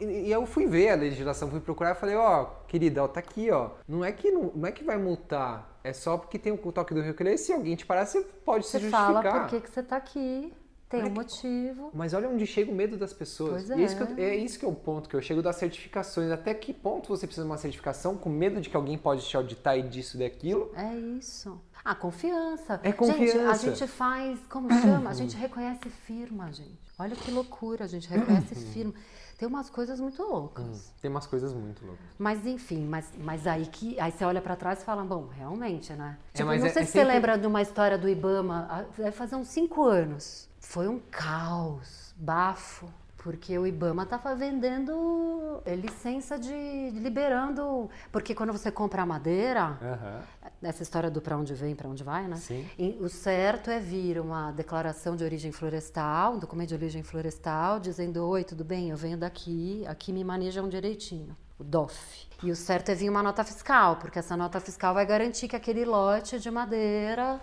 E 0.00 0.30
eu 0.30 0.46
fui 0.46 0.66
ver 0.66 0.90
a 0.90 0.94
legislação, 0.94 1.50
fui 1.50 1.60
procurar 1.60 1.92
e 1.92 1.94
falei, 1.94 2.14
ó, 2.16 2.46
querida, 2.66 3.02
ó, 3.04 3.08
tá 3.08 3.20
aqui, 3.20 3.50
ó. 3.50 3.70
Não 3.86 4.04
é 4.04 4.10
que 4.12 4.30
não, 4.30 4.50
não 4.54 4.66
é 4.68 4.72
que 4.72 4.82
vai 4.84 4.96
multar, 4.96 5.78
é 5.84 5.92
só 5.92 6.16
porque 6.16 6.38
tem 6.38 6.52
o 6.52 6.56
toque 6.72 6.94
do 6.94 7.00
recolher. 7.02 7.36
Se 7.38 7.52
alguém 7.52 7.76
te 7.76 7.84
parar, 7.84 8.06
você 8.06 8.22
pode 8.22 8.66
Você 8.66 8.80
se 8.80 8.88
fala 8.90 9.14
justificar. 9.14 9.40
por 9.42 9.50
que, 9.50 9.60
que 9.60 9.70
você 9.70 9.82
tá 9.82 9.96
aqui. 9.96 10.52
Tem 10.88 11.00
Olha 11.00 11.08
um 11.10 11.12
que- 11.14 11.18
motivo. 11.20 11.90
Mas 11.94 12.12
olha 12.14 12.28
onde 12.28 12.46
chega 12.46 12.70
o 12.70 12.74
medo 12.74 12.96
das 12.96 13.12
pessoas. 13.12 13.64
Pois 13.66 13.70
é. 13.70 13.82
Isso 13.82 13.96
que 13.96 14.02
é. 14.02 14.06
eu- 14.06 14.18
é 14.32 14.36
isso 14.36 14.58
que 14.58 14.64
é 14.64 14.68
o 14.68 14.74
ponto 14.74 15.08
que 15.08 15.16
eu 15.16 15.20
chego 15.22 15.42
das 15.42 15.56
certificações. 15.56 16.30
Até 16.30 16.54
que 16.54 16.72
ponto 16.72 17.08
você 17.08 17.26
precisa 17.26 17.44
de 17.44 17.50
uma 17.50 17.58
certificação 17.58 18.16
com 18.16 18.28
medo 18.28 18.60
de 18.60 18.68
que 18.70 18.76
alguém 18.76 18.96
pode 18.96 19.26
te 19.26 19.36
auditar 19.36 19.76
e 19.78 19.82
disso 19.82 20.16
e 20.16 20.20
daquilo? 20.20 20.70
É 20.76 20.94
isso. 20.94 21.58
Ah, 21.84 21.94
confiança. 21.94 22.74
É 22.82 22.88
Gente, 22.90 22.94
a 22.94 22.96
confiança. 22.96 23.70
gente 23.74 23.86
faz, 23.90 24.38
como 24.48 24.70
chama? 24.72 25.10
A 25.10 25.14
gente 25.14 25.36
reconhece 25.36 25.88
firma, 25.88 26.52
gente. 26.52 26.78
Olha 26.98 27.16
que 27.16 27.30
loucura, 27.30 27.84
a 27.84 27.88
gente 27.88 28.08
reconhece 28.08 28.54
firma. 28.72 28.94
Tem 29.38 29.48
umas 29.48 29.68
coisas 29.68 29.98
muito 30.00 30.22
loucas. 30.22 30.92
Tem 31.02 31.10
umas 31.10 31.26
coisas 31.26 31.52
muito 31.52 31.84
loucas. 31.84 32.04
Mas 32.18 32.46
enfim, 32.46 32.86
mas, 32.86 33.10
mas 33.18 33.46
aí 33.46 33.66
que 33.66 33.98
aí 33.98 34.12
você 34.12 34.24
olha 34.24 34.40
pra 34.40 34.54
trás 34.56 34.80
e 34.80 34.84
fala, 34.84 35.02
bom, 35.04 35.26
realmente, 35.26 35.92
né? 35.92 36.16
É, 36.32 36.36
Tipo, 36.38 36.46
não 36.48 36.54
é- 36.54 36.58
sei 36.58 36.68
é 36.68 36.72
se 36.72 36.92
sempre- 36.92 36.92
você 36.92 37.04
lembra 37.04 37.36
de 37.38 37.46
uma 37.46 37.60
história 37.60 37.98
do 37.98 38.08
Ibama, 38.08 38.66
ah, 38.70 38.84
vai 38.96 39.10
fazer 39.12 39.36
uns 39.36 39.48
cinco 39.48 39.84
anos. 39.84 40.48
Foi 40.60 40.88
um 40.88 41.00
caos, 41.10 42.14
bafo. 42.16 42.88
Porque 43.24 43.58
o 43.58 43.66
Ibama 43.66 44.04
tava 44.04 44.34
vendendo 44.34 45.62
licença 45.66 46.38
de 46.38 46.90
liberando. 46.92 47.88
Porque 48.12 48.34
quando 48.34 48.52
você 48.52 48.70
compra 48.70 49.00
a 49.00 49.06
madeira, 49.06 49.78
Aham. 49.80 50.20
essa 50.62 50.82
história 50.82 51.10
do 51.10 51.22
pra 51.22 51.34
onde 51.34 51.54
vem, 51.54 51.74
pra 51.74 51.88
onde 51.88 52.04
vai, 52.04 52.28
né? 52.28 52.36
Sim. 52.36 52.68
E 52.78 52.98
o 53.00 53.08
certo 53.08 53.70
é 53.70 53.80
vir 53.80 54.20
uma 54.20 54.52
declaração 54.52 55.16
de 55.16 55.24
origem 55.24 55.50
florestal, 55.52 56.34
um 56.34 56.38
documento 56.38 56.68
de 56.68 56.74
origem 56.74 57.02
florestal, 57.02 57.80
dizendo: 57.80 58.22
Oi, 58.28 58.44
tudo 58.44 58.62
bem? 58.62 58.90
Eu 58.90 58.96
venho 58.98 59.16
daqui, 59.16 59.86
aqui 59.86 60.12
me 60.12 60.22
manejam 60.22 60.68
direitinho. 60.68 61.34
O 61.64 61.68
DOF. 61.70 62.24
E 62.42 62.50
o 62.50 62.56
certo 62.56 62.90
é 62.90 62.94
vir 62.94 63.08
uma 63.08 63.22
nota 63.22 63.42
fiscal, 63.42 63.96
porque 63.96 64.18
essa 64.18 64.36
nota 64.36 64.60
fiscal 64.60 64.92
vai 64.92 65.06
garantir 65.06 65.48
que 65.48 65.56
aquele 65.56 65.84
lote 65.84 66.38
de 66.38 66.50
madeira. 66.50 67.40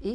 E, 0.00 0.08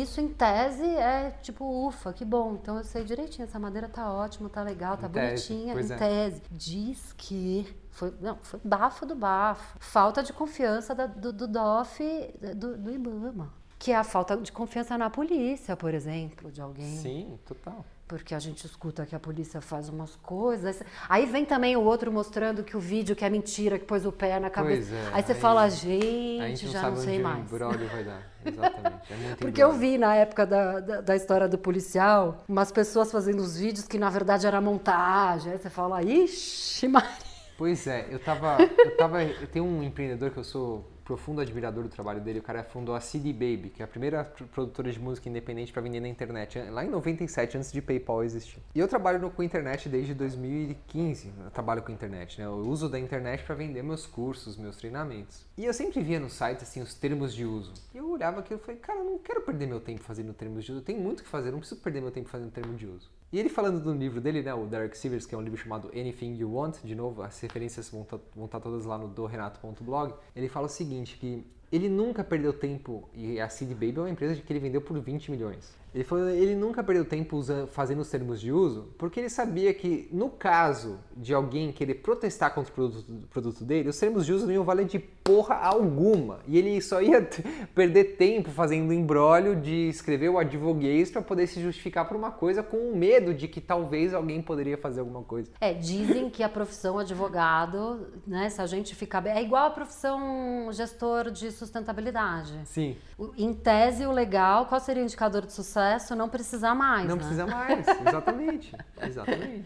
e 0.00 0.02
isso, 0.02 0.20
em 0.20 0.28
tese, 0.28 0.84
é 0.84 1.30
tipo, 1.42 1.64
ufa, 1.86 2.12
que 2.12 2.24
bom. 2.26 2.58
Então 2.60 2.76
eu 2.76 2.84
sei 2.84 3.04
direitinho, 3.04 3.44
essa 3.46 3.58
madeira 3.58 3.88
tá 3.88 4.12
ótima, 4.12 4.50
tá 4.50 4.62
legal, 4.62 4.98
tá 4.98 5.06
Em 5.06 5.10
tese, 5.10 5.48
bonitinha, 5.54 5.72
pois 5.72 5.90
em 5.90 5.94
é. 5.94 5.96
tese. 5.96 6.42
Diz 6.50 7.14
que. 7.16 7.74
Foi, 7.90 8.12
não, 8.20 8.36
foi 8.42 8.60
bafo 8.62 9.06
do 9.06 9.14
bafo. 9.14 9.78
Falta 9.80 10.22
de 10.22 10.32
confiança 10.32 10.94
da- 10.94 11.06
do, 11.06 11.32
do 11.32 11.48
DOF, 11.48 12.00
do, 12.54 12.76
do 12.76 12.90
IBAMA. 12.92 13.50
Que 13.78 13.92
é 13.92 13.96
a 13.96 14.04
falta 14.04 14.36
de 14.36 14.52
confiança 14.52 14.98
na 14.98 15.08
polícia, 15.08 15.74
por 15.76 15.94
exemplo, 15.94 16.50
de 16.52 16.60
alguém. 16.60 16.96
Sim, 16.98 17.38
total. 17.46 17.84
Porque 18.08 18.34
a 18.34 18.38
gente 18.38 18.64
escuta 18.64 19.04
que 19.04 19.14
a 19.14 19.20
polícia 19.20 19.60
faz 19.60 19.90
umas 19.90 20.16
coisas. 20.16 20.82
Aí 21.08 21.26
vem 21.26 21.44
também 21.44 21.76
o 21.76 21.82
outro 21.82 22.10
mostrando 22.10 22.64
que 22.64 22.74
o 22.74 22.80
vídeo 22.80 23.14
que 23.14 23.22
é 23.22 23.28
mentira, 23.28 23.78
que 23.78 23.84
pôs 23.84 24.06
o 24.06 24.10
pé 24.10 24.40
na 24.40 24.48
cabeça. 24.48 24.94
É, 24.94 25.10
aí 25.12 25.22
você 25.22 25.32
aí- 25.32 25.38
fala, 25.38 25.62
a 25.64 25.68
gente, 25.68 26.46
gente 26.48 26.64
não 26.66 26.72
já 26.72 26.80
sabe 26.80 26.96
não 26.96 27.04
sei 27.04 27.14
onde 27.16 27.22
mais. 27.22 27.52
o 27.52 27.58
vai 27.58 28.04
dar. 28.04 28.22
Exatamente. 28.44 29.12
É 29.12 29.16
muito 29.16 29.38
Porque 29.38 29.62
eu 29.62 29.72
vi 29.72 29.98
na 29.98 30.14
época 30.14 30.46
da, 30.46 30.80
da, 30.80 31.00
da 31.02 31.16
história 31.16 31.46
do 31.46 31.58
policial 31.58 32.42
umas 32.48 32.72
pessoas 32.72 33.12
fazendo 33.12 33.40
os 33.40 33.58
vídeos 33.58 33.86
que 33.86 33.98
na 33.98 34.08
verdade 34.08 34.46
era 34.46 34.58
montagem. 34.58 35.52
Aí 35.52 35.58
você 35.58 35.68
fala, 35.68 36.02
ixi, 36.02 36.88
Maria. 36.88 37.10
Pois 37.58 37.86
é, 37.88 38.06
eu 38.10 38.20
tava. 38.20 38.56
Eu 38.60 38.96
tava. 38.96 39.22
Eu 39.22 39.46
tenho 39.48 39.64
um 39.64 39.82
empreendedor 39.82 40.30
que 40.30 40.38
eu 40.38 40.44
sou 40.44 40.88
profundo 41.08 41.40
admirador 41.40 41.84
do 41.84 41.88
trabalho 41.88 42.20
dele. 42.20 42.38
O 42.38 42.42
cara 42.42 42.62
fundou 42.62 42.94
a 42.94 43.00
CD 43.00 43.32
Baby, 43.32 43.70
que 43.74 43.80
é 43.80 43.84
a 43.86 43.88
primeira 43.88 44.24
pro- 44.24 44.46
produtora 44.46 44.92
de 44.92 45.00
música 45.00 45.26
independente 45.26 45.72
para 45.72 45.80
vender 45.80 46.00
na 46.00 46.08
internet, 46.08 46.58
lá 46.70 46.84
em 46.84 46.90
97, 46.90 47.56
antes 47.56 47.72
de 47.72 47.80
PayPal 47.80 48.22
existir. 48.22 48.58
E 48.74 48.78
eu 48.78 48.86
trabalho 48.86 49.18
no- 49.18 49.30
com 49.30 49.42
internet 49.42 49.88
desde 49.88 50.12
2015. 50.12 51.32
Eu 51.42 51.50
trabalho 51.50 51.82
com 51.82 51.90
internet, 51.90 52.38
né? 52.38 52.46
Eu 52.46 52.56
uso 52.58 52.90
da 52.90 52.98
internet 52.98 53.42
para 53.42 53.54
vender 53.54 53.82
meus 53.82 54.06
cursos, 54.06 54.58
meus 54.58 54.76
treinamentos. 54.76 55.46
E 55.56 55.64
eu 55.64 55.72
sempre 55.72 56.02
via 56.02 56.20
no 56.20 56.28
site 56.28 56.62
assim 56.62 56.82
os 56.82 56.92
termos 56.92 57.32
de 57.34 57.46
uso. 57.46 57.72
E 57.94 57.96
eu 57.96 58.10
olhava 58.10 58.40
aquilo 58.40 58.60
e 58.60 58.62
falei, 58.62 58.78
cara, 58.78 58.98
eu 58.98 59.04
não 59.04 59.18
quero 59.18 59.40
perder 59.40 59.66
meu 59.66 59.80
tempo 59.80 60.02
fazendo 60.02 60.34
termos 60.34 60.62
de 60.62 60.72
uso. 60.72 60.80
Eu 60.82 60.84
tenho 60.84 61.00
muito 61.00 61.22
que 61.22 61.28
fazer, 61.30 61.48
eu 61.48 61.52
não 61.52 61.60
preciso 61.60 61.80
perder 61.80 62.02
meu 62.02 62.10
tempo 62.10 62.28
fazendo 62.28 62.50
termo 62.50 62.74
de 62.74 62.86
uso. 62.86 63.08
E 63.30 63.38
ele 63.38 63.50
falando 63.50 63.78
do 63.78 63.92
livro 63.92 64.22
dele, 64.22 64.42
né, 64.42 64.54
o 64.54 64.64
Derek 64.64 64.96
Sivers, 64.96 65.26
que 65.26 65.34
é 65.34 65.38
um 65.38 65.42
livro 65.42 65.58
chamado 65.58 65.88
Anything 65.88 66.34
You 66.36 66.54
Want, 66.54 66.78
de 66.82 66.94
novo, 66.94 67.20
as 67.22 67.38
referências 67.40 67.90
vão 67.90 68.02
estar 68.02 68.18
vão 68.34 68.48
tá 68.48 68.58
todas 68.58 68.86
lá 68.86 68.96
no 68.96 69.06
dorenato.blog, 69.06 70.14
ele 70.34 70.48
fala 70.48 70.64
o 70.64 70.68
seguinte, 70.70 71.18
que 71.18 71.44
ele 71.70 71.90
nunca 71.90 72.24
perdeu 72.24 72.54
tempo, 72.54 73.06
e 73.12 73.38
a 73.38 73.46
Seed 73.50 73.72
Baby 73.72 73.96
é 73.96 74.00
uma 74.00 74.10
empresa 74.10 74.40
que 74.40 74.50
ele 74.50 74.60
vendeu 74.60 74.80
por 74.80 74.98
20 74.98 75.30
milhões. 75.30 75.76
Ele 75.94 76.04
falou 76.04 76.28
ele 76.28 76.54
nunca 76.54 76.82
perdeu 76.82 77.04
tempo 77.04 77.36
usando, 77.36 77.66
fazendo 77.68 78.00
os 78.00 78.10
termos 78.10 78.40
de 78.40 78.52
uso, 78.52 78.88
porque 78.98 79.20
ele 79.20 79.28
sabia 79.28 79.72
que 79.72 80.08
no 80.12 80.28
caso 80.28 80.98
de 81.16 81.32
alguém 81.34 81.72
querer 81.72 81.94
protestar 81.94 82.54
contra 82.54 82.70
o 82.70 82.74
produto, 82.74 83.12
produto 83.30 83.64
dele, 83.64 83.88
os 83.88 83.98
termos 83.98 84.26
de 84.26 84.32
uso 84.32 84.46
não 84.46 84.52
iam 84.52 84.64
valer 84.64 84.86
de 84.86 84.98
porra 84.98 85.56
alguma. 85.56 86.40
E 86.46 86.56
ele 86.56 86.80
só 86.80 87.02
ia 87.02 87.28
perder 87.74 88.16
tempo 88.16 88.50
fazendo 88.50 88.92
embrólio 88.92 89.56
de 89.56 89.88
escrever 89.88 90.28
o 90.28 90.38
advoguês 90.38 91.10
para 91.10 91.22
poder 91.22 91.46
se 91.46 91.60
justificar 91.60 92.06
por 92.06 92.16
uma 92.16 92.30
coisa 92.30 92.62
com 92.62 92.76
o 92.76 92.96
medo 92.96 93.34
de 93.34 93.48
que 93.48 93.60
talvez 93.60 94.14
alguém 94.14 94.40
poderia 94.40 94.76
fazer 94.76 95.00
alguma 95.00 95.22
coisa. 95.22 95.50
É, 95.60 95.72
dizem 95.72 96.30
que 96.30 96.42
a 96.42 96.48
profissão 96.48 96.98
advogado, 96.98 98.06
né, 98.26 98.48
se 98.50 98.60
a 98.60 98.66
gente 98.66 98.94
ficar 98.94 99.20
bem, 99.20 99.32
é 99.32 99.42
igual 99.42 99.66
a 99.66 99.70
profissão 99.70 100.70
gestor 100.72 101.30
de 101.30 101.50
sustentabilidade. 101.50 102.54
Sim. 102.64 102.96
Em 103.36 103.52
tese, 103.52 104.06
o 104.06 104.12
legal, 104.12 104.66
qual 104.66 104.80
seria 104.80 105.02
o 105.02 105.04
indicador 105.04 105.44
de 105.44 105.52
sucesso? 105.52 105.78
Não 106.16 106.28
precisar 106.28 106.74
mais, 106.74 107.08
Não 107.08 107.16
né? 107.16 107.20
precisa 107.20 107.46
mais. 107.46 107.86
Exatamente. 108.06 108.76
Exatamente. 109.02 109.64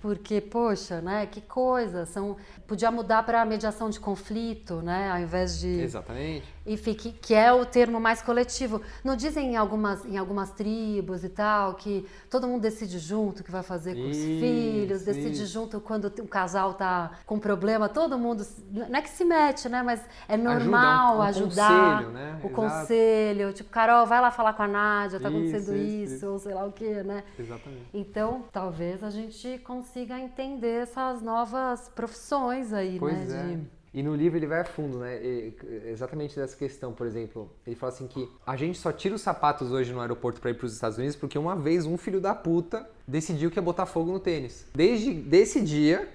Porque, 0.00 0.40
poxa, 0.40 1.00
né, 1.00 1.26
que 1.26 1.40
coisa, 1.40 2.06
são, 2.06 2.36
podia 2.66 2.90
mudar 2.90 3.24
para 3.24 3.44
mediação 3.44 3.90
de 3.90 3.98
conflito, 3.98 4.80
né, 4.80 5.10
ao 5.10 5.18
invés 5.18 5.58
de... 5.58 5.80
Exatamente. 5.80 6.46
Enfim, 6.68 6.94
que, 6.94 7.12
que 7.12 7.34
é 7.34 7.52
o 7.52 7.64
termo 7.64 7.98
mais 7.98 8.20
coletivo. 8.20 8.80
Não 9.02 9.16
dizem 9.16 9.52
em 9.52 9.56
algumas, 9.56 10.04
em 10.04 10.16
algumas 10.18 10.50
tribos 10.50 11.24
e 11.24 11.28
tal 11.28 11.74
que 11.74 12.06
todo 12.30 12.46
mundo 12.46 12.60
decide 12.62 12.98
junto 12.98 13.40
o 13.40 13.44
que 13.44 13.50
vai 13.50 13.62
fazer 13.62 13.94
com 13.94 14.02
os 14.08 14.16
Isso, 14.16 14.26
filhos, 14.40 15.02
decide 15.02 15.42
isso. 15.42 15.46
junto 15.46 15.80
quando 15.80 16.06
o 16.20 16.28
casal 16.28 16.74
tá 16.74 17.12
com 17.26 17.38
problema, 17.38 17.88
todo 17.88 18.18
mundo. 18.18 18.46
Não 18.70 18.98
é 18.98 19.02
que 19.02 19.08
se 19.08 19.24
mete, 19.24 19.68
né? 19.68 19.82
Mas 19.82 20.00
é 20.28 20.36
normal 20.36 21.16
um- 21.16 21.18
um 21.18 21.22
ajudar. 21.22 21.96
conselho, 21.96 22.10
né? 22.12 22.32
O 22.42 22.46
Exato. 22.48 22.54
conselho. 22.54 23.52
Tipo, 23.52 23.70
Carol, 23.70 24.06
vai 24.06 24.20
lá 24.20 24.30
falar 24.30 24.52
com 24.52 24.62
a 24.62 24.68
Nádia, 24.68 25.18
tá 25.20 25.28
acontecendo 25.28 25.74
Isso, 25.76 26.14
isso, 26.16 26.26
ou 26.28 26.38
sei 26.38 26.52
lá 26.54 26.64
o 26.66 26.72
quê, 26.72 27.02
né? 27.02 27.24
Exatamente. 27.38 27.86
Então, 27.94 28.44
talvez 28.52 29.02
a 29.02 29.10
gente 29.10 29.58
consiga 29.58 30.18
entender 30.18 30.82
essas 30.82 31.22
novas 31.22 31.88
profissões 31.94 32.72
aí, 32.72 32.98
Pois 32.98 33.28
né? 33.28 33.52
é. 33.52 33.56
de- 33.56 33.77
E 33.92 34.02
no 34.02 34.14
livro 34.14 34.38
ele 34.38 34.46
vai 34.46 34.60
a 34.60 34.64
fundo, 34.64 34.98
né? 34.98 35.16
E- 35.22 35.54
exatamente 35.86 36.36
dessa 36.36 36.56
questão, 36.56 36.92
por 36.92 37.06
exemplo. 37.06 37.50
Ele 37.66 37.76
fala 37.76 37.92
assim 37.92 38.06
que 38.06 38.28
a 38.46 38.56
gente 38.56 38.78
só 38.78 38.92
tira 38.92 39.14
os 39.14 39.22
sapatos 39.22 39.72
hoje 39.72 39.92
no 39.92 40.00
aeroporto 40.00 40.40
para 40.40 40.50
ir 40.50 40.54
para 40.54 40.66
os 40.66 40.74
Estados 40.74 40.98
Unidos 40.98 41.16
porque 41.16 41.38
uma 41.38 41.56
vez 41.56 41.86
um 41.86 41.96
filho 41.96 42.20
da 42.20 42.34
puta 42.34 42.88
decidiu 43.06 43.50
que 43.50 43.58
ia 43.58 43.62
botar 43.62 43.86
fogo 43.86 44.12
no 44.12 44.20
tênis. 44.20 44.66
Desde 44.74 45.12
desse 45.14 45.60
dia 45.62 46.08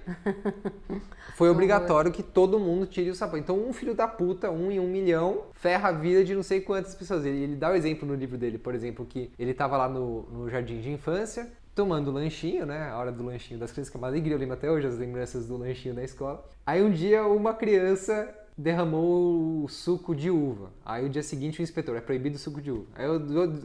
foi 1.36 1.50
obrigatório 1.50 2.12
que 2.12 2.22
todo 2.22 2.58
mundo 2.58 2.86
tire 2.86 3.10
o 3.10 3.14
sapato. 3.14 3.38
Então 3.38 3.58
um 3.58 3.72
filho 3.72 3.94
da 3.94 4.06
puta, 4.06 4.50
um 4.50 4.70
em 4.70 4.78
um 4.78 4.88
milhão, 4.88 5.42
ferra 5.54 5.88
a 5.88 5.92
vida 5.92 6.24
de 6.24 6.34
não 6.34 6.42
sei 6.42 6.60
quantas 6.60 6.94
pessoas. 6.94 7.24
Ele, 7.24 7.38
ele 7.38 7.56
dá 7.56 7.70
o 7.70 7.74
exemplo 7.74 8.06
no 8.06 8.14
livro 8.14 8.38
dele, 8.38 8.58
por 8.58 8.74
exemplo, 8.74 9.04
que 9.04 9.30
ele 9.38 9.52
tava 9.52 9.76
lá 9.76 9.88
no, 9.88 10.22
no 10.30 10.48
jardim 10.48 10.80
de 10.80 10.90
infância, 10.90 11.50
tomando 11.74 12.10
lanchinho, 12.10 12.64
né? 12.66 12.88
A 12.90 12.96
hora 12.98 13.10
do 13.12 13.24
lanchinho 13.24 13.58
das 13.58 13.72
crianças, 13.72 13.90
que 13.90 13.96
é 13.96 13.98
uma 13.98 14.06
alegria, 14.08 14.34
eu 14.34 14.38
lembro 14.38 14.54
até 14.54 14.70
hoje 14.70 14.86
as 14.86 14.96
lembranças 14.98 15.46
do 15.46 15.56
lanchinho 15.56 15.94
na 15.94 16.02
escola. 16.04 16.44
Aí 16.66 16.82
um 16.82 16.90
dia 16.90 17.26
uma 17.26 17.52
criança 17.54 18.32
derramou 18.56 19.64
o 19.64 19.68
suco 19.68 20.14
de 20.14 20.30
uva. 20.30 20.70
Aí 20.84 21.04
o 21.04 21.08
dia 21.08 21.24
seguinte 21.24 21.58
o 21.60 21.62
inspetor, 21.62 21.96
é 21.96 22.00
proibido 22.00 22.36
o 22.36 22.38
suco 22.38 22.60
de 22.62 22.70
uva. 22.70 22.86
Aí 22.94 23.04
eu- 23.04 23.18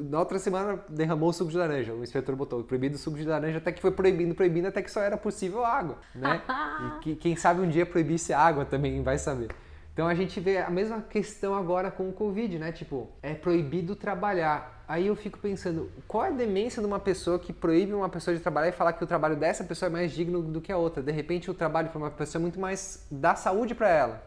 na 0.09 0.17
outra 0.19 0.39
semana 0.39 0.83
derramou 0.89 1.29
o 1.29 1.33
suco 1.33 1.51
de 1.51 1.57
laranja. 1.57 1.93
O 1.93 2.01
inspetor 2.01 2.35
botou 2.35 2.63
proibido 2.63 2.95
o 2.95 2.97
suco 2.97 3.15
de 3.17 3.23
laranja, 3.25 3.59
até 3.59 3.71
que 3.71 3.81
foi 3.81 3.91
proibindo, 3.91 4.33
proibindo, 4.33 4.67
até 4.67 4.81
que 4.81 4.89
só 4.89 5.01
era 5.01 5.15
possível 5.15 5.63
água, 5.63 5.97
né? 6.15 6.41
E 6.47 6.99
que, 7.03 7.15
quem 7.15 7.35
sabe 7.35 7.61
um 7.61 7.69
dia 7.69 7.85
proibisse 7.85 8.33
água 8.33 8.65
também, 8.65 9.03
vai 9.03 9.19
saber. 9.19 9.49
Então 9.93 10.07
a 10.07 10.15
gente 10.15 10.39
vê 10.39 10.57
a 10.57 10.69
mesma 10.69 11.01
questão 11.01 11.53
agora 11.53 11.91
com 11.91 12.09
o 12.09 12.13
Covid, 12.13 12.57
né? 12.57 12.71
Tipo, 12.71 13.09
é 13.21 13.33
proibido 13.35 13.95
trabalhar. 13.95 14.78
Aí 14.89 15.05
eu 15.05 15.15
fico 15.15 15.37
pensando, 15.37 15.87
qual 16.07 16.25
é 16.25 16.29
a 16.29 16.31
demência 16.31 16.81
de 16.81 16.87
uma 16.87 16.99
pessoa 16.99 17.37
que 17.37 17.53
proíbe 17.53 17.93
uma 17.93 18.09
pessoa 18.09 18.35
de 18.35 18.41
trabalhar 18.41 18.69
e 18.69 18.71
falar 18.71 18.93
que 18.93 19.03
o 19.03 19.05
trabalho 19.05 19.35
dessa 19.35 19.63
pessoa 19.63 19.87
é 19.87 19.91
mais 19.91 20.11
digno 20.11 20.41
do 20.41 20.59
que 20.59 20.71
a 20.71 20.77
outra? 20.77 21.03
De 21.03 21.11
repente 21.11 21.51
o 21.51 21.53
trabalho 21.53 21.89
para 21.89 21.99
uma 21.99 22.09
pessoa 22.09 22.39
é 22.39 22.41
muito 22.41 22.59
mais 22.59 23.05
dá 23.11 23.35
saúde 23.35 23.75
para 23.75 23.87
ela. 23.87 24.23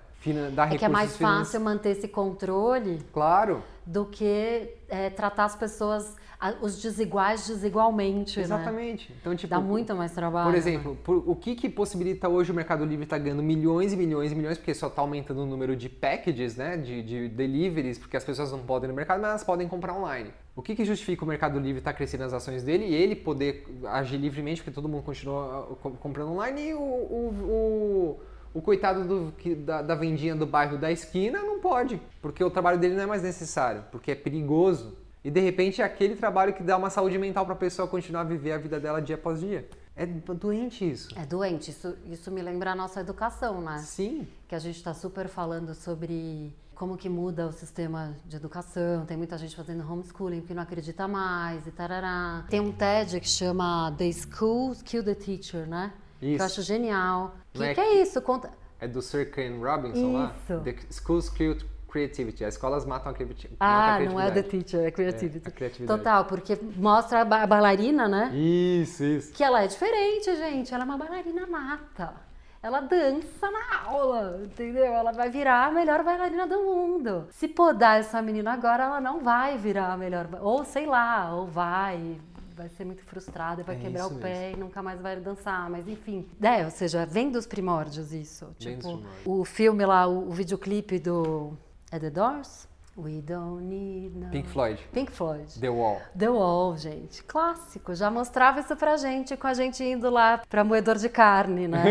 Dar 0.55 0.73
É 0.73 0.79
que 0.79 0.85
é 0.85 0.89
mais 0.89 1.17
fácil 1.17 1.61
manter 1.61 1.89
esse 1.91 2.07
controle 2.07 3.05
Claro, 3.13 3.61
do 3.85 4.05
que 4.05 4.73
é, 4.89 5.11
tratar 5.11 5.47
as 5.47 5.57
pessoas, 5.57 6.15
os 6.61 6.81
desiguais 6.83 7.47
desigualmente, 7.47 8.39
né? 8.39 8.45
exatamente. 8.45 9.13
Então, 9.21 9.35
tipo, 9.37 9.51
Dá 9.51 9.61
muito 9.61 9.95
mais 9.95 10.13
trabalho. 10.13 10.47
Por 10.47 10.53
né? 10.53 10.59
exemplo, 10.59 10.97
por- 11.05 11.23
o 11.27 11.37
que, 11.37 11.55
que 11.55 11.69
possibilita 11.69 12.29
hoje 12.29 12.51
o 12.51 12.55
Mercado 12.55 12.85
Livre 12.85 13.05
estar 13.05 13.19
ganhando 13.19 13.43
milhões 13.43 13.93
e 13.93 13.97
milhões 13.97 14.33
e 14.33 14.35
milhões, 14.35 14.59
porque 14.59 14.75
só 14.75 14.89
está 14.89 15.03
aumentando 15.03 15.43
o 15.43 15.47
número 15.47 15.77
de 15.77 15.89
packages, 15.89 16.57
né, 16.57 16.77
de, 16.77 17.03
de 17.03 17.29
deliveries, 17.29 17.99
porque 17.99 18.17
as 18.17 18.25
pessoas 18.25 18.51
não 18.51 18.59
podem 18.61 18.89
ir 18.89 18.93
no 18.93 18.97
mercado, 18.97 19.21
mas 19.21 19.31
elas 19.31 19.45
podem 19.45 19.69
comprar 19.69 19.95
online. 19.95 20.31
O 20.57 20.61
que, 20.63 20.75
que 20.75 20.85
justifica 20.85 21.25
o 21.25 21.29
Mercado 21.29 21.59
Livre 21.59 21.79
estar 21.79 21.93
crescendo 21.93 22.25
as 22.25 22.33
ações 22.33 22.63
dele 22.63 22.85
e 22.87 22.95
ele 22.95 23.15
poder 23.17 23.65
agir 23.85 24.17
livremente, 24.19 24.61
porque 24.63 24.75
todo 24.75 24.89
mundo 24.89 25.03
continua 25.03 25.77
co- 25.81 25.93
comprando 25.93 26.31
online 26.33 26.69
e 26.71 26.75
o, 26.75 26.79
o, 26.79 28.21
o, 28.55 28.59
o 28.59 28.61
coitado 28.63 29.05
do, 29.05 29.33
que- 29.39 29.55
da, 29.55 29.81
da 29.81 29.95
vendinha 29.95 30.35
do 30.35 30.45
bairro 30.47 30.77
da 30.77 30.91
esquina 30.93 31.41
não 31.41 31.61
pode, 31.61 32.01
porque 32.21 32.43
o 32.45 32.51
trabalho 32.51 32.79
dele 32.79 32.95
não 32.97 33.05
é 33.05 33.07
mais 33.07 33.23
necessário, 33.23 33.85
porque 33.93 34.11
é 34.11 34.15
perigoso. 34.15 35.01
E 35.25 35.31
de 35.31 35.41
repente 35.41 35.81
é 35.81 35.85
aquele 35.85 36.17
trabalho 36.17 36.53
que 36.53 36.63
dá 36.63 36.77
uma 36.77 36.91
saúde 36.91 37.17
mental 37.19 37.45
para 37.45 37.55
a 37.55 37.59
pessoa 37.59 37.87
continuar 37.87 38.23
a 38.23 38.25
viver 38.25 38.53
a 38.53 38.59
vida 38.59 38.81
dela 38.81 39.01
dia 39.01 39.15
após 39.15 39.41
dia. 39.41 39.69
É 39.95 40.07
doente 40.07 40.91
isso. 40.91 41.09
É 41.17 41.25
doente, 41.25 41.71
isso, 41.71 41.97
isso 42.07 42.31
me 42.31 42.43
lembra 42.43 42.73
a 42.73 42.75
nossa 42.75 43.01
educação, 43.01 43.61
né? 43.61 43.79
Sim. 43.79 44.27
Que 44.49 44.55
a 44.55 44.59
gente 44.59 44.77
está 44.77 44.95
super 44.95 45.29
falando 45.29 45.75
sobre 45.75 46.53
como 46.75 46.97
que 46.97 47.09
muda 47.09 47.47
o 47.47 47.53
sistema 47.53 48.17
de 48.27 48.37
educação. 48.37 49.05
Tem 49.07 49.17
muita 49.17 49.37
gente 49.39 49.55
fazendo 49.55 49.89
homeschooling 49.89 50.41
porque 50.41 50.55
não 50.55 50.63
acredita 50.63 51.07
mais 51.07 51.67
e 51.67 51.71
tarará. 51.71 52.45
Tem 52.49 52.59
um 52.59 52.73
TED 52.73 53.21
que 53.21 53.29
chama 53.29 53.95
The 53.97 54.11
School 54.13 54.75
Kill 54.85 55.05
the 55.05 55.15
Teacher, 55.15 55.69
né? 55.69 55.93
Que 56.19 56.27
Isso. 56.27 56.43
eu 56.43 56.47
acho 56.47 56.63
genial. 56.63 57.37
O 57.55 57.59
Não 57.59 57.65
que, 57.67 57.71
é 57.71 57.75
que 57.75 57.81
é 57.81 58.03
isso? 58.03 58.21
Conta... 58.23 58.51
É 58.81 58.89
do 58.89 59.01
Sir 59.01 59.31
Ken 59.31 59.59
Robinson 59.59 60.13
lá? 60.13 60.35
Isso. 60.43 60.61
The 60.61 60.77
Schools 60.91 61.29
Kill 61.29 61.57
Creativity. 61.93 62.43
As 62.45 62.55
escolas 62.55 62.87
matam 62.87 63.13
a, 63.13 63.15
criati 63.15 63.49
matam 63.51 63.57
Ah, 63.61 63.95
a 63.97 64.01
não 64.01 64.19
é 64.19 64.31
The 64.31 64.43
criatividade. 64.43 64.65
Teacher, 64.65 64.87
é 64.87 64.91
Creativity. 64.91 65.49
É, 65.49 65.51
criatividade. 65.51 65.99
Total, 65.99 66.25
porque 66.25 66.59
mostra 66.77 67.21
a 67.21 67.25
ba- 67.25 67.43
a 67.43 67.47
bailarina, 67.47 68.09
né? 68.09 68.31
Isso, 68.35 69.05
isso. 69.05 69.33
Que 69.35 69.45
ela 69.45 69.63
é 69.63 69.67
diferente, 69.67 70.35
gente. 70.37 70.73
Ela 70.73 70.85
é 70.85 70.87
uma 70.87 70.97
bailarina 70.97 71.47
nata. 71.47 72.15
Ela 72.63 72.81
dança 72.81 73.51
na 73.51 73.81
aula, 73.91 74.41
entendeu? 74.45 74.85
Ela 74.87 75.13
vai 75.13 75.29
virar 75.29 75.67
a 75.67 75.71
melhor 75.71 76.03
bailarina 76.03 76.47
do 76.47 76.63
mundo. 76.63 77.27
Se 77.31 77.47
podar 77.49 78.01
essa 78.01 78.23
menina 78.23 78.53
agora, 78.53 78.85
ela 78.85 79.01
não 79.01 79.21
vai 79.21 79.59
virar 79.59 79.93
a 79.93 79.97
melhor. 79.97 80.29
Ou 80.41 80.65
sei 80.65 80.87
lá, 80.87 81.35
ou 81.35 81.47
vai. 81.47 82.19
Vai 82.55 82.69
ser 82.69 82.85
muito 82.85 83.03
frustrada, 83.05 83.63
vai 83.65 83.75
É 83.77 83.79
quebrar 83.79 84.07
o 84.07 84.15
pé 84.19 84.53
e 84.53 84.57
nunca 84.57 84.83
mais 84.83 85.01
vai 85.01 85.17
dançar. 85.17 85.69
Mas 85.69 85.89
enfim. 85.89 86.29
É, 86.41 86.65
ou 86.65 86.71
seja, 86.71 87.05
vem 87.05 87.31
dos 87.31 87.47
primórdios 87.47 88.13
isso. 88.13 88.47
Vem 88.61 88.77
Tipo, 88.77 88.97
primórdios. 88.99 89.27
o 89.27 89.45
filme 89.45 89.85
lá, 89.85 90.07
o, 90.07 90.29
o 90.29 90.31
videoclipe 90.31 90.99
do. 90.99 91.59
É 91.93 91.99
The 91.99 92.09
Doors? 92.09 92.67
We 92.97 93.21
don't 93.21 93.63
need 93.65 94.17
no... 94.19 94.31
Pink 94.31 94.49
Floyd. 94.49 94.83
Pink 94.95 95.13
Floyd. 95.13 95.61
The 95.61 95.69
Wall. 95.69 96.01
The 96.19 96.31
Wall, 96.31 96.75
gente, 96.79 97.23
clássico. 97.23 97.95
Já 97.95 98.11
mostrava 98.11 98.61
isso 98.61 98.75
pra 98.77 98.97
gente 98.97 99.37
com 99.37 99.47
a 99.47 99.53
gente 99.53 99.85
indo 99.85 100.09
lá 100.09 100.41
pra 100.49 100.65
moedor 100.65 100.97
de 100.97 101.11
carne, 101.11 101.69
né? 101.69 101.83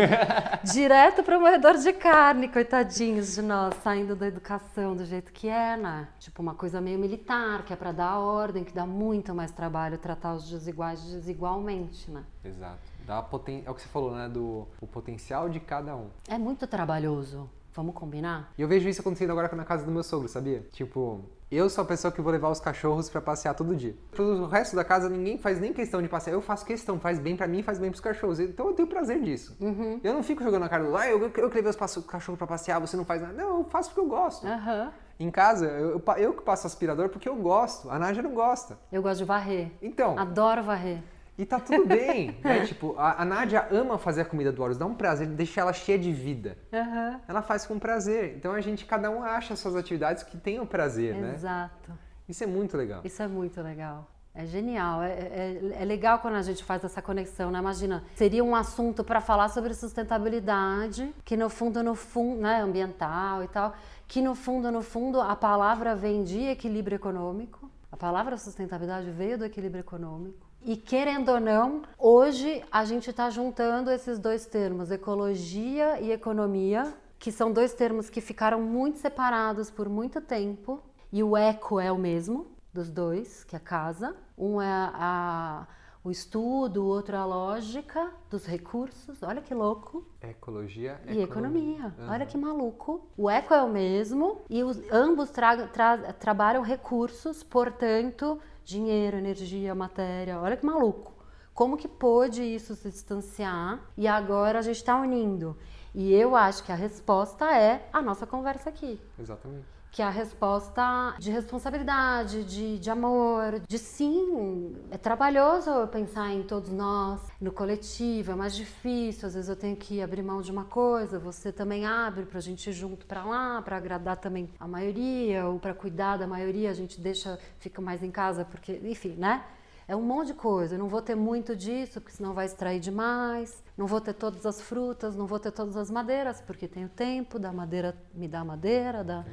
Direto 0.64 1.22
pra 1.22 1.38
moedor 1.38 1.76
de 1.78 1.92
carne, 1.92 2.48
coitadinhos 2.48 3.36
de 3.36 3.42
nós, 3.42 3.74
saindo 3.76 4.16
da 4.16 4.26
educação 4.26 4.96
do 4.96 5.04
jeito 5.04 5.32
que 5.32 5.46
é, 5.46 5.76
né? 5.76 6.08
Tipo 6.18 6.42
uma 6.42 6.56
coisa 6.56 6.80
meio 6.80 6.98
militar, 6.98 7.64
que 7.64 7.72
é 7.72 7.76
pra 7.76 7.92
dar 7.92 8.18
ordem, 8.18 8.64
que 8.64 8.74
dá 8.74 8.84
muito 8.84 9.32
mais 9.32 9.52
trabalho 9.52 9.98
tratar 9.98 10.34
os 10.34 10.50
desiguais 10.50 11.00
desigualmente, 11.00 12.10
né? 12.10 12.24
Exato. 12.44 12.80
Dá 13.06 13.22
poten... 13.22 13.62
É 13.64 13.70
o 13.70 13.74
que 13.74 13.82
você 13.82 13.88
falou, 13.88 14.16
né? 14.16 14.28
Do 14.28 14.66
o 14.80 14.86
potencial 14.88 15.48
de 15.48 15.60
cada 15.60 15.94
um. 15.94 16.08
É 16.26 16.36
muito 16.36 16.66
trabalhoso. 16.66 17.48
Vamos 17.74 17.94
combinar? 17.94 18.52
E 18.56 18.62
eu 18.62 18.68
vejo 18.68 18.88
isso 18.88 19.00
acontecendo 19.00 19.30
agora 19.30 19.54
na 19.56 19.64
casa 19.64 19.84
do 19.84 19.90
meu 19.90 20.02
sogro, 20.02 20.28
sabia? 20.28 20.66
Tipo, 20.72 21.24
eu 21.50 21.68
sou 21.70 21.82
a 21.82 21.86
pessoa 21.86 22.12
que 22.12 22.20
vou 22.20 22.32
levar 22.32 22.50
os 22.50 22.60
cachorros 22.60 23.08
pra 23.08 23.20
passear 23.20 23.54
todo 23.54 23.74
dia. 23.74 23.94
Pro 24.10 24.46
resto 24.46 24.76
da 24.76 24.84
casa, 24.84 25.08
ninguém 25.08 25.38
faz 25.38 25.58
nem 25.58 25.72
questão 25.72 26.02
de 26.02 26.08
passear. 26.08 26.34
Eu 26.34 26.42
faço 26.42 26.64
questão, 26.66 27.00
faz 27.00 27.18
bem 27.18 27.36
pra 27.36 27.46
mim 27.46 27.62
faz 27.62 27.78
bem 27.78 27.90
pros 27.90 28.00
cachorros. 28.00 28.40
Então 28.40 28.66
eu 28.66 28.74
tenho 28.74 28.88
prazer 28.88 29.20
disso. 29.22 29.56
Eu 30.02 30.12
não 30.12 30.22
fico 30.22 30.42
jogando 30.42 30.62
na 30.62 30.68
cara 30.68 30.84
do, 30.84 30.96
ah, 30.96 31.06
eu, 31.08 31.20
eu 31.22 31.30
que 31.30 31.40
levei 31.40 31.70
os 31.70 31.76
cachorros 31.76 32.38
pra 32.38 32.46
passear, 32.46 32.78
você 32.80 32.96
não 32.96 33.04
faz 33.04 33.22
nada. 33.22 33.34
Não, 33.34 33.58
eu 33.58 33.64
faço 33.64 33.90
porque 33.90 34.00
eu 34.00 34.08
gosto. 34.08 34.46
Aham. 34.46 34.92
Em 35.20 35.30
casa, 35.30 35.66
eu, 35.66 35.90
eu, 35.90 36.14
eu 36.16 36.32
que 36.34 36.42
passo 36.42 36.66
aspirador 36.66 37.08
porque 37.08 37.28
eu 37.28 37.36
gosto. 37.36 37.88
A 37.90 37.98
Nádia 37.98 38.22
não 38.22 38.34
gosta. 38.34 38.78
Eu 38.90 39.02
gosto 39.02 39.18
de 39.18 39.24
varrer. 39.24 39.70
Então, 39.80 40.18
Adoro 40.18 40.62
varrer. 40.62 41.02
E 41.36 41.46
tá 41.46 41.58
tudo 41.58 41.86
bem. 41.86 42.36
né? 42.44 42.66
Tipo, 42.66 42.94
a, 42.98 43.22
a 43.22 43.24
Nádia 43.24 43.66
ama 43.70 43.98
fazer 43.98 44.22
a 44.22 44.24
comida 44.24 44.52
do 44.52 44.62
Horus, 44.62 44.76
dá 44.76 44.86
um 44.86 44.94
prazer, 44.94 45.26
deixa 45.28 45.60
ela 45.60 45.72
cheia 45.72 45.98
de 45.98 46.12
vida. 46.12 46.56
Aham. 46.72 47.20
Ela 47.26 47.42
faz 47.42 47.66
com 47.66 47.78
prazer. 47.78 48.36
Então 48.36 48.52
a 48.52 48.60
gente, 48.60 48.84
cada 48.84 49.10
um 49.10 49.22
acha 49.22 49.56
suas 49.56 49.76
atividades 49.76 50.22
que 50.22 50.36
tenham 50.36 50.66
prazer, 50.66 51.14
né? 51.14 51.34
Exato. 51.34 51.92
Isso 52.28 52.44
é 52.44 52.46
muito 52.46 52.76
legal. 52.76 53.00
Isso 53.04 53.22
é 53.22 53.28
muito 53.28 53.60
legal. 53.60 54.08
É 54.34 54.46
genial. 54.46 55.02
É, 55.02 55.12
é, 55.12 55.82
é 55.82 55.84
legal 55.84 56.18
quando 56.18 56.36
a 56.36 56.42
gente 56.42 56.64
faz 56.64 56.82
essa 56.82 57.02
conexão, 57.02 57.50
né? 57.50 57.58
Imagina, 57.58 58.02
seria 58.14 58.42
um 58.42 58.54
assunto 58.54 59.04
para 59.04 59.20
falar 59.20 59.48
sobre 59.50 59.74
sustentabilidade, 59.74 61.14
que 61.24 61.36
no 61.36 61.50
fundo, 61.50 61.82
no 61.82 61.94
fundo, 61.94 62.40
né, 62.40 62.62
ambiental 62.62 63.42
e 63.42 63.48
tal, 63.48 63.74
que 64.08 64.22
no 64.22 64.34
fundo, 64.34 64.72
no 64.72 64.82
fundo, 64.82 65.20
a 65.20 65.36
palavra 65.36 65.94
vem 65.94 66.24
de 66.24 66.40
equilíbrio 66.40 66.96
econômico. 66.96 67.70
A 67.90 67.96
palavra 67.96 68.38
sustentabilidade 68.38 69.10
veio 69.10 69.36
do 69.36 69.44
equilíbrio 69.44 69.80
econômico. 69.80 70.51
E 70.64 70.76
querendo 70.76 71.30
ou 71.30 71.40
não, 71.40 71.82
hoje 71.98 72.62
a 72.70 72.84
gente 72.84 73.10
está 73.10 73.28
juntando 73.30 73.90
esses 73.90 74.18
dois 74.18 74.46
termos, 74.46 74.90
ecologia 74.92 76.00
e 76.00 76.12
economia, 76.12 76.94
que 77.18 77.32
são 77.32 77.52
dois 77.52 77.74
termos 77.74 78.08
que 78.08 78.20
ficaram 78.20 78.60
muito 78.60 78.98
separados 78.98 79.70
por 79.70 79.88
muito 79.88 80.20
tempo. 80.20 80.80
E 81.12 81.22
o 81.22 81.36
eco 81.36 81.80
é 81.80 81.90
o 81.90 81.98
mesmo 81.98 82.46
dos 82.72 82.90
dois, 82.90 83.42
que 83.44 83.56
é 83.56 83.58
casa. 83.58 84.14
Um 84.38 84.62
é 84.62 84.66
a, 84.94 85.66
o 86.04 86.10
estudo, 86.10 86.82
o 86.84 86.86
outro 86.86 87.16
é 87.16 87.18
a 87.18 87.24
lógica 87.24 88.10
dos 88.30 88.46
recursos. 88.46 89.20
Olha 89.22 89.42
que 89.42 89.52
louco. 89.52 90.06
Ecologia 90.22 91.00
E 91.08 91.20
economia. 91.22 91.92
Aham. 91.98 92.12
Olha 92.12 92.24
que 92.26 92.38
maluco. 92.38 93.04
O 93.16 93.28
eco 93.28 93.52
é 93.52 93.62
o 93.62 93.68
mesmo 93.68 94.40
e 94.48 94.62
os, 94.62 94.80
ambos 94.92 95.30
tra- 95.30 95.66
tra- 95.66 96.12
trabalham 96.14 96.62
recursos, 96.62 97.42
portanto, 97.42 98.38
dinheiro, 98.64 99.16
energia, 99.16 99.74
matéria. 99.74 100.38
Olha 100.40 100.56
que 100.56 100.64
maluco. 100.64 101.12
Como 101.54 101.76
que 101.76 101.86
pôde 101.86 102.42
isso 102.42 102.74
se 102.74 102.90
distanciar 102.90 103.80
e 103.96 104.08
agora 104.08 104.58
a 104.58 104.62
gente 104.62 104.76
está 104.76 104.98
unindo? 104.98 105.56
E 105.94 106.12
eu 106.14 106.34
acho 106.34 106.64
que 106.64 106.72
a 106.72 106.74
resposta 106.74 107.54
é 107.54 107.86
a 107.92 108.00
nossa 108.00 108.26
conversa 108.26 108.70
aqui 108.70 108.98
Exatamente. 109.18 109.66
Que 109.92 110.00
é 110.00 110.06
a 110.06 110.10
resposta 110.10 111.14
de 111.18 111.30
responsabilidade, 111.30 112.44
de, 112.44 112.78
de 112.78 112.90
amor, 112.90 113.60
de 113.68 113.78
sim, 113.78 114.74
é 114.90 114.96
trabalhoso 114.96 115.86
pensar 115.88 116.32
em 116.32 116.42
todos 116.42 116.72
nós, 116.72 117.20
no 117.38 117.52
coletivo, 117.52 118.32
é 118.32 118.34
mais 118.34 118.56
difícil, 118.56 119.28
às 119.28 119.34
vezes 119.34 119.50
eu 119.50 119.56
tenho 119.56 119.76
que 119.76 120.00
abrir 120.00 120.22
mão 120.22 120.40
de 120.40 120.50
uma 120.50 120.64
coisa, 120.64 121.18
você 121.18 121.52
também 121.52 121.84
abre 121.84 122.24
pra 122.24 122.40
gente 122.40 122.70
ir 122.70 122.72
junto 122.72 123.04
pra 123.04 123.22
lá, 123.22 123.60
pra 123.60 123.76
agradar 123.76 124.16
também 124.16 124.48
a 124.58 124.66
maioria, 124.66 125.46
ou 125.46 125.58
pra 125.58 125.74
cuidar 125.74 126.16
da 126.16 126.26
maioria, 126.26 126.70
a 126.70 126.74
gente 126.74 126.98
deixa, 126.98 127.38
fica 127.58 127.82
mais 127.82 128.02
em 128.02 128.10
casa, 128.10 128.46
porque, 128.46 128.80
enfim, 128.82 129.14
né? 129.18 129.44
É 129.86 129.96
um 129.96 130.02
monte 130.02 130.28
de 130.28 130.34
coisa. 130.34 130.74
Eu 130.74 130.78
não 130.78 130.88
vou 130.88 131.02
ter 131.02 131.14
muito 131.14 131.56
disso, 131.56 132.00
porque 132.00 132.16
senão 132.16 132.32
vai 132.32 132.46
extrair 132.46 132.80
demais. 132.80 133.62
Não 133.76 133.86
vou 133.86 134.00
ter 134.00 134.12
todas 134.12 134.44
as 134.44 134.60
frutas, 134.60 135.16
não 135.16 135.26
vou 135.26 135.38
ter 135.38 135.50
todas 135.50 135.76
as 135.76 135.90
madeiras, 135.90 136.40
porque 136.40 136.68
tem 136.68 136.84
o 136.84 136.88
tempo, 136.88 137.38
da 137.38 137.52
madeira 137.52 137.96
me 138.14 138.28
dá 138.28 138.44
madeira, 138.44 139.02
da, 139.02 139.24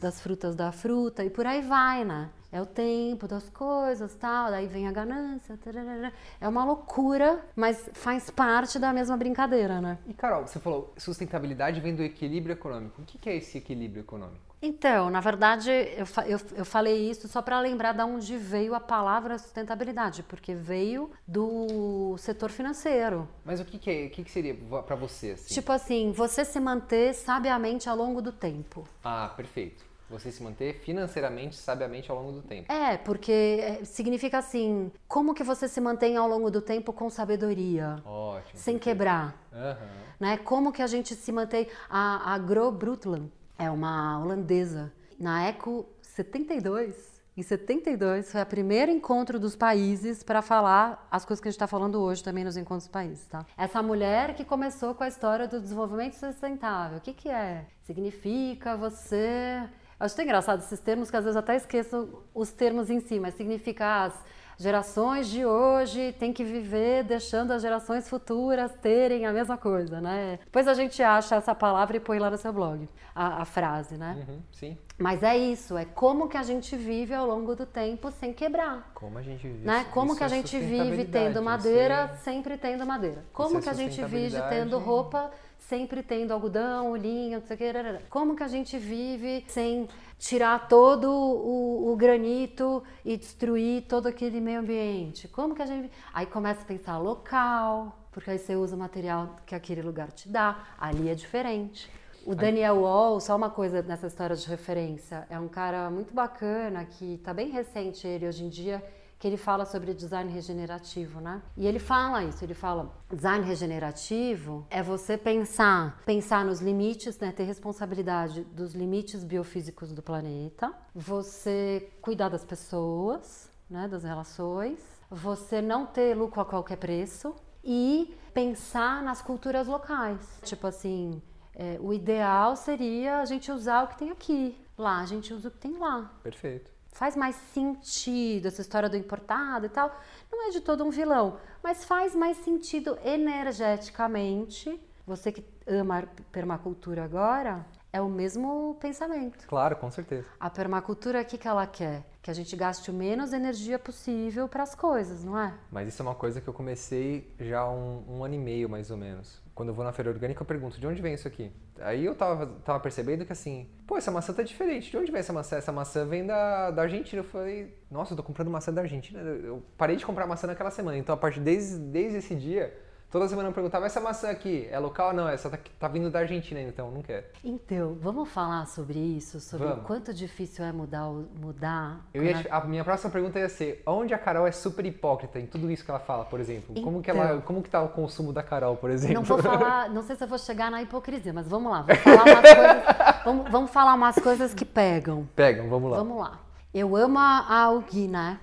das 0.00 0.20
frutas 0.20 0.56
dá 0.56 0.72
fruta, 0.72 1.24
e 1.24 1.30
por 1.30 1.46
aí 1.46 1.62
vai, 1.62 2.04
né? 2.04 2.28
É 2.50 2.60
o 2.60 2.66
tempo 2.66 3.26
das 3.26 3.48
coisas, 3.50 4.14
tal, 4.14 4.50
daí 4.50 4.66
vem 4.66 4.86
a 4.86 4.92
ganância. 4.92 5.56
tararara. 5.56 6.12
É 6.40 6.48
uma 6.48 6.64
loucura, 6.64 7.44
mas 7.56 7.88
faz 7.92 8.30
parte 8.30 8.78
da 8.78 8.92
mesma 8.92 9.16
brincadeira, 9.16 9.80
né? 9.80 9.98
E 10.06 10.14
Carol, 10.14 10.46
você 10.46 10.60
falou 10.60 10.92
sustentabilidade 10.96 11.80
vem 11.80 11.94
do 11.94 12.02
equilíbrio 12.02 12.52
econômico. 12.52 13.02
O 13.02 13.04
que 13.04 13.18
que 13.18 13.28
é 13.28 13.36
esse 13.36 13.58
equilíbrio 13.58 14.02
econômico? 14.02 14.53
Então, 14.66 15.10
na 15.10 15.20
verdade, 15.20 15.70
eu, 15.70 16.06
eu, 16.26 16.40
eu 16.56 16.64
falei 16.64 17.10
isso 17.10 17.28
só 17.28 17.42
para 17.42 17.60
lembrar 17.60 17.92
de 17.92 18.02
onde 18.02 18.38
veio 18.38 18.74
a 18.74 18.80
palavra 18.80 19.38
sustentabilidade, 19.38 20.22
porque 20.22 20.54
veio 20.54 21.10
do 21.28 22.16
setor 22.16 22.50
financeiro. 22.50 23.28
Mas 23.44 23.60
o 23.60 23.64
que 23.64 23.78
que, 23.78 23.90
é, 23.90 24.06
o 24.06 24.10
que, 24.10 24.24
que 24.24 24.30
seria 24.30 24.56
pra 24.86 24.96
você 24.96 25.32
assim? 25.32 25.52
Tipo 25.52 25.70
assim, 25.70 26.12
você 26.12 26.46
se 26.46 26.58
manter 26.58 27.12
sabiamente 27.12 27.90
ao 27.90 27.96
longo 27.96 28.22
do 28.22 28.32
tempo. 28.32 28.88
Ah, 29.04 29.30
perfeito. 29.36 29.84
Você 30.08 30.32
se 30.32 30.42
manter 30.42 30.80
financeiramente, 30.80 31.56
sabiamente 31.56 32.10
ao 32.10 32.16
longo 32.16 32.32
do 32.32 32.42
tempo. 32.42 32.72
É, 32.72 32.96
porque 32.96 33.58
é, 33.60 33.84
significa 33.84 34.38
assim, 34.38 34.90
como 35.06 35.34
que 35.34 35.44
você 35.44 35.68
se 35.68 35.80
mantém 35.80 36.16
ao 36.16 36.26
longo 36.26 36.50
do 36.50 36.62
tempo 36.62 36.90
com 36.90 37.10
sabedoria, 37.10 37.96
Ótimo. 38.06 38.52
sem 38.54 38.74
perfeito. 38.74 38.82
quebrar, 38.82 39.34
Aham. 39.52 39.76
né? 40.18 40.36
Como 40.38 40.72
que 40.72 40.80
a 40.80 40.86
gente 40.86 41.14
se 41.14 41.30
mantém... 41.32 41.68
A, 41.90 42.32
a 42.34 42.38
Gro 42.38 42.70
Brundtland 42.70 43.30
é 43.58 43.70
uma 43.70 44.18
holandesa. 44.20 44.92
Na 45.18 45.44
Eco 45.44 45.86
72, 46.02 47.14
Em 47.36 47.42
72 47.42 48.30
foi 48.30 48.42
o 48.42 48.46
primeiro 48.46 48.92
encontro 48.92 49.40
dos 49.40 49.56
países 49.56 50.22
para 50.22 50.40
falar 50.40 51.08
as 51.10 51.24
coisas 51.24 51.40
que 51.42 51.48
a 51.48 51.50
gente 51.50 51.56
está 51.56 51.66
falando 51.66 52.00
hoje 52.00 52.22
também 52.22 52.44
nos 52.44 52.56
encontros 52.56 52.84
dos 52.84 52.92
países, 52.92 53.26
tá? 53.26 53.44
Essa 53.56 53.82
mulher 53.82 54.34
que 54.34 54.44
começou 54.44 54.94
com 54.94 55.02
a 55.02 55.08
história 55.08 55.48
do 55.48 55.60
desenvolvimento 55.60 56.14
sustentável. 56.14 56.98
O 56.98 57.00
que, 57.00 57.12
que 57.12 57.28
é? 57.28 57.66
Significa 57.82 58.76
você. 58.76 59.68
Acho 59.98 60.14
tão 60.14 60.24
engraçado 60.24 60.60
esses 60.60 60.78
termos 60.78 61.10
que 61.10 61.16
às 61.16 61.24
vezes 61.24 61.34
eu 61.34 61.40
até 61.40 61.56
esqueço 61.56 62.22
os 62.32 62.52
termos 62.52 62.88
em 62.88 63.00
si, 63.00 63.18
mas 63.18 63.34
significa 63.34 64.04
as 64.04 64.14
gerações 64.58 65.28
de 65.28 65.44
hoje 65.44 66.12
têm 66.18 66.32
que 66.32 66.44
viver 66.44 67.04
deixando 67.04 67.52
as 67.52 67.62
gerações 67.62 68.08
futuras 68.08 68.72
terem 68.80 69.26
a 69.26 69.32
mesma 69.32 69.56
coisa, 69.56 70.00
né? 70.00 70.38
Depois 70.44 70.68
a 70.68 70.74
gente 70.74 71.02
acha 71.02 71.36
essa 71.36 71.54
palavra 71.54 71.96
e 71.96 72.00
põe 72.00 72.18
lá 72.18 72.30
no 72.30 72.38
seu 72.38 72.52
blog 72.52 72.88
a, 73.14 73.42
a 73.42 73.44
frase, 73.44 73.96
né? 73.96 74.24
Uhum, 74.28 74.40
sim. 74.52 74.78
Mas 74.96 75.22
é 75.24 75.36
isso, 75.36 75.76
é 75.76 75.84
como 75.84 76.28
que 76.28 76.36
a 76.36 76.42
gente 76.44 76.76
vive 76.76 77.12
ao 77.12 77.26
longo 77.26 77.56
do 77.56 77.66
tempo 77.66 78.10
sem 78.12 78.32
quebrar. 78.32 78.92
Como 78.94 79.18
a 79.18 79.22
gente 79.22 79.46
vive. 79.46 79.66
Né? 79.66 79.80
isso- 79.80 79.90
Como 79.90 80.16
que 80.16 80.22
a 80.22 80.26
é 80.26 80.28
gente 80.28 80.58
vive 80.58 81.04
tendo 81.06 81.42
madeira, 81.42 82.10
é- 82.12 82.16
sempre 82.18 82.56
tendo 82.56 82.86
madeira. 82.86 83.24
Como 83.32 83.58
é 83.58 83.60
que 83.60 83.68
a 83.68 83.72
gente 83.72 84.04
vive 84.04 84.40
tendo 84.48 84.78
roupa, 84.78 85.30
sempre 85.68 86.02
tendo 86.02 86.32
algodão, 86.32 86.96
linho, 86.96 87.40
não 87.40 87.46
sei 87.46 87.56
o 87.56 87.58
que. 87.58 88.04
Como 88.08 88.36
que 88.36 88.42
a 88.42 88.48
gente 88.48 88.78
vive 88.78 89.44
sem 89.48 89.88
tirar 90.18 90.68
todo 90.68 91.10
o, 91.10 91.92
o 91.92 91.96
granito 91.96 92.82
e 93.04 93.16
destruir 93.16 93.82
todo 93.82 94.06
aquele 94.06 94.40
meio 94.40 94.60
ambiente? 94.60 95.28
Como 95.28 95.54
que 95.54 95.62
a 95.62 95.66
gente. 95.66 95.90
Aí 96.12 96.26
começa 96.26 96.62
a 96.62 96.64
pensar 96.64 96.98
local, 96.98 97.98
porque 98.12 98.30
aí 98.30 98.38
você 98.38 98.54
usa 98.54 98.76
o 98.76 98.78
material 98.78 99.36
que 99.46 99.54
aquele 99.54 99.82
lugar 99.82 100.12
te 100.12 100.28
dá, 100.28 100.64
ali 100.78 101.08
é 101.08 101.14
diferente. 101.14 101.90
O 102.26 102.34
Daniel 102.34 102.76
Wall, 102.76 103.20
só 103.20 103.36
uma 103.36 103.50
coisa 103.50 103.82
nessa 103.82 104.06
história 104.06 104.34
de 104.34 104.48
referência, 104.48 105.26
é 105.28 105.38
um 105.38 105.48
cara 105.48 105.90
muito 105.90 106.14
bacana 106.14 106.82
que 106.86 107.18
tá 107.18 107.34
bem 107.34 107.50
recente 107.50 108.06
ele 108.06 108.26
hoje 108.26 108.44
em 108.44 108.48
dia, 108.48 108.82
que 109.24 109.28
ele 109.28 109.38
fala 109.38 109.64
sobre 109.64 109.94
design 109.94 110.30
regenerativo, 110.30 111.18
né? 111.18 111.40
E 111.56 111.66
ele 111.66 111.78
fala 111.78 112.22
isso, 112.22 112.44
ele 112.44 112.52
fala, 112.52 112.92
design 113.10 113.42
regenerativo 113.42 114.66
é 114.68 114.82
você 114.82 115.16
pensar, 115.16 115.98
pensar 116.04 116.44
nos 116.44 116.60
limites, 116.60 117.18
né, 117.18 117.32
ter 117.32 117.44
responsabilidade 117.44 118.42
dos 118.44 118.74
limites 118.74 119.24
biofísicos 119.24 119.92
do 119.92 120.02
planeta, 120.02 120.70
você 120.94 121.90
cuidar 122.02 122.28
das 122.28 122.44
pessoas, 122.44 123.50
né, 123.70 123.88
das 123.88 124.04
relações, 124.04 124.78
você 125.10 125.62
não 125.62 125.86
ter 125.86 126.14
lucro 126.14 126.42
a 126.42 126.44
qualquer 126.44 126.76
preço 126.76 127.34
e 127.64 128.14
pensar 128.34 129.02
nas 129.02 129.22
culturas 129.22 129.66
locais. 129.66 130.20
Tipo 130.42 130.66
assim, 130.66 131.22
é, 131.54 131.78
o 131.80 131.94
ideal 131.94 132.56
seria 132.56 133.20
a 133.20 133.24
gente 133.24 133.50
usar 133.50 133.84
o 133.84 133.88
que 133.88 133.96
tem 133.96 134.10
aqui. 134.10 134.54
Lá 134.76 135.00
a 135.00 135.06
gente 135.06 135.32
usa 135.32 135.48
o 135.48 135.50
que 135.50 135.56
tem 135.56 135.78
lá. 135.78 136.12
Perfeito. 136.22 136.73
Faz 136.94 137.16
mais 137.16 137.34
sentido 137.52 138.46
essa 138.46 138.60
história 138.60 138.88
do 138.88 138.96
importado 138.96 139.66
e 139.66 139.68
tal. 139.68 140.00
Não 140.30 140.46
é 140.46 140.50
de 140.50 140.60
todo 140.60 140.84
um 140.84 140.90
vilão, 140.90 141.38
mas 141.60 141.84
faz 141.84 142.14
mais 142.14 142.36
sentido 142.36 142.96
energeticamente. 143.04 144.80
Você 145.04 145.32
que 145.32 145.44
ama 145.66 146.08
permacultura 146.30 147.02
agora, 147.02 147.66
é 147.92 148.00
o 148.00 148.08
mesmo 148.08 148.76
pensamento. 148.80 149.44
Claro, 149.48 149.74
com 149.74 149.90
certeza. 149.90 150.28
A 150.38 150.48
permacultura, 150.48 151.20
o 151.20 151.24
que, 151.24 151.36
que 151.36 151.48
ela 151.48 151.66
quer? 151.66 152.04
Que 152.22 152.30
a 152.30 152.34
gente 152.34 152.54
gaste 152.54 152.92
o 152.92 152.94
menos 152.94 153.32
energia 153.32 153.76
possível 153.78 154.48
para 154.48 154.62
as 154.62 154.76
coisas, 154.76 155.24
não 155.24 155.36
é? 155.36 155.52
Mas 155.72 155.88
isso 155.88 156.00
é 156.00 156.04
uma 156.04 156.14
coisa 156.14 156.40
que 156.40 156.46
eu 156.46 156.54
comecei 156.54 157.28
já 157.40 157.60
há 157.60 157.70
um, 157.70 158.04
um 158.08 158.24
ano 158.24 158.34
e 158.34 158.38
meio, 158.38 158.68
mais 158.68 158.88
ou 158.92 158.96
menos. 158.96 159.42
Quando 159.54 159.68
eu 159.68 159.74
vou 159.74 159.84
na 159.84 159.92
feira 159.92 160.10
orgânica, 160.10 160.42
eu 160.42 160.46
pergunto, 160.46 160.80
de 160.80 160.86
onde 160.86 161.00
vem 161.00 161.14
isso 161.14 161.28
aqui? 161.28 161.52
Aí 161.78 162.04
eu 162.04 162.14
tava, 162.14 162.46
tava 162.64 162.80
percebendo 162.80 163.24
que 163.24 163.32
assim, 163.32 163.68
pô, 163.86 163.96
essa 163.96 164.10
maçã 164.10 164.32
tá 164.32 164.42
diferente. 164.42 164.90
De 164.90 164.96
onde 164.96 165.12
vem 165.12 165.20
essa 165.20 165.32
maçã? 165.32 165.56
Essa 165.56 165.70
maçã 165.70 166.04
vem 166.04 166.26
da, 166.26 166.72
da 166.72 166.82
Argentina. 166.82 167.20
Eu 167.20 167.24
falei, 167.24 167.78
nossa, 167.88 168.12
eu 168.12 168.16
tô 168.16 168.22
comprando 168.22 168.50
maçã 168.50 168.72
da 168.72 168.82
Argentina. 168.82 169.20
Eu 169.20 169.62
parei 169.78 169.94
de 169.94 170.04
comprar 170.04 170.26
maçã 170.26 170.48
naquela 170.48 170.72
semana. 170.72 170.98
Então, 170.98 171.14
a 171.14 171.18
partir 171.18 171.38
desde, 171.38 171.78
desde 171.78 172.18
esse 172.18 172.34
dia, 172.34 172.76
toda 173.14 173.28
semana 173.28 173.48
eu 173.48 173.52
perguntava, 173.52 173.86
essa 173.86 174.00
maçã 174.00 174.28
aqui 174.28 174.66
é 174.72 174.76
local? 174.76 175.12
Não, 175.12 175.28
essa 175.28 175.48
tá, 175.48 175.56
tá 175.78 175.86
vindo 175.86 176.10
da 176.10 176.18
Argentina, 176.18 176.60
então 176.60 176.90
não 176.90 177.00
quero. 177.00 177.24
Então, 177.44 177.96
vamos 178.00 178.28
falar 178.28 178.66
sobre 178.66 178.98
isso, 178.98 179.38
sobre 179.38 179.68
Vamos. 179.68 179.84
o 179.84 179.86
quanto 179.86 180.12
difícil 180.12 180.64
é 180.64 180.72
mudar, 180.72 181.08
mudar. 181.40 182.00
Eu 182.12 182.24
ia, 182.24 182.34
quando 182.34 182.48
a 182.50 182.64
minha 182.64 182.82
próxima 182.82 183.12
pergunta 183.12 183.38
ia 183.38 183.48
ser, 183.48 183.84
onde 183.86 184.12
a 184.12 184.18
Carol 184.18 184.48
é 184.48 184.50
super 184.50 184.84
hipócrita 184.84 185.38
em 185.38 185.46
tudo 185.46 185.70
isso 185.70 185.84
que 185.84 185.90
ela 185.92 186.00
fala, 186.00 186.24
por 186.24 186.40
exemplo? 186.40 186.74
Como 186.82 187.00
que 187.00 187.08
ela, 187.08 187.26
Então. 187.26 187.40
como 187.42 187.62
que 187.62 187.70
tá 187.70 187.80
o 187.82 187.88
consumo 187.88 188.32
da 188.32 188.42
Carol, 188.42 188.76
por 188.76 188.90
exemplo? 188.90 189.14
Não 189.14 189.22
vou 189.22 189.38
falar, 189.40 189.88
não 189.90 190.02
sei 190.02 190.16
se 190.16 190.24
eu 190.24 190.28
vou 190.28 190.38
chegar 190.38 190.68
na 190.68 190.82
hipocrisia, 190.82 191.32
mas 191.32 191.46
vamos 191.46 191.70
lá, 191.70 191.82
vamos 191.82 192.02
falar 192.02 192.24
umas 192.24 192.54
coisas, 192.54 193.24
vamos, 193.24 193.50
vamos 193.52 193.70
falar 193.70 193.94
umas 193.94 194.16
coisas 194.16 194.52
que 194.52 194.64
pegam. 194.64 195.28
Pegam, 195.36 195.68
vamos 195.68 195.88
lá. 195.88 195.98
Vamos 195.98 196.18
lá. 196.18 196.40
Eu 196.74 196.96
amo 196.96 197.20
a, 197.20 197.66
a 197.68 197.78
Gui, 197.88 198.08
né? 198.08 198.40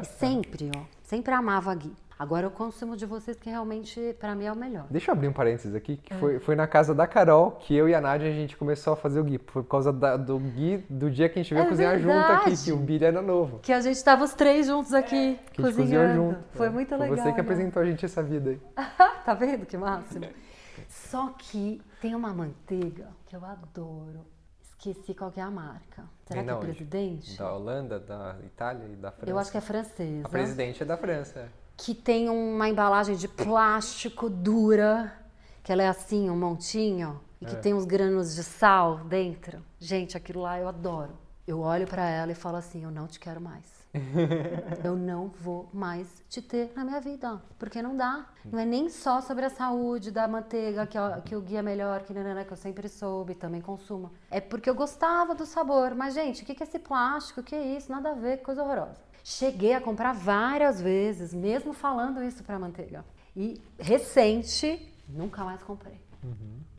E 0.00 0.04
sempre, 0.04 0.70
ó, 0.76 0.80
sempre 1.02 1.34
amava 1.34 1.72
a 1.72 1.74
Gui. 1.74 1.92
Agora 2.22 2.46
eu 2.46 2.52
consumo 2.52 2.96
de 2.96 3.04
vocês 3.04 3.36
que 3.36 3.50
realmente 3.50 4.14
pra 4.20 4.32
mim 4.36 4.44
é 4.44 4.52
o 4.52 4.54
melhor. 4.54 4.86
Deixa 4.88 5.10
eu 5.10 5.12
abrir 5.14 5.26
um 5.26 5.32
parênteses 5.32 5.74
aqui, 5.74 5.94
É. 5.94 5.96
que 5.96 6.14
foi, 6.20 6.38
foi 6.38 6.54
na 6.54 6.68
casa 6.68 6.94
da 6.94 7.04
Carol 7.04 7.50
que 7.58 7.74
eu 7.74 7.88
e 7.88 7.94
a 7.96 8.00
Nádia 8.00 8.28
a 8.28 8.32
gente 8.32 8.56
começou 8.56 8.92
a 8.92 8.96
fazer 8.96 9.18
o 9.18 9.24
Gui. 9.24 9.38
Por 9.40 9.64
causa 9.64 9.92
da- 9.92 10.16
do 10.16 10.38
Gui, 10.38 10.86
do 10.88 11.10
dia 11.10 11.28
que 11.28 11.40
a 11.40 11.42
gente 11.42 11.52
veio 11.52 11.66
É 11.66 11.68
cozinhar 11.68 11.98
junto 11.98 12.12
aqui, 12.16 12.44
verdade. 12.50 12.62
que 12.64 12.70
o 12.72 12.76
Billy 12.76 13.04
era 13.06 13.20
novo. 13.20 13.58
Que 13.58 13.72
a 13.72 13.80
gente 13.80 14.04
tava 14.04 14.22
os 14.22 14.34
três 14.34 14.68
juntos 14.68 14.94
aqui 14.94 15.10
Que 15.10 15.16
a 15.62 15.64
gente 15.64 15.76
cozinhou 15.76 16.04
cozinhando. 16.04 16.14
junto. 16.36 16.44
Foi 16.52 16.66
É. 16.68 16.70
muito 16.70 16.88
Foi 16.90 16.98
legal. 16.98 17.16
você 17.16 17.30
que 17.30 17.34
né? 17.38 17.40
apresentou 17.40 17.82
a 17.82 17.86
gente 17.86 18.04
essa 18.04 18.22
vida 18.22 18.50
aí. 18.50 18.60
tá 19.26 19.34
vendo 19.34 19.66
que 19.66 19.76
máximo? 19.76 20.24
Só 20.88 21.34
que 21.36 21.82
tem 22.00 22.14
uma 22.14 22.32
manteiga 22.32 23.08
que 23.26 23.34
eu 23.34 23.44
adoro. 23.44 24.24
Esqueci 24.62 25.12
qual 25.12 25.32
que 25.32 25.40
é 25.40 25.42
a 25.42 25.50
marca. 25.50 26.04
Será 26.26 26.40
Vem 26.42 26.44
que 26.44 26.50
é 26.50 26.56
presidente? 26.66 27.36
Da 27.38 27.52
Holanda, 27.52 27.98
da 27.98 28.36
Itália 28.44 28.84
e 28.92 28.96
da 28.96 29.10
França. 29.10 29.28
Eu 29.30 29.38
acho 29.40 29.50
que 29.50 29.58
é 29.58 29.60
francesa. 29.60 30.24
A 30.26 30.28
presidente 30.28 30.82
é 30.82 30.86
da 30.86 30.96
França. 30.96 31.48
É. 31.82 31.84
Que 31.84 31.94
tem 31.94 32.28
uma 32.28 32.68
embalagem 32.68 33.16
de 33.16 33.26
plástico 33.28 34.30
dura, 34.30 35.12
que 35.62 35.72
ela 35.72 35.82
é 35.82 35.88
assim, 35.88 36.30
um 36.30 36.36
montinho, 36.36 37.20
e 37.40 37.44
É. 37.44 37.48
que 37.48 37.56
tem 37.56 37.74
uns 37.74 37.84
granos 37.84 38.34
de 38.34 38.42
sal 38.44 38.98
dentro. 38.98 39.62
Gente, 39.80 40.16
aquilo 40.16 40.42
lá 40.42 40.58
eu 40.58 40.68
adoro. 40.68 41.12
Eu 41.46 41.60
olho 41.60 41.88
pra 41.88 42.08
ela 42.08 42.30
e 42.30 42.36
falo 42.36 42.56
assim: 42.56 42.84
eu 42.84 42.90
não 42.90 43.06
te 43.08 43.18
quero 43.18 43.40
mais. 43.40 43.82
eu 44.84 44.96
não 44.96 45.28
vou 45.28 45.68
mais 45.72 46.06
te 46.28 46.40
ter 46.40 46.72
na 46.74 46.84
minha 46.84 47.00
vida. 47.00 47.42
Porque 47.58 47.82
não 47.82 47.96
dá. 47.96 48.26
Não 48.44 48.58
é 48.58 48.64
nem 48.64 48.88
só 48.88 49.20
sobre 49.20 49.44
a 49.44 49.50
saúde 49.50 50.10
da 50.10 50.26
manteiga, 50.28 50.86
que, 50.86 50.96
ó, 50.96 51.20
que 51.20 51.34
o 51.36 51.40
guia 51.42 51.58
é 51.58 51.62
melhor, 51.62 52.00
que, 52.02 52.14
nanana, 52.14 52.44
que 52.44 52.52
eu 52.52 52.56
sempre 52.56 52.88
soube, 52.88 53.34
também 53.34 53.60
consumo. 53.60 54.10
É 54.30 54.40
porque 54.40 54.70
eu 54.70 54.74
gostava 54.74 55.34
do 55.34 55.44
sabor. 55.44 55.94
Mas, 55.94 56.14
gente, 56.14 56.42
o 56.42 56.46
que 56.46 56.54
que 56.54 56.62
é 56.62 56.66
esse 56.66 56.78
plástico? 56.78 57.40
O 57.40 57.44
que 57.44 57.54
é 57.54 57.76
isso? 57.76 57.90
Nada 57.90 58.12
a 58.12 58.14
ver, 58.14 58.38
que 58.38 58.44
coisa 58.44 58.62
horrorosa. 58.62 59.00
Cheguei 59.24 59.74
a 59.74 59.80
comprar 59.80 60.12
várias 60.12 60.80
vezes, 60.80 61.32
mesmo 61.32 61.72
falando 61.72 62.22
isso 62.22 62.42
pra 62.42 62.58
manteiga. 62.58 63.04
E 63.36 63.60
recente, 63.78 64.92
nunca 65.08 65.44
mais 65.44 65.62
comprei. 65.62 66.00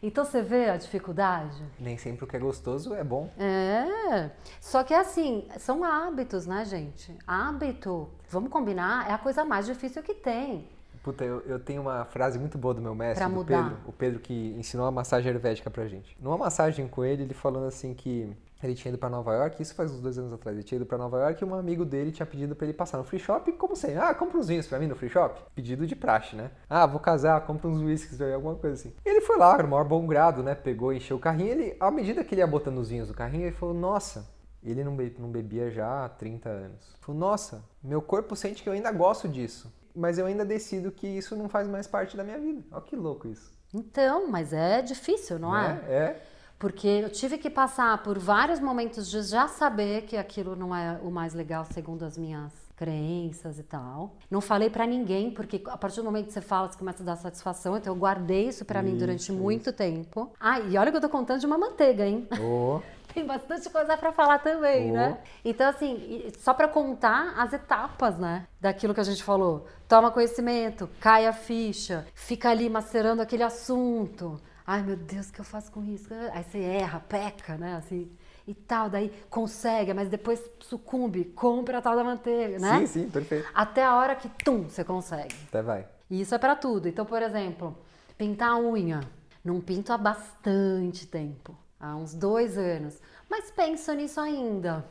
Então 0.02 0.26
você 0.26 0.42
vê 0.42 0.70
a 0.70 0.78
dificuldade? 0.78 1.64
Nem 1.80 1.98
sempre 1.98 2.26
o 2.26 2.28
que 2.28 2.36
é 2.36 2.40
gostoso 2.40 2.94
é 2.94 3.04
bom. 3.04 3.30
É. 3.38 4.30
Só 4.60 4.84
que 4.84 4.94
assim, 4.94 5.48
são 5.58 5.84
hábitos, 5.84 6.46
né, 6.46 6.66
gente? 6.66 7.18
Hábito, 7.26 8.10
vamos 8.30 8.50
combinar, 8.50 9.10
é 9.10 9.14
a 9.14 9.18
coisa 9.18 9.46
mais 9.46 9.66
difícil 9.66 10.04
que 10.04 10.14
tem. 10.14 10.68
Puta, 11.02 11.24
eu, 11.24 11.42
eu 11.42 11.60
tenho 11.60 11.82
uma 11.82 12.06
frase 12.06 12.40
muito 12.40 12.58
boa 12.58 12.74
do 12.74 12.82
meu 12.82 12.96
mestre, 12.96 13.28
do. 13.28 13.46
Pedro. 13.46 13.78
O 13.86 13.92
Pedro 13.92 14.20
que 14.20 14.56
ensinou 14.58 14.86
a 14.86 14.92
massagem 14.92 15.30
ayurvédica 15.30 15.70
pra 15.70 15.86
gente. 15.86 16.18
Numa 16.22 16.38
massagem 16.38 16.88
com 16.88 17.04
ele, 17.04 17.24
ele 17.24 17.34
falando 17.34 17.66
assim 17.66 17.94
que 17.94 18.34
ele 18.68 18.76
tinha 18.76 18.90
ido 18.90 18.98
pra 18.98 19.10
Nova 19.10 19.34
York, 19.34 19.62
isso 19.62 19.74
faz 19.76 19.92
uns 19.92 20.00
dois 20.02 20.18
anos 20.18 20.34
atrás. 20.34 20.56
Ele 20.56 20.64
tinha 20.64 20.78
ido 20.78 20.86
pra 20.86 20.98
Nova 20.98 21.20
York 21.20 21.44
e 21.44 21.46
um 21.48 21.56
amigo 21.56 21.84
dele 21.86 22.12
tinha 22.12 22.26
pedido 22.26 22.56
pra 22.56 22.66
ele 22.66 22.74
passar 22.74 22.98
no 22.98 23.04
free 23.04 23.20
shop, 23.20 23.52
como 23.54 23.76
sempre. 23.76 23.98
Ah, 24.00 24.14
compra 24.14 24.38
uns 24.38 24.48
vinhos 24.48 24.68
pra 24.68 24.80
mim 24.80 24.88
no 24.88 24.96
free 24.96 25.10
shop. 25.10 25.42
Pedido 25.56 25.86
de 25.88 25.96
praxe, 25.96 26.36
né? 26.36 26.52
Ah, 26.70 26.86
vou 26.86 27.00
casar, 27.00 27.42
compra 27.46 27.68
uns 27.68 27.82
whiskies, 27.82 28.20
alguma 28.22 28.56
coisa 28.56 28.76
assim. 28.76 28.94
E 29.06 29.10
ele 29.10 29.22
foi 29.22 29.38
lá, 29.38 29.58
no 29.62 29.68
maior 29.70 29.86
bom 29.86 30.06
grado, 30.08 30.42
né? 30.44 30.56
Pegou, 30.56 30.92
encheu 30.94 31.18
o 31.18 31.20
carrinho. 31.20 31.50
Ele, 31.52 31.76
à 31.80 31.90
medida 31.92 32.24
que 32.24 32.34
ele 32.34 32.42
ia 32.42 32.48
botando 32.48 32.78
os 32.78 32.90
vinhos 32.90 33.08
no 33.10 33.14
carrinho, 33.14 33.46
ele 33.46 33.56
falou: 33.56 33.74
Nossa, 33.76 34.28
ele 34.64 34.84
não, 34.84 34.96
be- 34.96 35.16
não 35.20 35.30
bebia 35.30 35.70
já 35.70 36.06
há 36.06 36.10
30 36.10 36.50
anos. 36.50 36.96
Falou: 37.02 37.20
Nossa, 37.20 37.64
meu 37.84 38.02
corpo 38.02 38.36
sente 38.36 38.64
que 38.64 38.70
eu 38.70 38.74
ainda 38.74 38.92
gosto 38.92 39.28
disso. 39.28 39.72
Mas 39.96 40.18
eu 40.18 40.26
ainda 40.26 40.44
decido 40.44 40.92
que 40.92 41.06
isso 41.06 41.36
não 41.36 41.48
faz 41.48 41.68
mais 41.68 41.86
parte 41.86 42.18
da 42.18 42.24
minha 42.24 42.40
vida. 42.40 42.64
Olha 42.72 42.82
que 42.82 42.96
louco 42.96 43.28
isso. 43.28 43.52
Então, 43.72 44.28
mas 44.30 44.54
é 44.54 44.82
difícil, 44.82 45.38
não 45.38 45.56
é? 45.56 45.68
Né? 45.74 45.82
É. 45.88 46.22
Porque 46.64 46.88
eu 46.88 47.10
tive 47.10 47.38
que 47.38 47.50
passar 47.50 48.02
por 48.04 48.18
vários 48.18 48.62
momentos 48.62 49.12
de 49.12 49.22
já 49.24 49.50
saber 49.50 50.04
que 50.04 50.16
aquilo 50.16 50.56
não 50.56 50.74
é 50.74 50.98
o 51.04 51.12
mais 51.12 51.34
legal 51.34 51.66
segundo 51.66 52.06
as 52.06 52.18
minhas 52.18 52.54
crenças 52.78 53.60
e 53.60 53.64
tal. 53.64 54.16
Não 54.32 54.40
falei 54.40 54.70
pra 54.70 54.88
ninguém, 54.88 55.30
porque 55.30 55.62
a 55.68 55.76
partir 55.78 55.98
do 55.98 56.06
momento 56.06 56.28
que 56.28 56.32
você 56.32 56.40
fala, 56.40 56.72
você 56.72 56.78
começa 56.78 57.04
a 57.04 57.06
dar 57.06 57.18
satisfação. 57.18 57.76
Então 57.76 57.94
eu 57.94 58.00
guardei 58.00 58.48
isso 58.48 58.64
pra 58.64 58.82
mim 58.82 58.96
durante 58.96 59.30
muito 59.30 59.74
tempo. 59.74 60.32
Ah, 60.40 60.62
e 60.62 60.78
olha 60.78 60.90
que 60.90 60.96
eu 60.96 61.02
tô 61.02 61.10
contando 61.10 61.42
de 61.42 61.46
uma 61.46 61.58
manteiga, 61.58 62.06
hein? 62.06 62.30
Oh, 62.42 62.80
Tem 63.14 63.26
bastante 63.28 63.70
coisa 63.70 63.98
pra 63.98 64.14
falar 64.14 64.40
também, 64.40 64.90
Oh. 64.92 64.94
né? 64.94 65.18
Então, 65.44 65.70
assim, 65.70 66.32
só 66.40 66.54
pra 66.54 66.70
contar 66.70 67.34
as 67.38 67.52
etapas, 67.52 68.18
né? 68.18 68.48
Daquilo 68.62 68.94
que 68.94 69.02
a 69.02 69.04
gente 69.04 69.22
falou. 69.22 69.68
Toma 69.86 70.10
conhecimento, 70.12 70.90
cai 71.02 71.28
a 71.28 71.34
ficha, 71.34 72.08
fica 72.16 72.50
ali 72.50 72.70
macerando 72.70 73.22
aquele 73.22 73.44
assunto. 73.44 74.40
Ai, 74.66 74.82
meu 74.84 74.96
Deus, 74.96 75.30
o 75.30 75.34
que 75.34 75.40
eu 75.42 75.46
faço 75.46 75.72
com 75.72 75.84
isso? 75.84 76.14
Aí 76.34 76.44
você 76.44 76.60
erra, 76.60 77.00
peca, 77.02 77.58
né? 77.58 77.76
Assim. 77.76 78.10
e 78.48 78.54
tal, 78.54 78.90
daí 78.90 79.10
consegue, 79.30 79.94
mas 79.94 80.10
depois 80.10 80.42
sucumbe, 80.60 81.24
compra 81.26 81.78
a 81.78 81.82
tal 81.82 81.96
da 81.96 82.04
manteiga, 82.04 82.60
né? 82.60 82.80
Sim, 82.80 82.88
sim, 82.88 83.10
perfeito. 83.10 83.48
Até 83.54 83.84
a 83.84 83.96
hora 83.96 84.16
que, 84.16 84.28
tum, 84.44 84.64
você 84.70 84.84
consegue. 84.84 85.34
Até 85.48 85.62
vai. 85.62 85.88
E 86.10 86.20
isso 86.22 86.36
é 86.36 86.38
pra 86.38 86.56
tudo. 86.56 86.88
Então, 86.90 87.06
por 87.06 87.22
exemplo, 87.22 87.78
pintar 88.18 88.50
a 88.50 88.58
unha. 88.60 89.00
Não 89.44 89.60
pinto 89.62 89.92
há 89.94 89.98
bastante 89.98 91.06
tempo, 91.08 91.56
há 91.80 91.96
uns 91.96 92.14
dois 92.14 92.58
anos. 92.58 93.00
Mas 93.30 93.50
penso 93.52 93.92
nisso 93.94 94.20
ainda. 94.22 94.86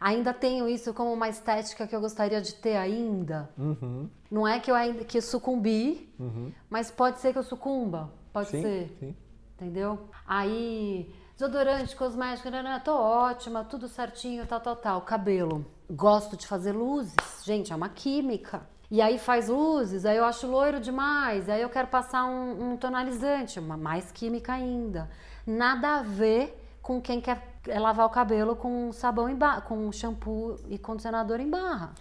Ainda 0.00 0.32
tenho 0.34 0.68
isso 0.68 0.92
como 0.92 1.12
uma 1.12 1.28
estética 1.28 1.86
que 1.86 1.94
eu 1.94 2.00
gostaria 2.00 2.40
de 2.40 2.54
ter 2.54 2.76
ainda. 2.76 3.48
Uhum. 3.56 4.08
Não 4.30 4.46
é 4.48 4.58
que 4.58 4.70
eu 4.70 4.74
ainda 4.74 5.04
que 5.04 5.18
eu 5.18 5.22
sucumbi, 5.22 6.12
Uhum. 6.18 6.52
mas 6.68 6.90
pode 6.90 7.20
ser 7.20 7.32
que 7.32 7.38
eu 7.38 7.42
sucumba. 7.42 8.10
Pode 8.32 8.48
Sim, 8.48 8.62
ser. 8.62 8.96
sim. 8.98 9.16
Entendeu? 9.56 10.08
Aí, 10.26 11.14
desodorante, 11.36 11.94
cosmético, 11.94 12.48
né, 12.48 12.80
tô 12.84 12.94
ótima, 12.94 13.62
tudo 13.64 13.88
certinho, 13.88 14.46
tal, 14.46 14.60
tal, 14.60 14.76
tal. 14.76 15.00
Cabelo. 15.02 15.66
Gosto 15.90 16.36
de 16.36 16.46
fazer 16.46 16.72
luzes. 16.72 17.16
Gente, 17.44 17.72
é 17.72 17.76
uma 17.76 17.88
química. 17.88 18.62
E 18.90 19.00
aí 19.00 19.18
faz 19.18 19.48
luzes, 19.48 20.04
aí 20.04 20.16
eu 20.16 20.24
acho 20.24 20.48
loiro 20.48 20.80
demais, 20.80 21.48
aí 21.48 21.62
eu 21.62 21.68
quero 21.68 21.86
passar 21.86 22.24
um, 22.24 22.72
um 22.72 22.76
tonalizante, 22.76 23.60
uma 23.60 23.76
mais 23.76 24.10
química 24.10 24.52
ainda. 24.52 25.08
Nada 25.46 25.98
a 25.98 26.02
ver 26.02 26.60
com 26.82 27.00
quem 27.00 27.20
quer 27.20 27.60
é, 27.68 27.78
lavar 27.78 28.06
o 28.06 28.10
cabelo 28.10 28.56
com 28.56 28.90
sabão 28.92 29.28
em 29.28 29.36
barra, 29.36 29.60
com 29.60 29.92
shampoo 29.92 30.56
e 30.68 30.76
condicionador 30.76 31.38
em 31.38 31.48
barra. 31.48 31.92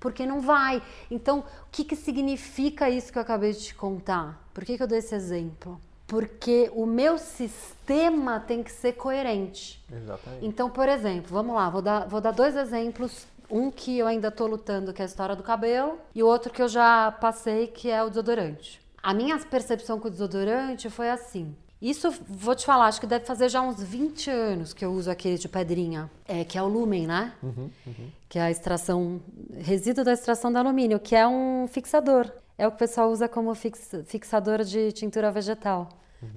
Porque 0.00 0.26
não 0.26 0.40
vai. 0.40 0.82
Então, 1.10 1.40
o 1.40 1.44
que, 1.70 1.84
que 1.84 1.96
significa 1.96 2.88
isso 2.88 3.12
que 3.12 3.18
eu 3.18 3.22
acabei 3.22 3.52
de 3.52 3.60
te 3.60 3.74
contar? 3.74 4.42
Por 4.52 4.64
que, 4.64 4.76
que 4.76 4.82
eu 4.82 4.86
dei 4.86 4.98
esse 4.98 5.14
exemplo? 5.14 5.80
Porque 6.06 6.70
o 6.74 6.86
meu 6.86 7.18
sistema 7.18 8.40
tem 8.40 8.62
que 8.62 8.72
ser 8.72 8.94
coerente. 8.94 9.84
Exatamente. 9.92 10.46
Então, 10.46 10.70
por 10.70 10.88
exemplo, 10.88 11.28
vamos 11.30 11.54
lá, 11.54 11.68
vou 11.68 11.82
dar, 11.82 12.08
vou 12.08 12.20
dar 12.20 12.32
dois 12.32 12.56
exemplos. 12.56 13.26
Um 13.50 13.70
que 13.70 13.98
eu 13.98 14.06
ainda 14.06 14.30
tô 14.30 14.46
lutando, 14.46 14.92
que 14.92 15.00
é 15.00 15.04
a 15.04 15.08
história 15.08 15.34
do 15.34 15.42
cabelo, 15.42 15.98
e 16.14 16.22
o 16.22 16.26
outro 16.26 16.52
que 16.52 16.60
eu 16.60 16.68
já 16.68 17.10
passei, 17.12 17.66
que 17.66 17.90
é 17.90 18.02
o 18.02 18.08
desodorante. 18.08 18.80
A 19.02 19.14
minha 19.14 19.38
percepção 19.38 19.98
com 19.98 20.08
o 20.08 20.10
desodorante 20.10 20.90
foi 20.90 21.08
assim. 21.08 21.54
Isso, 21.80 22.10
vou 22.28 22.54
te 22.56 22.66
falar, 22.66 22.86
acho 22.86 23.00
que 23.00 23.06
deve 23.06 23.24
fazer 23.24 23.48
já 23.48 23.60
uns 23.62 23.80
20 23.80 24.28
anos 24.30 24.72
que 24.72 24.84
eu 24.84 24.92
uso 24.92 25.08
aquele 25.10 25.38
de 25.38 25.48
pedrinha, 25.48 26.10
é, 26.26 26.44
que 26.44 26.58
é 26.58 26.62
o 26.62 26.66
Lumen, 26.66 27.06
né? 27.06 27.32
Que 28.28 28.38
é 28.38 28.42
a 28.42 28.50
extração, 28.50 29.20
resíduo 29.56 30.04
da 30.04 30.12
extração 30.12 30.50
de 30.50 30.58
alumínio, 30.58 30.98
que 30.98 31.14
é 31.14 31.26
um 31.26 31.68
fixador. 31.68 32.30
É 32.58 32.66
o 32.66 32.70
que 32.70 32.76
o 32.76 32.78
pessoal 32.78 33.10
usa 33.10 33.28
como 33.28 33.54
fix- 33.54 33.90
fixador 34.06 34.64
de 34.64 34.90
tintura 34.90 35.30
vegetal. 35.30 35.88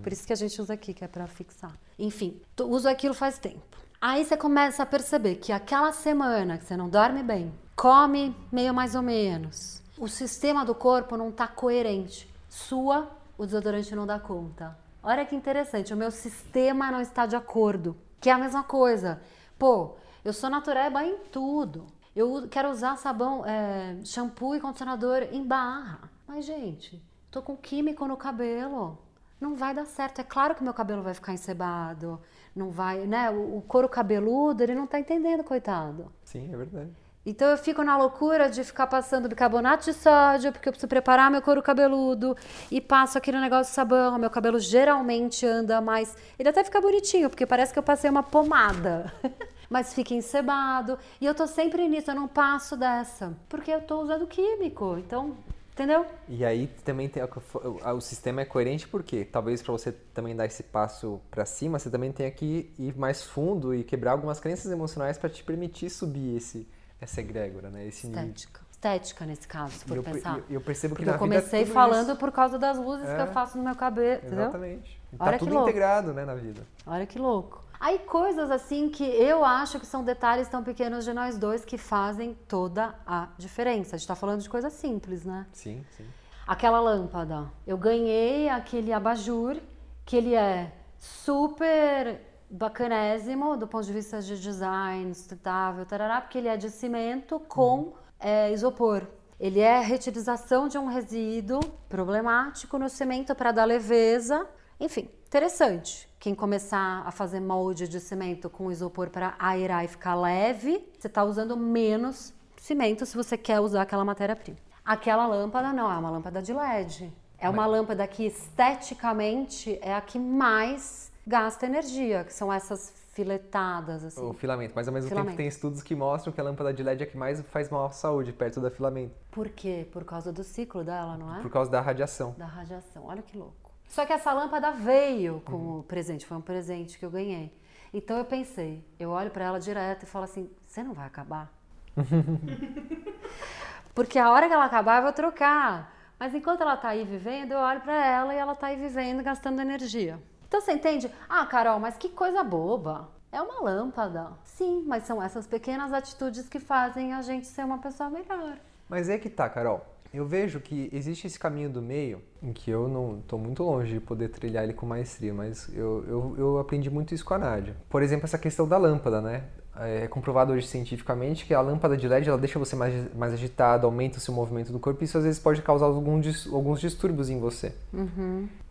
Por 0.04 0.14
isso 0.14 0.28
que 0.28 0.32
a 0.34 0.36
gente 0.36 0.62
usa 0.62 0.74
aqui, 0.76 0.94
que 0.94 1.04
é 1.04 1.08
para 1.08 1.26
fixar. 1.26 1.76
Enfim, 1.98 2.40
tu- 2.56 2.68
uso 2.70 2.88
aquilo 2.88 3.16
faz 3.16 3.40
tempo. 3.40 3.78
Aí 4.00 4.24
você 4.24 4.38
começa 4.38 4.84
a 4.84 4.86
perceber 4.86 5.36
que 5.38 5.52
aquela 5.52 5.92
semana 5.92 6.60
que 6.60 6.66
você 6.66 6.78
não 6.78 6.88
dorme 6.88 7.24
bem, 7.24 7.52
come 7.76 8.36
meio 8.52 8.76
mais 8.76 8.94
ou 8.94 9.02
menos, 9.02 9.82
o 9.98 10.08
sistema 10.08 10.64
do 10.64 10.76
corpo 10.76 11.18
não 11.18 11.32
tá 11.32 11.48
coerente. 11.48 12.30
Sua, 12.48 13.10
o 13.40 13.44
desodorante 13.46 13.96
não 13.96 14.06
dá 14.06 14.20
conta. 14.20 14.78
Olha 15.04 15.26
que 15.26 15.36
interessante, 15.36 15.94
o 15.94 15.98
meu 15.98 16.12
sistema 16.12 16.92
não 16.92 17.02
está 17.02 17.26
de 17.26 17.36
acordo. 17.36 17.96
Que 18.20 18.30
é 18.30 18.34
a 18.34 18.38
mesma 18.38 18.64
coisa. 18.64 19.20
Pô, 19.58 19.96
eu 20.24 20.32
sou 20.32 20.50
natureba 20.50 21.04
em 21.04 21.18
tudo. 21.32 21.88
Eu 22.16 22.48
quero 22.50 22.70
usar 22.70 22.98
sabão, 22.98 23.44
é, 23.46 23.98
shampoo 24.06 24.56
e 24.56 24.60
condicionador 24.60 25.24
em 25.32 25.44
barra. 25.44 26.10
Mas, 26.28 26.46
gente, 26.46 27.02
tô 27.32 27.42
com 27.42 27.58
químico 27.58 28.06
no 28.08 28.16
cabelo. 28.16 29.00
Não 29.40 29.56
vai 29.56 29.74
dar 29.74 29.86
certo. 29.86 30.22
É 30.22 30.24
claro 30.24 30.54
que 30.54 30.64
meu 30.64 30.74
cabelo 30.74 31.02
vai 31.02 31.16
ficar 31.16 31.34
encebado. 31.34 32.22
Não 32.56 32.70
vai, 32.70 33.08
né? 33.08 33.32
O, 33.32 33.58
o 33.58 33.62
couro 33.64 33.90
cabeludo, 33.90 34.62
ele 34.62 34.76
não 34.76 34.86
tá 34.86 35.00
entendendo, 35.00 35.44
coitado. 35.44 36.12
Sim, 36.24 36.54
é 36.54 36.58
verdade. 36.58 36.92
Então 37.24 37.48
eu 37.50 37.58
fico 37.58 37.84
na 37.84 37.98
loucura 37.98 38.50
de 38.50 38.64
ficar 38.64 38.88
passando 38.88 39.30
bicarbonato 39.30 39.86
de 39.86 39.94
sódio, 39.94 40.52
porque 40.52 40.68
eu 40.68 40.74
preciso 40.74 40.88
preparar 40.88 41.30
meu 41.30 41.42
couro 41.42 41.62
cabeludo 41.62 42.36
e 42.72 42.82
passo 42.82 43.16
aquele 43.16 43.40
negócio 43.40 43.72
de 43.72 43.76
sabão. 43.76 44.18
Meu 44.18 44.30
cabelo 44.30 44.60
geralmente 44.60 45.46
anda 45.46 45.80
mais. 45.80 46.16
Ele 46.40 46.50
até 46.50 46.64
fica 46.64 46.82
bonitinho, 46.82 47.30
porque 47.30 47.46
parece 47.46 47.72
que 47.72 47.78
eu 47.78 47.84
passei 47.84 48.10
uma 48.10 48.24
pomada. 48.24 49.14
Mas 49.70 49.94
fica 49.94 50.16
encebado. 50.16 50.98
E 51.20 51.26
eu 51.26 51.36
tô 51.36 51.46
sempre 51.46 51.88
nisso, 51.88 52.10
eu 52.10 52.16
não 52.16 52.28
passo 52.28 52.76
dessa. 52.76 53.34
Porque 53.48 53.72
eu 53.72 53.82
tô 53.82 54.02
usando 54.02 54.26
químico. 54.26 54.98
Então, 54.98 55.38
entendeu? 55.72 56.06
E 56.28 56.44
aí 56.44 56.68
também 56.84 57.08
tem 57.08 57.22
o, 57.24 58.02
sistema 58.02 58.42
é 58.42 58.46
coerente 58.46 58.88
porque 58.88 59.24
talvez 59.24 59.62
para 59.62 59.72
você 59.72 59.92
também 59.92 60.36
dar 60.36 60.48
esse 60.48 60.64
passo 60.64 61.22
para 61.30 61.46
cima, 61.46 61.78
você 61.78 61.90
também 61.90 62.12
tenha 62.12 62.32
que 62.32 62.74
ir 62.80 62.98
mais 62.98 63.24
fundo 63.24 63.76
e 63.76 63.84
quebrar 63.84 64.14
algumas 64.14 64.40
crenças 64.40 64.72
emocionais 64.72 65.20
para 65.20 65.30
te 65.30 65.44
permitir 65.44 65.90
subir 65.92 66.36
esse 66.36 66.68
essa 67.02 67.20
egrégora, 67.20 67.70
né? 67.70 67.86
Esse 67.88 68.08
nível. 68.08 68.24
Estética. 68.24 68.62
Estética 68.72 69.26
nesse 69.26 69.48
caso, 69.48 69.74
se 69.74 69.86
for 69.86 69.98
eu, 69.98 70.04
pensar. 70.04 70.38
eu- 70.38 70.44
eu 70.52 70.62
percebo 70.62 70.96
que 70.96 71.02
Porque 71.04 71.12
na 71.12 71.18
eu 71.18 71.20
vida 71.22 71.36
é 71.36 71.40
comecei 71.40 71.64
tudo 71.66 71.74
falando 71.74 72.10
isso. 72.10 72.16
por 72.18 72.32
causa 72.32 72.58
das 72.58 72.78
luzes 72.78 73.06
que 73.06 73.12
É. 73.16 73.22
eu 73.24 73.28
faço 73.28 73.58
no 73.58 73.64
meu 73.64 73.76
cabelo, 73.76 74.20
entendeu? 74.26 74.40
Exatamente. 74.44 75.02
E 75.12 75.16
Olha 75.20 75.32
tá 75.32 75.32
que 75.34 75.40
tudo 75.40 75.54
louco. 75.54 75.70
integrado, 75.70 76.14
né, 76.14 76.26
na 76.26 76.34
vida. 76.36 76.62
Olha 76.88 77.06
que 77.06 77.20
louco. 77.20 77.62
Aí 77.80 78.00
coisas 78.00 78.50
assim 78.52 78.90
que 78.90 79.04
eu 79.04 79.44
acho 79.44 79.80
que 79.80 79.86
são 79.88 80.04
detalhes 80.04 80.48
tão 80.48 80.64
pequenos 80.64 81.04
de 81.04 81.14
nós 81.14 81.38
dois 81.38 81.66
que 81.66 81.78
fazem 81.78 82.36
toda 82.48 82.94
a 83.06 83.28
diferença. 83.38 83.96
A 83.96 84.00
gente 84.00 84.08
tá 84.08 84.16
falando 84.16 84.42
de 84.42 84.50
coisa 84.50 84.70
simples, 84.70 85.26
né? 85.26 85.46
Sim, 85.52 85.84
sim. 85.98 86.06
Aquela 86.48 86.80
lâmpada. 86.80 87.46
Eu 87.66 87.78
ganhei 87.78 88.50
aquele 88.50 88.94
abajur, 88.94 89.58
que 90.06 90.16
ele 90.16 90.34
é 90.36 90.72
super 90.98 92.22
bacanésimo 92.52 93.56
do 93.56 93.66
ponto 93.66 93.86
de 93.86 93.94
vista 93.94 94.22
de 94.22 94.40
design, 94.40 95.16
sustentável, 95.16 95.86
tarará, 95.86 96.20
porque 96.20 96.38
ele 96.38 96.50
é 96.50 96.58
de 96.58 96.70
cimento 96.70 97.40
com 97.40 97.94
é, 98.20 98.52
isopor. 98.52 99.08
Ele 99.40 99.60
é 99.60 99.78
a 99.78 99.82
reutilização 99.82 100.68
de 100.68 100.78
um 100.78 100.86
resíduo 100.86 101.62
problemático 101.90 102.78
no 102.78 102.90
cimento 102.90 103.34
para 103.34 103.52
dar 103.52 103.66
leveza. 103.66 104.46
Enfim, 104.80 105.10
interessante. 105.26 106.08
Quem 106.20 106.36
começar 106.36 107.02
a 107.08 107.12
fazer 107.12 107.40
molde 107.40 107.88
de 107.88 108.00
cimento 108.00 108.50
com 108.50 108.72
isopor 108.72 109.10
para 109.10 109.34
aerar 109.40 109.84
e 109.84 109.88
ficar 109.88 110.14
leve, 110.14 110.88
você 111.00 111.08
está 111.08 111.24
usando 111.24 111.58
menos 111.58 112.34
cimento 112.58 113.06
se 113.08 113.16
você 113.16 113.36
quer 113.36 113.60
usar 113.60 113.82
aquela 113.82 114.06
matéria-prima. 114.06 114.60
Aquela 114.86 115.26
lâmpada 115.26 115.74
não, 115.74 115.92
é 115.92 115.98
uma 115.98 116.12
lâmpada 116.12 116.42
de 116.42 116.54
LED. 116.54 117.12
É 117.40 117.50
uma 117.50 117.66
lâmpada 117.66 118.06
que 118.06 118.24
esteticamente 118.24 119.80
é 119.82 119.96
a 119.96 120.02
que 120.02 120.20
mais 120.20 121.11
gasta 121.32 121.66
energia, 121.66 122.26
que 122.26 122.34
são 122.34 122.52
essas 122.52 122.94
filetadas 123.14 124.04
assim. 124.04 124.22
O 124.22 124.34
filamento. 124.34 124.74
Mas 124.76 124.88
ao 124.88 124.94
mesmo 124.94 125.08
Filamento. 125.08 125.30
tempo 125.30 125.38
tem 125.38 125.48
estudos 125.48 125.82
que 125.82 125.96
mostram 125.96 126.34
que 126.34 126.42
a 126.42 126.44
lâmpada 126.44 126.74
de 126.74 126.84
LED 126.84 127.04
é 127.04 127.06
que 127.06 127.18
mais 127.18 127.42
faz 127.44 127.70
mal 127.70 127.86
à 127.86 127.92
saúde, 127.92 128.34
perto 128.34 128.60
da 128.60 128.70
filamento. 128.70 129.16
Por 129.32 129.48
quê? 129.48 129.88
Por 129.94 130.04
causa 130.04 130.34
do 130.34 130.44
ciclo 130.44 130.84
dela, 130.84 131.18
não 131.18 131.34
é? 131.34 131.42
Por 131.42 131.50
causa 131.50 131.72
da 131.72 131.80
radiação. 131.80 132.36
Da 132.38 132.46
radiação. 132.46 133.06
Olha 133.06 133.22
que 133.22 133.38
louco. 133.38 133.72
Só 133.88 134.06
que 134.06 134.12
essa 134.12 134.34
lâmpada 134.34 134.72
veio 134.72 135.42
com 135.46 135.80
o 135.80 135.84
presente, 135.84 136.26
foi 136.26 136.38
um 136.38 136.42
presente 136.42 137.00
que 137.00 137.06
eu 137.06 137.10
ganhei. 137.10 137.58
Então 137.94 138.18
eu 138.18 138.26
pensei, 138.26 138.84
eu 139.00 139.10
olho 139.10 139.32
pra 139.32 139.46
ela 139.46 139.60
direto 139.60 140.04
e 140.04 140.06
falo 140.06 140.26
assim: 140.26 140.50
você 140.68 140.84
não 140.84 140.94
vai 140.94 141.08
acabar? 141.08 141.50
Porque 143.96 144.20
a 144.20 144.32
hora 144.32 144.48
que 144.48 144.54
ela 144.54 144.66
acabar 144.66 144.98
eu 144.98 145.04
vou 145.04 145.14
trocar. 145.14 145.96
Mas 146.20 146.36
enquanto 146.36 146.62
ela 146.62 146.78
tá 146.78 146.90
aí 146.90 147.04
vivendo, 147.04 147.54
eu 147.54 147.60
olho 147.60 147.82
pra 147.82 148.06
ela 148.06 148.34
e 148.34 148.38
ela 148.38 148.54
tá 148.54 148.68
aí 148.68 148.76
vivendo, 148.76 149.24
gastando 149.24 149.60
energia. 149.60 150.20
Então 150.52 150.60
você 150.60 150.74
entende? 150.74 151.10
Ah, 151.30 151.46
Carol, 151.46 151.80
mas 151.80 151.96
que 151.96 152.10
coisa 152.10 152.44
boba. 152.44 153.08
É 153.32 153.42
uma 153.42 153.62
lâmpada. 153.62 154.34
Sim, 154.44 154.84
mas 154.86 155.04
são 155.04 155.24
essas 155.24 155.48
pequenas 155.48 155.94
atitudes 155.94 156.50
que 156.50 156.60
fazem 156.60 157.14
a 157.14 157.22
gente 157.22 157.48
ser 157.48 157.64
uma 157.64 157.78
pessoa 157.78 158.10
melhor. 158.10 158.58
Mas 158.90 159.08
é 159.08 159.18
que 159.18 159.30
tá, 159.30 159.50
Carol. 159.50 159.86
Eu 160.14 160.26
vejo 160.26 160.60
que 160.60 160.90
existe 160.92 161.26
esse 161.26 161.40
caminho 161.40 161.70
do 161.70 161.82
meio, 161.82 162.22
em 162.44 162.52
que 162.52 162.70
eu 162.70 162.90
não 162.90 163.22
tô 163.22 163.38
muito 163.38 163.64
longe 163.64 163.94
de 163.94 164.02
poder 164.02 164.28
trilhar 164.28 164.66
ele 164.66 164.74
com 164.74 164.86
maestria, 164.86 165.34
mas 165.34 165.74
eu, 165.74 166.04
eu, 166.06 166.36
eu 166.38 166.60
aprendi 166.60 166.90
muito 166.90 167.16
isso 167.16 167.24
com 167.24 167.34
a 167.34 167.38
Nádia. 167.38 167.78
Por 167.88 168.04
exemplo, 168.04 168.26
essa 168.26 168.38
questão 168.38 168.68
da 168.68 168.78
lâmpada, 168.78 169.22
né? 169.22 169.46
É 169.80 170.06
comprovado 170.08 170.52
hoje 170.52 170.68
cientificamente 170.68 171.46
que 171.46 171.54
a 171.54 171.62
lâmpada 171.62 171.96
de 171.96 172.06
LED 172.06 172.28
ela 172.28 172.38
deixa 172.38 172.60
você 172.60 172.76
mais, 172.76 172.94
mais 173.16 173.34
agitado, 173.34 173.86
aumenta 173.86 174.18
o 174.18 174.22
seu 174.22 174.34
movimento 174.34 174.72
do 174.72 174.80
corpo 174.80 175.02
e 175.02 175.06
isso 175.06 175.18
às 175.18 175.24
vezes 175.24 175.40
pode 175.40 175.62
causar 175.62 175.86
algum 175.86 176.22
alguns 176.52 176.82
distúrbios 176.82 177.30
em 177.30 177.40
você. 177.40 177.74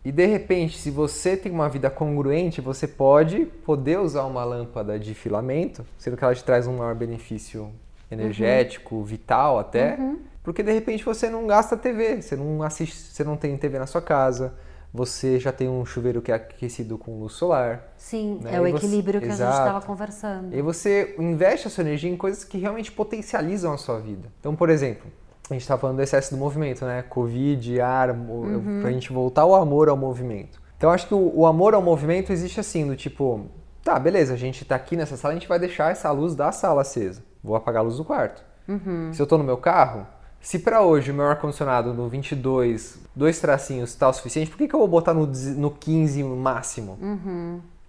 E 0.05 0.11
de 0.11 0.25
repente, 0.25 0.77
se 0.77 0.91
você 0.91 1.35
tem 1.35 1.51
uma 1.51 1.67
vida 1.69 1.89
congruente, 1.89 2.61
você 2.61 2.87
pode 2.87 3.45
poder 3.45 3.99
usar 3.99 4.23
uma 4.25 4.43
lâmpada 4.43 4.99
de 4.99 5.13
filamento, 5.13 5.85
sendo 5.97 6.15
que 6.17 6.23
ela 6.23 6.35
te 6.35 6.43
traz 6.43 6.67
um 6.67 6.77
maior 6.77 6.93
benefício 6.95 7.71
energético, 8.09 9.03
vital 9.03 9.57
até, 9.57 9.97
porque 10.43 10.61
de 10.63 10.71
repente 10.71 11.03
você 11.03 11.29
não 11.29 11.47
gasta 11.47 11.77
TV, 11.77 12.21
você 12.21 12.35
não 12.35 12.61
assiste, 12.61 12.95
você 12.95 13.23
não 13.23 13.37
tem 13.37 13.57
TV 13.57 13.79
na 13.79 13.87
sua 13.87 14.01
casa, 14.01 14.53
você 14.93 15.39
já 15.39 15.51
tem 15.51 15.69
um 15.69 15.85
chuveiro 15.85 16.21
que 16.21 16.31
é 16.31 16.35
aquecido 16.35 16.97
com 16.97 17.19
luz 17.19 17.33
solar. 17.33 17.93
Sim, 17.97 18.39
Né? 18.41 18.55
é 18.55 18.59
o 18.59 18.63
você- 18.63 18.75
equilíbrio 18.75 19.19
que 19.21 19.27
a 19.27 19.29
gente 19.29 19.39
Exato. 19.39 19.57
estava 19.67 19.85
conversando. 19.85 20.53
E 20.55 20.61
você 20.61 21.15
investe 21.17 21.67
a 21.67 21.69
sua 21.69 21.81
energia 21.83 22.09
em 22.11 22.17
coisas 22.17 22.43
que 22.43 22.57
realmente 22.57 22.91
potencializam 22.91 23.73
a 23.73 23.77
sua 23.77 23.99
vida. 23.99 24.27
Então, 24.39 24.55
por 24.55 24.69
exemplo, 24.69 25.09
a 25.49 25.53
gente 25.53 25.61
está 25.61 25.77
falando 25.77 25.97
do 25.97 26.01
excesso 26.01 26.31
do 26.31 26.37
movimento, 26.37 26.83
né? 26.85 27.03
Covid, 27.03 27.79
ar, 27.81 28.09
Uhum. 28.11 28.79
pra 28.81 28.91
gente 28.91 29.11
voltar 29.13 29.45
o 29.45 29.55
amor 29.55 29.87
ao 29.89 29.95
movimento. 29.97 30.61
Então, 30.77 30.89
acho 30.89 31.07
que 31.07 31.13
o, 31.13 31.31
o 31.35 31.45
amor 31.45 31.73
ao 31.73 31.81
movimento 31.81 32.31
existe 32.33 32.59
assim, 32.59 32.87
do 32.87 32.95
tipo, 32.95 33.45
tá, 33.83 33.97
beleza, 33.99 34.33
a 34.33 34.37
gente 34.37 34.65
tá 34.65 34.75
aqui 34.75 34.97
nessa 34.97 35.15
sala, 35.15 35.33
a 35.33 35.37
gente 35.37 35.47
vai 35.47 35.59
deixar 35.59 35.91
essa 35.91 36.09
luz 36.11 36.35
da 36.35 36.51
sala 36.51 36.81
acesa. 36.81 37.21
Vou 37.43 37.55
apagar 37.55 37.81
a 37.81 37.83
luz 37.85 37.97
do 37.97 38.03
quarto. 38.05 38.43
Uhum. 38.67 39.11
Se 39.13 39.21
eu 39.21 39.27
tô 39.27 39.37
no 39.37 39.43
meu 39.43 39.57
carro, 39.57 40.05
se 40.41 40.59
para 40.59 40.81
hoje 40.81 41.11
o 41.11 41.13
meu 41.13 41.25
ar-condicionado 41.27 41.93
no 41.93 42.09
22, 42.09 42.99
dois 43.15 43.39
tracinhos 43.39 43.93
tá 43.93 44.09
o 44.09 44.13
suficiente, 44.13 44.49
por 44.49 44.57
que, 44.57 44.67
que 44.67 44.73
eu 44.73 44.79
vou 44.79 44.87
botar 44.87 45.13
no, 45.13 45.27
no 45.27 45.71
15 45.71 46.23
máximo? 46.23 46.97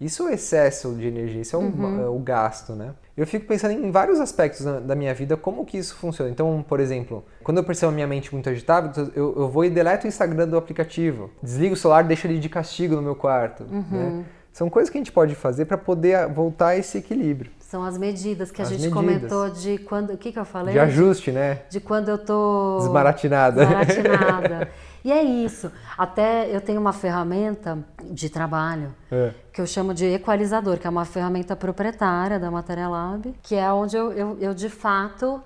Isso 0.00 0.24
é 0.24 0.26
o 0.26 0.28
excesso 0.30 0.94
de 0.94 1.06
energia, 1.06 1.40
isso 1.40 1.54
é 1.54 1.58
o, 1.58 2.02
é 2.02 2.08
o 2.08 2.18
gasto, 2.18 2.72
né? 2.72 2.92
Eu 3.16 3.26
fico 3.26 3.46
pensando 3.46 3.72
em 3.72 3.90
vários 3.90 4.18
aspectos 4.18 4.64
da, 4.64 4.80
da 4.80 4.94
minha 4.96 5.14
vida, 5.14 5.36
como 5.36 5.64
que 5.64 5.78
isso 5.78 5.94
funciona. 5.94 6.30
Então, 6.30 6.64
por 6.66 6.80
exemplo, 6.80 7.24
quando 7.44 7.58
eu 7.58 7.64
percebo 7.64 7.92
a 7.92 7.94
minha 7.94 8.06
mente 8.06 8.32
muito 8.32 8.48
agitada, 8.48 9.10
eu, 9.14 9.34
eu 9.36 9.48
vou 9.48 9.64
e 9.64 9.70
deleto 9.70 10.06
o 10.06 10.08
Instagram 10.08 10.48
do 10.48 10.56
aplicativo. 10.56 11.30
Desligo 11.42 11.74
o 11.74 11.76
celular, 11.76 12.02
deixo 12.02 12.26
ele 12.26 12.38
de 12.38 12.48
castigo 12.48 12.96
no 12.96 13.02
meu 13.02 13.14
quarto. 13.14 13.64
Né? 13.64 14.24
São 14.52 14.68
coisas 14.68 14.90
que 14.90 14.98
a 14.98 15.00
gente 15.00 15.12
pode 15.12 15.34
fazer 15.34 15.64
para 15.64 15.78
poder 15.78 16.28
voltar 16.28 16.68
a 16.68 16.76
esse 16.76 16.98
equilíbrio. 16.98 17.50
São 17.58 17.82
as 17.82 17.96
medidas 17.96 18.50
que 18.50 18.60
a 18.60 18.64
As 18.64 18.70
gente 18.70 18.90
medidas. 18.90 19.30
comentou 19.30 19.48
de 19.48 19.78
quando. 19.78 20.12
O 20.12 20.18
que, 20.18 20.30
que 20.30 20.38
eu 20.38 20.44
falei? 20.44 20.74
De 20.74 20.78
ajuste, 20.78 21.32
né? 21.32 21.60
de 21.70 21.80
quando 21.80 22.10
eu 22.10 22.18
tô 22.18 22.76
Desbaratinada. 22.80 23.64
desbaratinada. 23.64 24.68
e 25.02 25.10
é 25.10 25.22
isso. 25.22 25.72
Até 25.96 26.54
eu 26.54 26.60
tenho 26.60 26.78
uma 26.78 26.92
ferramenta 26.92 27.78
de 28.04 28.28
trabalho 28.28 28.94
É. 29.10 29.32
que 29.50 29.58
eu 29.60 29.66
chamo 29.66 29.94
de 29.94 30.04
equalizador, 30.04 30.76
que 30.76 30.86
é 30.86 30.90
uma 30.90 31.06
ferramenta 31.06 31.56
proprietária 31.56 32.38
da 32.38 32.50
Matéria 32.50 32.88
Lab, 32.90 33.34
que 33.42 33.54
é 33.54 33.72
onde 33.72 33.96
eu, 33.96 34.12
eu, 34.12 34.36
eu, 34.38 34.52
de 34.52 34.68
fato 34.68 35.42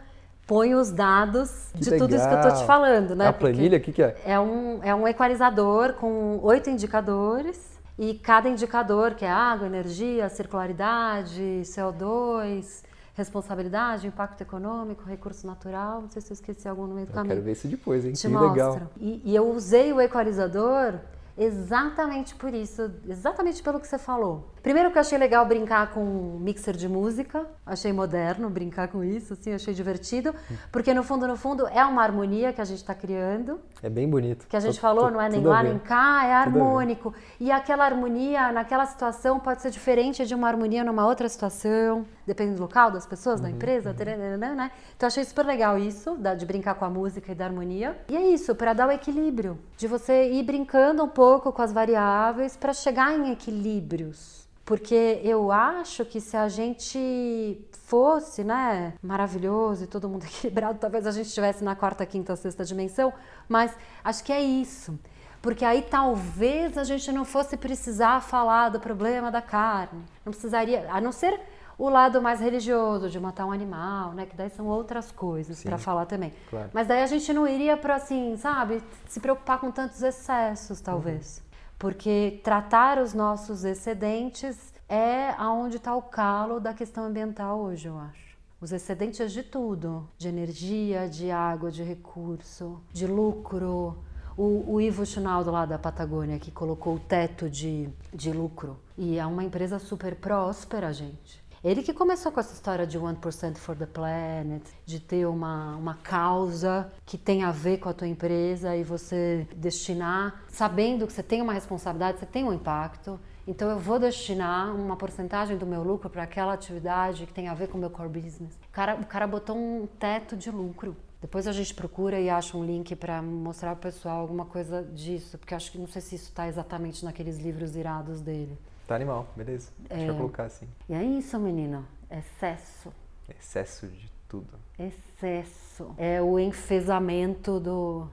ponho 0.49 0.79
os 0.81 0.91
dados 0.91 1.69
Que 1.75 1.81
de 1.81 1.97
tudo 1.97 2.15
isso 2.15 2.27
que 2.29 2.35
eu 2.35 2.41
tô 2.41 2.49
te 2.49 2.53
legal. 2.55 2.67
falando, 2.67 3.15
né? 3.15 3.29
A 3.29 3.33
planilha? 3.33 3.79
O 3.79 3.81
que, 3.81 3.93
que 3.93 4.03
é? 4.03 4.17
é 4.27 4.39
um, 4.41 4.81
é 4.83 4.93
um 4.93 5.07
equalizador 5.07 5.93
com 5.95 6.41
oito 6.43 6.69
indicadores 6.71 7.76
e 7.99 8.15
cada 8.15 8.49
indicador, 8.49 9.15
que 9.15 9.25
é 9.25 9.31
água, 9.31 9.67
energia, 9.67 10.29
circularidade, 10.29 11.63
CO2, 11.65 12.83
responsabilidade, 13.15 14.07
impacto 14.07 14.43
econômico, 14.43 15.03
recurso 15.05 15.47
natural, 15.47 16.03
não 16.03 16.11
sei 16.11 16.21
se 16.21 16.31
eu 16.31 16.35
esqueci 16.35 16.69
algum 16.69 16.87
no 16.87 16.95
meio 16.95 17.07
do 17.07 17.11
Eu 17.11 17.15
caminho. 17.15 17.35
quero 17.35 17.45
ver 17.45 17.53
isso 17.53 17.67
depois, 17.69 18.05
hein? 18.05 18.13
Te 18.13 18.27
que 18.27 18.29
mostro. 18.29 18.51
legal. 18.51 18.83
E, 18.99 19.23
e 19.25 19.35
eu 19.35 19.49
usei 19.51 19.93
o 19.93 20.01
equalizador 20.01 20.95
exatamente 21.39 22.35
por 22.35 22.53
isso, 22.53 22.91
exatamente 23.09 23.63
pelo 23.63 23.81
que 23.81 23.87
você 23.87 23.99
falou. 23.99 24.51
Primeiro 24.67 24.91
que 24.91 24.99
eu 24.99 25.01
achei 25.01 25.17
legal 25.17 25.47
brincar 25.47 25.93
com 25.93 26.01
um 26.01 26.41
mixer 26.41 26.75
de 26.77 26.89
música, 26.89 27.47
achei 27.65 27.93
moderno 27.93 28.51
brincar 28.51 28.89
com 28.89 29.05
isso, 29.05 29.35
assim, 29.35 29.53
achei 29.55 29.73
divertido, 29.73 30.35
porque 30.73 30.93
no 30.93 31.05
fundo, 31.05 31.29
no 31.29 31.37
fundo, 31.37 31.69
é 31.69 31.85
uma 31.85 32.03
harmonia 32.03 32.53
que 32.53 32.61
a 32.61 32.65
gente 32.65 32.79
está 32.79 32.93
criando, 32.93 33.61
É 33.81 33.89
bem 33.89 34.11
bonito. 34.11 34.45
que 34.49 34.57
a 34.57 34.59
gente 34.59 34.75
Tu- 34.75 34.81
falou, 34.81 35.05
tu- 35.07 35.13
não 35.13 35.21
é 35.21 35.29
nem 35.29 35.41
lá 35.45 35.63
nem 35.63 35.79
cá, 35.79 36.27
é 36.27 36.33
harmônico. 36.33 37.15
E 37.39 37.49
aquela 37.53 37.85
harmonia, 37.85 38.51
naquela 38.51 38.85
situação, 38.87 39.39
pode 39.39 39.63
ser 39.63 39.71
diferente 39.71 40.27
de 40.27 40.35
uma 40.35 40.49
harmonia 40.49 40.83
numa 40.83 41.07
outra 41.07 41.29
situação, 41.29 42.05
dependendo 42.27 42.57
do 42.57 42.63
local, 42.63 42.91
das 42.91 43.07
pessoas, 43.07 43.39
Uhum, 43.39 43.45
da 43.47 43.51
empresa, 43.53 43.95
tararana, 43.95 44.53
né? 44.53 44.73
Então 44.97 45.07
achei 45.07 45.23
super 45.23 45.47
legal 45.47 45.79
isso, 45.79 46.17
da- 46.17 46.35
de 46.35 46.45
brincar 46.45 46.75
com 46.75 46.85
a 46.85 46.91
música 46.91 47.31
e 47.31 47.37
da 47.37 47.45
harmonia. 47.45 47.97
E 48.09 48.17
é 48.17 48.21
isso, 48.31 48.53
para 48.53 48.73
dar 48.73 48.89
o 48.89 48.91
equilíbrio, 48.91 49.61
de 49.77 49.87
você 49.87 50.29
ir 50.33 50.43
brincando 50.43 51.05
um 51.05 51.09
pouco 51.09 51.53
com 51.53 51.63
as 51.63 51.73
variáveis 51.73 52.57
para 52.57 52.73
chegar 52.73 53.17
em 53.17 53.31
equilíbrios. 53.31 54.45
Porque 54.67 55.21
eu 55.23 55.53
acho 55.53 56.05
que 56.05 56.21
se 56.21 56.37
a 56.37 56.49
gente 56.49 57.65
fosse, 57.85 58.43
né, 58.43 58.95
maravilhoso 59.01 59.85
e 59.85 59.87
todo 59.87 60.09
mundo 60.09 60.25
equilibrado, 60.27 60.81
talvez 60.81 61.07
a 61.07 61.13
gente 61.13 61.29
estivesse 61.29 61.63
na 61.63 61.77
quarta, 61.77 62.05
quinta, 62.05 62.35
sexta 62.35 62.65
dimensão, 62.65 63.13
mas 63.49 63.73
acho 64.03 64.25
que 64.25 64.33
é 64.33 64.43
isso. 64.43 64.99
Porque 65.41 65.65
aí 65.65 65.83
talvez 65.83 66.77
a 66.77 66.83
gente 66.83 67.13
não 67.13 67.25
fosse 67.25 67.57
precisar 67.57 68.21
falar 68.21 68.71
do 68.71 68.81
problema 68.81 69.31
da 69.31 69.41
carne. 69.41 70.03
Não 70.25 70.33
precisaria, 70.33 70.91
a 70.91 71.01
não 71.01 71.13
ser 71.13 71.41
o 71.79 71.89
lado 71.89 72.21
mais 72.21 72.41
religioso 72.41 73.09
de 73.09 73.21
matar 73.21 73.47
um 73.47 73.53
animal, 73.53 74.15
né, 74.15 74.27
que 74.27 74.35
daí 74.35 74.51
são 74.51 74.67
outras 74.67 75.13
coisas 75.13 75.63
para 75.63 75.79
falar 75.79 76.07
também. 76.07 76.33
claro. 76.51 76.71
Mas 76.73 76.89
daí 76.89 77.05
a 77.05 77.07
gente 77.07 77.33
não 77.33 77.47
iria 77.47 77.77
para 77.77 77.95
assim, 77.95 78.37
sabe, 78.37 78.83
se 79.07 79.21
preocupar 79.21 79.61
com 79.61 79.71
tantos 79.71 80.03
excessos, 80.03 80.81
talvez. 80.81 81.46
Porque 81.79 82.41
tratar 82.43 82.99
os 82.99 83.13
nossos 83.13 83.65
excedentes 83.65 84.73
é 84.89 85.31
aonde 85.37 85.77
está 85.77 85.95
o 85.95 86.03
calo 86.03 86.59
da 86.59 86.73
questão 86.73 87.05
ambiental 87.05 87.61
hoje, 87.61 87.89
eu 87.89 87.99
acho. 87.99 88.37
Os 88.61 88.73
excedentes 88.73 89.33
de 89.33 89.43
tudo, 89.43 90.09
de 90.17 90.29
energia, 90.29 91.09
de 91.09 91.31
água, 91.31 91.71
de 91.71 91.83
recurso, 91.83 92.81
de 92.93 93.07
lucro. 93.07 93.99
O, 94.37 94.75
o 94.75 94.81
Ivo 94.81 95.05
Chinaldo 95.05 95.51
lá 95.51 95.65
da 95.65 95.79
Patagônia 95.79 96.39
que 96.39 96.51
colocou 96.51 96.97
o 96.97 97.01
teto 97.01 97.49
de, 97.49 97.89
de 98.13 98.33
lucro. 98.33 98.79
E 98.97 99.19
é 99.19 99.27
uma 99.27 99.45
empresa 99.45 99.79
super 99.79 100.15
próspera, 100.17 100.93
gente. 100.93 101.46
Ele 101.67 101.83
que 101.83 101.93
começou 101.93 102.31
com 102.31 102.39
essa 102.39 102.55
história 102.55 102.87
de 102.87 102.97
1% 102.97 103.57
for 103.57 103.75
the 103.75 103.87
planet, 103.87 104.63
de 104.85 105.01
ter 105.01 105.27
uma, 105.27 105.75
uma 105.75 105.95
causa 105.95 106.93
que 107.05 107.19
tem 107.19 107.43
a 107.43 107.51
ver 107.51 107.79
com 107.79 107.89
a 107.89 107.93
tua 107.93 108.07
empresa 108.07 108.77
e 108.77 108.85
você 108.85 109.49
destinar, 109.57 110.45
sabendo 110.47 111.09
que 111.09 111.13
você 111.13 111.25
tem 111.25 111.43
uma 111.43 111.53
responsabilidade, 111.53 112.21
você 112.21 112.27
tem 112.27 112.45
um 112.45 112.53
impacto. 112.53 113.19
Então 113.49 113.69
eu 113.69 113.81
vou 113.81 113.99
destinar 113.99 114.77
uma 114.77 114.95
porcentagem 114.95 115.57
do 115.57 115.67
meu 115.67 115.83
lucro 115.83 116.09
para 116.09 116.23
aquela 116.23 116.53
atividade 116.53 117.27
que 117.27 117.35
tem 117.35 117.49
a 117.49 117.55
ver 117.55 117.67
com 117.67 117.77
o 117.77 117.81
meu 117.81 117.91
core 117.91 118.11
business. 118.11 118.55
O 118.69 118.71
cara, 118.71 118.95
o 118.95 119.05
cara 119.05 119.27
botou 119.27 119.57
um 119.57 119.89
teto 119.99 120.37
de 120.37 120.53
lucro. 120.53 120.97
Depois 121.21 121.49
a 121.49 121.53
gente 121.53 121.75
procura 121.75 122.21
e 122.21 122.31
acha 122.31 122.57
um 122.57 122.65
link 122.65 122.95
para 122.95 123.21
mostrar 123.21 123.71
ao 123.71 123.77
pessoal 123.77 124.21
alguma 124.21 124.45
coisa 124.45 124.85
disso, 124.85 125.37
porque 125.37 125.53
acho 125.53 125.73
que 125.73 125.79
não 125.79 125.89
sei 125.89 126.01
se 126.01 126.15
isso 126.15 126.27
está 126.27 126.47
exatamente 126.47 127.05
naqueles 127.05 127.39
livros 127.39 127.75
irados 127.75 128.21
dele. 128.21 128.57
Tá 128.87 128.95
animal, 128.95 129.27
beleza. 129.37 129.71
Deixa 129.79 130.05
É. 130.05 130.09
eu 130.09 130.15
colocar 130.17 130.45
assim. 130.45 130.69
E 130.89 130.95
é 130.95 131.03
isso, 131.05 131.39
menino. 131.39 131.85
Excesso. 132.11 132.93
Excesso 133.29 133.89
de 133.89 134.09
tudo 134.29 134.55
Excesso. 134.79 135.93
É 135.99 136.23
o 136.23 136.39
enfesamento 136.39 137.59
do, 137.59 138.09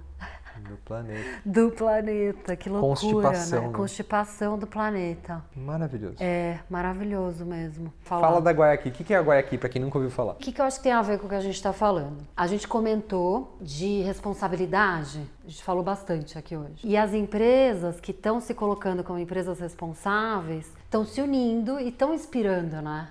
no 0.59 0.77
planeta. 0.77 1.41
do 1.45 1.71
planeta. 1.71 2.55
Que 2.55 2.69
loucura, 2.69 2.89
Constipação, 2.89 3.61
né? 3.61 3.67
né? 3.67 3.73
Constipação 3.73 4.57
do 4.57 4.67
planeta. 4.67 5.43
Maravilhoso. 5.55 6.15
É 6.19 6.59
maravilhoso 6.69 7.45
mesmo. 7.45 7.93
Falar. 8.01 8.27
Fala 8.27 8.41
da 8.41 8.51
Guayaki. 8.51 8.89
O 8.89 8.91
que 8.91 9.13
é 9.13 9.17
a 9.17 9.21
Guayaki, 9.21 9.57
pra 9.57 9.69
quem 9.69 9.81
nunca 9.81 9.97
ouviu 9.97 10.11
falar? 10.11 10.33
O 10.33 10.35
que, 10.35 10.51
que 10.51 10.61
eu 10.61 10.65
acho 10.65 10.77
que 10.77 10.83
tem 10.83 10.91
a 10.91 11.01
ver 11.01 11.19
com 11.19 11.25
o 11.25 11.29
que 11.29 11.35
a 11.35 11.41
gente 11.41 11.55
está 11.55 11.73
falando? 11.73 12.17
A 12.35 12.47
gente 12.47 12.67
comentou 12.67 13.57
de 13.61 14.01
responsabilidade, 14.01 15.19
a 15.45 15.49
gente 15.49 15.63
falou 15.63 15.83
bastante 15.83 16.37
aqui 16.37 16.55
hoje. 16.55 16.79
E 16.83 16.95
as 16.95 17.13
empresas 17.13 17.99
que 17.99 18.11
estão 18.11 18.39
se 18.39 18.53
colocando 18.53 19.03
como 19.03 19.19
empresas 19.19 19.59
responsáveis 19.59 20.71
estão 20.85 21.05
se 21.05 21.21
unindo 21.21 21.79
e 21.79 21.89
estão 21.89 22.13
inspirando, 22.13 22.81
né? 22.81 23.09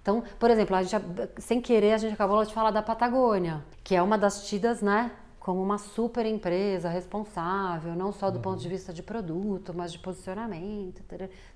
Então, 0.00 0.22
por 0.38 0.50
exemplo, 0.50 0.74
a 0.74 0.82
gente, 0.82 1.04
sem 1.38 1.60
querer, 1.60 1.92
a 1.92 1.98
gente 1.98 2.14
acabou 2.14 2.42
de 2.44 2.54
falar 2.54 2.70
da 2.70 2.80
Patagônia, 2.82 3.62
que 3.84 3.94
é 3.94 4.02
uma 4.02 4.16
das 4.16 4.48
tidas, 4.48 4.80
né? 4.80 5.10
Como 5.40 5.62
uma 5.62 5.78
super 5.78 6.26
empresa 6.26 6.88
responsável, 6.88 7.94
não 7.94 8.12
só 8.12 8.30
do 8.30 8.40
ponto 8.40 8.60
de 8.60 8.68
vista 8.68 8.92
de 8.92 9.02
produto, 9.02 9.72
mas 9.74 9.92
de 9.92 9.98
posicionamento, 9.98 11.02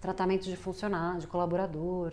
tratamento 0.01 0.45
de 0.45 0.57
funcionário, 0.57 1.21
de 1.21 1.27
colaborador, 1.27 2.13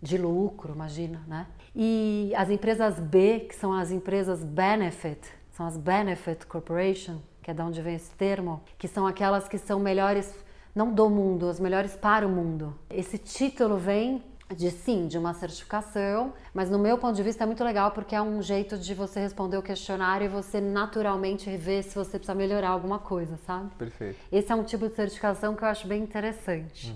de 0.00 0.16
lucro, 0.16 0.72
imagina, 0.72 1.22
né? 1.26 1.46
E 1.74 2.32
as 2.36 2.48
empresas 2.48 2.98
B, 2.98 3.40
que 3.40 3.54
são 3.54 3.72
as 3.72 3.90
empresas 3.90 4.42
benefit, 4.42 5.20
são 5.52 5.66
as 5.66 5.76
benefit 5.76 6.46
corporation, 6.46 7.18
que 7.42 7.50
é 7.50 7.54
de 7.54 7.60
onde 7.60 7.82
vem 7.82 7.96
esse 7.96 8.10
termo, 8.12 8.62
que 8.78 8.88
são 8.88 9.06
aquelas 9.06 9.48
que 9.48 9.58
são 9.58 9.80
melhores 9.80 10.32
não 10.74 10.92
do 10.92 11.10
mundo, 11.10 11.48
as 11.48 11.58
melhores 11.58 11.96
para 11.96 12.26
o 12.26 12.30
mundo. 12.30 12.74
Esse 12.88 13.18
título 13.18 13.76
vem 13.76 14.22
de 14.56 14.70
sim, 14.70 15.06
de 15.06 15.16
uma 15.16 15.32
certificação, 15.34 16.32
mas 16.52 16.70
no 16.70 16.78
meu 16.78 16.98
ponto 16.98 17.14
de 17.14 17.22
vista 17.22 17.44
é 17.44 17.46
muito 17.46 17.62
legal 17.62 17.90
porque 17.92 18.14
é 18.14 18.22
um 18.22 18.42
jeito 18.42 18.76
de 18.76 18.94
você 18.94 19.20
responder 19.20 19.56
o 19.56 19.62
questionário 19.62 20.24
e 20.24 20.28
você 20.28 20.60
naturalmente 20.60 21.54
ver 21.56 21.82
se 21.82 21.94
você 21.94 22.18
precisa 22.18 22.34
melhorar 22.34 22.70
alguma 22.70 22.98
coisa, 22.98 23.36
sabe? 23.46 23.70
Perfeito. 23.76 24.18
Esse 24.30 24.50
é 24.52 24.54
um 24.54 24.64
tipo 24.64 24.88
de 24.88 24.94
certificação 24.94 25.54
que 25.54 25.62
eu 25.62 25.68
acho 25.68 25.86
bem 25.86 26.02
interessante 26.02 26.94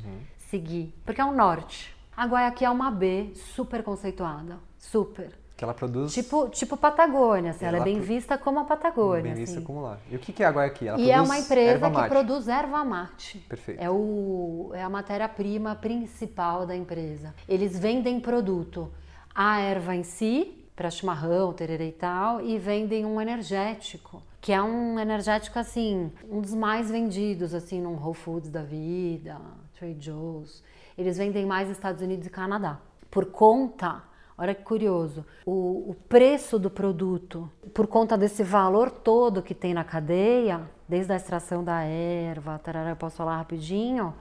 seguir, 0.49 0.95
porque 1.05 1.21
é 1.21 1.25
um 1.25 1.35
norte. 1.35 1.95
A 2.17 2.27
Guayaki 2.27 2.65
é 2.65 2.71
uma 2.71 2.91
B 2.91 3.33
super 3.35 3.83
conceituada, 3.83 4.59
super. 4.79 5.44
Que 5.57 5.63
ela 5.63 5.73
produz 5.73 6.13
Tipo, 6.13 6.49
tipo 6.49 6.77
Patagônia, 6.77 7.53
assim, 7.53 7.65
ela, 7.65 7.77
Ela 7.77 7.85
é 7.85 7.89
bem 7.89 7.99
pro- 7.99 8.07
vista 8.07 8.37
como 8.37 8.59
a 8.59 8.65
Patagônia. 8.65 9.23
bem 9.23 9.35
vista 9.35 9.57
assim. 9.59 9.65
como 9.67 9.83
lá. 9.83 9.99
E 10.11 10.17
o 10.17 10.19
que 10.19 10.33
que 10.33 10.43
é 10.43 10.47
a 10.47 10.51
Guayaki? 10.51 10.89
Ela 10.89 10.99
E 11.01 11.11
é 11.11 11.21
uma 11.21 11.39
empresa 11.39 11.91
que 11.91 12.09
produz 12.09 12.49
erva 12.49 12.85
mate. 12.85 13.39
Perfeito. 13.49 13.81
É, 13.81 13.89
o, 13.89 14.71
é 14.75 14.83
a 14.83 14.89
matéria-prima 14.91 15.77
principal 15.77 16.67
da 16.67 16.75
empresa. 16.75 17.35
Eles 17.49 17.79
vendem 17.79 18.19
produto, 18.19 18.91
a 19.35 19.61
erva 19.61 19.95
em 19.95 20.03
si, 20.03 20.61
para 20.75 20.91
chimarrão, 20.91 21.53
tererê 21.53 21.89
e 21.89 21.93
tal, 21.93 22.41
e 22.41 22.59
vendem 22.59 23.05
um 23.07 23.21
energético, 23.21 24.21
que 24.41 24.53
é 24.53 24.61
um 24.61 24.99
energético, 24.99 25.57
assim, 25.57 26.11
um 26.29 26.41
dos 26.41 26.53
mais 26.53 26.91
vendidos, 26.91 27.55
assim, 27.55 27.81
num 27.81 27.95
Whole 27.95 28.15
Foods 28.15 28.51
da 28.51 28.63
vida, 28.65 29.41
Trade 29.79 30.05
Joe's. 30.05 30.65
Eles 30.99 31.17
vendem 31.17 31.47
mais 31.47 31.69
nos 31.69 31.77
Estados 31.77 32.03
Unidos 32.03 32.27
e 32.27 32.31
Canadá. 32.31 32.81
Por 33.09 33.27
conta 33.27 34.03
Olha 34.37 34.55
que 34.55 34.63
curioso, 34.65 35.25
o, 35.47 35.91
o 35.91 35.97
preço 36.09 36.59
do 36.59 36.69
produto, 36.69 37.49
por 37.73 37.87
conta 37.87 38.19
desse 38.19 38.43
valor 38.43 38.91
todo 38.91 39.43
que 39.43 39.55
tem 39.55 39.73
na 39.73 39.85
cadeia, 39.85 40.63
desde 40.89 41.13
a 41.13 41.17
extração 41.17 41.63
da 41.63 41.83
erva, 41.83 42.59
tarará, 42.59 42.91
eu 42.91 42.97
posso 42.97 43.17
falar 43.17 43.37
rapidinho, 43.37 44.13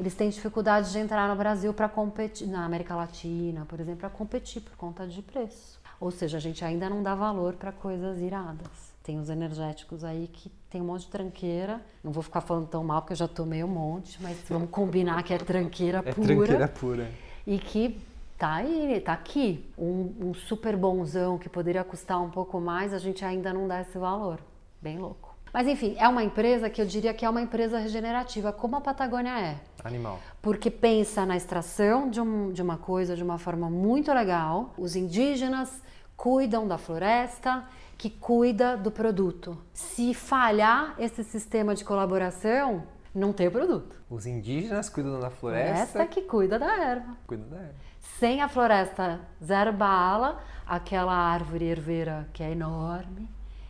eles 0.00 0.14
têm 0.14 0.30
dificuldade 0.30 0.90
de 0.90 0.98
entrar 0.98 1.28
no 1.28 1.36
Brasil 1.36 1.74
para 1.74 1.88
competir, 1.88 2.46
na 2.48 2.64
América 2.64 2.94
Latina, 2.94 3.66
por 3.66 3.78
exemplo, 3.78 4.00
para 4.00 4.10
competir 4.10 4.62
por 4.62 4.74
conta 4.76 5.06
de 5.06 5.20
preço. 5.20 5.78
Ou 6.00 6.10
seja, 6.10 6.38
a 6.38 6.40
gente 6.40 6.64
ainda 6.64 6.88
não 6.88 7.02
dá 7.02 7.14
valor 7.14 7.54
para 7.54 7.72
coisas 7.72 8.20
iradas. 8.20 8.68
Tem 9.02 9.18
os 9.18 9.28
energéticos 9.28 10.04
aí 10.04 10.28
que 10.32 10.50
tem 10.70 10.80
um 10.80 10.84
monte 10.84 11.02
de 11.02 11.08
tranqueira. 11.08 11.80
Não 12.04 12.12
vou 12.12 12.22
ficar 12.22 12.40
falando 12.40 12.68
tão 12.68 12.84
mal 12.84 13.02
porque 13.02 13.14
eu 13.14 13.16
já 13.16 13.26
tomei 13.26 13.64
um 13.64 13.68
monte, 13.68 14.22
mas 14.22 14.38
vamos 14.48 14.70
combinar 14.70 15.22
que 15.24 15.34
é 15.34 15.38
tranqueira 15.38 15.98
É 16.04 16.12
pura. 16.12 16.26
tranqueira 16.26 16.68
pura. 16.68 17.10
E 17.46 17.58
que 17.58 18.00
tá 18.38 18.54
aí, 18.54 19.00
tá 19.04 19.12
aqui. 19.12 19.68
Um, 19.76 20.14
um 20.28 20.34
super 20.34 20.76
bonzão 20.76 21.36
que 21.38 21.48
poderia 21.48 21.82
custar 21.84 22.20
um 22.22 22.30
pouco 22.30 22.60
mais, 22.60 22.94
a 22.94 22.98
gente 22.98 23.24
ainda 23.24 23.52
não 23.52 23.66
dá 23.68 23.80
esse 23.80 23.98
valor. 23.98 24.38
Bem 24.80 24.98
louco. 24.98 25.36
Mas 25.52 25.66
enfim, 25.66 25.96
é 25.98 26.06
uma 26.06 26.22
empresa 26.22 26.68
que 26.68 26.80
eu 26.80 26.84
diria 26.86 27.14
que 27.14 27.24
é 27.24 27.30
uma 27.30 27.40
empresa 27.40 27.78
regenerativa, 27.78 28.52
como 28.52 28.76
a 28.76 28.80
Patagônia 28.82 29.38
é. 29.40 29.56
Animal. 29.82 30.18
Porque 30.42 30.70
pensa 30.70 31.24
na 31.24 31.36
extração 31.36 32.10
de, 32.10 32.20
um- 32.20 32.52
de 32.52 32.60
uma 32.62 32.76
coisa 32.76 33.16
de 33.16 33.22
uma 33.24 33.38
forma 33.38 33.68
muito 33.70 34.12
legal. 34.12 34.74
Os 34.76 34.94
indígenas 34.94 35.82
cuidam 36.16 36.68
da 36.68 36.76
floresta, 36.76 37.64
que 37.96 38.10
cuida 38.10 38.76
do 38.76 38.90
produto. 38.90 39.56
Se 39.72 40.12
falhar 40.14 40.94
esse 40.98 41.24
sistema 41.24 41.74
de 41.74 41.84
colaboração, 41.84 42.82
não 43.14 43.32
tem 43.32 43.48
o 43.48 43.50
produto. 43.50 43.96
Os 44.10 44.26
indígenas 44.26 44.88
cuidam 44.90 45.18
da 45.18 45.30
Floresta 45.30 45.86
floresta. 45.86 46.06
que 46.06 46.22
cuida 46.22 46.58
da 46.58 46.76
erva. 46.76 47.16
Cuidam 47.26 47.48
da 47.48 47.56
erva. 47.56 47.74
Sem 48.16 48.40
a 48.42 48.48
floresta 48.48 49.20
zero 49.42 49.72
bala, 49.72 50.40
aquela 50.66 51.12
árvore 51.14 51.66
herveira 51.66 52.28
que 52.32 52.42
é 52.42 52.50
enorme. 52.50 53.28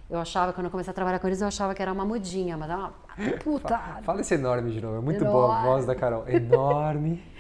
Eu 0.08 0.18
achava, 0.18 0.54
quando 0.54 0.64
eu 0.66 0.70
comecei 0.70 0.90
a 0.90 0.94
trabalhar 0.94 1.18
com 1.18 1.26
eles, 1.26 1.42
eu 1.42 1.48
achava 1.48 1.74
que 1.74 1.82
era 1.82 1.92
uma 1.92 2.04
mudinha, 2.04 2.56
mas 2.56 2.70
é 2.70 2.74
uma 2.76 2.94
puta 3.44 3.76
árvore. 3.76 4.04
Fala 4.04 4.20
esse 4.22 4.34
enorme 4.34 4.70
de 4.72 4.80
novo. 4.80 4.96
É 4.96 5.00
muito 5.00 5.22
boa 5.22 5.48
a 5.48 5.48
Enorme. 5.48 5.66
voz 5.68 5.86
da 5.86 5.94
Carol. 5.94 6.26
Enorme. 6.28 7.22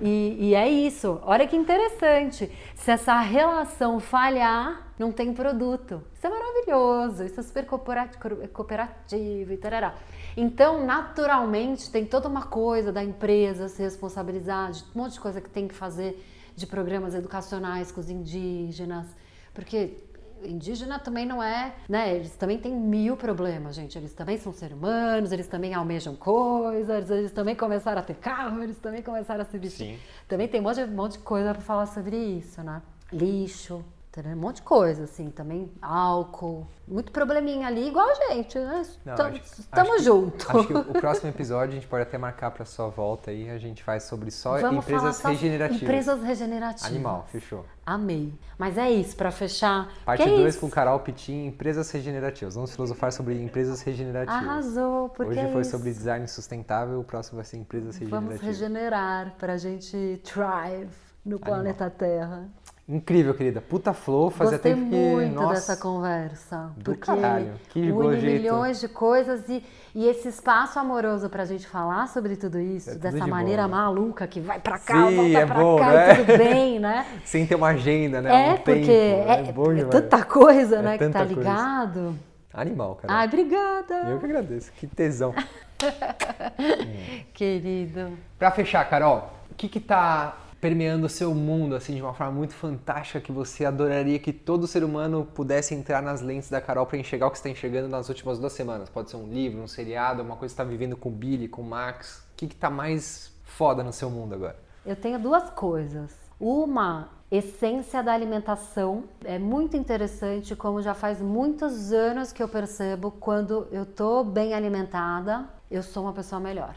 E, 0.00 0.36
e 0.50 0.54
é 0.54 0.68
isso. 0.68 1.20
Olha 1.24 1.46
que 1.46 1.56
interessante. 1.56 2.50
Se 2.74 2.90
essa 2.92 3.18
relação 3.20 3.98
falhar, 4.00 4.87
não 4.98 5.12
tem 5.12 5.32
produto. 5.32 6.02
Isso 6.14 6.26
é 6.26 6.30
maravilhoso. 6.30 7.24
Isso 7.24 7.38
é 7.40 7.42
super 7.42 7.64
coopera- 7.66 8.10
cooperativo 8.52 9.52
e 9.52 9.56
tarará. 9.56 9.94
Então, 10.36 10.84
naturalmente, 10.84 11.90
tem 11.90 12.04
toda 12.04 12.28
uma 12.28 12.42
coisa 12.46 12.92
da 12.92 13.02
empresa 13.02 13.68
se 13.68 13.82
responsabilizar, 13.82 14.72
de 14.72 14.82
um 14.94 14.98
monte 15.02 15.12
de 15.14 15.20
coisa 15.20 15.40
que 15.40 15.50
tem 15.50 15.66
que 15.68 15.74
fazer 15.74 16.24
de 16.54 16.66
programas 16.66 17.14
educacionais 17.14 17.92
com 17.92 18.00
os 18.00 18.10
indígenas. 18.10 19.06
Porque 19.54 19.98
indígena 20.44 20.98
também 21.00 21.26
não 21.26 21.42
é, 21.42 21.74
né? 21.88 22.14
Eles 22.14 22.34
também 22.36 22.58
têm 22.58 22.72
mil 22.74 23.16
problemas, 23.16 23.74
gente. 23.74 23.98
Eles 23.98 24.12
também 24.14 24.38
são 24.38 24.52
seres 24.52 24.76
humanos, 24.76 25.32
eles 25.32 25.48
também 25.48 25.74
almejam 25.74 26.14
coisas, 26.14 27.10
eles 27.10 27.32
também 27.32 27.56
começaram 27.56 27.98
a 28.00 28.04
ter 28.04 28.14
carro, 28.14 28.62
eles 28.62 28.78
também 28.78 29.02
começaram 29.02 29.42
a 29.42 29.44
se 29.44 29.58
vestir. 29.58 29.94
Sim. 29.94 29.98
Também 30.28 30.46
tem 30.46 30.60
um 30.60 30.64
monte, 30.64 30.76
de- 30.76 30.92
um 30.92 30.94
monte 30.96 31.12
de 31.12 31.18
coisa 31.20 31.52
para 31.52 31.62
falar 31.62 31.86
sobre 31.86 32.16
isso, 32.16 32.62
né? 32.62 32.80
Lixo? 33.12 33.84
Um 34.16 34.36
monte 34.36 34.56
de 34.56 34.62
coisa, 34.62 35.04
assim, 35.04 35.30
também 35.30 35.70
álcool, 35.80 36.66
muito 36.88 37.12
probleminha 37.12 37.68
ali, 37.68 37.86
igual 37.86 38.08
a 38.08 38.14
gente, 38.32 38.58
né? 38.58 38.82
Estamos 38.82 39.96
que- 39.96 40.02
juntos. 40.02 40.48
Acho 40.50 40.66
que 40.66 40.74
o 40.74 40.84
próximo 40.98 41.28
episódio 41.30 41.72
a 41.72 41.74
gente 41.76 41.86
pode 41.86 42.02
até 42.02 42.18
marcar 42.18 42.50
para 42.50 42.64
sua 42.64 42.88
volta 42.88 43.30
aí. 43.30 43.48
A 43.48 43.58
gente 43.58 43.80
faz 43.82 44.02
sobre 44.04 44.30
só 44.32 44.58
Vamos 44.58 44.84
falar 44.84 44.96
empresas 44.98 45.16
só 45.18 45.28
regenerativas. 45.28 45.82
Empresas 45.82 46.22
regenerativas. 46.22 46.90
Animal, 46.90 47.26
fechou. 47.30 47.64
Amei. 47.86 48.34
Mas 48.58 48.76
é 48.76 48.90
isso, 48.90 49.14
para 49.16 49.30
fechar. 49.30 49.88
Parte 50.04 50.24
que 50.24 50.28
é 50.28 50.36
2 50.36 50.54
isso. 50.54 50.60
com 50.60 50.68
Carol 50.70 50.98
Pitim, 51.00 51.46
empresas 51.46 51.88
regenerativas. 51.90 52.54
Vamos 52.56 52.72
filosofar 52.74 53.12
sobre 53.12 53.40
empresas 53.40 53.82
regenerativas. 53.82 54.42
Arrasou, 54.42 55.10
porque 55.10 55.30
Hoje 55.32 55.40
é 55.40 55.52
foi 55.52 55.60
isso. 55.62 55.70
sobre 55.70 55.92
design 55.92 56.26
sustentável, 56.26 56.98
o 56.98 57.04
próximo 57.04 57.36
vai 57.36 57.44
ser 57.44 57.58
empresas 57.58 57.96
Vamos 58.00 58.10
regenerativas. 58.40 58.40
regenerar 58.60 59.34
para 59.38 59.52
a 59.52 59.56
gente 59.58 60.20
thrive 60.24 60.88
no 61.24 61.38
planeta 61.38 61.88
Terra. 61.88 62.48
Incrível, 62.88 63.34
querida. 63.34 63.60
Puta 63.60 63.92
flow, 63.92 64.30
fazia 64.30 64.52
Gostei 64.56 64.72
tempo 64.74 64.88
que. 64.88 64.96
muito 64.96 65.34
Nossa, 65.34 65.54
dessa 65.54 65.76
conversa. 65.76 66.70
do 66.78 66.84
porque 66.84 67.00
caralho. 67.04 67.52
Que 67.68 67.80
une 67.92 68.16
milhões 68.16 68.80
de 68.80 68.88
coisas 68.88 69.46
e, 69.46 69.62
e 69.94 70.06
esse 70.08 70.28
espaço 70.28 70.78
amoroso 70.78 71.28
pra 71.28 71.44
gente 71.44 71.66
falar 71.66 72.08
sobre 72.08 72.34
tudo 72.34 72.58
isso, 72.58 72.88
É 72.88 72.92
tudo 72.94 73.02
dessa 73.02 73.24
de 73.24 73.30
maneira 73.30 73.64
bom, 73.64 73.68
né? 73.68 73.74
maluca 73.76 74.26
que 74.26 74.40
vai 74.40 74.58
pra 74.58 74.78
cá, 74.78 75.06
Sim, 75.06 75.16
volta 75.16 75.38
é 75.38 75.44
pra 75.46 75.54
bom, 75.54 75.78
cá 75.78 75.92
né? 75.92 76.12
e 76.12 76.16
tudo 76.24 76.38
bem, 76.38 76.78
né? 76.78 77.06
Sem 77.26 77.46
ter 77.46 77.56
uma 77.56 77.68
agenda, 77.68 78.22
né? 78.22 78.48
É, 78.48 78.52
um 78.54 78.56
porque 78.56 78.80
tempo. 78.86 79.30
é, 79.30 79.52
bom 79.52 79.70
é 79.70 79.74
demais. 79.74 79.90
tanta 79.90 80.24
coisa, 80.24 80.76
É 80.76 80.82
né, 80.82 80.92
que 80.92 80.98
tanta 81.04 81.18
tá 81.18 81.24
coisa. 81.26 81.40
ligado. 81.40 82.18
Animal, 82.54 82.94
cara. 82.96 83.12
Ai, 83.12 83.26
obrigada, 83.26 83.94
Eu 84.08 84.18
que 84.18 84.24
agradeço. 84.24 84.72
Que 84.72 84.86
tesão. 84.86 85.34
querido. 87.34 88.12
Pra 88.38 88.50
fechar, 88.50 88.88
Carol, 88.88 89.30
o 89.50 89.54
que 89.54 89.68
que 89.68 89.78
tá 89.78 90.34
permeando 90.60 91.06
o 91.06 91.08
seu 91.08 91.34
mundo, 91.34 91.74
assim, 91.74 91.94
de 91.94 92.02
uma 92.02 92.12
forma 92.12 92.32
muito 92.32 92.54
fantástica 92.54 93.20
que 93.20 93.30
você 93.30 93.64
adoraria 93.64 94.18
que 94.18 94.32
todo 94.32 94.66
ser 94.66 94.82
humano 94.82 95.26
pudesse 95.34 95.74
entrar 95.74 96.02
nas 96.02 96.20
lentes 96.20 96.50
da 96.50 96.60
Carol 96.60 96.86
pra 96.86 96.98
enxergar 96.98 97.28
o 97.28 97.30
que 97.30 97.38
você 97.38 97.44
tá 97.44 97.50
enxergando 97.50 97.88
nas 97.88 98.08
últimas 98.08 98.38
duas 98.38 98.52
semanas? 98.52 98.88
Pode 98.88 99.10
ser 99.10 99.16
um 99.16 99.28
livro, 99.28 99.62
um 99.62 99.68
seriado, 99.68 100.22
uma 100.22 100.36
coisa 100.36 100.52
que 100.52 100.56
você 100.56 100.64
tá 100.64 100.68
vivendo 100.68 100.96
com 100.96 101.08
o 101.08 101.12
Billy, 101.12 101.48
com 101.48 101.62
o 101.62 101.64
Max. 101.64 102.18
O 102.32 102.36
que 102.36 102.46
que 102.46 102.56
tá 102.56 102.70
mais 102.70 103.32
foda 103.44 103.82
no 103.82 103.92
seu 103.92 104.10
mundo 104.10 104.34
agora? 104.34 104.56
Eu 104.84 104.96
tenho 104.96 105.18
duas 105.18 105.50
coisas. 105.50 106.12
Uma, 106.40 107.08
essência 107.30 108.02
da 108.02 108.12
alimentação. 108.12 109.04
É 109.24 109.38
muito 109.38 109.76
interessante 109.76 110.56
como 110.56 110.82
já 110.82 110.94
faz 110.94 111.20
muitos 111.20 111.92
anos 111.92 112.32
que 112.32 112.42
eu 112.42 112.48
percebo 112.48 113.10
quando 113.10 113.68
eu 113.70 113.84
tô 113.84 114.24
bem 114.24 114.54
alimentada, 114.54 115.48
eu 115.70 115.82
sou 115.82 116.04
uma 116.04 116.12
pessoa 116.12 116.40
melhor. 116.40 116.74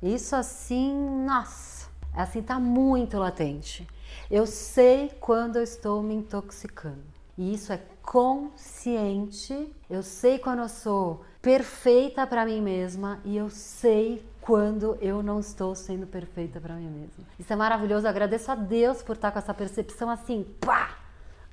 Isso 0.00 0.36
assim, 0.36 0.94
nossa, 1.26 1.77
assim 2.22 2.42
tá 2.42 2.58
muito 2.58 3.18
latente. 3.18 3.86
Eu 4.30 4.46
sei 4.46 5.10
quando 5.20 5.56
eu 5.56 5.62
estou 5.62 6.02
me 6.02 6.14
intoxicando. 6.14 7.02
E 7.36 7.54
isso 7.54 7.72
é 7.72 7.80
consciente. 8.02 9.72
Eu 9.88 10.02
sei 10.02 10.38
quando 10.38 10.60
eu 10.60 10.68
sou 10.68 11.24
perfeita 11.40 12.26
para 12.26 12.44
mim 12.44 12.60
mesma 12.60 13.20
e 13.24 13.36
eu 13.36 13.48
sei 13.48 14.26
quando 14.40 14.96
eu 15.00 15.22
não 15.22 15.38
estou 15.38 15.74
sendo 15.74 16.06
perfeita 16.06 16.60
para 16.60 16.74
mim 16.74 16.88
mesma. 16.88 17.24
Isso 17.38 17.52
é 17.52 17.56
maravilhoso. 17.56 18.06
Eu 18.06 18.10
agradeço 18.10 18.50
a 18.50 18.54
Deus 18.54 19.02
por 19.02 19.14
estar 19.14 19.30
com 19.30 19.38
essa 19.38 19.54
percepção 19.54 20.10
assim, 20.10 20.44
pá, 20.60 20.98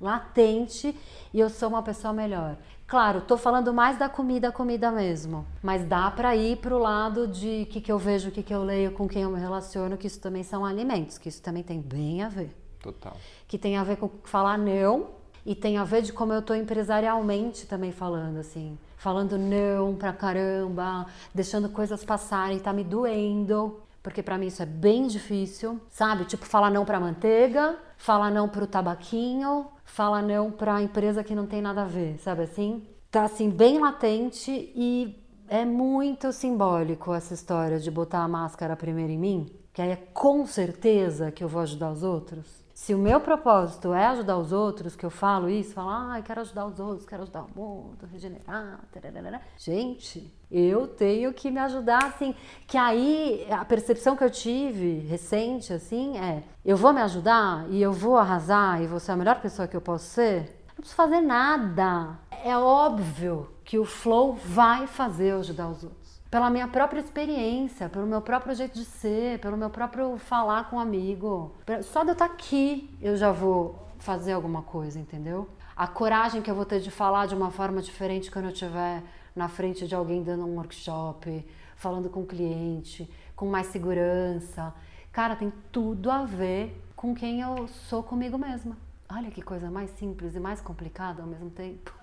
latente 0.00 0.96
e 1.32 1.40
eu 1.40 1.48
sou 1.48 1.68
uma 1.68 1.82
pessoa 1.82 2.12
melhor. 2.12 2.56
Claro, 2.86 3.20
tô 3.22 3.36
falando 3.36 3.72
mais 3.74 3.98
da 3.98 4.08
comida, 4.08 4.52
comida 4.52 4.92
mesmo, 4.92 5.44
mas 5.60 5.84
dá 5.84 6.08
para 6.10 6.36
ir 6.36 6.58
pro 6.58 6.78
lado 6.78 7.26
de 7.26 7.62
o 7.64 7.66
que, 7.66 7.80
que 7.80 7.90
eu 7.90 7.98
vejo, 7.98 8.28
o 8.28 8.32
que, 8.32 8.44
que 8.44 8.54
eu 8.54 8.62
leio, 8.62 8.92
com 8.92 9.08
quem 9.08 9.22
eu 9.22 9.30
me 9.30 9.40
relaciono, 9.40 9.96
que 9.96 10.06
isso 10.06 10.20
também 10.20 10.44
são 10.44 10.64
alimentos, 10.64 11.18
que 11.18 11.28
isso 11.28 11.42
também 11.42 11.64
tem 11.64 11.80
bem 11.80 12.22
a 12.22 12.28
ver 12.28 12.54
Total. 12.80 13.16
que 13.48 13.58
tem 13.58 13.76
a 13.76 13.82
ver 13.82 13.96
com 13.96 14.08
falar 14.22 14.56
não 14.56 15.08
e 15.44 15.54
tem 15.54 15.78
a 15.78 15.84
ver 15.84 16.02
de 16.02 16.12
como 16.12 16.32
eu 16.32 16.42
tô 16.42 16.54
empresarialmente 16.54 17.66
também 17.66 17.90
falando, 17.92 18.38
assim. 18.38 18.78
Falando 18.96 19.36
não 19.38 19.94
pra 19.94 20.12
caramba, 20.12 21.06
deixando 21.34 21.68
coisas 21.68 22.04
passarem, 22.04 22.58
tá 22.58 22.72
me 22.72 22.82
doendo. 22.82 23.80
Porque 24.02 24.22
pra 24.22 24.38
mim 24.38 24.46
isso 24.46 24.62
é 24.62 24.66
bem 24.66 25.06
difícil, 25.06 25.80
sabe? 25.90 26.24
Tipo, 26.24 26.44
falar 26.46 26.70
não 26.70 26.84
pra 26.84 27.00
manteiga, 27.00 27.76
falar 27.96 28.30
não 28.30 28.48
pro 28.48 28.66
tabaquinho, 28.66 29.66
falar 29.86 30.20
não 30.20 30.50
pra 30.50 30.82
empresa 30.82 31.24
que 31.24 31.34
não 31.34 31.46
tem 31.46 31.62
nada 31.62 31.82
a 31.82 31.86
ver, 31.86 32.18
sabe 32.18 32.42
assim? 32.42 32.86
Tá 33.10 33.24
assim, 33.24 33.48
bem 33.48 33.78
latente 33.78 34.50
e 34.50 35.16
é 35.48 35.64
muito 35.64 36.32
simbólico 36.32 37.14
essa 37.14 37.32
história 37.32 37.78
de 37.78 37.90
botar 37.90 38.18
a 38.18 38.28
máscara 38.28 38.76
primeiro 38.76 39.12
em 39.12 39.18
mim, 39.18 39.46
que 39.72 39.80
aí 39.80 39.90
é 39.90 39.96
com 39.96 40.44
certeza 40.44 41.30
que 41.30 41.42
eu 41.42 41.48
vou 41.48 41.62
ajudar 41.62 41.92
os 41.92 42.02
outros. 42.02 42.65
Se 42.76 42.94
o 42.94 42.98
meu 42.98 43.18
propósito 43.20 43.94
é 43.94 44.04
ajudar 44.04 44.36
os 44.36 44.52
outros, 44.52 44.94
que 44.94 45.06
eu 45.06 45.08
falo 45.08 45.48
isso, 45.48 45.72
falo, 45.72 45.88
ai, 45.88 46.22
quero 46.22 46.42
ajudar 46.42 46.66
os 46.66 46.78
outros, 46.78 47.06
quero 47.06 47.22
ajudar 47.22 47.44
o 47.44 47.48
mundo, 47.58 48.06
regenerar, 48.12 48.80
tararara. 48.92 49.40
gente, 49.56 50.30
eu 50.50 50.86
tenho 50.86 51.32
que 51.32 51.50
me 51.50 51.58
ajudar, 51.58 52.04
assim, 52.04 52.34
que 52.66 52.76
aí 52.76 53.46
a 53.50 53.64
percepção 53.64 54.14
que 54.14 54.22
eu 54.22 54.28
tive 54.28 54.98
recente, 55.08 55.72
assim, 55.72 56.18
é, 56.18 56.42
eu 56.62 56.76
vou 56.76 56.92
me 56.92 57.00
ajudar 57.00 57.66
e 57.70 57.80
eu 57.80 57.94
vou 57.94 58.18
arrasar 58.18 58.82
e 58.82 58.86
vou 58.86 59.00
ser 59.00 59.12
a 59.12 59.16
melhor 59.16 59.40
pessoa 59.40 59.66
que 59.66 59.74
eu 59.74 59.80
posso 59.80 60.04
ser? 60.10 60.62
Não 60.68 60.74
preciso 60.76 60.96
fazer 60.96 61.22
nada. 61.22 62.18
É 62.44 62.58
óbvio 62.58 63.48
que 63.64 63.78
o 63.78 63.86
flow 63.86 64.34
vai 64.34 64.86
fazer 64.86 65.28
eu 65.28 65.40
ajudar 65.40 65.70
os 65.70 65.82
outros. 65.82 66.05
Pela 66.36 66.50
minha 66.50 66.68
própria 66.68 67.00
experiência, 67.00 67.88
pelo 67.88 68.06
meu 68.06 68.20
próprio 68.20 68.54
jeito 68.54 68.74
de 68.74 68.84
ser, 68.84 69.38
pelo 69.38 69.56
meu 69.56 69.70
próprio 69.70 70.18
falar 70.18 70.68
com 70.68 70.76
um 70.76 70.78
amigo. 70.78 71.54
Só 71.82 72.02
de 72.02 72.10
eu 72.10 72.12
estar 72.12 72.26
aqui, 72.26 72.94
eu 73.00 73.16
já 73.16 73.32
vou 73.32 73.74
fazer 73.98 74.32
alguma 74.32 74.60
coisa, 74.60 74.98
entendeu? 74.98 75.48
A 75.74 75.86
coragem 75.86 76.42
que 76.42 76.50
eu 76.50 76.54
vou 76.54 76.66
ter 76.66 76.78
de 76.78 76.90
falar 76.90 77.24
de 77.24 77.34
uma 77.34 77.50
forma 77.50 77.80
diferente 77.80 78.30
quando 78.30 78.44
eu 78.44 78.50
estiver 78.50 79.02
na 79.34 79.48
frente 79.48 79.88
de 79.88 79.94
alguém 79.94 80.22
dando 80.22 80.44
um 80.44 80.56
workshop, 80.56 81.42
falando 81.74 82.10
com 82.10 82.20
o 82.20 82.26
cliente, 82.26 83.10
com 83.34 83.46
mais 83.46 83.68
segurança. 83.68 84.74
Cara, 85.10 85.36
tem 85.36 85.50
tudo 85.72 86.10
a 86.10 86.26
ver 86.26 86.84
com 86.94 87.14
quem 87.14 87.40
eu 87.40 87.66
sou 87.66 88.02
comigo 88.02 88.36
mesma. 88.36 88.76
Olha 89.08 89.30
que 89.30 89.40
coisa 89.40 89.70
mais 89.70 89.88
simples 89.92 90.34
e 90.34 90.38
mais 90.38 90.60
complicada 90.60 91.22
ao 91.22 91.28
mesmo 91.28 91.48
tempo. 91.48 91.94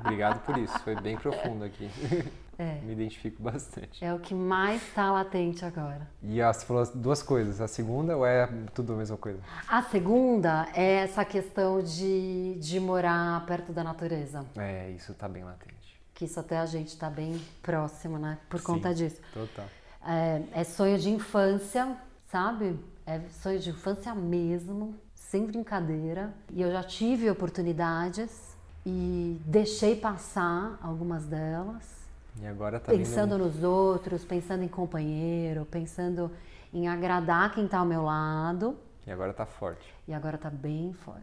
Obrigado 0.00 0.44
por 0.44 0.58
isso. 0.58 0.76
Foi 0.80 0.96
bem 0.96 1.16
profundo 1.16 1.62
aqui. 1.62 1.88
É. 2.58 2.80
Me 2.82 2.92
identifico 2.92 3.42
bastante. 3.42 4.04
É 4.04 4.12
o 4.14 4.18
que 4.18 4.34
mais 4.34 4.82
está 4.82 5.10
latente 5.10 5.64
agora. 5.64 6.08
E 6.22 6.40
ah, 6.40 6.52
você 6.52 6.64
falou 6.64 6.82
as 6.82 6.90
duas 6.90 7.22
coisas. 7.22 7.60
A 7.60 7.68
segunda 7.68 8.16
ou 8.16 8.26
é 8.26 8.46
tudo 8.74 8.92
a 8.92 8.96
mesma 8.96 9.16
coisa? 9.16 9.40
A 9.68 9.82
segunda 9.82 10.68
é 10.74 10.94
essa 11.04 11.24
questão 11.24 11.82
de, 11.82 12.54
de 12.60 12.78
morar 12.80 13.44
perto 13.46 13.72
da 13.72 13.82
natureza. 13.82 14.44
É, 14.56 14.90
isso 14.90 15.14
tá 15.14 15.28
bem 15.28 15.44
latente. 15.44 16.00
Que 16.14 16.26
isso 16.26 16.38
até 16.38 16.58
a 16.58 16.66
gente 16.66 16.88
está 16.88 17.10
bem 17.10 17.40
próximo, 17.62 18.18
né? 18.18 18.38
Por 18.48 18.60
Sim. 18.60 18.66
conta 18.66 18.94
disso. 18.94 19.20
Total. 19.32 19.66
É, 20.06 20.42
é 20.52 20.64
sonho 20.64 20.98
de 20.98 21.10
infância, 21.10 21.96
sabe? 22.30 22.78
É 23.06 23.20
sonho 23.42 23.58
de 23.58 23.70
infância 23.70 24.14
mesmo, 24.14 24.94
sem 25.14 25.44
brincadeira. 25.46 26.32
E 26.52 26.62
eu 26.62 26.70
já 26.70 26.82
tive 26.82 27.28
oportunidades 27.28 28.54
e 28.86 29.40
deixei 29.44 29.96
passar 29.96 30.78
algumas 30.80 31.26
delas. 31.26 32.03
E 32.40 32.46
agora 32.46 32.80
tá 32.80 32.92
pensando 32.92 33.38
nos 33.38 33.62
outros, 33.62 34.24
pensando 34.24 34.62
em 34.64 34.68
companheiro, 34.68 35.64
pensando 35.70 36.30
em 36.72 36.88
agradar 36.88 37.52
quem 37.54 37.66
tá 37.68 37.78
ao 37.78 37.86
meu 37.86 38.02
lado. 38.02 38.76
E 39.06 39.10
agora 39.10 39.32
tá 39.32 39.46
forte. 39.46 39.94
E 40.08 40.12
agora 40.12 40.36
tá 40.36 40.50
bem 40.50 40.92
forte. 40.92 41.22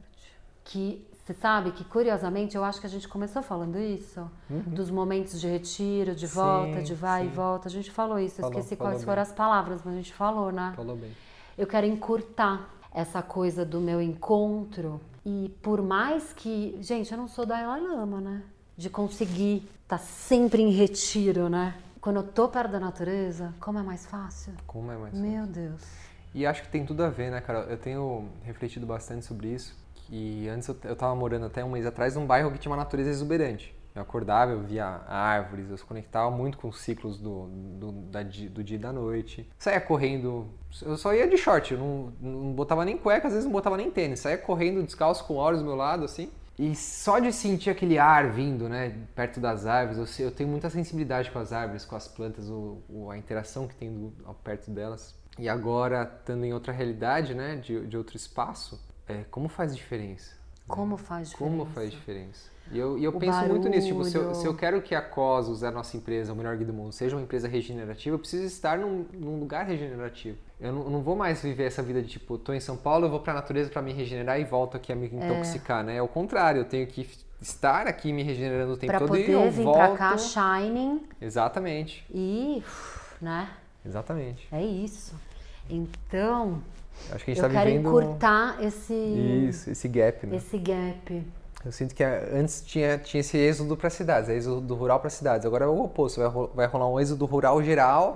Que 0.63 1.05
você 1.25 1.33
sabe 1.33 1.71
que 1.71 1.83
curiosamente 1.83 2.55
eu 2.55 2.63
acho 2.63 2.79
que 2.79 2.85
a 2.87 2.89
gente 2.89 3.07
começou 3.07 3.41
falando 3.43 3.77
isso, 3.77 4.29
dos 4.49 4.89
momentos 4.89 5.39
de 5.39 5.47
retiro, 5.47 6.15
de 6.15 6.25
volta, 6.27 6.77
Sim, 6.79 6.83
de 6.83 6.93
vai 6.95 7.23
sim. 7.23 7.27
e 7.27 7.31
volta. 7.31 7.67
A 7.67 7.71
gente 7.71 7.91
falou 7.91 8.17
isso, 8.19 8.39
eu 8.39 8.45
Falou, 8.45 8.57
esqueci 8.59 8.75
falou 8.75 8.91
quais 8.91 9.01
bem. 9.01 9.05
foram 9.05 9.21
as 9.21 9.31
palavras, 9.31 9.81
mas 9.83 9.93
a 9.93 9.97
gente 9.97 10.13
falou, 10.13 10.51
né? 10.51 10.73
Falou 10.75 10.95
bem. 10.95 11.11
Eu 11.57 11.67
quero 11.67 11.85
encurtar 11.85 12.69
essa 12.93 13.21
coisa 13.21 13.65
do 13.65 13.79
meu 13.79 14.01
encontro 14.01 14.99
e 15.25 15.53
por 15.61 15.81
mais 15.81 16.33
que, 16.33 16.77
gente, 16.81 17.11
eu 17.11 17.17
não 17.17 17.27
sou 17.27 17.45
Dalai 17.45 17.81
Lama, 17.81 18.19
né? 18.21 18.43
De 18.81 18.89
conseguir 18.89 19.69
estar 19.83 19.99
sempre 19.99 20.59
em 20.63 20.71
retiro, 20.71 21.47
né? 21.49 21.75
Quando 22.01 22.15
eu 22.15 22.23
tô 22.23 22.47
perto 22.47 22.71
da 22.71 22.79
natureza, 22.79 23.53
como 23.59 23.77
é 23.77 23.83
mais 23.83 24.07
fácil? 24.07 24.53
Como 24.65 24.91
é 24.91 24.97
mais 24.97 25.13
Meu 25.13 25.45
Deus. 25.45 25.83
E 26.33 26.47
acho 26.47 26.63
que 26.63 26.69
tem 26.69 26.83
tudo 26.83 27.03
a 27.03 27.09
ver, 27.09 27.29
né, 27.29 27.39
Carol? 27.41 27.61
Eu 27.65 27.77
tenho 27.77 28.27
refletido 28.41 28.87
bastante 28.87 29.23
sobre 29.23 29.49
isso. 29.49 29.77
Que 30.07 30.49
antes 30.49 30.67
eu, 30.67 30.75
eu 30.83 30.95
tava 30.95 31.13
morando 31.15 31.45
até 31.45 31.63
um 31.63 31.69
mês 31.69 31.85
atrás 31.85 32.15
num 32.15 32.25
bairro 32.25 32.51
que 32.51 32.57
tinha 32.57 32.71
uma 32.71 32.77
natureza 32.77 33.11
exuberante. 33.11 33.71
Eu 33.93 34.01
acordava, 34.01 34.53
eu 34.53 34.63
via 34.63 34.83
árvores, 35.07 35.69
eu 35.69 35.77
se 35.77 35.85
conectava 35.85 36.31
muito 36.31 36.57
com 36.57 36.67
os 36.69 36.79
ciclos 36.81 37.19
do, 37.19 37.49
do, 37.77 37.91
da 37.91 38.23
do 38.23 38.63
dia 38.63 38.77
e 38.77 38.79
da 38.79 38.91
noite. 38.91 39.47
Saía 39.59 39.79
correndo, 39.79 40.47
eu 40.81 40.97
só 40.97 41.13
ia 41.13 41.27
de 41.27 41.37
short, 41.37 41.71
eu 41.71 41.77
não, 41.79 42.13
não 42.19 42.51
botava 42.51 42.83
nem 42.83 42.97
cueca, 42.97 43.27
às 43.27 43.33
vezes 43.33 43.45
não 43.45 43.53
botava 43.53 43.77
nem 43.77 43.91
tênis. 43.91 44.21
Saía 44.21 44.39
correndo 44.39 44.81
descalço 44.81 45.23
com 45.25 45.35
olhos 45.35 45.59
do 45.59 45.65
meu 45.65 45.75
lado, 45.75 46.03
assim. 46.03 46.31
E 46.63 46.75
só 46.75 47.17
de 47.17 47.33
sentir 47.33 47.71
aquele 47.71 47.97
ar 47.97 48.29
vindo, 48.29 48.69
né, 48.69 48.95
perto 49.15 49.39
das 49.39 49.65
árvores, 49.65 49.97
eu, 49.97 50.05
sei- 50.05 50.25
eu 50.27 50.31
tenho 50.31 50.47
muita 50.47 50.69
sensibilidade 50.69 51.31
com 51.31 51.39
as 51.39 51.51
árvores, 51.51 51.83
com 51.85 51.95
as 51.95 52.07
plantas, 52.07 52.47
o, 52.49 52.77
o- 52.87 53.09
a 53.09 53.17
interação 53.17 53.67
que 53.67 53.73
tem 53.73 53.91
do, 53.91 54.13
ao- 54.23 54.35
perto 54.35 54.69
delas. 54.69 55.15
E 55.39 55.49
agora, 55.49 56.03
estando 56.19 56.45
em 56.45 56.53
outra 56.53 56.71
realidade, 56.71 57.33
né, 57.33 57.55
de, 57.55 57.87
de 57.87 57.97
outro 57.97 58.15
espaço, 58.15 58.79
é, 59.07 59.23
como 59.31 59.49
faz 59.49 59.75
diferença? 59.75 60.35
Como 60.67 60.97
faz 60.97 61.29
diferença? 61.31 61.57
Como 61.57 61.65
faz 61.73 61.91
diferença? 61.91 62.49
E 62.71 62.79
eu, 62.79 62.97
e 62.97 63.03
eu 63.03 63.11
penso 63.13 63.39
muito 63.47 63.67
nisso, 63.67 63.87
tipo, 63.87 64.03
se 64.05 64.15
eu, 64.15 64.21
barulho. 64.21 64.35
se 64.39 64.45
eu 64.47 64.53
quero 64.55 64.81
que 64.81 64.95
a 64.95 65.01
Cosmos, 65.01 65.63
a 65.63 65.69
nossa 65.71 65.97
empresa, 65.97 66.31
o 66.31 66.35
melhor 66.35 66.55
guia 66.55 66.65
do 66.67 66.73
mundo, 66.73 66.91
seja 66.93 67.15
uma 67.15 67.21
empresa 67.21 67.47
regenerativa, 67.47 68.15
eu 68.15 68.19
preciso 68.19 68.45
estar 68.45 68.77
num, 68.77 69.05
num 69.13 69.39
lugar 69.39 69.65
regenerativo. 69.65 70.37
Eu 70.59 70.71
não, 70.71 70.89
não 70.89 71.01
vou 71.01 71.15
mais 71.15 71.41
viver 71.41 71.65
essa 71.65 71.81
vida 71.83 72.01
de 72.01 72.07
tipo, 72.07 72.37
tô 72.37 72.53
em 72.53 72.59
São 72.59 72.77
Paulo, 72.77 73.05
eu 73.05 73.09
vou 73.09 73.19
pra 73.19 73.33
natureza 73.33 73.69
pra 73.69 73.81
me 73.81 73.91
regenerar 73.91 74.39
e 74.39 74.43
volto 74.45 74.77
aqui 74.77 74.91
a 74.91 74.95
me 74.95 75.07
intoxicar, 75.07 75.83
né? 75.83 75.97
É 75.97 76.01
o 76.01 76.07
contrário, 76.07 76.61
eu 76.61 76.65
tenho 76.65 76.87
que 76.87 77.09
estar 77.41 77.87
aqui 77.87 78.13
me 78.13 78.23
regenerando 78.23 78.73
o 78.73 78.77
tempo 78.77 78.91
Pra 78.91 78.99
todo 78.99 79.17
e 79.17 79.31
eu 79.31 79.39
poder 79.39 79.51
vir 79.51 79.63
volto. 79.63 79.77
pra 79.77 79.97
cá 79.97 80.17
shining 80.17 81.01
Exatamente, 81.19 82.05
e, 82.13 82.63
né? 83.21 83.49
exatamente. 83.85 84.47
É 84.51 84.63
isso. 84.63 85.13
Então, 85.69 86.61
Acho 87.11 87.25
que 87.25 87.31
a 87.31 87.33
gente 87.33 87.43
eu 87.43 87.49
tá 87.49 87.53
quero 87.55 87.69
vivendo 87.69 87.87
encurtar 87.87 88.63
esse, 88.63 88.93
isso, 88.93 89.69
esse 89.71 89.87
gap, 89.87 90.27
né? 90.27 90.35
esse 90.35 90.57
gap. 90.57 91.23
Eu 91.63 91.71
sinto 91.71 91.93
que 91.93 92.03
antes 92.03 92.61
tinha, 92.65 92.97
tinha 92.97 93.21
esse 93.21 93.37
êxodo 93.37 93.77
para 93.77 93.89
cidades, 93.89 94.29
êxodo 94.29 94.61
do 94.61 94.73
rural 94.75 94.99
para 94.99 95.09
cidades. 95.11 95.45
Agora 95.45 95.65
é 95.65 95.67
o 95.67 95.79
oposto, 95.83 96.19
vai, 96.19 96.47
vai 96.55 96.65
rolar 96.67 96.89
um 96.89 96.99
êxodo 96.99 97.25
rural 97.25 97.61
geral 97.63 98.15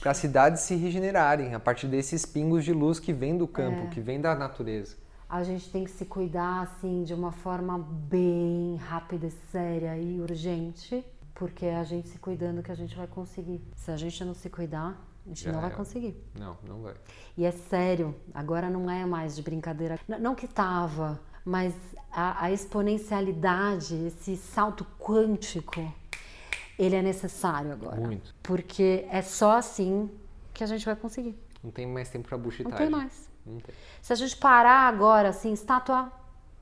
para 0.00 0.10
as 0.12 0.16
cidades 0.16 0.62
se 0.62 0.74
regenerarem 0.74 1.54
a 1.54 1.60
partir 1.60 1.86
desses 1.86 2.24
pingos 2.24 2.64
de 2.64 2.72
luz 2.72 2.98
que 2.98 3.12
vêm 3.12 3.36
do 3.36 3.46
campo, 3.46 3.82
É. 3.82 3.86
que 3.88 4.00
vêm 4.00 4.20
da 4.20 4.34
natureza. 4.34 4.96
A 5.28 5.42
gente 5.42 5.68
tem 5.70 5.84
que 5.84 5.90
se 5.90 6.06
cuidar 6.06 6.62
assim 6.62 7.02
de 7.02 7.12
uma 7.12 7.30
forma 7.32 7.78
bem 7.78 8.76
rápida, 8.76 9.28
séria 9.52 9.94
e 9.98 10.18
urgente, 10.20 11.04
porque 11.34 11.66
é 11.66 11.76
a 11.76 11.84
gente 11.84 12.08
se 12.08 12.18
cuidando 12.18 12.62
que 12.62 12.72
a 12.72 12.74
gente 12.74 12.96
vai 12.96 13.06
conseguir. 13.06 13.60
Se 13.76 13.90
a 13.90 13.96
gente 13.98 14.24
não 14.24 14.32
se 14.32 14.48
cuidar, 14.48 14.96
a 15.26 15.28
gente 15.28 15.44
Já 15.44 15.52
não 15.52 15.60
vai 15.60 15.68
era. 15.68 15.76
conseguir. 15.76 16.16
Não, 16.38 16.56
não 16.66 16.80
vai. 16.80 16.94
E 17.36 17.44
é 17.44 17.50
sério, 17.50 18.14
agora 18.32 18.70
não 18.70 18.90
é 18.90 19.04
mais 19.04 19.36
de 19.36 19.42
brincadeira. 19.42 19.98
N- 20.08 20.18
Não 20.18 20.34
que 20.34 20.48
tava, 20.48 21.20
mas 21.48 21.74
a, 22.12 22.44
a 22.44 22.52
exponencialidade, 22.52 23.94
esse 24.06 24.36
salto 24.36 24.86
quântico, 24.98 25.92
ele 26.78 26.94
é 26.94 27.00
necessário 27.00 27.72
agora. 27.72 28.00
Muito. 28.00 28.34
Porque 28.42 29.06
é 29.10 29.22
só 29.22 29.52
assim 29.56 30.10
que 30.52 30.62
a 30.62 30.66
gente 30.66 30.84
vai 30.84 30.94
conseguir. 30.94 31.34
Não 31.64 31.70
tem 31.70 31.86
mais 31.86 32.10
tempo 32.10 32.28
para 32.28 32.36
Não 32.36 32.44
buchitagem. 32.44 32.76
tem 32.78 32.90
mais. 32.90 33.30
Não 33.46 33.58
tem. 33.60 33.74
Se 34.02 34.12
a 34.12 34.16
gente 34.16 34.36
parar 34.36 34.88
agora, 34.88 35.30
assim, 35.30 35.52
estátua 35.52 36.12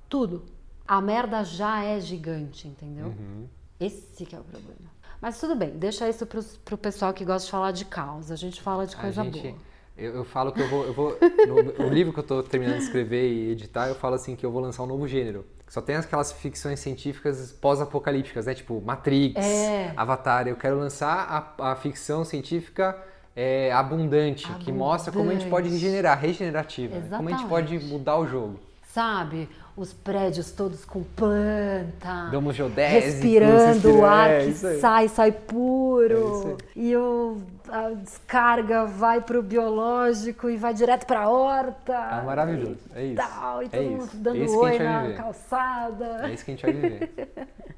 tudo, 0.09 0.45
a 0.87 1.01
merda 1.01 1.43
já 1.43 1.83
é 1.83 2.01
gigante, 2.01 2.69
entendeu? 2.69 3.07
Uhum. 3.07 3.49
Esse 3.81 4.25
que 4.25 4.37
é 4.37 4.39
o 4.39 4.45
problema. 4.45 4.89
Mas 5.21 5.41
tudo 5.41 5.57
bem, 5.57 5.71
deixa 5.71 6.09
isso 6.09 6.25
pros, 6.27 6.57
pro 6.59 6.79
pessoal 6.79 7.13
que 7.13 7.25
gosta 7.25 7.47
de 7.47 7.51
falar 7.51 7.73
de 7.73 7.85
caos. 7.87 8.31
A 8.31 8.37
gente 8.37 8.61
fala 8.63 8.87
de 8.87 8.95
A 8.95 8.99
coisa 9.01 9.25
gente, 9.25 9.41
boa. 9.43 9.59
Eu, 9.97 10.17
eu 10.17 10.25
falo 10.25 10.53
que 10.53 10.61
eu 10.61 10.69
vou, 10.69 10.85
eu 10.85 10.93
vou 10.93 11.19
no, 11.47 11.85
no 11.87 11.93
livro 11.93 12.13
que 12.13 12.19
eu 12.21 12.25
tô 12.25 12.43
terminando 12.43 12.79
de 12.79 12.85
escrever 12.85 13.29
e 13.31 13.51
editar, 13.53 13.89
eu 13.89 13.95
falo 13.95 14.15
assim 14.15 14.37
que 14.37 14.45
eu 14.45 14.51
vou 14.51 14.61
lançar 14.61 14.83
um 14.83 14.87
novo 14.87 15.07
gênero. 15.09 15.45
Só 15.69 15.81
tem 15.81 15.97
aquelas 15.97 16.31
ficções 16.33 16.79
científicas 16.79 17.51
pós-apocalípticas, 17.61 18.47
né? 18.47 18.55
Tipo 18.55 18.81
Matrix, 18.85 19.45
É. 19.45 19.93
Avatar. 19.97 20.47
Eu 20.47 20.55
quero 20.57 20.79
lançar 20.79 21.55
a, 21.59 21.73
a 21.73 21.77
ficção 21.77 22.25
científica 22.25 22.97
é, 23.35 23.73
abundante, 23.73 24.47
que 24.61 24.71
mostra 24.71 25.13
como 25.13 25.29
a 25.29 25.33
gente 25.33 25.49
pode 25.51 25.67
Abundante. 25.67 25.85
regenerar, 25.85 26.19
regenerativa. 26.21 26.97
né? 26.97 27.17
Como 27.17 27.29
a 27.29 27.33
gente 27.33 27.47
pode 27.47 27.75
Exatamente. 27.75 27.93
mudar 27.93 28.17
o 28.19 28.27
jogo. 28.29 28.61
Sabe? 28.93 29.49
Os 29.77 29.93
prédios 29.93 30.53
todos 30.53 30.85
com 30.87 31.03
planta. 31.03 32.29
Domos 32.31 32.55
geodésicos. 32.57 33.05
Respirando 33.05 33.73
respira- 33.75 33.93
o 33.95 34.05
ar 34.07 34.31
é, 34.31 34.47
que 34.47 34.53
sai, 34.55 35.09
sai 35.09 35.29
É 35.29 35.33
puro. 35.33 36.57
e 36.75 36.97
o, 36.97 37.39
a 37.71 37.91
descarga 37.91 38.85
vai 38.87 39.21
pro 39.21 39.43
biológico 39.43 40.49
e 40.51 40.57
vai 40.57 40.73
direto 40.75 41.07
pra 41.07 41.29
horta. 41.29 41.97
Ah, 41.97 42.23
maravilhoso. 42.25 42.79
É 42.95 43.05
isso. 43.05 43.17
tal, 43.17 43.63
e 43.63 43.67
É 43.67 43.69
todo 43.69 43.91
mundo 43.91 44.05
isso. 44.05 44.17
dando 44.17 44.43
É 44.43 44.47
a 44.47 44.59
oi 44.59 44.79
na 44.79 45.13
calçada. 45.15 46.29
É 46.29 46.33
isso 46.33 46.45
que 46.45 46.51
a 46.51 46.55
gente 46.55 46.63
vai 46.65 46.73
viver. 46.75 47.29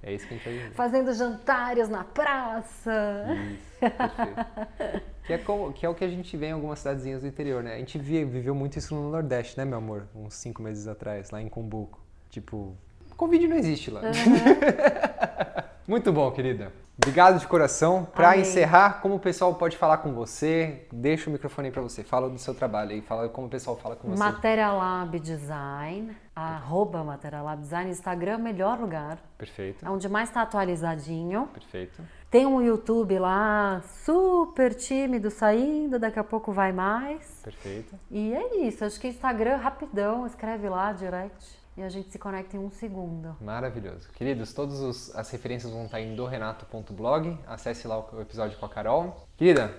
É 0.02 0.12
isso 0.12 0.26
que 0.26 0.34
a 0.34 0.36
gente 0.36 0.44
vai 0.44 0.52
viver. 0.54 0.70
Fazendo 0.74 1.12
jantares 1.12 1.88
na 1.88 2.04
praça. 2.04 3.26
Isso, 3.52 3.78
perfeito. 3.80 5.02
Que 5.24 5.32
é, 5.34 5.38
como- 5.38 5.72
que 5.72 5.84
é 5.84 5.88
o 5.88 5.94
que 5.94 6.04
a 6.04 6.08
gente 6.08 6.34
vê 6.36 6.46
em 6.46 6.52
algumas 6.52 6.78
cidadezinhas 6.78 7.20
do 7.20 7.26
interior, 7.28 7.62
né? 7.62 7.74
A 7.74 7.78
gente 7.78 7.98
vi- 7.98 8.24
viveu 8.24 8.54
muito 8.54 8.78
isso 8.78 8.94
no 8.94 9.10
Nordeste, 9.10 9.58
né, 9.58 9.64
meu 9.64 9.76
amor? 9.78 10.06
Uns 10.14 10.34
cinco 10.34 10.62
meses 10.62 10.88
atrás, 10.88 11.30
lá 11.30 11.42
em 11.42 11.48
Cumbuco. 11.48 12.00
Tipo, 12.30 12.74
Covid 13.16 13.46
não 13.48 13.56
existe 13.56 13.90
lá. 13.90 14.00
muito 15.86 16.12
bom, 16.12 16.30
querida. 16.30 16.72
Obrigado 17.00 17.38
de 17.38 17.46
coração. 17.46 18.08
Amém. 18.32 18.40
encerrar, 18.42 19.00
como 19.00 19.14
o 19.14 19.20
pessoal 19.20 19.54
pode 19.54 19.76
falar 19.76 19.98
com 19.98 20.12
você? 20.12 20.86
Deixa 20.92 21.30
o 21.30 21.32
microfone 21.32 21.68
aí 21.68 21.72
pra 21.72 21.80
você. 21.80 22.02
Fala 22.02 22.28
do 22.28 22.38
seu 22.38 22.52
trabalho 22.54 22.90
aí. 22.90 23.00
Fala 23.00 23.28
como 23.28 23.46
o 23.46 23.50
pessoal 23.50 23.76
fala 23.76 23.94
com 23.94 24.08
você. 24.08 24.18
Matéria 24.18 24.72
Lab 24.72 25.18
Design, 25.20 26.16
arroba 26.34 27.00
Lab 27.00 27.62
Design, 27.62 27.88
Instagram, 27.90 28.38
melhor 28.38 28.80
lugar. 28.80 29.18
Perfeito, 29.38 29.86
É 29.86 29.88
onde 29.90 30.08
mais 30.08 30.28
está 30.28 30.42
atualizadinho. 30.42 31.46
perfeito. 31.54 32.02
Tem 32.30 32.44
um 32.44 32.60
YouTube 32.60 33.18
lá, 33.18 33.80
super 34.04 34.74
tímido, 34.74 35.30
saindo, 35.30 35.98
daqui 35.98 36.18
a 36.18 36.24
pouco 36.24 36.52
vai 36.52 36.72
mais. 36.72 37.40
Perfeito. 37.42 37.94
E 38.10 38.34
é 38.34 38.66
isso, 38.66 38.84
acho 38.84 39.00
que 39.00 39.08
Instagram, 39.08 39.56
rapidão, 39.56 40.26
escreve 40.26 40.68
lá, 40.68 40.92
direct, 40.92 41.57
e 41.78 41.82
a 41.82 41.88
gente 41.88 42.10
se 42.10 42.18
conecta 42.18 42.56
em 42.56 42.58
um 42.58 42.70
segundo. 42.70 43.36
Maravilhoso. 43.40 44.10
Queridos, 44.12 44.52
todas 44.52 45.14
as 45.14 45.30
referências 45.30 45.72
vão 45.72 45.84
estar 45.84 46.00
em 46.00 46.12
dorenato.blog. 46.16 47.38
Acesse 47.46 47.86
lá 47.86 48.00
o, 48.00 48.20
episódio 48.20 48.58
com 48.58 48.66
a 48.66 48.68
Carol. 48.68 49.28
Querida, 49.36 49.72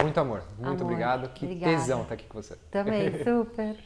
muito 0.00 0.18
amor. 0.20 0.44
Muito 0.56 0.68
Amor, 0.68 0.82
obrigado. 0.82 1.28
Que 1.30 1.44
obrigada. 1.44 1.76
tesão 1.76 2.02
estar 2.02 2.14
aqui 2.14 2.26
com 2.26 2.40
você. 2.40 2.54
Também, 2.70 3.10
super. 3.24 3.76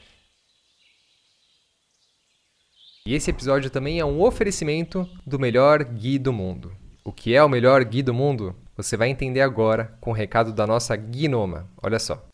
E 3.06 3.14
esse 3.14 3.30
episódio 3.30 3.70
também 3.70 3.98
é 3.98 4.04
um 4.04 4.20
oferecimento 4.20 5.08
do 5.26 5.38
melhor 5.38 5.82
Gui 5.82 6.18
do 6.18 6.34
mundo. 6.34 6.76
O 7.02 7.10
que 7.10 7.34
é 7.34 7.42
o 7.42 7.48
melhor 7.48 7.82
Gui 7.82 8.02
do 8.02 8.12
mundo? 8.12 8.54
Você 8.76 8.94
vai 8.94 9.08
entender 9.08 9.40
agora 9.40 9.96
com 10.02 10.10
o 10.10 10.14
recado 10.14 10.52
da 10.52 10.66
nossa 10.66 10.94
Gnoma. 10.94 11.66
Olha 11.82 11.98
só. 11.98 12.27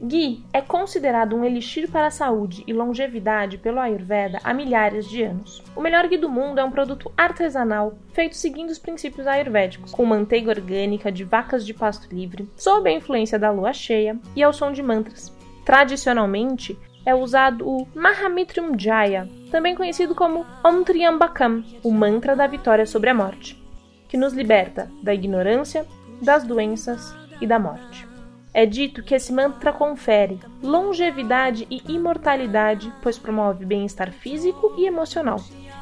Ghee 0.00 0.44
é 0.52 0.60
considerado 0.60 1.34
um 1.34 1.44
elixir 1.44 1.90
para 1.90 2.08
a 2.08 2.10
saúde 2.10 2.62
e 2.66 2.72
longevidade 2.72 3.56
pelo 3.56 3.80
Ayurveda 3.80 4.38
há 4.44 4.52
milhares 4.52 5.08
de 5.08 5.22
anos. 5.22 5.62
O 5.74 5.80
melhor 5.80 6.06
ghee 6.06 6.18
do 6.18 6.28
mundo 6.28 6.60
é 6.60 6.64
um 6.64 6.70
produto 6.70 7.10
artesanal 7.16 7.94
feito 8.12 8.36
seguindo 8.36 8.68
os 8.68 8.78
princípios 8.78 9.26
ayurvédicos, 9.26 9.92
com 9.92 10.04
manteiga 10.04 10.50
orgânica 10.50 11.10
de 11.10 11.24
vacas 11.24 11.64
de 11.64 11.72
pasto 11.72 12.14
livre, 12.14 12.48
sob 12.56 12.88
a 12.88 12.92
influência 12.92 13.38
da 13.38 13.50
lua 13.50 13.72
cheia 13.72 14.18
e 14.34 14.42
ao 14.42 14.52
som 14.52 14.70
de 14.70 14.82
mantras. 14.82 15.34
Tradicionalmente, 15.64 16.78
é 17.04 17.14
usado 17.14 17.66
o 17.66 17.88
Mahamitrum 17.94 18.78
Jaya, 18.78 19.28
também 19.50 19.74
conhecido 19.74 20.14
como 20.14 20.44
Om 20.62 20.82
Triambakam, 20.84 21.64
o 21.82 21.90
mantra 21.90 22.36
da 22.36 22.46
vitória 22.46 22.84
sobre 22.84 23.08
a 23.08 23.14
morte, 23.14 23.56
que 24.08 24.16
nos 24.16 24.34
liberta 24.34 24.90
da 25.02 25.14
ignorância, 25.14 25.86
das 26.20 26.44
doenças 26.44 27.14
e 27.40 27.46
da 27.46 27.58
morte. 27.58 28.05
É 28.56 28.64
dito 28.64 29.02
que 29.02 29.14
esse 29.14 29.34
mantra 29.34 29.70
confere 29.70 30.40
longevidade 30.62 31.66
e 31.70 31.82
imortalidade, 31.92 32.90
pois 33.02 33.18
promove 33.18 33.66
bem-estar 33.66 34.10
físico 34.10 34.72
e 34.78 34.86
emocional. 34.86 35.36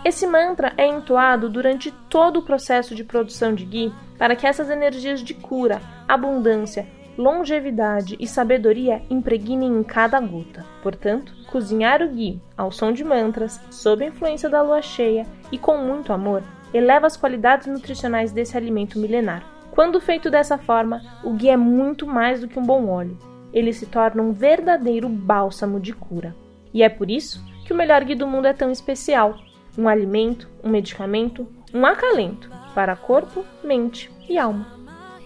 Esse 0.04 0.26
mantra 0.26 0.72
é 0.76 0.84
entoado 0.84 1.48
durante 1.48 1.92
todo 2.10 2.40
o 2.40 2.42
processo 2.42 2.92
de 2.92 3.04
produção 3.04 3.54
de 3.54 3.64
ghee 3.64 3.92
para 4.18 4.34
que 4.34 4.44
essas 4.44 4.70
energias 4.70 5.22
de 5.22 5.34
cura, 5.34 5.80
abundância, 6.08 6.84
longevidade 7.16 8.16
e 8.18 8.26
sabedoria 8.26 9.02
impregnem 9.08 9.78
em 9.78 9.84
cada 9.84 10.18
gota. 10.18 10.66
Portanto, 10.82 11.32
cozinhar 11.46 12.02
o 12.02 12.08
ghee 12.08 12.42
ao 12.56 12.72
som 12.72 12.90
de 12.90 13.04
mantras, 13.04 13.60
sob 13.70 14.02
a 14.02 14.08
influência 14.08 14.48
da 14.50 14.62
lua 14.62 14.82
cheia 14.82 15.24
e 15.52 15.56
com 15.56 15.78
muito 15.78 16.12
amor, 16.12 16.42
eleva 16.72 17.06
as 17.06 17.16
qualidades 17.16 17.68
nutricionais 17.68 18.32
desse 18.32 18.56
alimento 18.56 18.98
milenar. 18.98 19.53
Quando 19.74 20.00
feito 20.00 20.30
dessa 20.30 20.56
forma, 20.56 21.02
o 21.24 21.32
ghee 21.32 21.48
é 21.48 21.56
muito 21.56 22.06
mais 22.06 22.40
do 22.40 22.46
que 22.46 22.56
um 22.56 22.62
bom 22.62 22.88
óleo. 22.88 23.18
Ele 23.52 23.72
se 23.72 23.86
torna 23.86 24.22
um 24.22 24.32
verdadeiro 24.32 25.08
bálsamo 25.08 25.80
de 25.80 25.92
cura. 25.92 26.32
E 26.72 26.80
é 26.80 26.88
por 26.88 27.10
isso 27.10 27.44
que 27.66 27.72
o 27.72 27.76
melhor 27.76 28.04
ghee 28.04 28.14
do 28.14 28.24
mundo 28.24 28.46
é 28.46 28.52
tão 28.52 28.70
especial. 28.70 29.36
Um 29.76 29.88
alimento, 29.88 30.48
um 30.62 30.70
medicamento, 30.70 31.44
um 31.74 31.84
acalento 31.84 32.48
para 32.72 32.94
corpo, 32.94 33.44
mente 33.64 34.08
e 34.28 34.38
alma. 34.38 34.64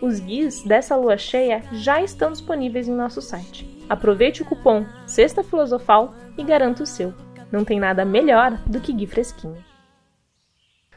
Os 0.01 0.19
guias 0.19 0.63
dessa 0.63 0.97
lua 0.97 1.19
cheia 1.19 1.63
já 1.73 2.01
estão 2.01 2.33
disponíveis 2.33 2.89
em 2.89 2.95
nosso 2.95 3.21
site. 3.21 3.69
Aproveite 3.87 4.41
o 4.41 4.47
cupom 4.47 4.87
Sexta 5.07 5.45
Filosofal 5.45 6.15
e 6.39 6.43
garanta 6.43 6.85
o 6.85 6.87
seu. 6.87 7.13
Não 7.53 7.67
tem 7.67 7.79
nada 7.79 8.03
melhor 8.03 8.53
do 8.67 8.81
que 8.81 8.95
ghee 8.95 9.07
fresquinho. 9.07 9.68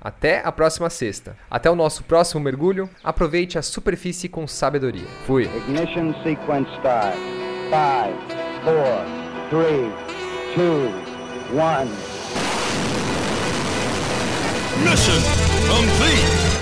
Até 0.00 0.40
a 0.44 0.50
próxima 0.50 0.88
sexta. 0.88 1.36
Até 1.50 1.70
o 1.70 1.76
nosso 1.76 2.04
próximo 2.04 2.40
mergulho. 2.42 2.88
Aproveite 3.04 3.58
a 3.58 3.62
superfície 3.62 4.28
com 4.28 4.46
sabedoria. 4.46 5.06
Fui. 5.26 5.44
Ignition 5.44 6.14
sequence 6.22 6.70
start. 6.76 7.16
5, 7.70 8.16
4, 8.64 9.20
3, 9.50 9.92
2, 10.56 10.90
1. 11.52 12.20
Mission 14.82 15.20
complete. 15.68 16.59